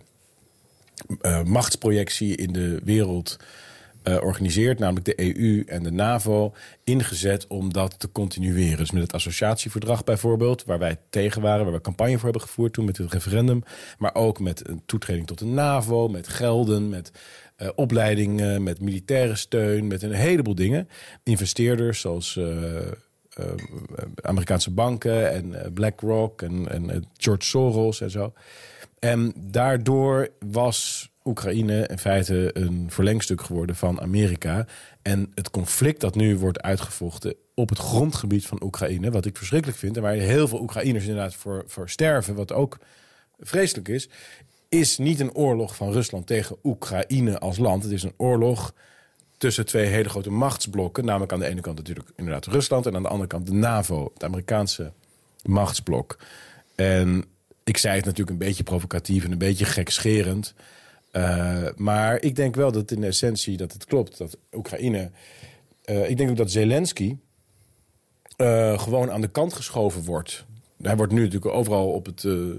uh, 1.22 1.42
machtsprojectie 1.42 2.36
in 2.36 2.52
de 2.52 2.80
wereld 2.84 3.38
uh, 4.04 4.22
organiseert, 4.22 4.78
namelijk 4.78 5.04
de 5.04 5.36
EU 5.36 5.64
en 5.66 5.82
de 5.82 5.90
NAVO, 5.90 6.54
ingezet 6.84 7.46
om 7.46 7.72
dat 7.72 7.98
te 7.98 8.12
continueren. 8.12 8.76
Dus 8.76 8.90
met 8.90 9.02
het 9.02 9.12
associatieverdrag 9.12 10.04
bijvoorbeeld, 10.04 10.64
waar 10.64 10.78
wij 10.78 10.96
tegen 11.10 11.42
waren, 11.42 11.64
waar 11.64 11.74
we 11.74 11.80
campagne 11.80 12.14
voor 12.14 12.22
hebben 12.22 12.42
gevoerd 12.42 12.72
toen 12.72 12.84
met 12.84 12.96
het 12.96 13.12
referendum, 13.12 13.62
maar 13.98 14.14
ook 14.14 14.40
met 14.40 14.68
een 14.68 14.82
toetreding 14.86 15.26
tot 15.26 15.38
de 15.38 15.44
NAVO, 15.44 16.08
met 16.08 16.28
gelden, 16.28 16.88
met 16.88 17.12
uh, 17.62 17.68
opleidingen, 17.74 18.62
met 18.62 18.80
militaire 18.80 19.36
steun, 19.36 19.86
met 19.86 20.02
een 20.02 20.12
heleboel 20.12 20.54
dingen. 20.54 20.88
Investeerders 21.22 22.00
zoals 22.00 22.36
uh, 22.36 22.46
Amerikaanse 24.22 24.70
banken 24.70 25.32
en 25.32 25.72
BlackRock 25.74 26.42
en, 26.42 26.68
en 26.68 27.04
George 27.16 27.44
Soros 27.44 28.00
en 28.00 28.10
zo. 28.10 28.32
En 28.98 29.32
daardoor 29.36 30.28
was 30.50 31.10
Oekraïne 31.24 31.86
in 31.86 31.98
feite 31.98 32.50
een 32.52 32.86
verlengstuk 32.88 33.40
geworden 33.40 33.76
van 33.76 34.00
Amerika. 34.00 34.66
En 35.02 35.32
het 35.34 35.50
conflict 35.50 36.00
dat 36.00 36.14
nu 36.14 36.36
wordt 36.36 36.62
uitgevochten 36.62 37.34
op 37.54 37.68
het 37.68 37.78
grondgebied 37.78 38.46
van 38.46 38.62
Oekraïne, 38.62 39.10
wat 39.10 39.24
ik 39.24 39.36
verschrikkelijk 39.36 39.78
vind, 39.78 39.96
en 39.96 40.02
waar 40.02 40.14
heel 40.14 40.48
veel 40.48 40.60
Oekraïners 40.60 41.04
inderdaad 41.04 41.34
voor, 41.34 41.64
voor 41.66 41.90
sterven, 41.90 42.34
wat 42.34 42.52
ook 42.52 42.78
vreselijk 43.38 43.88
is, 43.88 44.08
is 44.72 44.98
niet 44.98 45.20
een 45.20 45.34
oorlog 45.34 45.76
van 45.76 45.92
Rusland 45.92 46.26
tegen 46.26 46.56
Oekraïne 46.64 47.38
als 47.38 47.58
land. 47.58 47.82
Het 47.82 47.92
is 47.92 48.02
een 48.02 48.14
oorlog 48.16 48.74
tussen 49.36 49.66
twee 49.66 49.86
hele 49.86 50.08
grote 50.08 50.30
machtsblokken. 50.30 51.04
Namelijk 51.04 51.32
aan 51.32 51.38
de 51.38 51.46
ene 51.46 51.60
kant 51.60 51.76
natuurlijk 51.76 52.08
inderdaad 52.16 52.46
Rusland... 52.46 52.86
en 52.86 52.96
aan 52.96 53.02
de 53.02 53.08
andere 53.08 53.28
kant 53.28 53.46
de 53.46 53.52
NAVO, 53.52 54.10
het 54.14 54.24
Amerikaanse 54.24 54.92
machtsblok. 55.42 56.18
En 56.74 57.24
ik 57.64 57.76
zei 57.76 57.96
het 57.96 58.04
natuurlijk 58.04 58.30
een 58.30 58.46
beetje 58.46 58.62
provocatief 58.62 59.24
en 59.24 59.32
een 59.32 59.38
beetje 59.38 59.64
gekscherend... 59.64 60.54
Uh, 61.12 61.66
maar 61.76 62.22
ik 62.22 62.36
denk 62.36 62.54
wel 62.54 62.72
dat 62.72 62.90
in 62.90 63.04
essentie 63.04 63.56
dat 63.56 63.72
het 63.72 63.84
klopt. 63.84 64.18
Dat 64.18 64.36
Oekraïne... 64.52 65.10
Uh, 65.84 66.10
ik 66.10 66.16
denk 66.16 66.30
ook 66.30 66.36
dat 66.36 66.50
Zelensky 66.50 67.16
uh, 68.36 68.78
gewoon 68.78 69.10
aan 69.10 69.20
de 69.20 69.28
kant 69.28 69.52
geschoven 69.52 70.04
wordt 70.04 70.44
hij 70.82 70.96
wordt 70.96 71.12
nu 71.12 71.18
natuurlijk 71.18 71.54
overal 71.54 71.90
op 71.90 72.06
het... 72.06 72.22
Uh... 72.22 72.54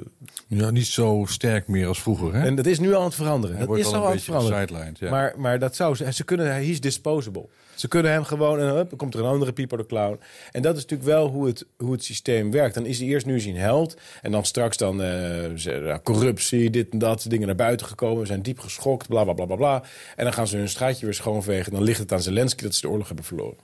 Ja, 0.47 0.69
niet 0.69 0.87
zo 0.87 1.25
sterk 1.27 1.67
meer 1.67 1.87
als 1.87 2.01
vroeger, 2.01 2.33
hè? 2.33 2.45
En 2.45 2.55
dat 2.55 2.65
is 2.65 2.79
nu 2.79 2.95
aan 2.95 3.03
het 3.03 3.15
veranderen. 3.15 3.57
Hij 3.57 3.65
dat 3.65 3.77
is 3.77 3.93
al 3.93 4.05
aan 4.05 4.11
het 4.11 4.23
veranderen. 4.23 4.95
Ja. 4.99 5.09
Maar, 5.09 5.33
maar 5.37 5.59
dat 5.59 5.75
zou 5.75 5.95
ze... 5.95 6.13
Ze 6.13 6.23
kunnen... 6.23 6.45
Hij 6.45 6.65
is 6.65 6.81
disposable. 6.81 7.45
Ze 7.75 7.87
kunnen 7.87 8.11
hem 8.11 8.23
gewoon... 8.23 8.59
En 8.59 8.67
dan 8.67 8.87
komt 8.97 9.13
er 9.13 9.19
een 9.19 9.25
andere 9.25 9.53
Pieper 9.53 9.77
de 9.77 9.85
Clown. 9.85 10.19
En 10.51 10.61
dat 10.61 10.75
is 10.75 10.81
natuurlijk 10.81 11.09
wel 11.09 11.27
hoe 11.27 11.47
het, 11.47 11.65
hoe 11.77 11.91
het 11.91 12.03
systeem 12.03 12.51
werkt. 12.51 12.75
Dan 12.75 12.85
is 12.85 12.99
hij 12.99 13.07
eerst 13.07 13.25
nu 13.25 13.39
zijn 13.39 13.55
held. 13.55 13.97
En 14.21 14.31
dan 14.31 14.45
straks 14.45 14.77
dan 14.77 15.01
uh, 15.01 15.95
corruptie, 16.03 16.69
dit 16.69 16.89
en 16.89 16.99
dat. 16.99 17.25
Dingen 17.27 17.47
naar 17.47 17.55
buiten 17.55 17.87
gekomen. 17.87 18.19
We 18.19 18.25
zijn 18.25 18.41
diep 18.41 18.59
geschokt, 18.59 19.07
bla, 19.07 19.23
bla, 19.23 19.33
bla, 19.33 19.45
bla, 19.45 19.55
bla. 19.55 19.83
En 20.15 20.23
dan 20.23 20.33
gaan 20.33 20.47
ze 20.47 20.57
hun 20.57 20.69
straatje 20.69 21.05
weer 21.05 21.15
schoonvegen. 21.15 21.71
Dan 21.71 21.83
ligt 21.83 21.99
het 21.99 22.11
aan 22.11 22.21
Zelensky 22.21 22.63
dat 22.63 22.75
ze 22.75 22.81
de 22.81 22.89
oorlog 22.89 23.07
hebben 23.07 23.25
verloren. 23.25 23.57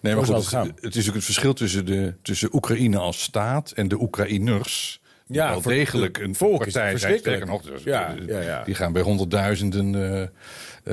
Nee, 0.00 0.14
maar 0.14 0.24
goed, 0.24 0.50
het, 0.50 0.72
het, 0.80 0.96
is 0.96 1.08
ook 1.08 1.14
het 1.14 1.24
verschil 1.24 1.52
tussen, 1.52 1.86
de, 1.86 2.14
tussen 2.22 2.54
Oekraïne 2.54 2.98
als 2.98 3.22
staat 3.22 3.70
en 3.70 3.88
de 3.88 3.98
Oekraïners. 4.00 5.00
Ja, 5.26 5.50
wel 5.50 5.62
degelijk 5.62 6.18
een 6.18 6.34
volk 6.34 6.64
zijn. 6.68 6.98
Sterker 6.98 7.46
nog, 7.46 7.62
dus, 7.62 7.82
ja, 7.82 8.14
ja, 8.26 8.40
ja. 8.40 8.64
die 8.64 8.74
gaan 8.74 8.92
bij 8.92 9.02
honderdduizenden 9.02 9.92
uh, 9.92 10.20
uh, 10.20 10.28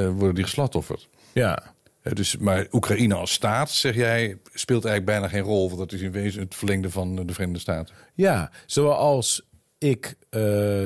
worden 0.10 0.36
die 0.36 0.43
geslachtofferd. 0.43 1.10
Ja. 1.34 1.64
Uh, 2.03 2.14
dus, 2.14 2.38
maar 2.38 2.68
Oekraïne 2.72 3.16
als 3.16 3.32
staat, 3.32 3.70
zeg 3.70 3.95
jij, 3.95 4.38
speelt 4.53 4.86
eigenlijk 4.86 5.20
bijna 5.20 5.28
geen 5.36 5.51
rol. 5.51 5.68
Want 5.68 5.80
dat 5.80 5.91
is 5.91 6.01
in 6.01 6.12
wezen 6.12 6.41
het 6.41 6.55
verlengde 6.55 6.89
van 6.89 7.16
de 7.16 7.34
Verenigde 7.34 7.62
Staten. 7.62 7.95
Ja, 8.14 8.51
zoals 8.66 9.41
ik 9.78 10.16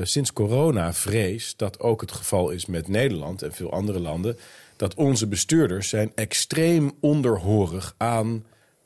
sinds 0.02 0.32
corona 0.32 0.92
vrees 0.92 1.56
dat 1.56 1.80
ook 1.80 2.00
het 2.00 2.12
geval 2.12 2.50
is 2.50 2.66
met 2.66 2.88
Nederland 2.88 3.42
en 3.42 3.52
veel 3.52 3.72
andere 3.72 4.00
landen 4.00 4.38
dat 4.76 4.94
onze 4.94 5.26
bestuurders 5.26 5.88
zijn 5.88 6.12
extreem 6.14 6.92
onderhorig 7.00 7.94
aan 7.96 8.44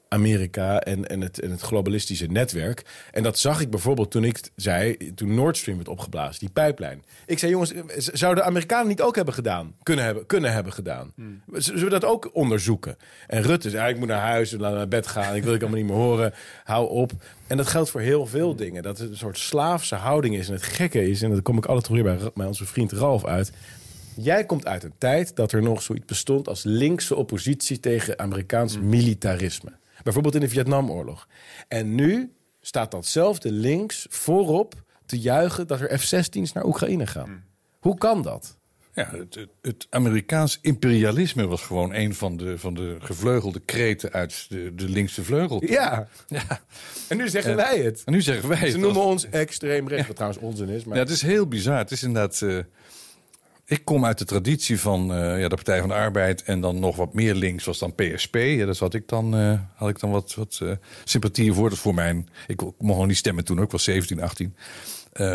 Amerika 0.08 0.80
en, 0.80 1.06
en, 1.06 1.20
het, 1.20 1.40
en 1.40 1.50
het 1.50 1.60
globalistische 1.60 2.26
netwerk. 2.26 2.84
En 3.12 3.22
dat 3.22 3.38
zag 3.38 3.60
ik 3.60 3.70
bijvoorbeeld 3.70 4.10
toen 4.10 4.24
ik 4.24 4.40
zei, 4.56 4.96
toen 5.14 5.34
Nord 5.34 5.56
Stream 5.56 5.76
werd 5.76 5.88
opgeblazen, 5.88 6.40
die 6.40 6.50
pijplijn. 6.50 7.02
Ik 7.26 7.38
zei, 7.38 7.52
jongens, 7.52 7.72
zouden 7.96 8.44
de 8.44 8.50
Amerikanen 8.50 8.88
niet 8.88 9.00
ook 9.00 9.16
hebben 9.16 9.34
gedaan? 9.34 9.74
Kunnen 9.82 10.04
hebben, 10.04 10.26
kunnen 10.26 10.52
hebben 10.52 10.72
gedaan. 10.72 11.12
Hmm. 11.14 11.42
Zullen 11.52 11.84
we 11.84 11.90
dat 11.90 12.04
ook 12.04 12.30
onderzoeken? 12.32 12.96
En 13.26 13.42
Rutte 13.42 13.70
zei, 13.70 13.92
ik 13.92 13.98
moet 13.98 14.08
naar 14.08 14.20
huis, 14.20 14.52
naar 14.52 14.88
bed 14.88 15.06
gaan, 15.06 15.34
ik 15.34 15.44
wil 15.44 15.54
ik 15.54 15.60
allemaal 15.60 15.80
niet 15.80 15.88
meer 15.88 15.98
horen, 15.98 16.34
hou 16.64 16.90
op. 16.90 17.12
En 17.46 17.56
dat 17.56 17.66
geldt 17.66 17.90
voor 17.90 18.00
heel 18.00 18.26
veel 18.26 18.56
dingen. 18.56 18.82
Dat 18.82 18.98
het 18.98 19.10
een 19.10 19.16
soort 19.16 19.38
slaafse 19.38 19.94
houding 19.94 20.36
is. 20.36 20.48
En 20.48 20.54
het 20.54 20.62
gekke 20.62 21.08
is, 21.08 21.22
en 21.22 21.30
dat 21.30 21.42
kom 21.42 21.56
ik 21.56 21.66
altijd 21.66 21.88
weer 21.88 22.02
bij, 22.02 22.18
bij 22.34 22.46
onze 22.46 22.66
vriend 22.66 22.92
Ralf 22.92 23.24
uit 23.24 23.52
Jij 24.16 24.44
komt 24.44 24.66
uit 24.66 24.84
een 24.84 24.94
tijd 24.98 25.36
dat 25.36 25.52
er 25.52 25.62
nog 25.62 25.82
zoiets 25.82 26.04
bestond 26.04 26.48
als 26.48 26.62
linkse 26.64 27.14
oppositie 27.14 27.80
tegen 27.80 28.18
Amerikaans 28.18 28.78
Mm. 28.78 28.88
militarisme. 28.88 29.72
Bijvoorbeeld 30.06 30.34
in 30.34 30.40
de 30.40 30.48
Vietnamoorlog. 30.48 31.28
En 31.68 31.94
nu 31.94 32.32
staat 32.60 32.90
datzelfde 32.90 33.52
links 33.52 34.06
voorop 34.10 34.74
te 35.06 35.18
juichen 35.18 35.66
dat 35.66 35.80
er 35.80 35.98
F-16's 35.98 36.52
naar 36.52 36.64
Oekraïne 36.64 37.06
gaan. 37.06 37.28
Mm. 37.30 37.42
Hoe 37.80 37.98
kan 37.98 38.22
dat? 38.22 38.58
Ja, 38.94 39.10
het, 39.10 39.46
het, 39.62 39.86
Amerikaans 39.90 40.58
imperialisme 40.62 41.46
was 41.46 41.62
gewoon 41.62 41.94
een 41.94 42.14
van 42.14 42.36
de, 42.36 42.58
van 42.58 42.74
de 42.74 42.96
gevleugelde 43.00 43.60
kreten 43.60 44.12
uit 44.12 44.46
de, 44.48 44.72
de 44.74 44.88
linkse 44.88 45.24
vleugel. 45.24 45.64
Ja. 45.64 46.08
ja. 46.26 46.60
En 47.08 47.16
nu 47.16 47.28
zeggen 47.28 47.56
wij 47.56 47.78
het. 47.78 48.02
En 48.04 48.12
nu 48.12 48.22
zeggen 48.22 48.48
wij 48.48 48.58
Ze 48.58 48.64
het. 48.64 48.76
noemen 48.76 49.02
als- 49.02 49.10
ons 49.10 49.28
extreem 49.28 49.88
rechts, 49.88 50.06
wat 50.06 50.16
trouwens 50.16 50.42
onzin 50.42 50.68
is. 50.68 50.84
Maar 50.84 50.96
Ja, 50.96 51.02
het 51.02 51.12
is 51.12 51.22
heel 51.22 51.46
bizar. 51.46 51.78
Het 51.78 51.90
is 51.90 52.02
inderdaad. 52.02 52.42
eh, 52.42 52.58
ik 53.68 53.84
kom 53.84 54.04
uit 54.04 54.18
de 54.18 54.24
traditie 54.24 54.80
van 54.80 55.12
eh, 55.12 55.40
ja, 55.40 55.48
de 55.48 55.54
Partij 55.54 55.80
van 55.80 55.88
de 55.88 55.94
Arbeid 55.94 56.42
en 56.42 56.60
dan 56.60 56.78
nog 56.78 56.96
wat 56.96 57.14
meer 57.14 57.34
links 57.34 57.64
was 57.64 57.78
dan 57.78 57.94
PSP. 57.94 58.34
Ja, 58.34 58.66
ik 58.90 59.08
dan, 59.08 59.36
eh, 59.36 59.60
had 59.74 59.88
ik 59.88 60.00
dan 60.00 60.10
wat, 60.10 60.34
wat 60.34 60.58
eh, 60.62 60.70
sympathie 61.04 61.52
voor. 61.52 61.70
Dat 61.70 61.78
voor 61.78 61.94
mijn. 61.94 62.28
Ik 62.46 62.60
mocht 62.60 62.98
nog 62.98 63.06
niet 63.06 63.16
stemmen 63.16 63.44
toen 63.44 63.60
ook, 63.60 63.70
was 63.70 63.84
17, 63.84 64.22
18. 64.22 64.56
Eh, 65.16 65.34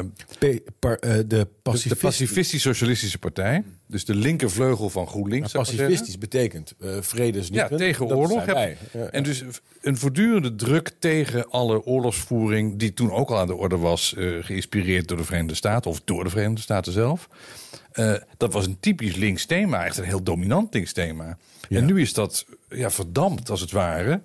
par- 0.79 0.97
eh, 0.97 1.19
de 1.27 1.47
pacifist- 1.61 2.01
Pacifistisch-Socialistische 2.01 3.17
Partij. 3.17 3.63
Dus 3.88 4.05
de 4.05 4.15
linkervleugel 4.15 4.89
van 4.89 5.07
GroenLinks. 5.07 5.51
zeggen. 5.51 5.75
pacifistisch 5.75 6.17
betekent 6.17 6.73
eh 6.79 6.89
vrede 7.01 7.39
is 7.39 7.49
niet 7.49 7.59
Ja, 7.59 7.67
tegen 7.77 8.05
oorlog. 8.15 8.45
heb-. 8.45 8.77
Ja, 8.93 8.99
En 8.99 9.23
dus 9.23 9.43
een 9.82 9.97
voortdurende 9.97 10.55
druk 10.55 10.91
tegen 10.99 11.49
alle 11.49 11.84
oorlogsvoering... 11.86 12.77
die 12.79 12.93
toen 12.93 13.11
ook 13.11 13.29
al 13.29 13.38
aan 13.39 13.47
de 13.47 13.55
orde 13.55 13.77
was, 13.77 14.13
eh, 14.15 14.29
geïnspireerd 14.41 15.07
door 15.07 15.17
de 15.17 15.23
Verenigde 15.23 15.55
Staten... 15.55 15.91
of 15.91 16.01
door 16.05 16.23
de 16.23 16.29
Verenigde 16.29 16.61
Staten 16.61 16.91
zelf. 16.93 17.29
Dat 18.38 18.53
was 18.53 18.65
een 18.65 18.77
typisch 18.79 19.15
links 19.15 19.45
thema, 19.45 19.86
echt 19.86 19.97
een 19.97 20.03
heel 20.03 20.23
dominant 20.23 20.73
links 20.73 20.93
thema. 20.93 21.38
En 21.69 21.86
nu 21.86 22.01
is 22.01 22.13
dat 22.13 22.45
ja, 22.69 22.89
verdampt, 22.91 23.49
als 23.49 23.61
het 23.61 23.71
ware. 23.71 24.21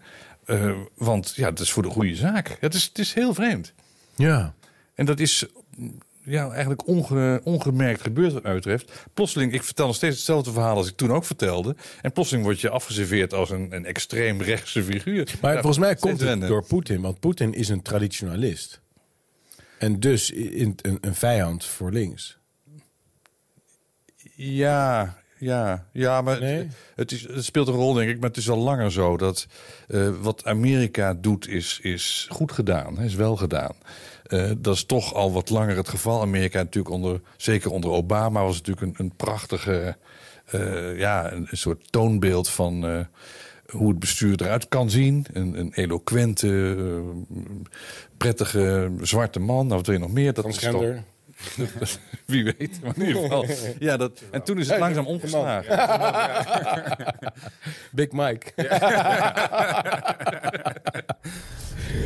Want 0.95 1.33
ja, 1.37 1.49
het 1.49 1.61
is 1.61 1.71
voor 1.73 1.83
de 1.83 1.89
goede 1.89 2.15
zaak. 2.17 2.57
Het 2.61 2.75
is, 2.75 2.85
het 2.85 2.99
is 2.99 3.13
heel 3.15 3.35
vreemd. 3.35 3.73
ja. 4.17 4.55
En 4.97 5.07
dat 5.07 5.21
is 5.21 5.47
ja, 6.23 6.51
eigenlijk 6.51 6.87
onge- 6.87 7.41
ongemerkt 7.45 8.01
gebeurd 8.03 8.33
wat 8.33 8.43
mij 8.43 8.55
betreft. 8.55 8.93
Plotseling, 9.15 9.53
ik 9.53 9.63
vertel 9.63 9.87
nog 9.87 9.97
steeds 9.97 10.17
hetzelfde 10.17 10.53
verhaal 10.53 10.77
als 10.77 10.89
ik 10.89 10.97
toen 10.97 11.13
ook 11.13 11.25
vertelde. 11.25 11.77
En 12.03 12.13
plotseling 12.13 12.45
word 12.45 12.61
je 12.61 12.71
afgeserveerd 12.71 13.35
als 13.35 13.51
een, 13.51 13.75
een 13.75 13.85
extreem 13.85 14.43
rechtse 14.43 14.83
figuur. 14.83 15.35
Maar 15.41 15.53
volgens 15.53 15.79
mij 15.79 15.95
komt 15.95 16.21
het 16.21 16.41
door 16.41 16.67
Poetin, 16.67 17.01
want 17.01 17.21
Poetin 17.21 17.55
is 17.55 17.69
een 17.69 17.83
traditionalist. 17.83 18.81
En 19.79 20.01
dus 20.01 20.31
in, 20.31 20.79
een, 20.83 20.99
een 21.01 21.15
vijand 21.15 21.65
voor 21.65 21.91
links. 21.93 22.39
Ja, 24.35 25.17
ja, 25.39 25.87
ja, 25.93 26.23
maar 26.23 26.41
Nee? 26.41 26.69
het, 26.95 27.13
is, 27.13 27.23
het 27.29 27.45
speelt 27.45 27.69
een 27.69 27.75
rol, 27.75 27.93
denk 27.93 28.11
ik. 28.11 28.21
Maar 28.21 28.29
het 28.29 28.39
is 28.39 28.51
al 28.51 28.59
langer 28.59 28.93
zo 28.93 29.17
dat 29.17 29.47
eh, 29.89 30.11
wat 30.21 30.45
Amerika 30.45 31.15
doet, 31.15 31.49
is, 31.49 31.79
is 31.83 32.27
goed 32.31 32.53
gedaan, 32.53 33.01
is 33.01 33.15
wel 33.15 33.37
gedaan. 33.37 33.75
Eh, 34.29 34.51
dat 34.59 34.75
is 34.75 34.85
toch 34.85 35.15
al 35.15 35.33
wat 35.33 35.51
langer 35.51 35.77
het 35.77 35.89
geval. 35.89 36.21
Amerika 36.21 36.59
natuurlijk 36.59 36.95
onder, 36.95 37.21
zeker 37.37 37.71
onder 37.71 37.91
Obama, 37.91 38.43
was 38.43 38.57
natuurlijk 38.57 38.87
een, 38.87 38.95
een 39.05 39.13
prachtige, 39.17 39.97
eh, 40.47 40.99
ja, 40.99 41.33
een, 41.33 41.47
een 41.51 41.57
soort 41.57 41.93
toonbeeld 41.93 42.49
van 42.49 42.87
eh, 42.87 42.99
hoe 43.71 43.89
het 43.89 43.99
bestuur 43.99 44.43
eruit 44.43 44.69
kan 44.69 44.91
zien. 44.91 45.27
Een, 45.33 45.59
een 45.59 45.73
eloquente, 45.75 46.77
prettige 48.17 48.91
zwarte 49.01 49.41
man. 49.41 49.65
Nou, 49.67 49.77
wat 49.77 49.87
wil 49.87 49.95
je 49.95 50.01
nog 50.01 50.13
meer? 50.13 50.33
Dat 50.33 50.45
is 50.47 50.55
toch- 50.57 50.61
Transgender. 50.71 51.03
wie 52.27 52.45
weet. 52.45 52.81
Maar 52.83 52.93
in 52.97 53.07
ieder 53.07 53.23
geval. 53.23 53.47
Ja, 53.79 53.97
dat, 53.97 54.23
en 54.31 54.43
toen 54.43 54.59
is 54.59 54.69
het 54.69 54.79
langzaam 54.79 55.07
omgeslagen. 55.07 55.79
Big 57.93 58.13
Mike. 58.13 58.53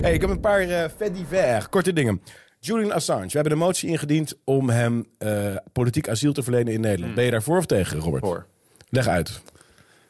hey, 0.02 0.14
ik 0.14 0.20
heb 0.20 0.30
een 0.30 0.40
paar 0.40 0.68
uh, 0.68 0.84
fait 0.96 1.14
divers, 1.14 1.68
korte 1.68 1.92
dingen. 1.92 2.22
Julian 2.58 2.92
Assange, 2.92 3.26
we 3.26 3.32
hebben 3.32 3.52
de 3.52 3.58
motie 3.58 3.88
ingediend 3.88 4.34
om 4.44 4.70
hem 4.70 5.06
eh, 5.18 5.56
politiek 5.72 6.08
asiel 6.08 6.32
te 6.32 6.42
verlenen 6.42 6.72
in 6.72 6.80
Nederland. 6.80 7.14
Ben 7.14 7.24
je 7.24 7.30
daarvoor 7.30 7.58
of 7.58 7.66
tegen, 7.66 7.98
Robert? 7.98 8.24
Voor. 8.24 8.46
Leg 8.88 9.06
uit. 9.06 9.42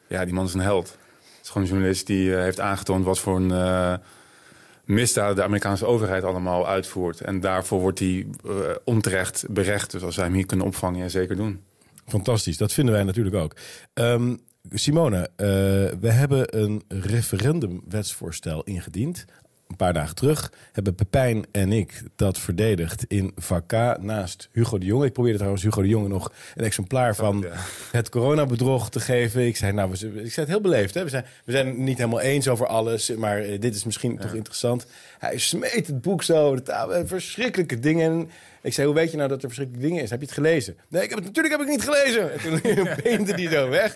Ja, 0.07 0.25
die 0.25 0.33
man 0.33 0.45
is 0.45 0.53
een 0.53 0.59
held. 0.59 0.87
Het 0.87 1.39
is 1.41 1.47
gewoon 1.47 1.63
een 1.63 1.69
journalist 1.69 2.07
die 2.07 2.35
eh, 2.35 2.41
heeft 2.41 2.59
aangetoond 2.59 3.05
wat 3.05 3.19
voor 3.19 3.35
een 3.35 3.51
eh 3.51 3.93
misdaad 4.91 5.35
de 5.35 5.43
Amerikaanse 5.43 5.85
overheid 5.85 6.23
allemaal 6.23 6.67
uitvoert. 6.67 7.21
En 7.21 7.39
daarvoor 7.39 7.79
wordt 7.79 7.99
hij 7.99 8.27
eh, 8.45 8.51
onterecht 8.83 9.45
berecht. 9.49 9.91
Dus 9.91 10.03
als 10.03 10.15
wij 10.15 10.25
hem 10.25 10.33
hier 10.33 10.45
kunnen 10.45 10.65
opvangen, 10.65 10.99
ja, 10.99 11.07
zeker 11.07 11.35
doen. 11.35 11.63
Fantastisch, 12.07 12.57
dat 12.57 12.73
vinden 12.73 12.93
wij 12.93 13.03
natuurlijk 13.03 13.35
ook. 13.35 13.55
Ehm, 13.93 14.35
Simone, 14.69 15.29
eh, 15.35 15.47
we 15.99 16.11
hebben 16.11 16.59
een 16.59 16.83
referendumwetsvoorstel 16.87 18.63
ingediend. 18.63 19.25
Een 19.71 19.77
paar 19.77 19.93
dagen 19.93 20.15
terug 20.15 20.51
hebben 20.71 20.95
Pepijn 20.95 21.45
en 21.51 21.71
ik 21.71 22.01
dat 22.15 22.37
verdedigd 22.37 23.05
in 23.07 23.31
VK 23.35 23.97
naast 23.99 24.49
Hugo 24.51 24.77
de 24.77 24.85
Jonge. 24.85 25.05
Ik 25.05 25.13
probeerde 25.13 25.37
trouwens 25.37 25.63
Hugo 25.63 25.81
de 25.81 25.87
Jonge 25.87 26.07
nog 26.07 26.33
een 26.55 26.63
exemplaar 26.65 27.15
van 27.15 27.39
ja. 27.39 27.51
het 27.91 28.09
coronabedrog 28.09 28.89
te 28.89 28.99
geven. 28.99 29.45
Ik 29.47 29.57
zei, 29.57 29.71
nou, 29.71 29.89
we, 29.89 29.95
zijn- 29.95 30.11
ik 30.25 30.33
zei 30.33 30.45
het 30.45 30.47
heel 30.55 30.61
beleefd. 30.61 30.93
Hè? 30.93 31.03
We, 31.03 31.09
zijn, 31.09 31.25
we 31.45 31.51
zijn 31.51 31.67
het 31.67 31.77
niet 31.77 31.97
helemaal 31.97 32.19
eens 32.21 32.47
over 32.47 32.67
alles, 32.67 33.09
maar 33.15 33.37
eh, 33.41 33.59
dit 33.59 33.75
is 33.75 33.83
misschien 33.83 34.17
toch 34.17 34.33
interessant. 34.33 34.85
Hij 35.19 35.37
smeet 35.37 35.87
het 35.87 36.01
boek 36.01 36.23
zo, 36.23 36.45
over 36.45 36.57
de 36.57 36.63
tafel, 36.63 36.93
eh, 36.95 37.01
verschrikkelijke 37.05 37.79
dingen. 37.79 38.11
En 38.11 38.29
ik 38.61 38.73
zei, 38.73 38.87
hoe 38.87 38.95
weet 38.95 39.11
je 39.11 39.17
nou 39.17 39.29
dat 39.29 39.37
er 39.41 39.47
verschrikkelijke 39.47 39.87
dingen 39.87 40.03
is? 40.03 40.09
Heb 40.09 40.19
je 40.19 40.25
het 40.25 40.35
gelezen? 40.35 40.77
Nee, 40.87 41.03
ik 41.03 41.09
heb 41.09 41.17
het, 41.17 41.27
natuurlijk 41.27 41.53
heb 41.57 41.63
ik 41.63 41.71
niet 41.73 41.83
gelezen. 41.83 42.31
En 42.33 42.39
toen 42.39 42.89
peende 43.03 43.33
hij 43.33 43.49
zo 43.49 43.69
weg. 43.69 43.95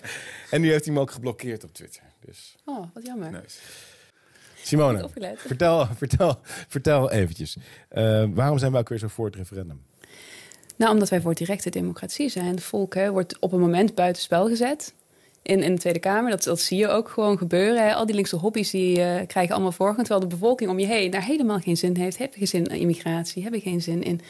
En 0.50 0.60
nu 0.60 0.70
heeft 0.70 0.84
hij 0.84 0.94
me 0.94 1.00
ook 1.00 1.10
geblokkeerd 1.10 1.64
op 1.64 1.74
Twitter. 1.74 2.02
Dus 2.24 2.56
Oh, 2.64 2.84
wat 2.94 3.06
jammer. 3.06 3.42
Simone, 4.66 5.08
vertel, 5.36 5.86
vertel, 5.96 6.38
vertel 6.68 7.10
eventjes. 7.10 7.56
Eh, 7.88 8.24
waarom 8.34 8.58
zijn 8.58 8.72
we 8.72 8.78
ook 8.78 8.88
weer 8.88 8.98
zo 8.98 9.08
voor 9.08 9.26
het 9.26 9.36
referendum? 9.36 9.82
Nou, 10.76 10.92
omdat 10.92 11.08
wij 11.08 11.20
voor 11.20 11.34
directe 11.34 11.70
democratie 11.70 12.28
zijn. 12.28 12.46
Het 12.46 12.62
volk 12.62 12.94
hè, 12.94 13.10
wordt 13.10 13.38
op 13.38 13.52
een 13.52 13.60
moment 13.60 13.94
buitenspel 13.94 14.48
gezet. 14.48 14.94
In, 15.42 15.62
in 15.62 15.74
de 15.74 15.80
Tweede 15.80 15.98
Kamer, 15.98 16.30
dat, 16.30 16.42
dat 16.42 16.60
zie 16.60 16.78
je 16.78 16.88
ook 16.88 17.08
gewoon 17.08 17.38
gebeuren. 17.38 17.86
Hè. 17.86 17.94
Al 17.94 18.06
die 18.06 18.14
linkse 18.14 18.36
hobby's 18.36 18.70
die 18.70 19.02
eh, 19.02 19.26
krijgen 19.26 19.54
allemaal 19.54 19.72
voorrang. 19.72 19.98
Terwijl 19.98 20.20
de 20.20 20.34
bevolking 20.34 20.70
om 20.70 20.78
je 20.78 20.86
heen 20.86 21.10
daar 21.10 21.24
helemaal 21.24 21.58
geen 21.58 21.76
zin 21.76 21.96
heeft. 21.96 22.18
Hebben 22.18 22.38
geen 22.38 22.48
zin 22.48 22.64
in 22.64 22.80
immigratie, 22.80 23.42
hebben 23.42 23.60
geen 23.60 23.82
zin 23.82 24.02
in, 24.02 24.20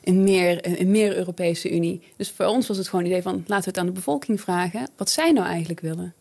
in, 0.00 0.22
meer, 0.22 0.78
in 0.78 0.90
meer 0.90 1.16
Europese 1.16 1.70
Unie. 1.70 2.02
Dus 2.16 2.30
voor 2.30 2.46
ons 2.46 2.66
was 2.66 2.76
het 2.76 2.88
gewoon 2.88 3.04
het 3.04 3.10
idee 3.10 3.22
van... 3.22 3.44
laten 3.46 3.64
we 3.64 3.70
het 3.70 3.78
aan 3.78 3.86
de 3.86 3.92
bevolking 3.92 4.40
vragen 4.40 4.88
wat 4.96 5.10
zij 5.10 5.32
nou 5.32 5.46
eigenlijk 5.46 5.80
willen. 5.80 6.14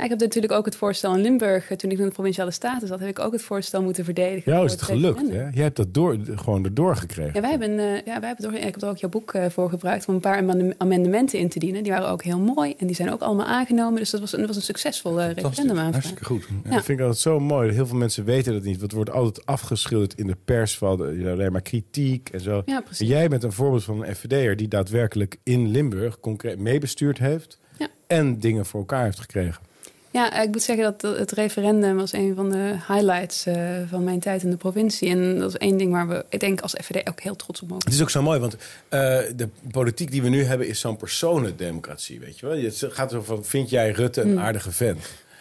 Ja, 0.00 0.06
ik 0.06 0.12
heb 0.12 0.20
natuurlijk 0.20 0.52
ook 0.52 0.64
het 0.64 0.76
voorstel 0.76 1.14
in 1.14 1.20
Limburg... 1.20 1.70
eh, 1.70 1.76
toen 1.76 1.90
ik 1.90 1.98
in 1.98 2.04
de 2.04 2.10
Provinciale 2.10 2.50
Staten 2.50 2.88
zat... 2.88 3.00
heb 3.00 3.08
ik 3.08 3.18
ook 3.18 3.32
het 3.32 3.42
voorstel 3.42 3.82
moeten 3.82 4.04
verdedigen. 4.04 4.42
Jou 4.44 4.56
voor 4.56 4.64
is 4.66 4.72
het 4.72 4.82
gelukt, 4.82 5.28
hè? 5.30 5.42
Jij 5.42 5.62
hebt 5.62 5.76
dat 5.76 5.94
door, 5.94 6.18
gewoon 6.34 6.64
erdoor 6.64 6.96
gekregen. 6.96 7.34
Ja, 7.34 7.40
wij 7.40 7.50
hebben, 7.50 7.78
eh, 7.78 7.94
ja, 8.04 8.18
wij 8.20 8.28
hebben 8.28 8.42
door, 8.50 8.54
ik 8.54 8.62
heb 8.64 8.82
er 8.82 8.88
ook 8.88 8.96
jouw 8.96 9.10
boek 9.10 9.32
eh, 9.34 9.46
voor 9.48 9.68
gebruikt 9.70 10.06
om 10.08 10.14
een 10.14 10.20
paar 10.20 10.36
amende- 10.36 10.74
amendementen 10.78 11.38
in 11.38 11.48
te 11.48 11.58
dienen. 11.58 11.82
Die 11.82 11.92
waren 11.92 12.08
ook 12.08 12.22
heel 12.22 12.38
mooi 12.38 12.74
en 12.78 12.86
die 12.86 12.96
zijn 12.96 13.12
ook 13.12 13.20
allemaal 13.20 13.46
aangenomen. 13.46 13.98
Dus 13.98 14.10
dat 14.10 14.20
was, 14.20 14.32
een- 14.32 14.38
dat 14.38 14.46
was 14.48 14.56
een 14.56 14.62
succesvol 14.62 15.20
eh 15.20 15.32
referendum 15.32 15.76
Hartstikke 15.76 16.24
goed. 16.24 16.46
Ja. 16.64 16.70
Dat 16.70 16.84
vind 16.84 16.98
ik 16.98 17.04
altijd 17.04 17.22
zo 17.22 17.40
mooi. 17.40 17.72
Heel 17.72 17.86
veel 17.86 17.96
mensen 17.98 18.24
weten 18.24 18.52
dat 18.52 18.62
niet. 18.62 18.70
Want 18.78 18.82
het 18.82 18.92
wordt 18.92 19.10
altijd 19.10 19.46
afgeschilderd 19.46 20.14
in 20.14 20.26
de 20.26 20.36
pers 20.44 20.78
van 20.78 21.18
ja, 21.18 21.30
alleen 21.32 21.52
maar 21.52 21.60
kritiek 21.62 22.28
en 22.28 22.40
zo. 22.40 22.62
Ja, 22.66 22.80
precies. 22.80 23.00
En 23.00 23.14
jij 23.14 23.28
bent 23.28 23.42
een 23.42 23.52
voorbeeld 23.52 23.84
van 23.84 24.04
een 24.04 24.14
FVD'er 24.14 24.56
die 24.56 24.68
daadwerkelijk 24.68 25.36
in 25.42 25.68
Limburg 25.70 26.20
concreet 26.20 26.58
meebestuurd 26.58 27.18
heeft. 27.18 27.58
Ja. 27.78 27.88
En 28.06 28.38
dingen 28.38 28.66
voor 28.66 28.80
elkaar 28.80 29.04
heeft 29.04 29.20
gekregen. 29.20 29.68
Ja, 30.10 30.32
eh, 30.32 30.42
ik 30.42 30.50
moet 30.50 30.62
zeggen 30.62 30.84
dat 30.84 31.18
het 31.18 31.32
referendum 31.32 31.96
was 31.96 32.12
een 32.12 32.34
van 32.34 32.50
de 32.50 32.76
highlights 32.88 33.46
eh, 33.46 33.56
van 33.88 34.04
mijn 34.04 34.20
tijd 34.20 34.42
in 34.42 34.50
de 34.50 34.56
provincie. 34.56 35.08
En 35.08 35.38
dat 35.38 35.48
is 35.48 35.56
één 35.56 35.76
ding 35.76 35.92
waar 35.92 36.08
we, 36.08 36.24
ik 36.28 36.40
denk, 36.40 36.60
als 36.60 36.74
FVD 36.82 37.08
ook 37.08 37.20
heel 37.20 37.36
trots 37.36 37.62
op 37.62 37.68
mogen. 37.68 37.84
Het 37.84 37.94
is 37.94 38.02
ook 38.02 38.10
zo 38.10 38.22
mooi, 38.22 38.40
want 38.40 38.56
eh, 38.88 39.18
de 39.36 39.48
politiek 39.70 40.10
die 40.10 40.22
we 40.22 40.28
nu 40.28 40.44
hebben 40.44 40.68
is 40.68 40.80
zo'n 40.80 40.96
personendemocratie, 40.96 42.20
weet 42.20 42.38
je 42.38 42.46
wel. 42.46 42.58
Het 42.58 42.84
gaat 42.88 43.14
over, 43.14 43.34
van, 43.34 43.44
vind 43.44 43.70
jij 43.70 43.90
Rutte 43.90 44.20
een 44.20 44.40
aardige 44.40 44.72
vent? 44.72 44.98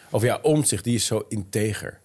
Of 0.09 0.21
ja, 0.23 0.39
Omtzigt, 0.41 0.83
die 0.83 0.95
is 0.95 1.05
zo 1.05 1.25
integer. 1.29 1.99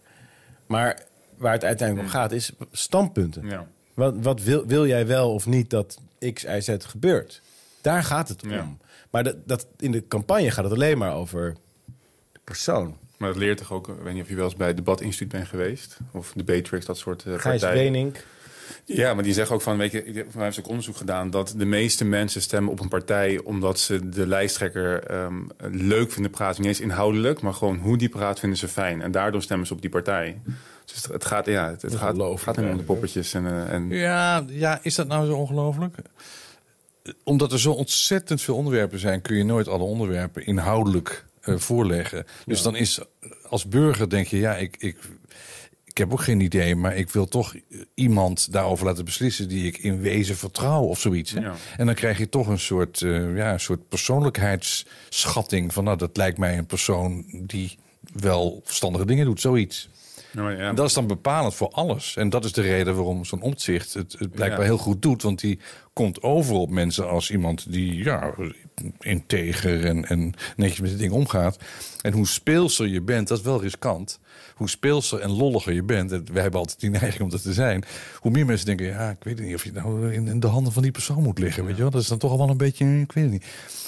Maar 0.66 1.02
waar 1.36 1.52
het 1.52 1.64
uiteindelijk 1.64 2.08
om 2.08 2.14
gaat 2.14 2.32
is 2.32 2.52
standpunten. 2.72 3.46
Ja. 3.46 3.66
Wat, 3.94 4.14
wat 4.20 4.42
wil, 4.42 4.66
wil 4.66 4.86
jij 4.86 5.06
wel 5.06 5.32
of 5.32 5.46
niet 5.46 5.70
dat 5.70 5.98
X, 6.32 6.44
Y, 6.44 6.60
Z 6.60 6.70
gebeurt? 6.78 7.40
Daar 7.80 8.02
gaat 8.02 8.28
het 8.28 8.42
om. 8.42 8.50
Ja. 8.50 8.76
Maar 9.10 9.24
dat, 9.24 9.36
dat, 9.44 9.66
in 9.78 9.90
de 9.90 10.08
campagne 10.08 10.50
gaat 10.50 10.64
het 10.64 10.72
alleen 10.72 10.98
maar 10.98 11.14
over 11.14 11.54
persoon. 12.44 12.96
Maar 13.16 13.28
dat 13.28 13.38
leert 13.38 13.58
toch 13.58 13.72
ook, 13.72 13.88
ik 13.88 13.94
weet 14.02 14.14
niet 14.14 14.22
of 14.22 14.28
je 14.28 14.34
wel 14.34 14.44
eens 14.44 14.56
bij 14.56 14.66
het 14.66 14.76
debatinstituut 14.76 15.32
bent 15.32 15.48
geweest. 15.48 15.96
Of 16.12 16.32
Debatrix, 16.36 16.84
dat 16.86 16.98
soort 16.98 17.24
uh, 17.26 17.38
Gijs 17.38 17.60
partijen. 17.60 17.92
Wenink. 17.92 18.24
Ja, 18.84 19.14
maar 19.14 19.22
die 19.24 19.32
zeggen 19.32 19.54
ook 19.54 19.62
van, 19.62 19.76
weet 19.76 19.92
je, 19.92 20.04
ik 20.04 20.14
heb- 20.14 20.34
mij 20.34 20.44
heeft 20.44 20.58
ook 20.58 20.68
onderzoek 20.68 20.96
gedaan 20.96 21.30
dat 21.30 21.54
de 21.56 21.64
meeste 21.64 22.04
mensen 22.04 22.42
stemmen 22.42 22.72
op 22.72 22.80
een 22.80 22.88
partij 22.88 23.40
omdat 23.44 23.78
ze 23.78 24.08
de 24.08 24.26
lijsttrekker 24.26 25.02
ehm, 25.04 25.34
leuk 25.58 26.12
vinden 26.12 26.30
praten. 26.30 26.60
Niet 26.60 26.70
eens 26.70 26.80
inhoudelijk, 26.80 27.40
maar 27.40 27.54
gewoon 27.54 27.78
hoe 27.78 27.96
die 27.96 28.08
praat 28.08 28.38
vinden 28.38 28.58
ze 28.58 28.68
fijn. 28.68 29.02
En 29.02 29.10
daardoor 29.10 29.42
stemmen 29.42 29.66
ze 29.66 29.72
op 29.74 29.80
die 29.80 29.90
partij. 29.90 30.40
Dus 30.84 31.06
het, 31.12 31.24
gaat, 31.24 31.46
ja, 31.46 31.70
het, 31.70 31.82
het 31.82 31.94
gaat, 31.96 32.16
het 32.16 32.40
gaat 32.40 32.58
om 32.58 32.76
de 32.76 32.82
poppetjes. 32.82 33.34
En, 33.34 33.46
eh, 33.46 33.72
en 33.72 33.88
Ja, 33.88 34.44
ja, 34.48 34.78
is 34.82 34.94
dat 34.94 35.06
nou 35.06 35.26
zo 35.26 35.32
ongelooflijk? 35.36 35.96
Omdat 37.24 37.52
er 37.52 37.60
zo 37.60 37.72
ontzettend 37.72 38.40
veel 38.42 38.56
onderwerpen 38.56 38.98
zijn, 38.98 39.20
kun 39.22 39.36
je 39.36 39.44
nooit 39.44 39.68
alle 39.68 39.84
onderwerpen 39.84 40.46
inhoudelijk 40.46 41.24
eh, 41.44 41.56
voorleggen. 41.56 42.26
Dus 42.46 42.62
dan 42.62 42.76
is 42.76 43.00
als 43.48 43.66
burger 43.68 44.08
denk 44.10 44.26
je, 44.26 44.38
ja, 44.38 44.56
ik, 44.56 44.76
ik, 44.78 44.96
ik 45.84 45.98
heb 45.98 46.12
ook 46.12 46.20
geen 46.20 46.40
idee, 46.40 46.74
maar 46.76 46.96
ik 46.96 47.10
wil 47.10 47.26
toch 47.28 47.54
iemand 47.94 48.52
daarover 48.52 48.86
laten 48.86 49.04
beslissen 49.04 49.48
die 49.48 49.66
ik 49.66 49.78
in 49.78 50.00
wezen 50.00 50.36
vertrouw 50.36 50.82
of 50.82 51.00
zoiets. 51.00 51.30
Ja. 51.30 51.54
En 51.76 51.86
dan 51.86 51.94
krijg 51.94 52.18
je 52.18 52.28
toch 52.28 52.46
een 52.46 52.58
soort, 52.58 53.02
eh, 53.02 53.36
ja, 53.36 53.52
een 53.52 53.60
soort 53.60 53.88
persoonlijkheidsschatting 53.88 55.72
van, 55.72 55.84
nou, 55.84 55.96
dat 55.98 56.16
lijkt 56.16 56.38
mij 56.38 56.58
een 56.58 56.66
persoon 56.66 57.24
die 57.46 57.78
wel 58.12 58.60
verstandige 58.64 59.06
dingen 59.06 59.24
doet, 59.24 59.40
zoiets. 59.40 59.88
Nou, 60.32 60.56
ja, 60.56 60.72
dat 60.72 60.86
is 60.86 60.92
dan 60.94 61.06
bepalend 61.06 61.54
voor 61.54 61.68
alles. 61.68 62.16
En 62.16 62.28
dat 62.30 62.44
is 62.44 62.52
de 62.52 62.60
reden 62.62 62.94
waarom 62.94 63.24
zo'n 63.24 63.42
omzicht 63.42 63.94
het, 63.94 64.16
het 64.18 64.30
blijkbaar 64.30 64.60
Ja. 64.60 64.66
heel 64.66 64.78
goed 64.78 65.02
doet. 65.02 65.22
Want 65.22 65.40
die 65.40 65.58
komt 65.92 66.22
over 66.22 66.54
op 66.54 66.70
mensen 66.70 67.08
als 67.08 67.30
iemand 67.30 67.72
die 67.72 68.04
ja, 68.04 68.34
integer 69.00 69.84
en, 69.84 70.04
en 70.04 70.34
netjes 70.56 70.80
met 70.80 70.90
de 70.90 70.96
dingen 70.96 71.16
omgaat. 71.16 71.58
En 72.00 72.12
hoe 72.12 72.26
speelser 72.26 72.86
je 72.86 73.00
bent, 73.00 73.28
dat 73.28 73.38
is 73.38 73.44
wel 73.44 73.60
riskant. 73.60 74.18
Hoe 74.54 74.68
speelser 74.68 75.20
en 75.20 75.30
lolliger 75.30 75.72
je 75.72 75.82
bent, 75.82 76.12
en 76.12 76.24
wij 76.32 76.42
hebben 76.42 76.60
altijd 76.60 76.80
die 76.80 76.90
neiging 76.90 77.20
om 77.22 77.30
dat 77.30 77.42
te 77.42 77.52
zijn. 77.52 77.84
Hoe 78.18 78.30
meer 78.30 78.46
mensen 78.46 78.66
denken, 78.66 78.86
ja, 78.86 79.10
ik 79.10 79.24
weet 79.24 79.40
niet 79.40 79.54
of 79.54 79.64
je 79.64 79.72
nou 79.72 80.12
in, 80.12 80.40
de 80.40 80.46
handen 80.46 80.72
van 80.72 80.82
die 80.82 80.90
persoon 80.90 81.22
moet 81.22 81.38
liggen. 81.38 81.64
Weet 81.64 81.76
je 81.76 81.82
wel? 81.82 81.90
Dat 81.90 82.00
is 82.02 82.08
dan 82.08 82.18
toch 82.18 82.30
al 82.30 82.38
wel 82.38 82.48
een 82.48 82.56
beetje, 82.56 83.00
ik 83.00 83.12
weet 83.12 83.24
het 83.24 83.32
niet. 83.32 83.44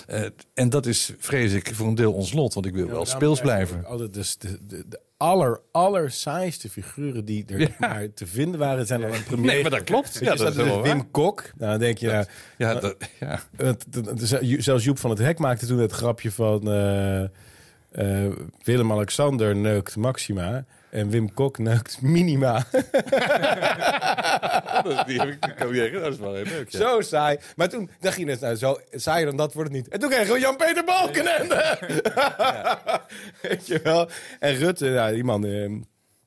Eh, 0.06 0.22
en 0.54 0.68
dat 0.68 0.86
is, 0.86 1.12
vrees 1.18 1.52
ik, 1.52 1.70
voor 1.74 1.86
een 1.86 1.94
deel 1.94 2.12
ons 2.12 2.32
lot. 2.32 2.54
Want 2.54 2.66
ik 2.66 2.74
wil 2.74 2.86
wel 2.86 3.06
speels 3.06 3.40
blijven. 3.40 3.84
Altijd 3.84 4.14
dus 4.14 4.38
de, 4.38 4.58
de, 4.66 4.84
de 4.88 5.00
aller, 5.16 5.60
aller 5.72 6.10
saaiste 6.10 6.70
figuren 6.70 7.24
die 7.24 7.44
er 7.46 7.60
Ja. 7.60 7.68
maar 7.78 8.12
te 8.14 8.26
vinden 8.26 8.60
waren, 8.60 8.86
zijn 8.86 9.04
al 9.04 9.14
een 9.14 9.24
premier. 9.30 9.46
Nee, 9.52 9.62
maar 9.62 9.70
dat 9.70 9.84
klopt. 9.84 10.18
Ja, 10.20 10.34
dat 10.34 10.48
is 10.48 10.54
dus 10.54 10.64
Wim 10.64 10.82
waar. 10.82 11.04
Kok. 11.10 11.42
Nou, 11.56 11.70
dan 11.70 11.80
denk 11.80 11.98
je, 11.98 12.06
nou, 12.06 12.24
Ja, 12.58 12.74
dat, 12.74 12.96
ja. 13.20 13.40
het- 13.56 13.86
het- 13.90 14.06
het- 14.20 14.64
zelfs 14.64 14.84
Joep 14.84 14.98
van 14.98 15.10
het 15.10 15.18
Hek 15.18 15.38
maakte 15.38 15.66
toen 15.66 15.78
het 15.78 15.92
grapje 15.92 16.30
van 16.30 16.70
eh, 16.72 17.22
eh, 17.96 18.26
Willem-Alexander 18.62 19.56
neukt 19.56 19.96
Maxima 19.96 20.64
en 20.90 21.08
Wim 21.08 21.34
Kok 21.34 21.58
neukt 21.58 22.02
Minima. 22.02 22.56
Die 25.06 25.20
heb 25.20 25.28
ik 25.28 25.40
Dat 25.92 26.12
is 26.12 26.18
wel 26.18 26.34
heel 26.34 26.44
leuk. 26.44 26.68
Ja. 26.70 26.78
Zo 26.78 27.00
saai. 27.00 27.38
Maar 27.56 27.68
toen 27.68 27.90
dacht 28.00 28.18
je 28.18 28.24
net, 28.24 28.40
nou, 28.40 28.54
zo 28.54 28.78
saaier 28.90 29.26
dan 29.26 29.36
dat 29.36 29.52
wordt 29.52 29.70
het 29.72 29.78
niet. 29.78 29.88
En 29.88 30.00
toen 30.00 30.10
kregen 30.10 30.34
we 30.34 30.40
Jan-Peter 30.40 30.84
Balkenende. 30.84 31.78
Weet 33.42 33.66
je 33.66 33.80
wel. 33.82 34.08
En 34.40 34.54
Rutte, 34.54 34.88
nou, 34.88 35.14
die 35.14 35.24
man... 35.24 35.46
eh, 35.46 35.70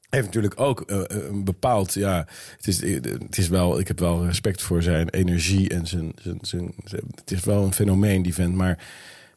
heeft 0.10 0.26
natuurlijk 0.26 0.60
ook 0.60 0.82
eh, 0.82 1.02
een 1.08 1.44
bepaald, 1.44 1.94
ja, 1.94 2.28
het 2.58 2.68
is, 2.68 2.82
het 3.02 3.38
is 3.38 3.48
wel, 3.48 3.80
ik 3.80 3.88
heb 3.88 4.00
wel 4.00 4.26
respect 4.26 4.62
voor 4.62 4.82
zijn 4.84 5.10
energie 5.10 5.70
en 5.70 5.88
zijn, 5.88 6.12
zijn, 6.22 6.38
zijn, 6.41 6.74
zijn- 6.84 7.12
het 7.16 7.32
is 7.32 7.44
wel 7.44 7.64
een 7.64 7.74
fenomeen 7.74 8.22
die 8.22 8.34
vent, 8.34 8.56
maar 8.56 8.78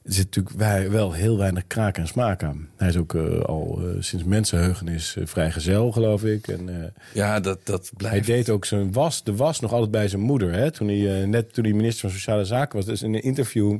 er 0.04 0.12
zit 0.12 0.36
natuurlijk 0.36 0.90
wel 0.92 1.12
heel 1.12 1.38
weinig 1.38 1.66
kraak 1.66 1.98
en 1.98 2.06
smaak 2.06 2.42
aan. 2.42 2.68
Hij 2.76 2.88
is 2.88 2.96
ook 2.96 3.14
eh, 3.14 3.40
al 3.40 3.78
eh, 3.82 3.86
sinds 4.02 4.24
mensenheugenis 4.24 5.16
uh, 5.16 5.26
vrijgezel, 5.26 5.92
geloof 5.92 6.24
ik. 6.24 6.48
En, 6.48 6.68
eh, 6.82 6.88
Ja, 7.14 7.40
dat, 7.40 7.58
dat 7.66 7.80
hij 7.82 7.96
blijft. 7.96 8.26
deed 8.26 8.50
ook 8.50 8.64
zijn 8.64 8.92
was, 8.92 9.24
de 9.24 9.36
was 9.36 9.60
nog 9.60 9.72
altijd 9.72 9.90
bij 9.90 10.08
zijn 10.08 10.22
moeder. 10.22 10.52
Hè? 10.52 10.70
Toen 10.70 10.88
hij 10.88 11.20
eh, 11.22 11.28
net 11.28 11.52
toen 11.54 11.64
hij 11.64 11.72
minister 11.72 12.00
van 12.00 12.18
Sociale 12.18 12.44
Zaken 12.44 12.76
was. 12.76 12.86
Dus 12.86 13.02
in 13.02 13.14
een 13.14 13.22
interview 13.22 13.78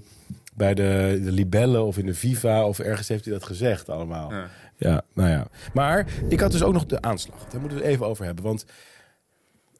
bij 0.55 0.75
de, 0.75 1.21
de 1.25 1.33
Libelle 1.33 1.81
of 1.81 1.99
in 1.99 2.07
de 2.07 2.15
Viva 2.15 2.67
of 2.67 2.79
ergens 2.79 3.09
heeft 3.09 3.25
hij 3.25 3.35
dat 3.35 3.45
gezegd 3.45 3.89
allemaal. 3.89 4.31
Ja. 4.33 4.49
Ja. 4.77 5.03
nou 5.15 5.29
ja. 5.31 5.47
Maar 5.73 6.07
ik 6.29 6.41
had 6.41 6.53
dus 6.53 6.63
ook 6.63 6.73
nog 6.73 6.87
de 6.87 7.01
aanslag. 7.03 7.39
Daar 7.51 7.61
moeten 7.61 7.79
we 7.79 7.85
het 7.85 7.93
even 7.95 8.07
over 8.07 8.25
hebben. 8.25 8.45
Want 8.45 8.65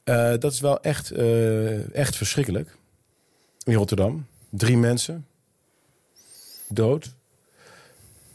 eh, 0.03 0.33
dat 0.39 0.51
is 0.53 0.59
wel 0.59 0.81
echt, 0.81 1.11
eh, 1.11 1.95
echt 1.95 2.15
verschrikkelijk. 2.15 2.77
In 3.65 3.73
Rotterdam. 3.73 4.25
Drie 4.49 4.77
mensen. 4.77 5.25
Dood. 6.73 7.15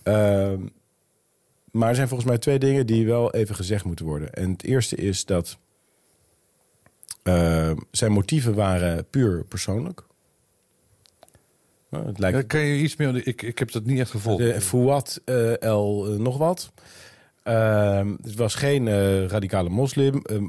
Ehm, 0.02 0.66
maar 1.70 1.88
er 1.88 1.94
zijn 1.94 2.08
volgens 2.08 2.28
mij 2.28 2.38
twee 2.38 2.58
dingen 2.58 2.86
die 2.86 3.06
wel 3.06 3.34
even 3.34 3.54
gezegd 3.54 3.84
moeten 3.84 4.04
worden. 4.04 4.32
En 4.32 4.50
het 4.50 4.64
eerste 4.64 4.96
is 4.96 5.24
dat 5.24 5.58
eh, 7.22 7.70
zijn 7.90 8.12
motieven 8.12 8.54
waren 8.54 9.06
puur 9.10 9.44
persoonlijk. 9.44 10.06
Nou, 11.90 12.06
het 12.06 12.18
lijkt 12.18 12.36
Ja, 12.36 12.42
kan 12.42 12.60
je 12.60 12.82
iets 12.82 12.96
meer... 12.96 13.26
Ik, 13.26 13.42
ik 13.42 13.58
heb 13.58 13.72
dat 13.72 13.84
niet 13.84 13.98
echt 13.98 14.10
gevolgd. 14.10 14.42
de 14.42 14.60
Fouad 14.60 15.20
eh, 15.24 15.62
El 15.62 16.06
eh, 16.06 16.18
nog 16.18 16.38
wat. 16.38 16.72
Ehm, 17.42 18.14
het 18.22 18.34
was 18.34 18.54
geen 18.54 18.88
eh, 18.88 19.26
radicale 19.26 19.68
moslim. 19.68 20.22
Ehm, 20.22 20.44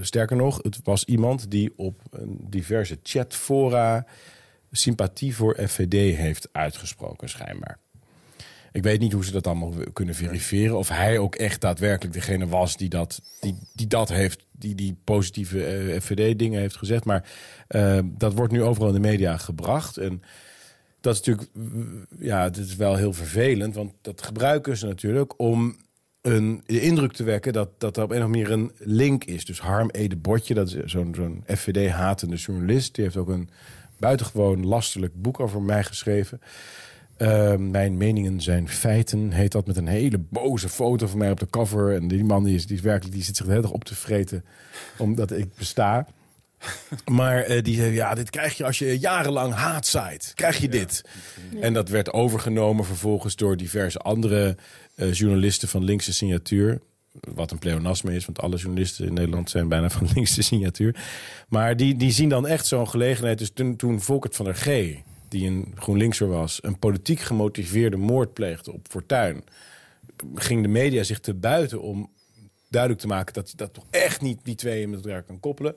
sterker 0.00 0.36
nog, 0.36 0.58
het 0.62 0.80
was 0.84 1.04
iemand 1.04 1.50
die 1.50 1.72
op 1.76 2.00
een 2.10 2.38
diverse 2.40 2.98
chatfora 3.02 4.06
sympathie 4.70 5.36
voor 5.36 5.58
FVD 5.66 6.16
heeft 6.16 6.48
uitgesproken, 6.52 7.28
schijnbaar. 7.28 7.78
Ik 8.72 8.82
weet 8.82 9.00
niet 9.00 9.12
hoe 9.12 9.24
ze 9.24 9.32
dat 9.32 9.46
allemaal 9.46 9.74
kunnen 9.92 10.14
verifiëren. 10.14 10.78
Of 10.78 10.88
hij 10.88 11.18
ook 11.18 11.34
echt 11.34 11.60
daadwerkelijk 11.60 12.14
degene 12.14 12.46
was 12.46 12.76
die 12.76 12.88
dat, 12.88 13.22
die, 13.40 13.56
die 13.74 13.86
dat 13.86 14.08
heeft, 14.08 14.46
die 14.50 14.74
die 14.74 14.96
positieve 15.04 15.64
eh, 15.64 16.00
FVD-dingen 16.00 16.60
heeft 16.60 16.76
gezegd. 16.76 17.04
Maar 17.04 17.30
eh, 17.68 17.98
dat 18.04 18.34
wordt 18.34 18.52
nu 18.52 18.62
overal 18.62 18.88
in 18.88 18.94
de 18.94 19.08
media 19.08 19.36
gebracht. 19.36 19.96
En 19.96 20.22
dat 21.00 21.14
is 21.14 21.20
natuurlijk, 21.20 21.50
ja, 22.18 22.42
het 22.42 22.56
is 22.56 22.76
wel 22.76 22.96
heel 22.96 23.12
vervelend, 23.12 23.74
want 23.74 23.92
dat 24.00 24.22
gebruiken 24.22 24.76
ze 24.76 24.86
natuurlijk 24.86 25.40
om 25.40 25.76
een, 26.20 26.62
indruk 26.66 27.12
te 27.12 27.24
wekken 27.24 27.52
dat, 27.52 27.80
dat 27.80 27.96
er 27.96 28.02
op 28.02 28.10
een 28.10 28.16
of 28.16 28.24
andere 28.24 28.46
manier 28.46 28.58
een 28.58 28.72
link 28.94 29.24
is. 29.24 29.44
Dus 29.44 29.60
Harm 29.60 29.90
Ede 29.90 30.16
Botje, 30.16 30.54
dat 30.54 30.74
is 30.74 30.92
zo'n 30.92 31.14
zo'n 31.14 31.44
FVD-hatende 31.46 32.36
journalist, 32.36 32.94
die 32.94 33.04
heeft 33.04 33.16
ook 33.16 33.28
een 33.28 33.50
buitengewoon 34.00 34.66
lastelijk 34.66 35.22
boek 35.22 35.40
over 35.40 35.62
mij 35.62 35.84
geschreven. 35.84 36.40
Uh, 37.18 37.56
mijn 37.56 37.96
meningen 37.96 38.40
zijn 38.40 38.68
feiten, 38.68 39.30
heet 39.30 39.52
dat 39.52 39.66
met 39.66 39.76
een 39.76 39.86
hele 39.86 40.18
boze 40.18 40.68
foto 40.68 41.06
van 41.06 41.18
mij 41.18 41.30
op 41.30 41.40
de 41.40 41.50
cover. 41.50 41.94
En 41.94 42.08
die 42.08 42.24
man 42.24 42.44
die 42.44 42.54
is, 42.54 42.66
die 42.66 42.76
is 42.76 42.82
werkelijk, 42.82 43.14
die 43.14 43.24
zit 43.24 43.36
zich 43.36 43.44
de 43.44 43.50
hele 43.50 43.62
dag 43.62 43.72
op 43.72 43.84
te 43.84 43.94
vreten 43.94 44.44
omdat 44.98 45.32
ik 45.32 45.54
besta. 45.54 46.06
Maar 47.04 47.42
eh, 47.42 47.62
die 47.62 47.76
zei, 47.76 47.92
ja, 47.92 48.14
dit 48.14 48.30
krijg 48.30 48.56
je 48.56 48.64
als 48.64 48.78
je 48.78 48.98
jarenlang 48.98 49.54
haat 49.54 49.86
zaait. 49.86 50.32
Krijg 50.34 50.58
je 50.58 50.68
dit. 50.68 51.04
En 51.60 51.72
dat 51.72 51.88
werd 51.88 52.12
overgenomen 52.12 52.84
vervolgens 52.84 53.36
door 53.36 53.56
diverse 53.56 53.98
andere 53.98 54.56
eh, 54.94 55.12
journalisten 55.12 55.68
van 55.68 55.84
linkse 55.84 56.12
signatuur. 56.12 56.80
Wat 57.12 57.50
een 57.50 57.58
pleonasme 57.58 58.14
is, 58.14 58.26
want 58.26 58.40
alle 58.40 58.56
journalisten 58.56 59.06
in 59.06 59.14
Nederland 59.14 59.50
zijn 59.50 59.68
bijna 59.68 59.90
van 59.90 60.08
linkse 60.14 60.42
signatuur. 60.42 60.96
Maar 61.48 61.76
die, 61.76 61.96
die 61.96 62.10
zien 62.10 62.28
dan 62.28 62.46
echt 62.46 62.66
zo'n 62.66 62.88
gelegenheid. 62.88 63.38
Dus 63.38 63.50
toen, 63.50 63.76
toen 63.76 64.00
Volkert 64.00 64.36
van 64.36 64.44
der 64.44 64.54
G, 64.54 64.66
die 65.28 65.46
een 65.48 65.72
GroenLinkser 65.74 66.28
was... 66.28 66.58
een 66.62 66.78
politiek 66.78 67.20
gemotiveerde 67.20 67.96
moord 67.96 68.32
pleegde 68.32 68.72
op 68.72 68.86
Fortuin... 68.88 69.44
ging 70.34 70.62
de 70.62 70.68
media 70.68 71.02
zich 71.02 71.20
te 71.20 71.34
buiten 71.34 71.82
om 71.82 72.10
duidelijk 72.68 73.00
te 73.00 73.08
maken... 73.08 73.34
dat 73.34 73.52
dat 73.56 73.74
toch 73.74 73.86
echt 73.90 74.20
niet 74.20 74.38
die 74.42 74.54
twee 74.54 74.88
met 74.88 75.04
elkaar 75.04 75.22
kan 75.22 75.40
koppelen. 75.40 75.74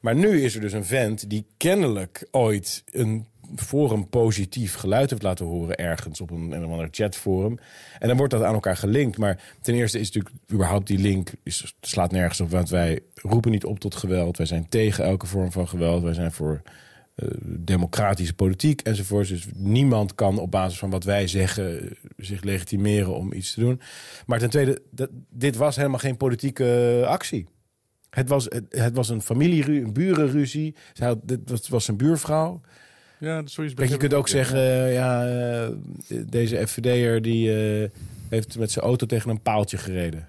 Maar 0.00 0.14
nu 0.14 0.42
is 0.42 0.54
er 0.54 0.60
dus 0.60 0.72
een 0.72 0.84
vent 0.84 1.30
die 1.30 1.46
kennelijk 1.56 2.28
ooit 2.30 2.82
een 2.90 3.26
forum 3.56 4.08
positief 4.08 4.74
geluid 4.74 5.10
heeft 5.10 5.22
laten 5.22 5.46
horen 5.46 5.76
ergens 5.76 6.20
op 6.20 6.30
een, 6.30 6.52
een 6.52 6.64
ander 6.64 6.88
chatforum. 6.90 7.58
En 7.98 8.08
dan 8.08 8.16
wordt 8.16 8.32
dat 8.32 8.42
aan 8.42 8.54
elkaar 8.54 8.76
gelinkt. 8.76 9.18
Maar 9.18 9.42
ten 9.60 9.74
eerste 9.74 9.98
is 9.98 10.10
natuurlijk 10.10 10.34
überhaupt 10.52 10.86
die 10.86 10.98
link 10.98 11.30
is, 11.42 11.76
slaat 11.80 12.10
nergens 12.10 12.40
op, 12.40 12.50
want 12.50 12.68
wij 12.68 13.00
roepen 13.14 13.50
niet 13.50 13.64
op 13.64 13.78
tot 13.78 13.94
geweld. 13.94 14.36
Wij 14.36 14.46
zijn 14.46 14.68
tegen 14.68 15.04
elke 15.04 15.26
vorm 15.26 15.52
van 15.52 15.68
geweld. 15.68 16.02
Wij 16.02 16.14
zijn 16.14 16.32
voor 16.32 16.62
uh, 17.16 17.28
democratische 17.44 18.34
politiek 18.34 18.80
enzovoort. 18.80 19.28
Dus 19.28 19.46
niemand 19.54 20.14
kan 20.14 20.38
op 20.38 20.50
basis 20.50 20.78
van 20.78 20.90
wat 20.90 21.04
wij 21.04 21.26
zeggen 21.26 21.84
uh, 21.84 21.90
zich 22.16 22.42
legitimeren 22.42 23.14
om 23.14 23.32
iets 23.32 23.54
te 23.54 23.60
doen. 23.60 23.80
Maar 24.26 24.38
ten 24.38 24.50
tweede, 24.50 24.82
dit 25.30 25.56
was 25.56 25.76
helemaal 25.76 25.98
geen 25.98 26.16
politieke 26.16 27.02
actie. 27.06 27.46
Het 28.10 28.28
was, 28.28 28.46
het, 28.68 28.94
was 28.94 29.08
een 29.08 29.22
familie, 29.22 29.80
een 29.80 29.92
burenruzie. 29.92 30.74
Was 31.68 31.88
een 31.88 31.96
buurvrouw. 31.96 32.60
Ja, 33.20 33.42
dat 33.74 33.88
je 33.88 33.96
kunt 33.96 34.14
ook 34.14 34.28
zeggen, 34.28 34.60
ja, 34.92 35.24
ja 35.24 35.70
deze 36.08 36.66
FVD'er 36.66 37.22
die 37.22 37.80
uh, 37.80 37.88
heeft 38.28 38.58
met 38.58 38.70
zijn 38.70 38.84
auto 38.84 39.06
tegen 39.06 39.30
een 39.30 39.42
paaltje 39.42 39.78
gereden. 39.78 40.28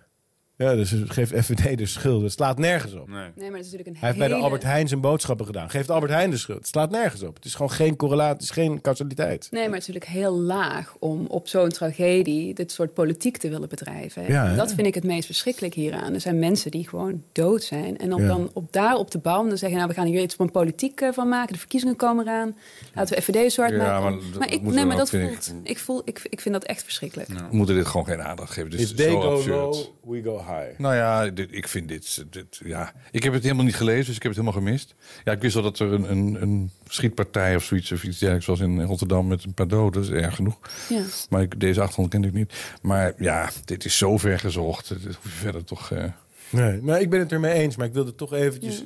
Ja, 0.63 0.75
dus 0.75 0.93
geeft 1.05 1.31
FVD 1.45 1.77
de 1.77 1.85
schuld. 1.85 2.21
Het 2.23 2.31
slaat 2.31 2.57
nergens 2.57 2.93
op. 2.93 3.07
Nee, 3.07 3.17
maar 3.17 3.23
het 3.35 3.45
is 3.45 3.71
natuurlijk 3.71 3.87
een 3.87 3.95
Hij 3.97 4.07
heeft 4.09 4.13
hele... 4.21 4.29
bij 4.29 4.37
de 4.37 4.43
Albert 4.43 4.63
Heijn 4.63 4.87
zijn 4.87 5.01
boodschappen 5.01 5.45
gedaan. 5.45 5.69
Geeft 5.69 5.89
Albert 5.89 6.11
Heijn 6.11 6.29
de 6.29 6.37
schuld. 6.37 6.57
Het 6.57 6.67
slaat 6.67 6.91
nergens 6.91 7.23
op. 7.23 7.35
Het 7.35 7.45
is 7.45 7.53
gewoon 7.55 7.71
geen 7.71 7.95
correlatie, 7.95 8.33
het 8.33 8.41
is 8.43 8.49
geen 8.49 8.81
causaliteit. 8.81 9.47
Nee, 9.51 9.63
maar 9.63 9.77
het 9.77 9.87
is 9.87 9.87
natuurlijk 9.87 10.11
heel 10.23 10.39
laag 10.39 10.95
om 10.99 11.25
op 11.25 11.47
zo'n 11.47 11.69
tragedie 11.69 12.53
dit 12.53 12.71
soort 12.71 12.93
politiek 12.93 13.37
te 13.37 13.49
willen 13.49 13.69
bedrijven. 13.69 14.23
Ja, 14.27 14.55
dat 14.55 14.73
vind 14.73 14.87
ik 14.87 14.93
het 14.93 15.03
meest 15.03 15.25
verschrikkelijk 15.25 15.73
hieraan. 15.73 16.13
Er 16.13 16.21
zijn 16.21 16.39
mensen 16.39 16.71
die 16.71 16.87
gewoon 16.89 17.23
dood 17.31 17.63
zijn. 17.63 17.97
En 17.97 18.13
om 18.13 18.21
Ja. 18.21 18.27
dan 18.27 18.49
op 18.53 18.73
daar 18.73 18.95
op 18.95 19.11
de 19.11 19.17
bouw 19.19 19.47
dan 19.47 19.57
zeggen, 19.57 19.77
nou 19.77 19.89
we 19.89 19.95
gaan 19.95 20.05
hier 20.07 20.21
iets 20.21 20.35
van 20.35 20.51
politiek 20.51 21.01
eh, 21.01 21.11
van 21.11 21.29
maken. 21.29 21.53
De 21.53 21.59
verkiezingen 21.59 21.95
komen 21.95 22.27
eraan. 22.27 22.55
Laten 22.93 23.15
we 23.15 23.21
FVD 23.21 23.51
zwart 23.51 23.71
Ja, 23.71 23.77
maken. 23.77 24.01
maar 24.01 24.11
dat 24.39 24.51
ik, 24.53 24.61
nee, 24.61 24.85
maar 24.85 24.97
dat 24.97 25.09
vind 25.09 25.29
voelt, 25.45 25.53
ik. 25.63 25.79
voel, 25.79 26.01
ik, 26.05 26.21
ik 26.29 26.41
vind 26.41 26.53
dat 26.53 26.63
echt 26.63 26.83
verschrikkelijk. 26.83 27.27
We 27.29 27.35
moeten 27.55 27.75
dit 27.75 27.85
gewoon 27.85 28.05
geen 28.05 28.21
aandacht 28.21 28.51
geven. 28.53 28.69
Dus 28.69 28.81
If 28.81 28.93
they 28.93 29.05
is 29.05 29.11
zo 29.11 29.21
go 29.21 29.35
absurd. 29.35 29.55
low, 29.57 30.13
we 30.15 30.21
go 30.23 30.37
high. 30.37 30.47
Nou 30.77 30.95
ja, 30.95 31.27
dit, 31.29 31.47
ik 31.51 31.67
vind 31.67 31.87
dit, 31.87 32.25
dit, 32.29 32.61
ja. 32.63 32.93
Ik 33.11 33.23
heb 33.23 33.33
het 33.33 33.43
helemaal 33.43 33.65
niet 33.65 33.75
gelezen, 33.75 34.05
dus 34.05 34.15
ik 34.15 34.23
heb 34.23 34.31
het 34.35 34.41
helemaal 34.41 34.61
gemist. 34.63 34.95
Ja, 35.23 35.31
ik 35.31 35.41
wist 35.41 35.53
wel 35.53 35.63
dat 35.63 35.79
er 35.79 35.93
een, 35.93 36.11
een, 36.11 36.41
een 36.41 36.71
schietpartij 36.87 37.55
of 37.55 37.63
zoiets, 37.63 37.91
of 37.91 38.03
iets 38.03 38.17
dergelijks 38.17 38.45
was 38.47 38.59
in 38.59 38.81
Rotterdam 38.83 39.27
met 39.27 39.43
een 39.43 39.53
paar 39.53 39.67
doden. 39.67 40.01
Dat 40.01 40.11
is 40.11 40.21
erg 40.21 40.35
genoeg. 40.35 40.59
Ja. 40.89 41.01
Maar 41.29 41.41
ik, 41.41 41.59
deze 41.59 41.79
achtergrond 41.79 42.09
kende 42.09 42.27
ik 42.27 42.33
niet. 42.33 42.53
Maar 42.81 43.13
ja, 43.17 43.49
dit 43.65 43.85
is 43.85 43.97
zo 43.97 44.17
ver 44.17 44.39
gezocht. 44.39 44.87
Dit 44.87 45.03
hoef 45.15 45.23
je 45.23 45.29
verder 45.29 45.63
toch. 45.63 45.91
eh, 45.91 46.03
Nee, 46.49 46.81
nou, 46.81 46.99
ik 47.01 47.09
ben 47.09 47.19
het 47.19 47.31
ermee 47.31 47.53
eens, 47.53 47.75
maar 47.75 47.87
ik 47.87 47.93
wilde 47.93 48.15
toch 48.15 48.33
eventjes 48.33 48.83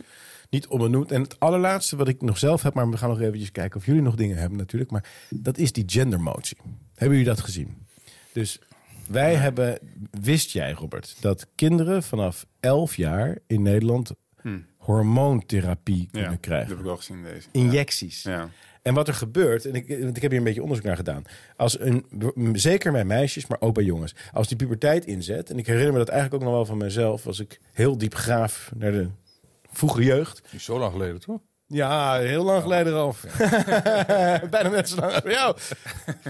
niet 0.50 0.68
onbenoemd. 0.68 1.12
En 1.12 1.22
het 1.22 1.40
allerlaatste 1.40 1.96
wat 1.96 2.08
ik 2.08 2.22
nog 2.22 2.38
zelf 2.38 2.62
heb, 2.64 2.74
maar 2.74 2.90
we 2.90 2.98
gaan 2.98 3.10
nog 3.10 3.22
eventjes 3.22 3.52
kijken 3.52 3.80
of 3.80 3.86
jullie 3.86 4.02
nog 4.02 4.16
dingen 4.16 4.38
hebben 4.38 4.58
natuurlijk. 4.58 4.92
Maar 4.92 5.06
dat 5.30 5.58
is 5.58 5.72
die 5.72 5.84
gendermotie. 5.88 6.58
Hebben 6.96 7.18
jullie 7.18 7.34
dat 7.34 7.42
gezien? 7.44 7.76
Dus 8.32 8.60
wij 9.14 9.36
hebben, 9.36 9.80
wist 10.22 10.52
jij 10.52 10.72
Robert, 10.72 11.16
dat 11.20 11.48
kinderen 11.56 12.04
vanaf 12.04 12.46
11 12.60 12.96
jaar 12.96 13.38
in 13.48 13.62
Nederland 13.62 14.14
hormoontherapie 14.78 16.08
kunnen 16.12 16.32
Ja, 16.32 16.38
krijgen? 16.38 16.68
dat 16.68 16.78
heb 16.78 16.86
ik 16.86 16.92
wel 16.92 16.98
gezien 16.98 17.24
deze. 17.24 17.48
Injecties. 17.52 18.24
Ja. 18.24 18.50
En 18.82 18.94
wat 18.94 19.08
er 19.08 19.14
gebeurt, 19.14 19.66
en 19.66 19.74
ik, 19.76 19.88
want 20.02 20.16
ik 20.16 20.22
heb 20.22 20.32
hier 20.32 20.40
een 20.40 20.46
beetje 20.46 20.62
onderzoek 20.62 20.86
naar 20.86 20.96
gedaan. 20.96 21.24
Als 21.56 21.80
een, 21.80 22.06
zeker 22.54 22.92
bij 22.92 23.06
meisjes, 23.06 23.48
maar 23.48 23.62
ook 23.62 23.74
bij 23.74 23.84
jongens. 23.84 24.16
Als 24.32 24.48
die 24.48 24.58
puberteit 24.58 25.06
inzet, 25.06 25.50
en 25.50 25.58
ik 25.58 25.66
herinner 25.68 25.92
me 25.92 25.98
dat 25.98 26.10
eigenlijk 26.10 26.42
ook 26.44 26.50
nog 26.50 26.58
wel 26.58 26.66
van 26.66 26.78
mezelf, 26.78 27.28
als 27.28 27.40
ik 27.40 27.60
heel 27.74 27.98
diep 27.98 28.16
graaf 28.16 28.72
naar 28.76 28.92
de 28.92 29.08
vroege 29.72 30.04
jeugd. 30.04 30.42
niet 30.52 30.62
zo 30.62 30.80
lang 30.80 30.92
geleden, 30.92 31.20
toch? 31.20 31.40
Ja, 31.68 32.20
heel 32.20 32.44
lang 32.44 32.62
geleden 32.62 32.94
al. 32.94 33.16
Bijna 34.50 34.70
net 34.70 34.90
zo 34.90 34.96
lang 34.96 35.14
als 35.14 35.34
jou. 35.34 35.58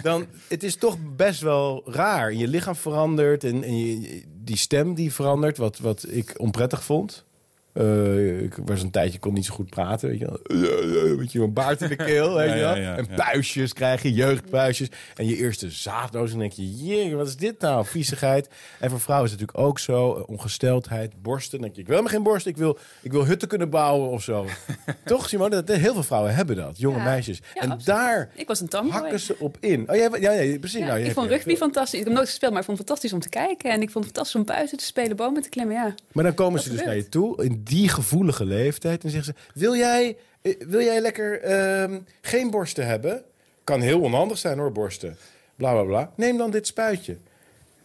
Dan, 0.02 0.28
het 0.48 0.64
is 0.64 0.76
toch 0.76 0.98
best 1.16 1.42
wel 1.42 1.82
raar. 1.86 2.34
Je 2.34 2.48
lichaam 2.48 2.76
verandert 2.76 3.44
en, 3.44 3.64
en 3.64 3.78
je, 3.78 4.24
die 4.28 4.58
stem 4.58 4.94
die 4.94 5.14
verandert, 5.14 5.58
wat, 5.58 5.80
wat 5.80 6.06
ik 6.10 6.34
onprettig 6.38 6.84
vond. 6.84 7.26
Eh, 7.74 8.42
ik 8.42 8.56
was 8.66 8.82
een 8.82 8.92
tijdje, 8.92 9.20
kon 9.20 9.34
niet 9.34 9.46
zo 9.46 9.54
goed 9.54 9.70
praten. 9.70 10.10
Weet 10.10 10.20
je 10.20 10.26
wel. 10.26 10.40
Ja, 10.62 11.00
ja, 11.10 11.16
Weet 11.16 11.32
je, 11.32 11.40
een 11.42 11.54
baard 11.54 11.82
in 11.82 11.88
de 11.90 11.96
keel. 11.96 12.34
Weet 12.38 12.50
je 12.50 12.56
Ja, 12.56 12.62
wel. 12.62 12.76
ja, 12.76 12.82
ja, 12.82 12.98
en 12.98 13.06
ja. 13.10 13.16
puistjes 13.16 13.74
krijg 13.74 14.02
je, 14.02 14.14
jeugdpuistjes. 14.14 14.88
En 15.16 15.26
je 15.28 15.36
eerste 15.38 15.70
zaaddoos. 15.72 16.26
En 16.26 16.30
dan 16.30 16.40
denk 16.40 16.52
je, 16.52 16.74
jee, 16.86 17.16
wat 17.16 17.28
is 17.28 17.36
dit 17.36 17.60
nou? 17.60 17.86
Viezigheid. 17.86 18.50
En 18.80 18.90
voor 18.90 19.00
vrouwen 19.00 19.28
is 19.28 19.32
het 19.34 19.42
natuurlijk 19.42 19.68
ook 19.70 19.80
zo. 19.80 20.16
eh, 20.16 20.24
Ongesteldheid, 20.30 21.22
borsten. 21.22 21.52
Dan 21.52 21.62
denk 21.62 21.74
je, 21.76 21.82
ik 21.82 21.88
wil 21.88 21.96
helemaal 21.98 22.18
geen 22.18 22.32
borst. 22.32 22.46
Ik 22.46 22.58
wil, 22.58 22.78
ik 23.02 23.12
wil 23.12 23.26
hutten 23.26 23.48
kunnen 23.48 23.70
bouwen 23.70 24.10
of 24.10 24.24
zo. 24.24 24.46
Toch, 25.06 25.30
Simone? 25.30 25.64
Dat, 25.64 25.78
heel 25.78 25.94
veel 25.94 26.04
vrouwen 26.04 26.36
hebben 26.36 26.56
dat. 26.56 26.78
Jonge 26.80 26.98
Ja. 26.98 27.04
meisjes. 27.04 27.38
Ja, 27.38 27.62
en 27.62 27.72
absoluut. 27.72 27.86
daar 27.86 28.30
Ik 28.36 28.48
was 28.48 28.60
een 28.60 28.70
hakken 28.90 29.20
ze 29.20 29.36
op 29.40 29.58
in. 29.60 29.90
Oh, 29.90 29.96
jij, 29.96 30.10
ja, 30.20 30.32
ja, 30.32 30.58
precies. 30.60 30.80
Ja, 30.80 30.86
nou, 30.86 31.00
je 31.00 31.06
ik 31.06 31.12
vond 31.12 31.30
rugby 31.30 31.56
fantastisch. 31.56 32.00
Ik 32.00 32.06
heb 32.06 32.14
nooit 32.14 32.28
gespeeld, 32.28 32.52
maar 32.52 32.60
ik 32.62 32.66
vond 32.68 32.78
het 32.78 32.88
fantastisch 32.88 33.14
om 33.14 33.20
te 33.24 33.30
kijken. 33.30 33.72
En 33.72 33.82
ik 33.82 33.90
vond 33.90 34.06
het 34.06 34.14
fantastisch 34.14 34.36
om 34.42 34.46
buiten 34.46 34.78
te 34.78 34.84
spelen, 34.86 35.16
bomen 35.16 35.42
te 35.42 35.50
klimmen. 35.50 35.76
Ja. 35.76 35.94
Maar 36.12 36.24
dan 36.24 36.34
komen 36.34 36.54
Dat 36.54 36.64
ze 36.64 36.70
dus 36.70 36.80
gebeurt. 36.80 36.98
naar 36.98 37.06
je 37.06 37.10
toe 37.12 37.44
in 37.44 37.62
die 37.64 37.90
gevoelige 37.90 38.46
leeftijd 38.46 39.04
en 39.04 39.10
zeggen 39.10 39.34
ze: 39.34 39.60
Wil 39.60 39.76
jij, 39.76 40.18
eh, 40.42 40.54
wil 40.68 40.82
jij 40.82 41.02
lekker 41.02 41.42
ehm, 41.42 42.00
geen 42.22 42.50
borsten 42.50 42.88
hebben? 42.88 43.24
Kan 43.64 43.82
heel 43.82 44.02
onhandig 44.02 44.38
zijn 44.38 44.58
hoor, 44.58 44.72
borsten. 44.72 45.18
Bla 45.56 45.72
bla 45.72 45.84
bla. 45.84 46.12
Neem 46.16 46.38
dan 46.38 46.52
dit 46.52 46.68
spuitje. 46.68 47.18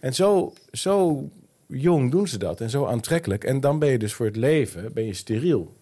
En 0.01 0.15
zo, 0.15 0.53
zo 0.73 1.29
jong 1.67 2.11
doen 2.11 2.29
ze 2.29 2.39
dat 2.39 2.61
en 2.61 2.71
zo 2.71 2.87
aantrekkelijk. 2.87 3.45
En 3.45 3.61
dan 3.61 3.79
ben 3.79 3.91
je 3.91 3.99
dus 3.99 4.13
voor 4.13 4.27
het 4.27 4.37
leven 4.37 4.93
ben 4.93 5.05
je 5.05 5.15
steriel. 5.15 5.77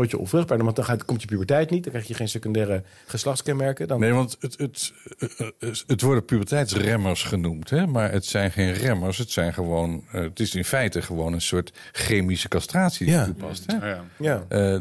Word 0.00 0.12
je 0.12 0.18
onvruchtbaar, 0.18 0.64
want 0.64 0.76
dan 0.76 0.84
gaat, 0.84 1.04
komt 1.04 1.20
je 1.22 1.26
puberteit 1.28 1.70
niet. 1.70 1.82
Dan 1.82 1.92
krijg 1.92 2.08
je 2.08 2.14
geen 2.14 2.28
secundaire 2.28 2.82
geslachtskenmerken. 3.06 3.88
Dan... 3.88 4.00
Nee, 4.00 4.12
want 4.12 4.36
het, 4.40 4.58
het, 4.58 4.92
eh, 5.18 5.28
eh, 5.58 5.74
het 5.86 6.00
worden 6.00 6.24
puberteitsremmers 6.24 7.22
genoemd. 7.22 7.70
Hè? 7.70 7.86
Maar 7.86 8.12
het 8.12 8.24
zijn 8.24 8.50
geen 8.52 8.72
remmers. 8.72 9.18
Het, 9.18 9.30
zijn 9.30 9.54
gewoon, 9.54 10.04
eh, 10.12 10.20
het 10.20 10.40
is 10.40 10.54
in 10.54 10.64
feite 10.64 11.02
gewoon 11.02 11.32
een 11.32 11.40
soort 11.40 11.72
chemische 11.92 12.48
castratie 12.48 13.06
die 13.06 13.14
Ja. 13.14 13.24
toepast. 13.24 13.64
Hè? 13.66 13.76
Oh 13.76 13.82
ja. 13.82 14.04
Ja. 14.18 14.44
Eh, 14.48 14.80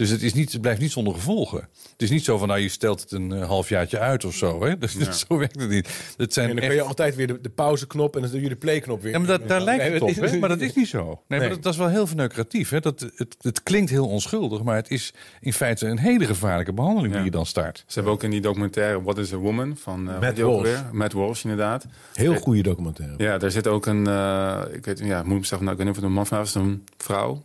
dus 0.00 0.10
het, 0.10 0.22
is 0.22 0.32
niet, 0.34 0.52
het 0.52 0.60
blijft 0.60 0.80
niet 0.80 0.90
zonder 0.90 1.14
gevolgen. 1.14 1.58
Het 1.92 2.02
is 2.02 2.10
niet 2.10 2.24
zo 2.24 2.38
van, 2.38 2.48
nou, 2.48 2.60
je 2.60 2.68
stelt 2.68 3.00
het 3.00 3.12
een 3.12 3.32
eh, 3.32 3.46
halfjaartje 3.46 3.98
uit 3.98 4.24
of 4.24 4.34
zo. 4.34 4.64
Hè? 4.64 4.78
Dus 4.78 4.96
zo 5.28 5.36
werkt 5.38 5.60
het 5.60 5.70
niet. 5.70 5.88
Het 6.16 6.32
zijn 6.32 6.48
En 6.48 6.54
dan 6.54 6.64
echt- 6.64 6.72
kun 6.72 6.82
je 6.82 6.88
altijd 6.88 7.14
weer 7.16 7.26
de, 7.26 7.40
de 7.40 7.48
pauzeknop 7.50 8.16
en 8.16 8.22
dan 8.22 8.30
doe 8.30 8.40
je 8.40 8.48
de 8.48 8.56
playknop 8.56 9.02
weer. 9.02 9.12
Ja, 9.12 9.18
maar 9.18 9.26
dat, 9.26 9.48
daar 9.48 9.60
lijkt 9.60 9.82
Nee, 9.82 9.90
het 9.90 10.00
dat 10.00 10.08
op, 10.24 10.30
hè? 10.30 10.38
maar 10.38 10.48
dat 10.48 10.60
is 10.60 10.74
niet 10.74 10.88
zo. 10.88 11.04
Nee, 11.04 11.16
Nee. 11.28 11.38
Maar 11.38 11.48
dat, 11.48 11.62
dat 11.62 11.72
is 11.72 11.78
wel 11.78 11.88
heel 11.88 12.06
verneukeratief. 12.06 12.70
Hè? 12.70 12.80
Dat, 12.80 13.00
het, 13.16 13.36
het 13.40 13.62
klinkt 13.62 13.90
heel 13.90 14.06
onschuldig, 14.08 14.62
maar 14.62 14.76
het 14.76 14.90
is 14.90 15.12
in 15.40 15.52
feite 15.52 15.86
een 15.86 15.98
hele 15.98 16.26
gevaarlijke 16.26 16.72
behandeling 16.72 17.12
Ja. 17.12 17.16
die 17.16 17.24
je 17.30 17.36
dan 17.36 17.46
start. 17.46 17.84
Ze 17.86 17.94
hebben 17.94 18.12
ook 18.12 18.22
in 18.22 18.30
die 18.30 18.40
documentaire 18.40 19.02
What 19.02 19.18
is 19.18 19.32
a 19.32 19.36
Woman 19.36 19.76
van 19.76 20.08
uh, 20.08 20.20
Matt 20.20 20.38
Walsh. 20.38 20.70
Matt 20.92 21.12
Walsh, 21.12 21.42
inderdaad. 21.42 21.86
Heel 22.14 22.34
goede 22.34 22.62
documentaire. 22.62 23.14
Ja, 23.18 23.38
daar 23.38 23.50
zit 23.50 23.66
ook 23.66 23.86
een, 23.86 24.06
eh, 24.06 24.60
ik 24.72 24.84
weet, 24.84 24.98
ja, 24.98 25.22
moet 25.22 25.38
ik 25.38 25.44
zeggen, 25.44 25.66
nou, 25.66 25.70
ik 25.70 25.76
weet 25.84 25.86
niet 25.86 25.88
of 25.88 25.94
het 25.96 26.04
een 26.04 26.12
man 26.16 26.26
van 26.26 26.38
was, 26.38 26.54
een 26.54 26.84
vrouw 26.96 27.42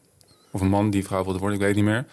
of 0.52 0.62
een 0.62 0.68
man 0.70 0.90
die 0.90 1.04
vrouw 1.06 1.24
wilde 1.24 1.40
worden, 1.40 1.58
ik 1.60 1.66
weet 1.66 1.76
niet 1.76 1.84
meer. 1.84 2.06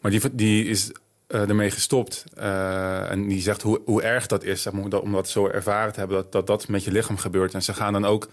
Maar 0.00 0.10
die, 0.10 0.20
die 0.32 0.64
is 0.64 0.90
eh, 1.26 1.48
ermee 1.48 1.70
gestopt 1.70 2.24
eh, 2.36 3.10
en 3.10 3.28
die 3.28 3.40
zegt 3.40 3.62
hoe, 3.62 3.80
hoe 3.84 4.02
erg 4.02 4.26
dat 4.26 4.44
is, 4.44 4.62
zeg 4.62 4.72
maar, 4.72 4.82
om 5.00 5.12
dat- 5.12 5.28
zo 5.28 5.46
ervaren 5.48 5.92
te 5.92 5.98
hebben 5.98 6.16
dat, 6.16 6.32
dat 6.32 6.46
dat 6.46 6.68
met 6.68 6.84
je 6.84 6.90
lichaam 6.92 7.16
gebeurt. 7.18 7.54
En 7.54 7.62
ze 7.62 7.74
gaan 7.74 7.92
dan 7.92 8.04
ook, 8.04 8.28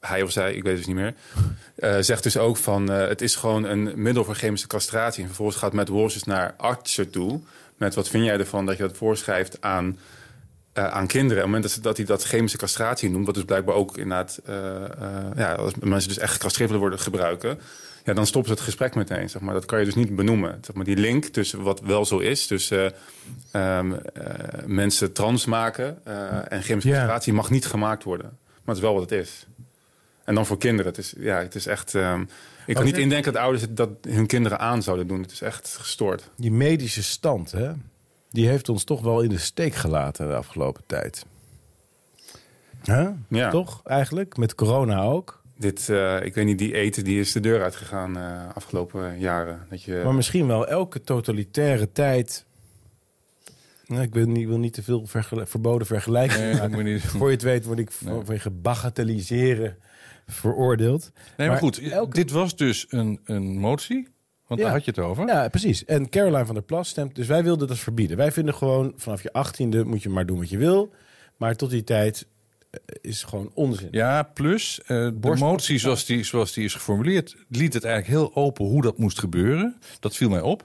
hij 0.00 0.22
of 0.22 0.30
zij, 0.30 0.54
ik 0.54 0.62
weet 0.62 0.76
het 0.76 0.76
dus 0.76 0.86
niet 0.86 0.96
meer, 0.96 1.14
eh, 1.74 1.96
zegt 2.00 2.22
dus 2.22 2.36
ook 2.36 2.56
van 2.56 2.90
het 2.90 3.20
is 3.20 3.34
gewoon 3.34 3.64
een 3.64 3.92
middel 4.02 4.24
voor 4.24 4.34
chemische 4.34 4.66
castratie. 4.66 5.20
En 5.20 5.26
vervolgens 5.26 5.56
gaat 5.58 5.72
Matt 5.72 5.88
Walsh 5.88 6.12
dus 6.14 6.24
naar 6.24 6.54
artsen 6.56 7.10
toe 7.10 7.40
met 7.76 7.94
wat 7.94 8.08
vind 8.08 8.24
jij 8.24 8.38
ervan 8.38 8.66
dat 8.66 8.76
je 8.76 8.82
dat 8.82 8.96
voorschrijft 8.96 9.56
aan 9.60 9.98
aan 10.72 11.06
kinderen. 11.06 11.44
Op 11.44 11.50
het 11.52 11.60
moment 11.62 11.82
dat, 11.82 11.96
hij 11.96 12.06
dat 12.06 12.22
chemische 12.24 12.58
castratie 12.58 13.10
noemt, 13.10 13.26
wat 13.26 13.34
dus 13.34 13.44
blijkbaar 13.44 13.74
ook 13.74 13.96
inderdaad, 13.96 14.40
ja, 15.36 15.54
als 15.54 15.72
mensen 15.80 16.08
dus 16.08 16.18
echt 16.18 16.32
gecastreerd 16.32 16.70
worden 16.70 16.98
gebruiken, 16.98 17.58
ja, 18.10 18.16
dan 18.16 18.26
ze 18.46 18.52
het 18.52 18.60
gesprek 18.62 18.94
meteen. 18.94 19.30
Zeg 19.30 19.42
maar. 19.42 19.54
Dat 19.54 19.64
kan 19.64 19.78
je 19.78 19.84
dus 19.84 19.94
niet 19.94 20.16
benoemen. 20.16 20.58
Zeg 20.62 20.74
maar, 20.76 20.84
die 20.84 20.96
link 20.96 21.24
tussen 21.24 21.62
wat 21.62 21.80
wel 21.80 22.04
zo 22.04 22.18
is, 22.18 22.46
tussen 22.46 22.92
eh, 23.50 23.80
mensen 24.66 25.12
trans 25.12 25.44
maken 25.46 25.98
eh, 26.04 26.52
en 26.52 26.62
chemische 26.62 26.88
Ja. 26.90 26.94
castratie 26.96 27.32
mag 27.32 27.50
niet 27.50 27.66
gemaakt 27.66 28.04
worden. 28.04 28.26
Maar 28.48 28.74
het 28.74 28.76
is 28.76 28.82
wel 28.82 28.92
wat 28.92 29.10
het 29.10 29.12
is. 29.20 29.46
En 30.24 30.34
dan 30.34 30.46
voor 30.46 30.58
kinderen. 30.58 30.86
Het 30.92 30.98
is, 31.00 31.14
ja, 31.18 31.38
het 31.38 31.54
is 31.54 31.66
echt. 31.66 31.94
ehm, 31.94 32.20
ik 32.66 32.74
kan 32.74 32.84
niet 32.84 32.94
zeg- 32.94 33.02
indenken 33.02 33.32
dat 33.32 33.42
ouders 33.42 33.62
het- 33.62 33.76
dat 33.76 33.90
hun 34.08 34.26
kinderen 34.26 34.58
aan 34.58 34.82
zouden 34.82 35.06
doen. 35.06 35.22
Het 35.22 35.32
is 35.32 35.40
echt 35.40 35.76
gestoord. 35.80 36.30
Die 36.36 36.50
medische 36.52 37.02
stand, 37.02 37.50
hè, 37.52 37.72
die 38.30 38.48
heeft 38.48 38.68
ons 38.68 38.84
toch 38.84 39.00
wel 39.02 39.20
in 39.20 39.28
de 39.28 39.38
steek 39.38 39.74
gelaten 39.74 40.28
de 40.28 40.34
afgelopen 40.34 40.82
tijd. 40.86 41.24
Huh? 42.84 43.08
Ja. 43.28 43.50
Toch, 43.50 43.80
eigenlijk? 43.84 44.36
Met 44.36 44.54
corona 44.54 45.02
ook. 45.02 45.39
Dit, 45.60 45.88
eh, 45.88 46.24
ik 46.24 46.34
weet 46.34 46.44
niet, 46.44 46.58
die 46.58 46.74
eten 46.74 47.04
die 47.04 47.20
is 47.20 47.32
de 47.32 47.40
deur 47.40 47.62
uitgegaan 47.62 48.16
eh 48.16 48.48
afgelopen 48.54 49.18
jaren. 49.18 49.66
Dat 49.70 49.82
je, 49.82 50.00
Maar 50.04 50.14
misschien 50.14 50.46
wel 50.46 50.66
elke 50.68 51.00
totalitaire 51.02 51.92
tijd... 51.92 52.44
Nou, 53.86 54.02
ik 54.02 54.14
wil 54.14 54.26
niet, 54.26 54.48
wil 54.48 54.58
niet 54.58 54.72
te 54.72 54.82
veel 54.82 55.06
vergel- 55.06 55.46
verboden 55.46 55.86
vergelijkingen 55.86 56.70
Nee, 56.70 56.82
niet. 56.82 57.02
Voor 57.02 57.26
je 57.26 57.34
het 57.34 57.42
weet 57.42 57.64
word 57.64 57.78
ik 57.78 57.90
Nee. 58.00 58.14
vanwege 58.14 58.50
bagatelliseren 58.50 59.76
veroordeeld. 60.26 61.10
Nee, 61.14 61.22
maar, 61.36 61.46
Maar 61.48 61.58
goed, 61.58 61.78
elke- 61.78 62.14
dit 62.14 62.30
was 62.30 62.56
dus 62.56 62.86
een, 62.88 63.20
een 63.24 63.58
motie. 63.58 64.08
Want 64.46 64.60
Ja. 64.60 64.66
daar 64.66 64.74
had 64.76 64.84
je 64.84 64.90
het 64.90 65.00
over. 65.00 65.26
Ja, 65.26 65.48
precies. 65.48 65.84
En 65.84 66.08
Caroline 66.08 66.46
van 66.46 66.54
der 66.54 66.64
Plas 66.64 66.88
stemt. 66.88 67.14
Dus 67.14 67.26
wij 67.26 67.42
wilden 67.42 67.68
dat 67.68 67.78
verbieden. 67.78 68.16
Wij 68.16 68.32
vinden 68.32 68.54
gewoon 68.54 68.92
vanaf 68.96 69.22
je 69.22 69.32
achttiende 69.32 69.84
moet 69.84 70.02
je 70.02 70.08
maar 70.08 70.26
doen 70.26 70.38
wat 70.38 70.50
je 70.50 70.58
wil. 70.58 70.92
Maar 71.36 71.56
tot 71.56 71.70
die 71.70 71.84
tijd 71.84 72.26
is 73.00 73.22
gewoon 73.22 73.50
onzin. 73.54 73.88
Ja, 73.90 74.22
plus 74.22 74.80
eh, 74.82 74.86
de 75.14 75.36
motie 75.38 75.78
zoals 75.78 76.04
die, 76.04 76.24
zoals 76.24 76.52
die 76.52 76.64
is 76.64 76.74
geformuleerd... 76.74 77.36
liet 77.48 77.74
het 77.74 77.84
eigenlijk 77.84 78.16
heel 78.18 78.42
open 78.42 78.64
hoe 78.64 78.82
dat 78.82 78.98
moest 78.98 79.18
gebeuren. 79.18 79.78
Dat 80.00 80.16
viel 80.16 80.28
mij 80.28 80.40
op. 80.40 80.64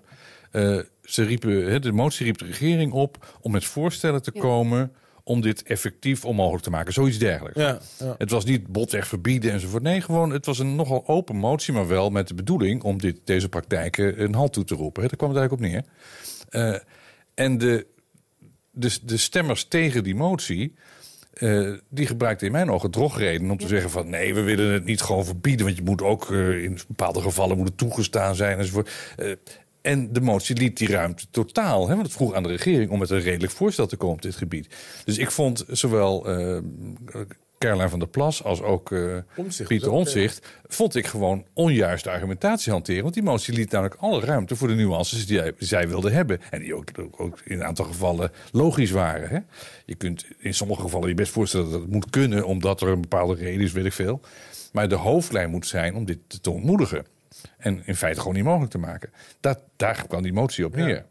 Eh, 0.52 0.80
ze 1.03 1.23
riepen, 1.23 1.72
hè, 1.72 1.80
de 1.80 1.91
motie 1.91 2.26
riep 2.26 2.38
de 2.38 2.45
regering 2.45 2.91
op 2.91 3.38
om 3.41 3.52
met 3.52 3.65
voorstellen 3.65 4.22
te 4.22 4.32
Ja. 4.34 4.41
komen... 4.41 4.91
om 5.23 5.41
dit 5.41 5.64
effectief 5.64 6.26
onmogelijk 6.26 6.64
te 6.64 6.69
maken. 6.69 6.94
Zoiets 6.94 7.18
dergelijks. 7.18 7.60
Ja, 7.60 7.80
ja. 7.99 8.15
Het 8.18 8.30
was 8.30 8.45
niet 8.45 8.68
botweg 8.68 9.07
verbieden 9.07 9.52
enzovoort. 9.52 9.84
Nee, 9.84 10.02
gewoon, 10.02 10.32
het 10.32 10.45
was 10.45 10.60
een 10.60 10.76
nogal 10.76 11.07
open 11.07 11.36
motie... 11.36 11.73
maar 11.73 11.88
wel 11.88 12.10
met 12.10 12.27
de 12.27 12.34
bedoeling 12.34 12.84
om 12.84 12.98
dit, 12.98 13.19
deze 13.23 13.49
praktijken 13.49 14.23
een 14.23 14.36
halt 14.36 14.53
toe 14.53 14.64
te 14.64 14.76
roepen. 14.76 15.02
Hè. 15.03 15.07
Daar 15.07 15.18
kwam 15.18 15.30
het 15.30 15.40
eigenlijk 15.40 15.65
op 15.65 15.69
neer. 15.69 15.84
Eh, 16.49 16.80
en 17.34 17.57
de, 17.57 17.88
de, 18.72 18.98
de 19.03 19.18
stemmers 19.18 19.65
tegen 19.65 20.03
die 20.03 20.15
motie... 20.15 20.76
eh, 21.36 21.72
die 21.90 22.07
gebruikten 22.07 22.48
in 22.48 22.53
mijn 22.53 22.72
ogen 22.72 22.91
drogreden 22.91 23.52
om 23.52 23.57
te 23.57 23.68
zeggen 23.68 23.90
van... 23.90 24.10
nee, 24.10 24.34
we 24.34 24.41
willen 24.41 24.74
het 24.74 24.86
niet 24.86 25.02
gewoon 25.02 25.26
verbieden... 25.26 25.66
want 25.66 25.78
je 25.78 25.84
moet 25.84 26.02
ook 26.02 26.32
eh, 26.32 26.64
in 26.64 26.80
bepaalde 26.88 27.22
gevallen 27.22 27.57
moet 27.57 27.68
het 27.68 27.78
toegestaan 27.78 28.36
zijn 28.36 28.57
enzovoort. 28.57 28.91
Eh, 29.18 29.32
en 29.82 30.14
de 30.14 30.22
motie 30.22 30.56
liet 30.56 30.78
die 30.78 30.88
ruimte 30.88 31.26
totaal. 31.32 31.88
Hè, 31.88 31.94
want 31.94 32.06
het 32.06 32.16
vroeg 32.16 32.34
aan 32.34 32.44
de 32.44 32.49
regering 32.49 32.91
om 32.91 32.99
met 32.99 33.10
een 33.10 33.22
redelijk 33.22 33.52
voorstel 33.52 33.88
te 33.88 33.95
komen 33.95 34.16
op 34.16 34.22
dit 34.22 34.36
gebied. 34.36 34.68
Dus 35.06 35.18
ik 35.18 35.32
vond 35.32 35.66
zowel 35.68 36.26
Caroline 37.57 37.90
van 37.90 37.99
der 37.99 38.07
Plas 38.07 38.44
als 38.44 38.61
ook 38.61 38.95
Omtzigt 39.36 39.69
Pieter 39.69 39.91
Omtzigt... 39.91 40.48
vond 40.68 40.95
ik 40.95 41.07
gewoon 41.07 41.45
onjuiste 41.53 42.10
argumentatie 42.10 42.72
hanteren. 42.72 43.02
Want 43.02 43.14
die 43.14 43.23
motie 43.23 43.53
liet 43.53 43.72
namelijk 43.72 43.95
alle 43.99 44.19
ruimte 44.19 44.56
voor 44.56 44.68
de 44.68 44.73
nuances 44.73 45.27
die, 45.27 45.41
zij 45.57 45.88
wilde 45.88 46.11
hebben. 46.11 46.40
En 46.49 46.60
die 46.60 46.76
ook, 46.76 46.90
ook, 46.99 47.22
ook 47.22 47.40
in 47.44 47.60
een 47.60 47.65
aantal 47.65 47.86
gevallen 47.86 48.32
logisch 48.52 48.91
waren. 48.91 49.30
Hè? 49.30 49.40
Je 49.86 49.95
kunt 49.95 50.26
in 50.38 50.53
sommige 50.53 50.82
gevallen 50.82 51.10
je 51.10 51.15
best 51.15 51.32
voorstellen 51.32 51.72
dat 51.72 51.82
het 51.82 51.91
moet 51.91 52.10
kunnen... 52.10 52.45
omdat 52.45 52.82
er 52.82 52.88
een 52.88 53.02
bepaalde 53.02 53.36
reden 53.36 53.61
is, 53.61 53.72
weet 53.72 53.86
ik 53.86 53.94
veel. 53.94 54.22
Maar 54.72 54.90
de 54.90 54.95
hoofdlijn 54.95 55.49
moet 55.49 55.68
zijn 55.68 55.95
om 55.95 56.06
dit 56.06 56.44
te 56.44 56.49
ontmoedigen. 56.49 57.06
En 57.57 57.82
in 57.86 57.95
feite 57.95 58.19
gewoon 58.19 58.36
niet 58.36 58.44
mogelijk 58.44 58.72
te 58.72 58.77
maken. 58.77 59.10
Dat, 59.40 59.60
daar 59.76 60.06
kwam 60.07 60.22
die 60.22 60.34
motie 60.34 60.65
op 60.65 60.76
neer. 60.76 61.06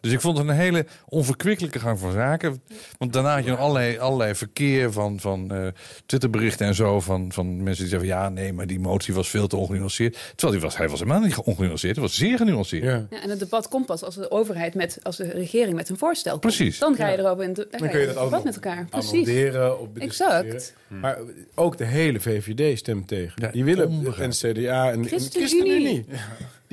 Dus 0.00 0.12
ik 0.12 0.20
vond 0.20 0.38
het 0.38 0.48
een 0.48 0.54
hele 0.54 0.86
onverkwikkelijke 1.08 1.78
gang 1.78 1.98
van 1.98 2.12
zaken. 2.12 2.62
Want 2.98 3.12
daarna 3.12 3.34
had 3.34 3.44
je 3.44 3.50
nog 3.50 3.58
allerlei, 3.58 3.98
allerlei 3.98 4.34
verkeer 4.34 4.92
van, 4.92 5.20
van 5.20 5.52
eh, 5.52 5.66
Twitterberichten 6.06 6.66
en 6.66 6.74
zo. 6.74 7.00
Van, 7.00 7.32
van 7.32 7.62
mensen 7.62 7.82
die 7.82 7.92
zeggen: 7.92 8.08
van, 8.08 8.18
ja, 8.18 8.28
nee, 8.28 8.52
maar 8.52 8.66
die 8.66 8.80
motie 8.80 9.14
was 9.14 9.28
veel 9.28 9.46
te 9.46 9.56
ongenuanceerd. 9.56 10.18
Terwijl 10.36 10.52
die 10.52 10.68
was, 10.68 10.76
hij 10.76 10.88
was 10.88 10.98
helemaal 10.98 11.20
niet 11.20 11.36
ongenuanceerd. 11.36 11.96
Hij 11.96 12.04
was 12.04 12.14
zeer 12.14 12.36
genuanceerd. 12.36 12.82
Ja. 12.82 13.06
Ja, 13.10 13.22
en 13.22 13.30
het 13.30 13.38
debat 13.38 13.68
komt 13.68 13.86
pas 13.86 14.02
als 14.02 14.14
de 14.14 14.30
overheid 14.30 14.74
met, 14.74 14.98
als 15.02 15.16
de 15.16 15.30
regering 15.30 15.74
met 15.74 15.88
een 15.88 15.98
voorstel 15.98 16.38
komt. 16.38 16.54
Precies. 16.54 16.78
Dan 16.78 16.94
ga 16.94 17.08
je 17.08 17.18
erover 17.18 17.44
in 17.44 17.52
de, 17.52 17.66
dan 17.70 17.80
Dan 17.80 17.90
kun 17.90 18.00
je 18.00 18.06
dat 18.06 18.24
debat 18.24 18.44
met 18.44 18.54
elkaar. 18.54 18.86
Precies. 18.90 19.10
bediscussiëren. 19.10 19.92
Exact. 19.98 20.74
Maar 20.88 21.18
ook 21.54 21.78
de 21.78 21.84
hele 21.84 22.20
VVD 22.20 22.78
stemt 22.78 23.08
tegen. 23.08 23.42
Ja, 23.42 23.50
die 23.50 23.64
willen, 23.64 24.14
en 24.18 24.30
CDA 24.30 24.90
en 24.90 24.98
en 24.98 25.06
ChristenUnie. 25.06 25.30
ChristenUnie. 25.30 26.04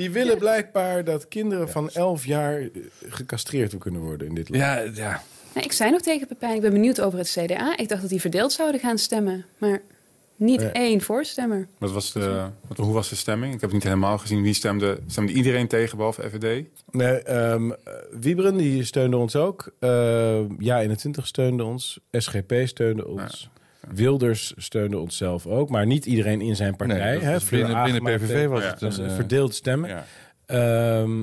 Die 0.01 0.11
willen 0.11 0.37
blijkbaar 0.37 1.03
dat 1.03 1.27
kinderen 1.27 1.69
van 1.69 1.89
11 1.89 2.25
jaar 2.25 2.59
eh, 2.59 2.67
gecastreerd 3.09 3.77
kunnen 3.77 4.01
worden 4.01 4.27
in 4.27 4.33
dit 4.35 4.49
land. 4.49 4.61
Ja, 4.61 4.79
ja. 4.93 5.23
Nee, 5.55 5.63
ik 5.63 5.71
zei 5.71 5.91
nog 5.91 6.01
tegen 6.01 6.27
Pepijn, 6.27 6.55
ik 6.55 6.61
ben 6.61 6.71
benieuwd 6.71 7.01
over 7.01 7.19
het 7.19 7.29
CDA. 7.29 7.77
Ik 7.77 7.89
dacht 7.89 8.01
dat 8.01 8.09
die 8.09 8.21
verdeeld 8.21 8.51
zouden 8.51 8.79
gaan 8.81 8.97
stemmen. 8.97 9.45
Maar 9.57 9.81
niet 10.35 10.61
Ja. 10.61 10.71
één 10.71 11.01
voorstemmer. 11.01 11.67
Wat 11.77 11.91
was 11.91 12.11
de, 12.11 12.45
wat, 12.67 12.77
hoe 12.77 12.93
was 12.93 13.09
de 13.09 13.15
stemming? 13.15 13.53
Ik 13.53 13.61
heb 13.61 13.69
het 13.69 13.73
niet 13.79 13.83
helemaal 13.87 14.17
gezien. 14.17 14.41
Wie 14.41 14.53
stemde, 14.53 14.99
stemde 15.07 15.31
iedereen 15.33 15.67
tegen, 15.67 15.97
behalve 15.97 16.29
FVD? 16.29 16.65
Nee, 16.91 17.17
ehm, 17.23 17.71
eh, 17.71 17.77
Wieberen 18.19 18.57
die 18.57 18.83
steunde 18.83 19.17
ons 19.17 19.35
ook. 19.35 19.73
Eh, 19.79 20.39
ja 20.59 20.81
21 20.81 21.27
steunde 21.27 21.63
ons. 21.63 21.99
SGP 22.11 22.53
steunde 22.65 23.07
ons. 23.07 23.49
Wilders 23.87 24.53
steunde 24.57 24.99
ons 24.99 25.17
zelf 25.17 25.45
ook. 25.47 25.69
Maar 25.69 25.85
niet 25.85 26.05
iedereen 26.05 26.41
in 26.41 26.55
zijn 26.55 26.75
partij. 26.75 26.97
Nee, 26.97 27.13
dat 27.31 27.41
hè. 27.41 27.49
binnen, 27.49 27.83
binnen 27.83 28.03
PVV 28.03 28.27
tegen- 28.27 28.49
was 28.49 28.63
Ja, 28.63 28.69
het 28.69 28.79
Dat 28.79 28.91
is 28.91 28.97
een, 28.97 29.03
een 29.03 29.09
eh, 29.09 29.15
verdeeld 29.15 29.55
stemmen. 29.55 29.89
ja. 29.89 30.05
Ehm, 30.45 31.21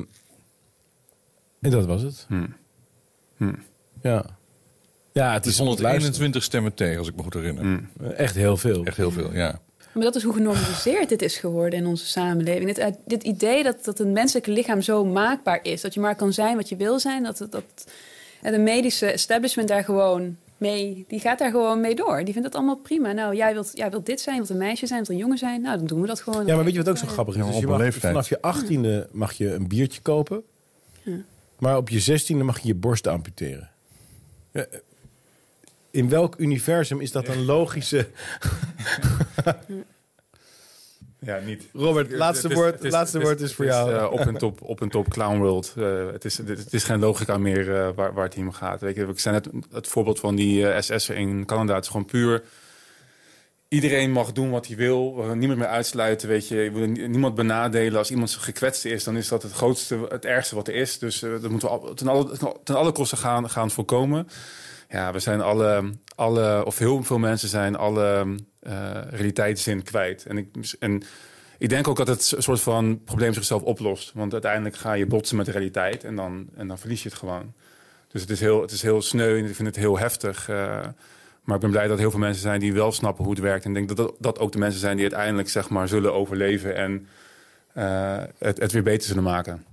en 1.61 1.71
dat 1.71 1.87
was 1.87 2.03
het. 2.03 2.25
Hmm. 2.29 2.55
Hmm. 3.37 3.59
Ja. 4.03 4.25
Ja, 5.13 5.25
het 5.27 5.35
Het 5.35 5.47
is 5.47 5.53
is 5.53 5.59
het 5.59 5.67
luisteren. 5.67 5.91
121 5.91 6.43
stemmen 6.43 6.75
tegen, 6.75 6.99
als 6.99 7.09
ik 7.09 7.17
me 7.17 7.23
goed 7.23 7.35
herinner. 7.35 7.63
Hmm. 7.63 7.89
Echt 8.17 8.35
heel 8.35 8.57
veel. 8.57 8.85
Echt 8.85 8.97
heel 8.97 9.11
veel, 9.11 9.33
ja. 9.35 9.61
Maar 9.93 10.03
dat 10.05 10.15
is 10.17 10.23
hoe 10.23 10.33
genormaliseerd 10.33 11.09
dit 11.09 11.23
is 11.23 11.37
geworden 11.37 11.79
in 11.79 11.87
onze 11.87 12.07
samenleving. 12.07 12.67
Dit, 12.67 12.79
eh, 12.79 12.87
dit 13.07 13.23
idee 13.23 13.63
dat, 13.63 13.85
dat 13.85 13.99
een 13.99 14.13
menselijke 14.13 14.51
lichaam 14.51 14.83
zo 14.83 15.05
maakbaar 15.05 15.59
is. 15.63 15.81
Dat 15.81 15.95
je 15.95 16.01
maar 16.01 16.15
kan 16.17 16.33
zijn 16.33 16.57
wat 16.57 16.69
je 16.69 16.77
wil 16.77 16.99
zijn. 16.99 17.23
Dat, 17.23 17.47
dat, 17.51 17.65
en 18.43 18.53
de 18.53 18.59
medische 18.59 19.07
establishment 19.07 19.69
daar 19.69 19.85
gewoon 19.85 20.37
mee... 20.59 21.05
Die 21.09 21.21
gaat 21.21 21.39
daar 21.39 21.51
gewoon 21.51 21.81
mee 21.81 21.95
door. 21.95 22.17
Die 22.25 22.33
vindt 22.33 22.43
dat 22.43 22.55
allemaal 22.55 22.77
prima. 22.77 23.13
Nou, 23.13 23.37
jij 23.37 23.53
wilt, 23.53 23.71
jij 23.75 23.91
wilt 23.91 24.07
dit 24.07 24.21
zijn, 24.21 24.37
wilt 24.37 24.49
een 24.51 24.57
meisje 24.57 24.87
zijn, 24.87 24.99
wilt 24.99 25.11
een 25.11 25.17
jongen 25.17 25.39
zijn. 25.39 25.61
Nou, 25.61 25.77
dan 25.77 25.87
doen 25.87 26.01
we 26.01 26.07
dat 26.07 26.21
gewoon. 26.21 26.47
Ja, 26.47 26.55
maar 26.55 26.65
weet 26.65 26.73
je 26.73 26.79
wat 26.79 26.89
ook 26.89 26.97
zo 26.99 27.07
grappig 27.07 27.35
is? 27.35 27.41
Ja, 27.41 27.47
Dus 27.47 27.55
op 27.57 27.61
je 27.63 27.67
mag, 27.69 27.79
leeftijd. 27.79 28.13
vanaf 28.13 28.29
je 28.29 28.43
achttiende 28.43 29.09
mag 29.13 29.33
je 29.33 29.53
een 29.55 29.69
biertje 29.69 30.01
kopen. 30.01 30.43
Ja. 31.03 31.17
Maar 31.59 31.77
op 31.77 31.89
je 31.89 32.01
zestiende 32.01 32.45
mag 32.45 32.59
je 32.59 32.69
je 32.69 32.75
borst 32.75 33.07
amputeren. 33.07 33.71
Ja, 34.53 34.67
In 35.91 36.09
welk 36.09 36.35
universum 36.39 37.01
is 37.01 37.13
dat 37.13 37.29
een 37.29 37.45
logische... 37.45 38.09
Ja, 39.45 39.59
niet. 41.45 41.63
Robert, 41.73 42.11
laatste 42.11 42.49
woord, 42.55 42.75
het 42.75 42.85
is- 42.85 42.93
laatste 42.93 43.21
woord 43.21 43.41
is 43.41 43.55
voor 43.55 43.65
jou. 43.65 43.95
eh, 43.95 44.13
op 44.13 44.19
en 44.19 44.37
top, 44.37 44.63
op 44.63 44.81
en 44.81 44.89
top 44.89 45.09
clown 45.09 45.39
world. 45.39 45.75
Eh, 45.77 46.07
het, 46.13 46.25
is, 46.25 46.39
het, 46.39 46.73
is 46.73 46.85
geen 46.85 46.99
logica 47.01 47.39
meer 47.39 47.75
eh, 47.77 47.89
waar, 47.95 48.15
waar 48.15 48.25
het 48.25 48.35
hier 48.35 48.45
om 48.45 48.53
gaat. 48.53 48.81
Weet 48.81 48.97
je, 48.97 49.07
ik 49.07 49.19
zei 49.19 49.35
net 49.35 49.49
het 49.73 49.89
voorbeeld 49.89 50.21
van 50.21 50.35
die 50.37 50.67
SS'er 50.83 51.17
in 51.17 51.45
Canada. 51.47 51.75
Het 51.75 51.85
is 51.85 51.91
gewoon 51.91 52.07
puur. 52.07 52.43
Iedereen 53.69 54.11
mag 54.13 54.33
doen 54.33 54.51
wat 54.51 54.67
hij 54.67 54.77
wil. 54.77 55.25
Niemand 55.35 55.59
meer 55.59 55.69
uitsluiten. 55.69 56.29
Weet 56.29 56.49
je. 56.49 56.71
Nie- 56.75 57.09
niemand 57.09 57.35
benadelen. 57.35 57.99
Als 57.99 58.11
iemand 58.11 58.31
gekwetst 58.35 58.85
is, 58.85 59.05
dan 59.05 59.17
is 59.17 59.29
dat 59.29 59.43
het 59.43 59.53
grootste, 59.53 60.07
het 60.09 60.25
ergste 60.25 60.55
wat 60.55 60.69
er 60.69 60.75
is. 60.75 60.99
Dus 60.99 61.19
dat 61.19 61.49
moeten 61.49 61.81
we 61.81 61.95
ten 61.95 62.09
alle, 62.09 62.37
ten 62.65 62.77
alle 62.77 62.93
kosten 62.93 63.19
gaan, 63.19 63.51
gaan 63.51 63.71
voorkomen. 63.71 64.29
Ja, 64.89 65.13
we 65.13 65.19
zijn 65.19 65.41
alle, 65.41 65.93
alle, 66.15 66.65
of 66.65 66.79
heel 66.79 67.03
veel 67.03 67.19
mensen 67.19 67.49
zijn 67.49 67.77
alle 67.77 68.37
eh 68.61 69.01
realiteitszin 69.11 69.83
kwijt. 69.83 70.27
En 70.27 70.39
ik, 70.39 70.47
en 70.79 71.03
ik 71.59 71.69
denk 71.69 71.89
ook 71.89 71.97
dat 71.97 72.07
het 72.09 72.33
een 72.37 72.43
soort 72.43 72.61
van 72.61 73.01
probleem 73.05 73.33
zichzelf 73.33 73.63
oplost. 73.63 74.13
Want 74.15 74.33
uiteindelijk 74.33 74.77
ga 74.77 74.93
je 74.93 75.07
botsen 75.07 75.37
met 75.37 75.47
de 75.47 75.53
realiteit 75.53 76.05
en 76.05 76.17
dan, 76.17 76.49
en 76.57 76.69
dan 76.69 76.79
verlies 76.79 77.03
je 77.03 77.09
het 77.09 77.19
gewoon. 77.19 77.53
Dus 78.09 78.21
het 78.21 78.31
is 78.31 78.41
heel, 78.41 78.61
het 78.61 78.71
is 78.71 78.83
heel 78.83 79.03
sneu 79.03 79.39
en 79.39 79.45
ik 79.45 79.55
vind 79.55 79.69
het 79.69 79.77
heel 79.77 79.99
heftig. 79.99 80.49
eh, 80.49 80.87
maar 81.43 81.57
ik 81.57 81.63
ben 81.63 81.71
blij 81.71 81.87
dat 81.87 81.99
heel 81.99 82.11
veel 82.11 82.21
mensen 82.21 82.43
zijn 82.43 82.61
die 82.61 82.73
wel 82.73 82.93
snappen 82.93 83.25
hoe 83.25 83.33
het 83.33 83.43
werkt. 83.43 83.65
En 83.65 83.71
ik 83.71 83.77
denk 83.77 83.89
dat 83.89 83.97
dat, 83.97 84.15
dat 84.19 84.39
ook 84.39 84.53
de 84.53 84.59
mensen 84.59 84.81
zijn 84.81 84.97
die 84.97 85.05
uiteindelijk 85.05 85.49
zeg 85.49 85.69
maar, 85.69 85.89
zullen 85.89 86.15
overleven 86.15 86.75
en 86.75 87.07
eh, 87.73 88.23
het, 88.39 88.61
het 88.61 88.73
weer 88.73 88.83
beter 88.83 89.09
zullen 89.09 89.23
maken. 89.23 89.65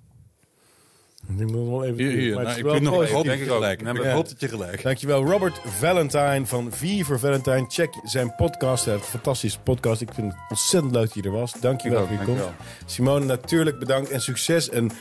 Ik 1.38 1.52
moet 1.52 1.70
wel 1.70 1.84
even... 1.84 1.98
Hier, 1.98 2.12
hier. 2.12 2.36
maar 2.36 2.46
het 2.46 2.48
Nou, 2.48 2.58
ik 2.58 2.64
wel 2.64 2.74
ben 2.74 2.84
nog 2.84 3.04
ik 3.04 3.10
ik 3.10 3.16
ook. 3.16 3.26
gelijk. 3.54 3.82
Ik 3.82 4.04
ja. 4.04 4.12
hoop 4.14 4.30
dat 4.30 4.40
je 4.40 4.48
gelijk. 4.48 4.84
Dankjewel, 4.84 5.24
Robert 5.26 5.62
Valentine 5.66 6.46
van 6.46 6.72
V 6.72 7.06
voor 7.06 7.20
Valentine. 7.20 7.66
Check 7.68 7.94
zijn 8.04 8.36
podcast. 8.36 8.86
Hij 8.86 8.94
heeft 8.94 9.06
een 9.06 9.12
fantastische 9.12 9.60
podcast. 9.60 10.02
Ik 10.02 10.10
vind 10.14 10.32
het 10.32 10.42
ontzettend 10.50 10.94
leuk 10.94 11.06
dat 11.06 11.14
je 11.14 11.22
er 11.22 11.32
was. 11.32 11.54
Dankjewel 11.60 12.08
voor 12.08 12.18
je 12.18 12.24
komst. 12.26 12.44
Simone, 12.86 13.26
natuurlijk 13.26 13.80
bedankt 13.80 14.10
en 14.10 14.22
succes 14.22 14.70
en 14.70 14.92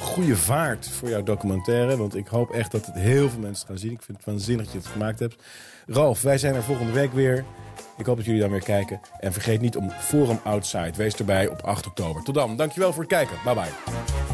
goede 0.00 0.36
vaart 0.36 0.88
voor 0.88 1.08
jouw 1.08 1.22
documentaire. 1.22 1.96
Want 1.96 2.16
ik 2.16 2.26
hoop 2.26 2.50
echt 2.50 2.70
dat 2.70 2.86
het 2.86 2.94
heel 2.94 3.30
veel 3.30 3.40
mensen 3.40 3.66
gaan 3.66 3.78
zien. 3.78 3.92
Ik 3.92 4.02
vind 4.02 4.16
het 4.16 4.26
waanzinnig 4.26 4.64
dat 4.64 4.74
je 4.74 4.80
het 4.80 4.88
gemaakt 4.88 5.18
hebt. 5.18 5.42
Ralf, 5.86 6.22
wij 6.22 6.38
zijn 6.38 6.54
er 6.54 6.62
volgende 6.62 6.92
week 6.92 7.12
weer. 7.12 7.44
Ik 7.96 8.06
hoop 8.06 8.16
dat 8.16 8.24
jullie 8.24 8.40
dan 8.40 8.50
weer 8.50 8.62
kijken. 8.62 9.00
En 9.20 9.32
vergeet 9.32 9.60
niet 9.60 9.76
om 9.76 9.90
Forum 9.90 10.40
Outside. 10.44 10.92
Wees 10.96 11.14
erbij 11.14 11.48
op 11.48 11.60
8 11.62 11.86
oktober. 11.86 12.22
Tot 12.22 12.34
dan. 12.34 12.56
Dankjewel 12.56 12.92
voor 12.92 13.02
het 13.02 13.12
kijken. 13.12 13.36
Bye 13.44 13.54
bye. 13.54 14.33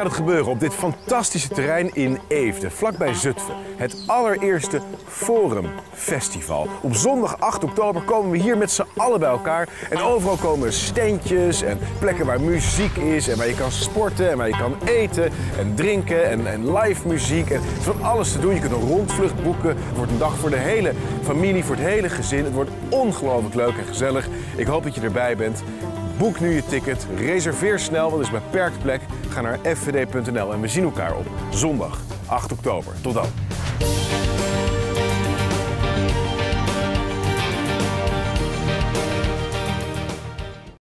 Gaat 0.00 0.08
het 0.08 0.18
gebeuren 0.18 0.50
op 0.50 0.60
dit 0.60 0.74
fantastische 0.74 1.48
terrein 1.48 1.94
in 1.94 2.18
Eefde, 2.28 2.70
vlakbij 2.70 3.14
Zutphen. 3.14 3.54
Het 3.76 3.96
allereerste 4.06 4.80
Forum 5.06 5.66
Festival. 5.92 6.68
Op 6.80 6.94
zondag 6.94 7.40
8 7.40 7.64
oktober 7.64 8.02
komen 8.02 8.30
we 8.30 8.38
hier 8.38 8.58
met 8.58 8.70
z'n 8.70 8.84
allen 8.96 9.20
bij 9.20 9.28
elkaar. 9.28 9.68
En 9.90 9.98
overal 9.98 10.36
komen 10.36 10.72
standjes 10.72 11.62
en 11.62 11.78
plekken 11.98 12.26
waar 12.26 12.40
muziek 12.40 12.96
is 12.96 13.28
en 13.28 13.36
waar 13.36 13.48
je 13.48 13.54
kan 13.54 13.70
sporten 13.70 14.30
en 14.30 14.36
waar 14.36 14.48
je 14.48 14.56
kan 14.56 14.74
eten 14.84 15.32
en 15.58 15.74
drinken 15.74 16.30
en, 16.30 16.46
en 16.46 16.72
live 16.72 17.08
muziek. 17.08 17.50
En 17.50 17.60
van 17.80 18.02
alles 18.02 18.32
te 18.32 18.38
doen. 18.38 18.54
Je 18.54 18.60
kunt 18.60 18.72
een 18.72 18.88
rondvlucht 18.88 19.42
boeken. 19.42 19.68
Het 19.68 19.96
wordt 19.96 20.10
een 20.12 20.18
dag 20.18 20.36
voor 20.36 20.50
de 20.50 20.56
hele 20.56 20.92
familie, 21.22 21.64
voor 21.64 21.76
het 21.76 21.84
hele 21.84 22.08
gezin. 22.08 22.44
Het 22.44 22.54
wordt 22.54 22.70
ongelooflijk 22.88 23.54
leuk 23.54 23.76
en 23.76 23.86
gezellig. 23.86 24.28
Ik 24.56 24.66
hoop 24.66 24.82
dat 24.82 24.94
je 24.94 25.00
erbij 25.00 25.36
bent. 25.36 25.62
Boek 26.20 26.40
nu 26.40 26.54
je 26.54 26.64
ticket, 26.64 27.06
reserveer 27.16 27.78
snel, 27.78 28.10
want 28.10 28.26
het 28.26 28.34
is 28.34 28.42
beperkt 28.42 28.82
plek. 28.82 29.00
Ga 29.28 29.40
naar 29.40 29.58
fvd.nl 29.62 30.52
en 30.52 30.60
we 30.60 30.68
zien 30.68 30.84
elkaar 30.84 31.16
op 31.16 31.26
zondag 31.50 32.00
8 32.26 32.52
oktober. 32.52 32.92
Tot 33.02 33.14
dan. 33.14 33.26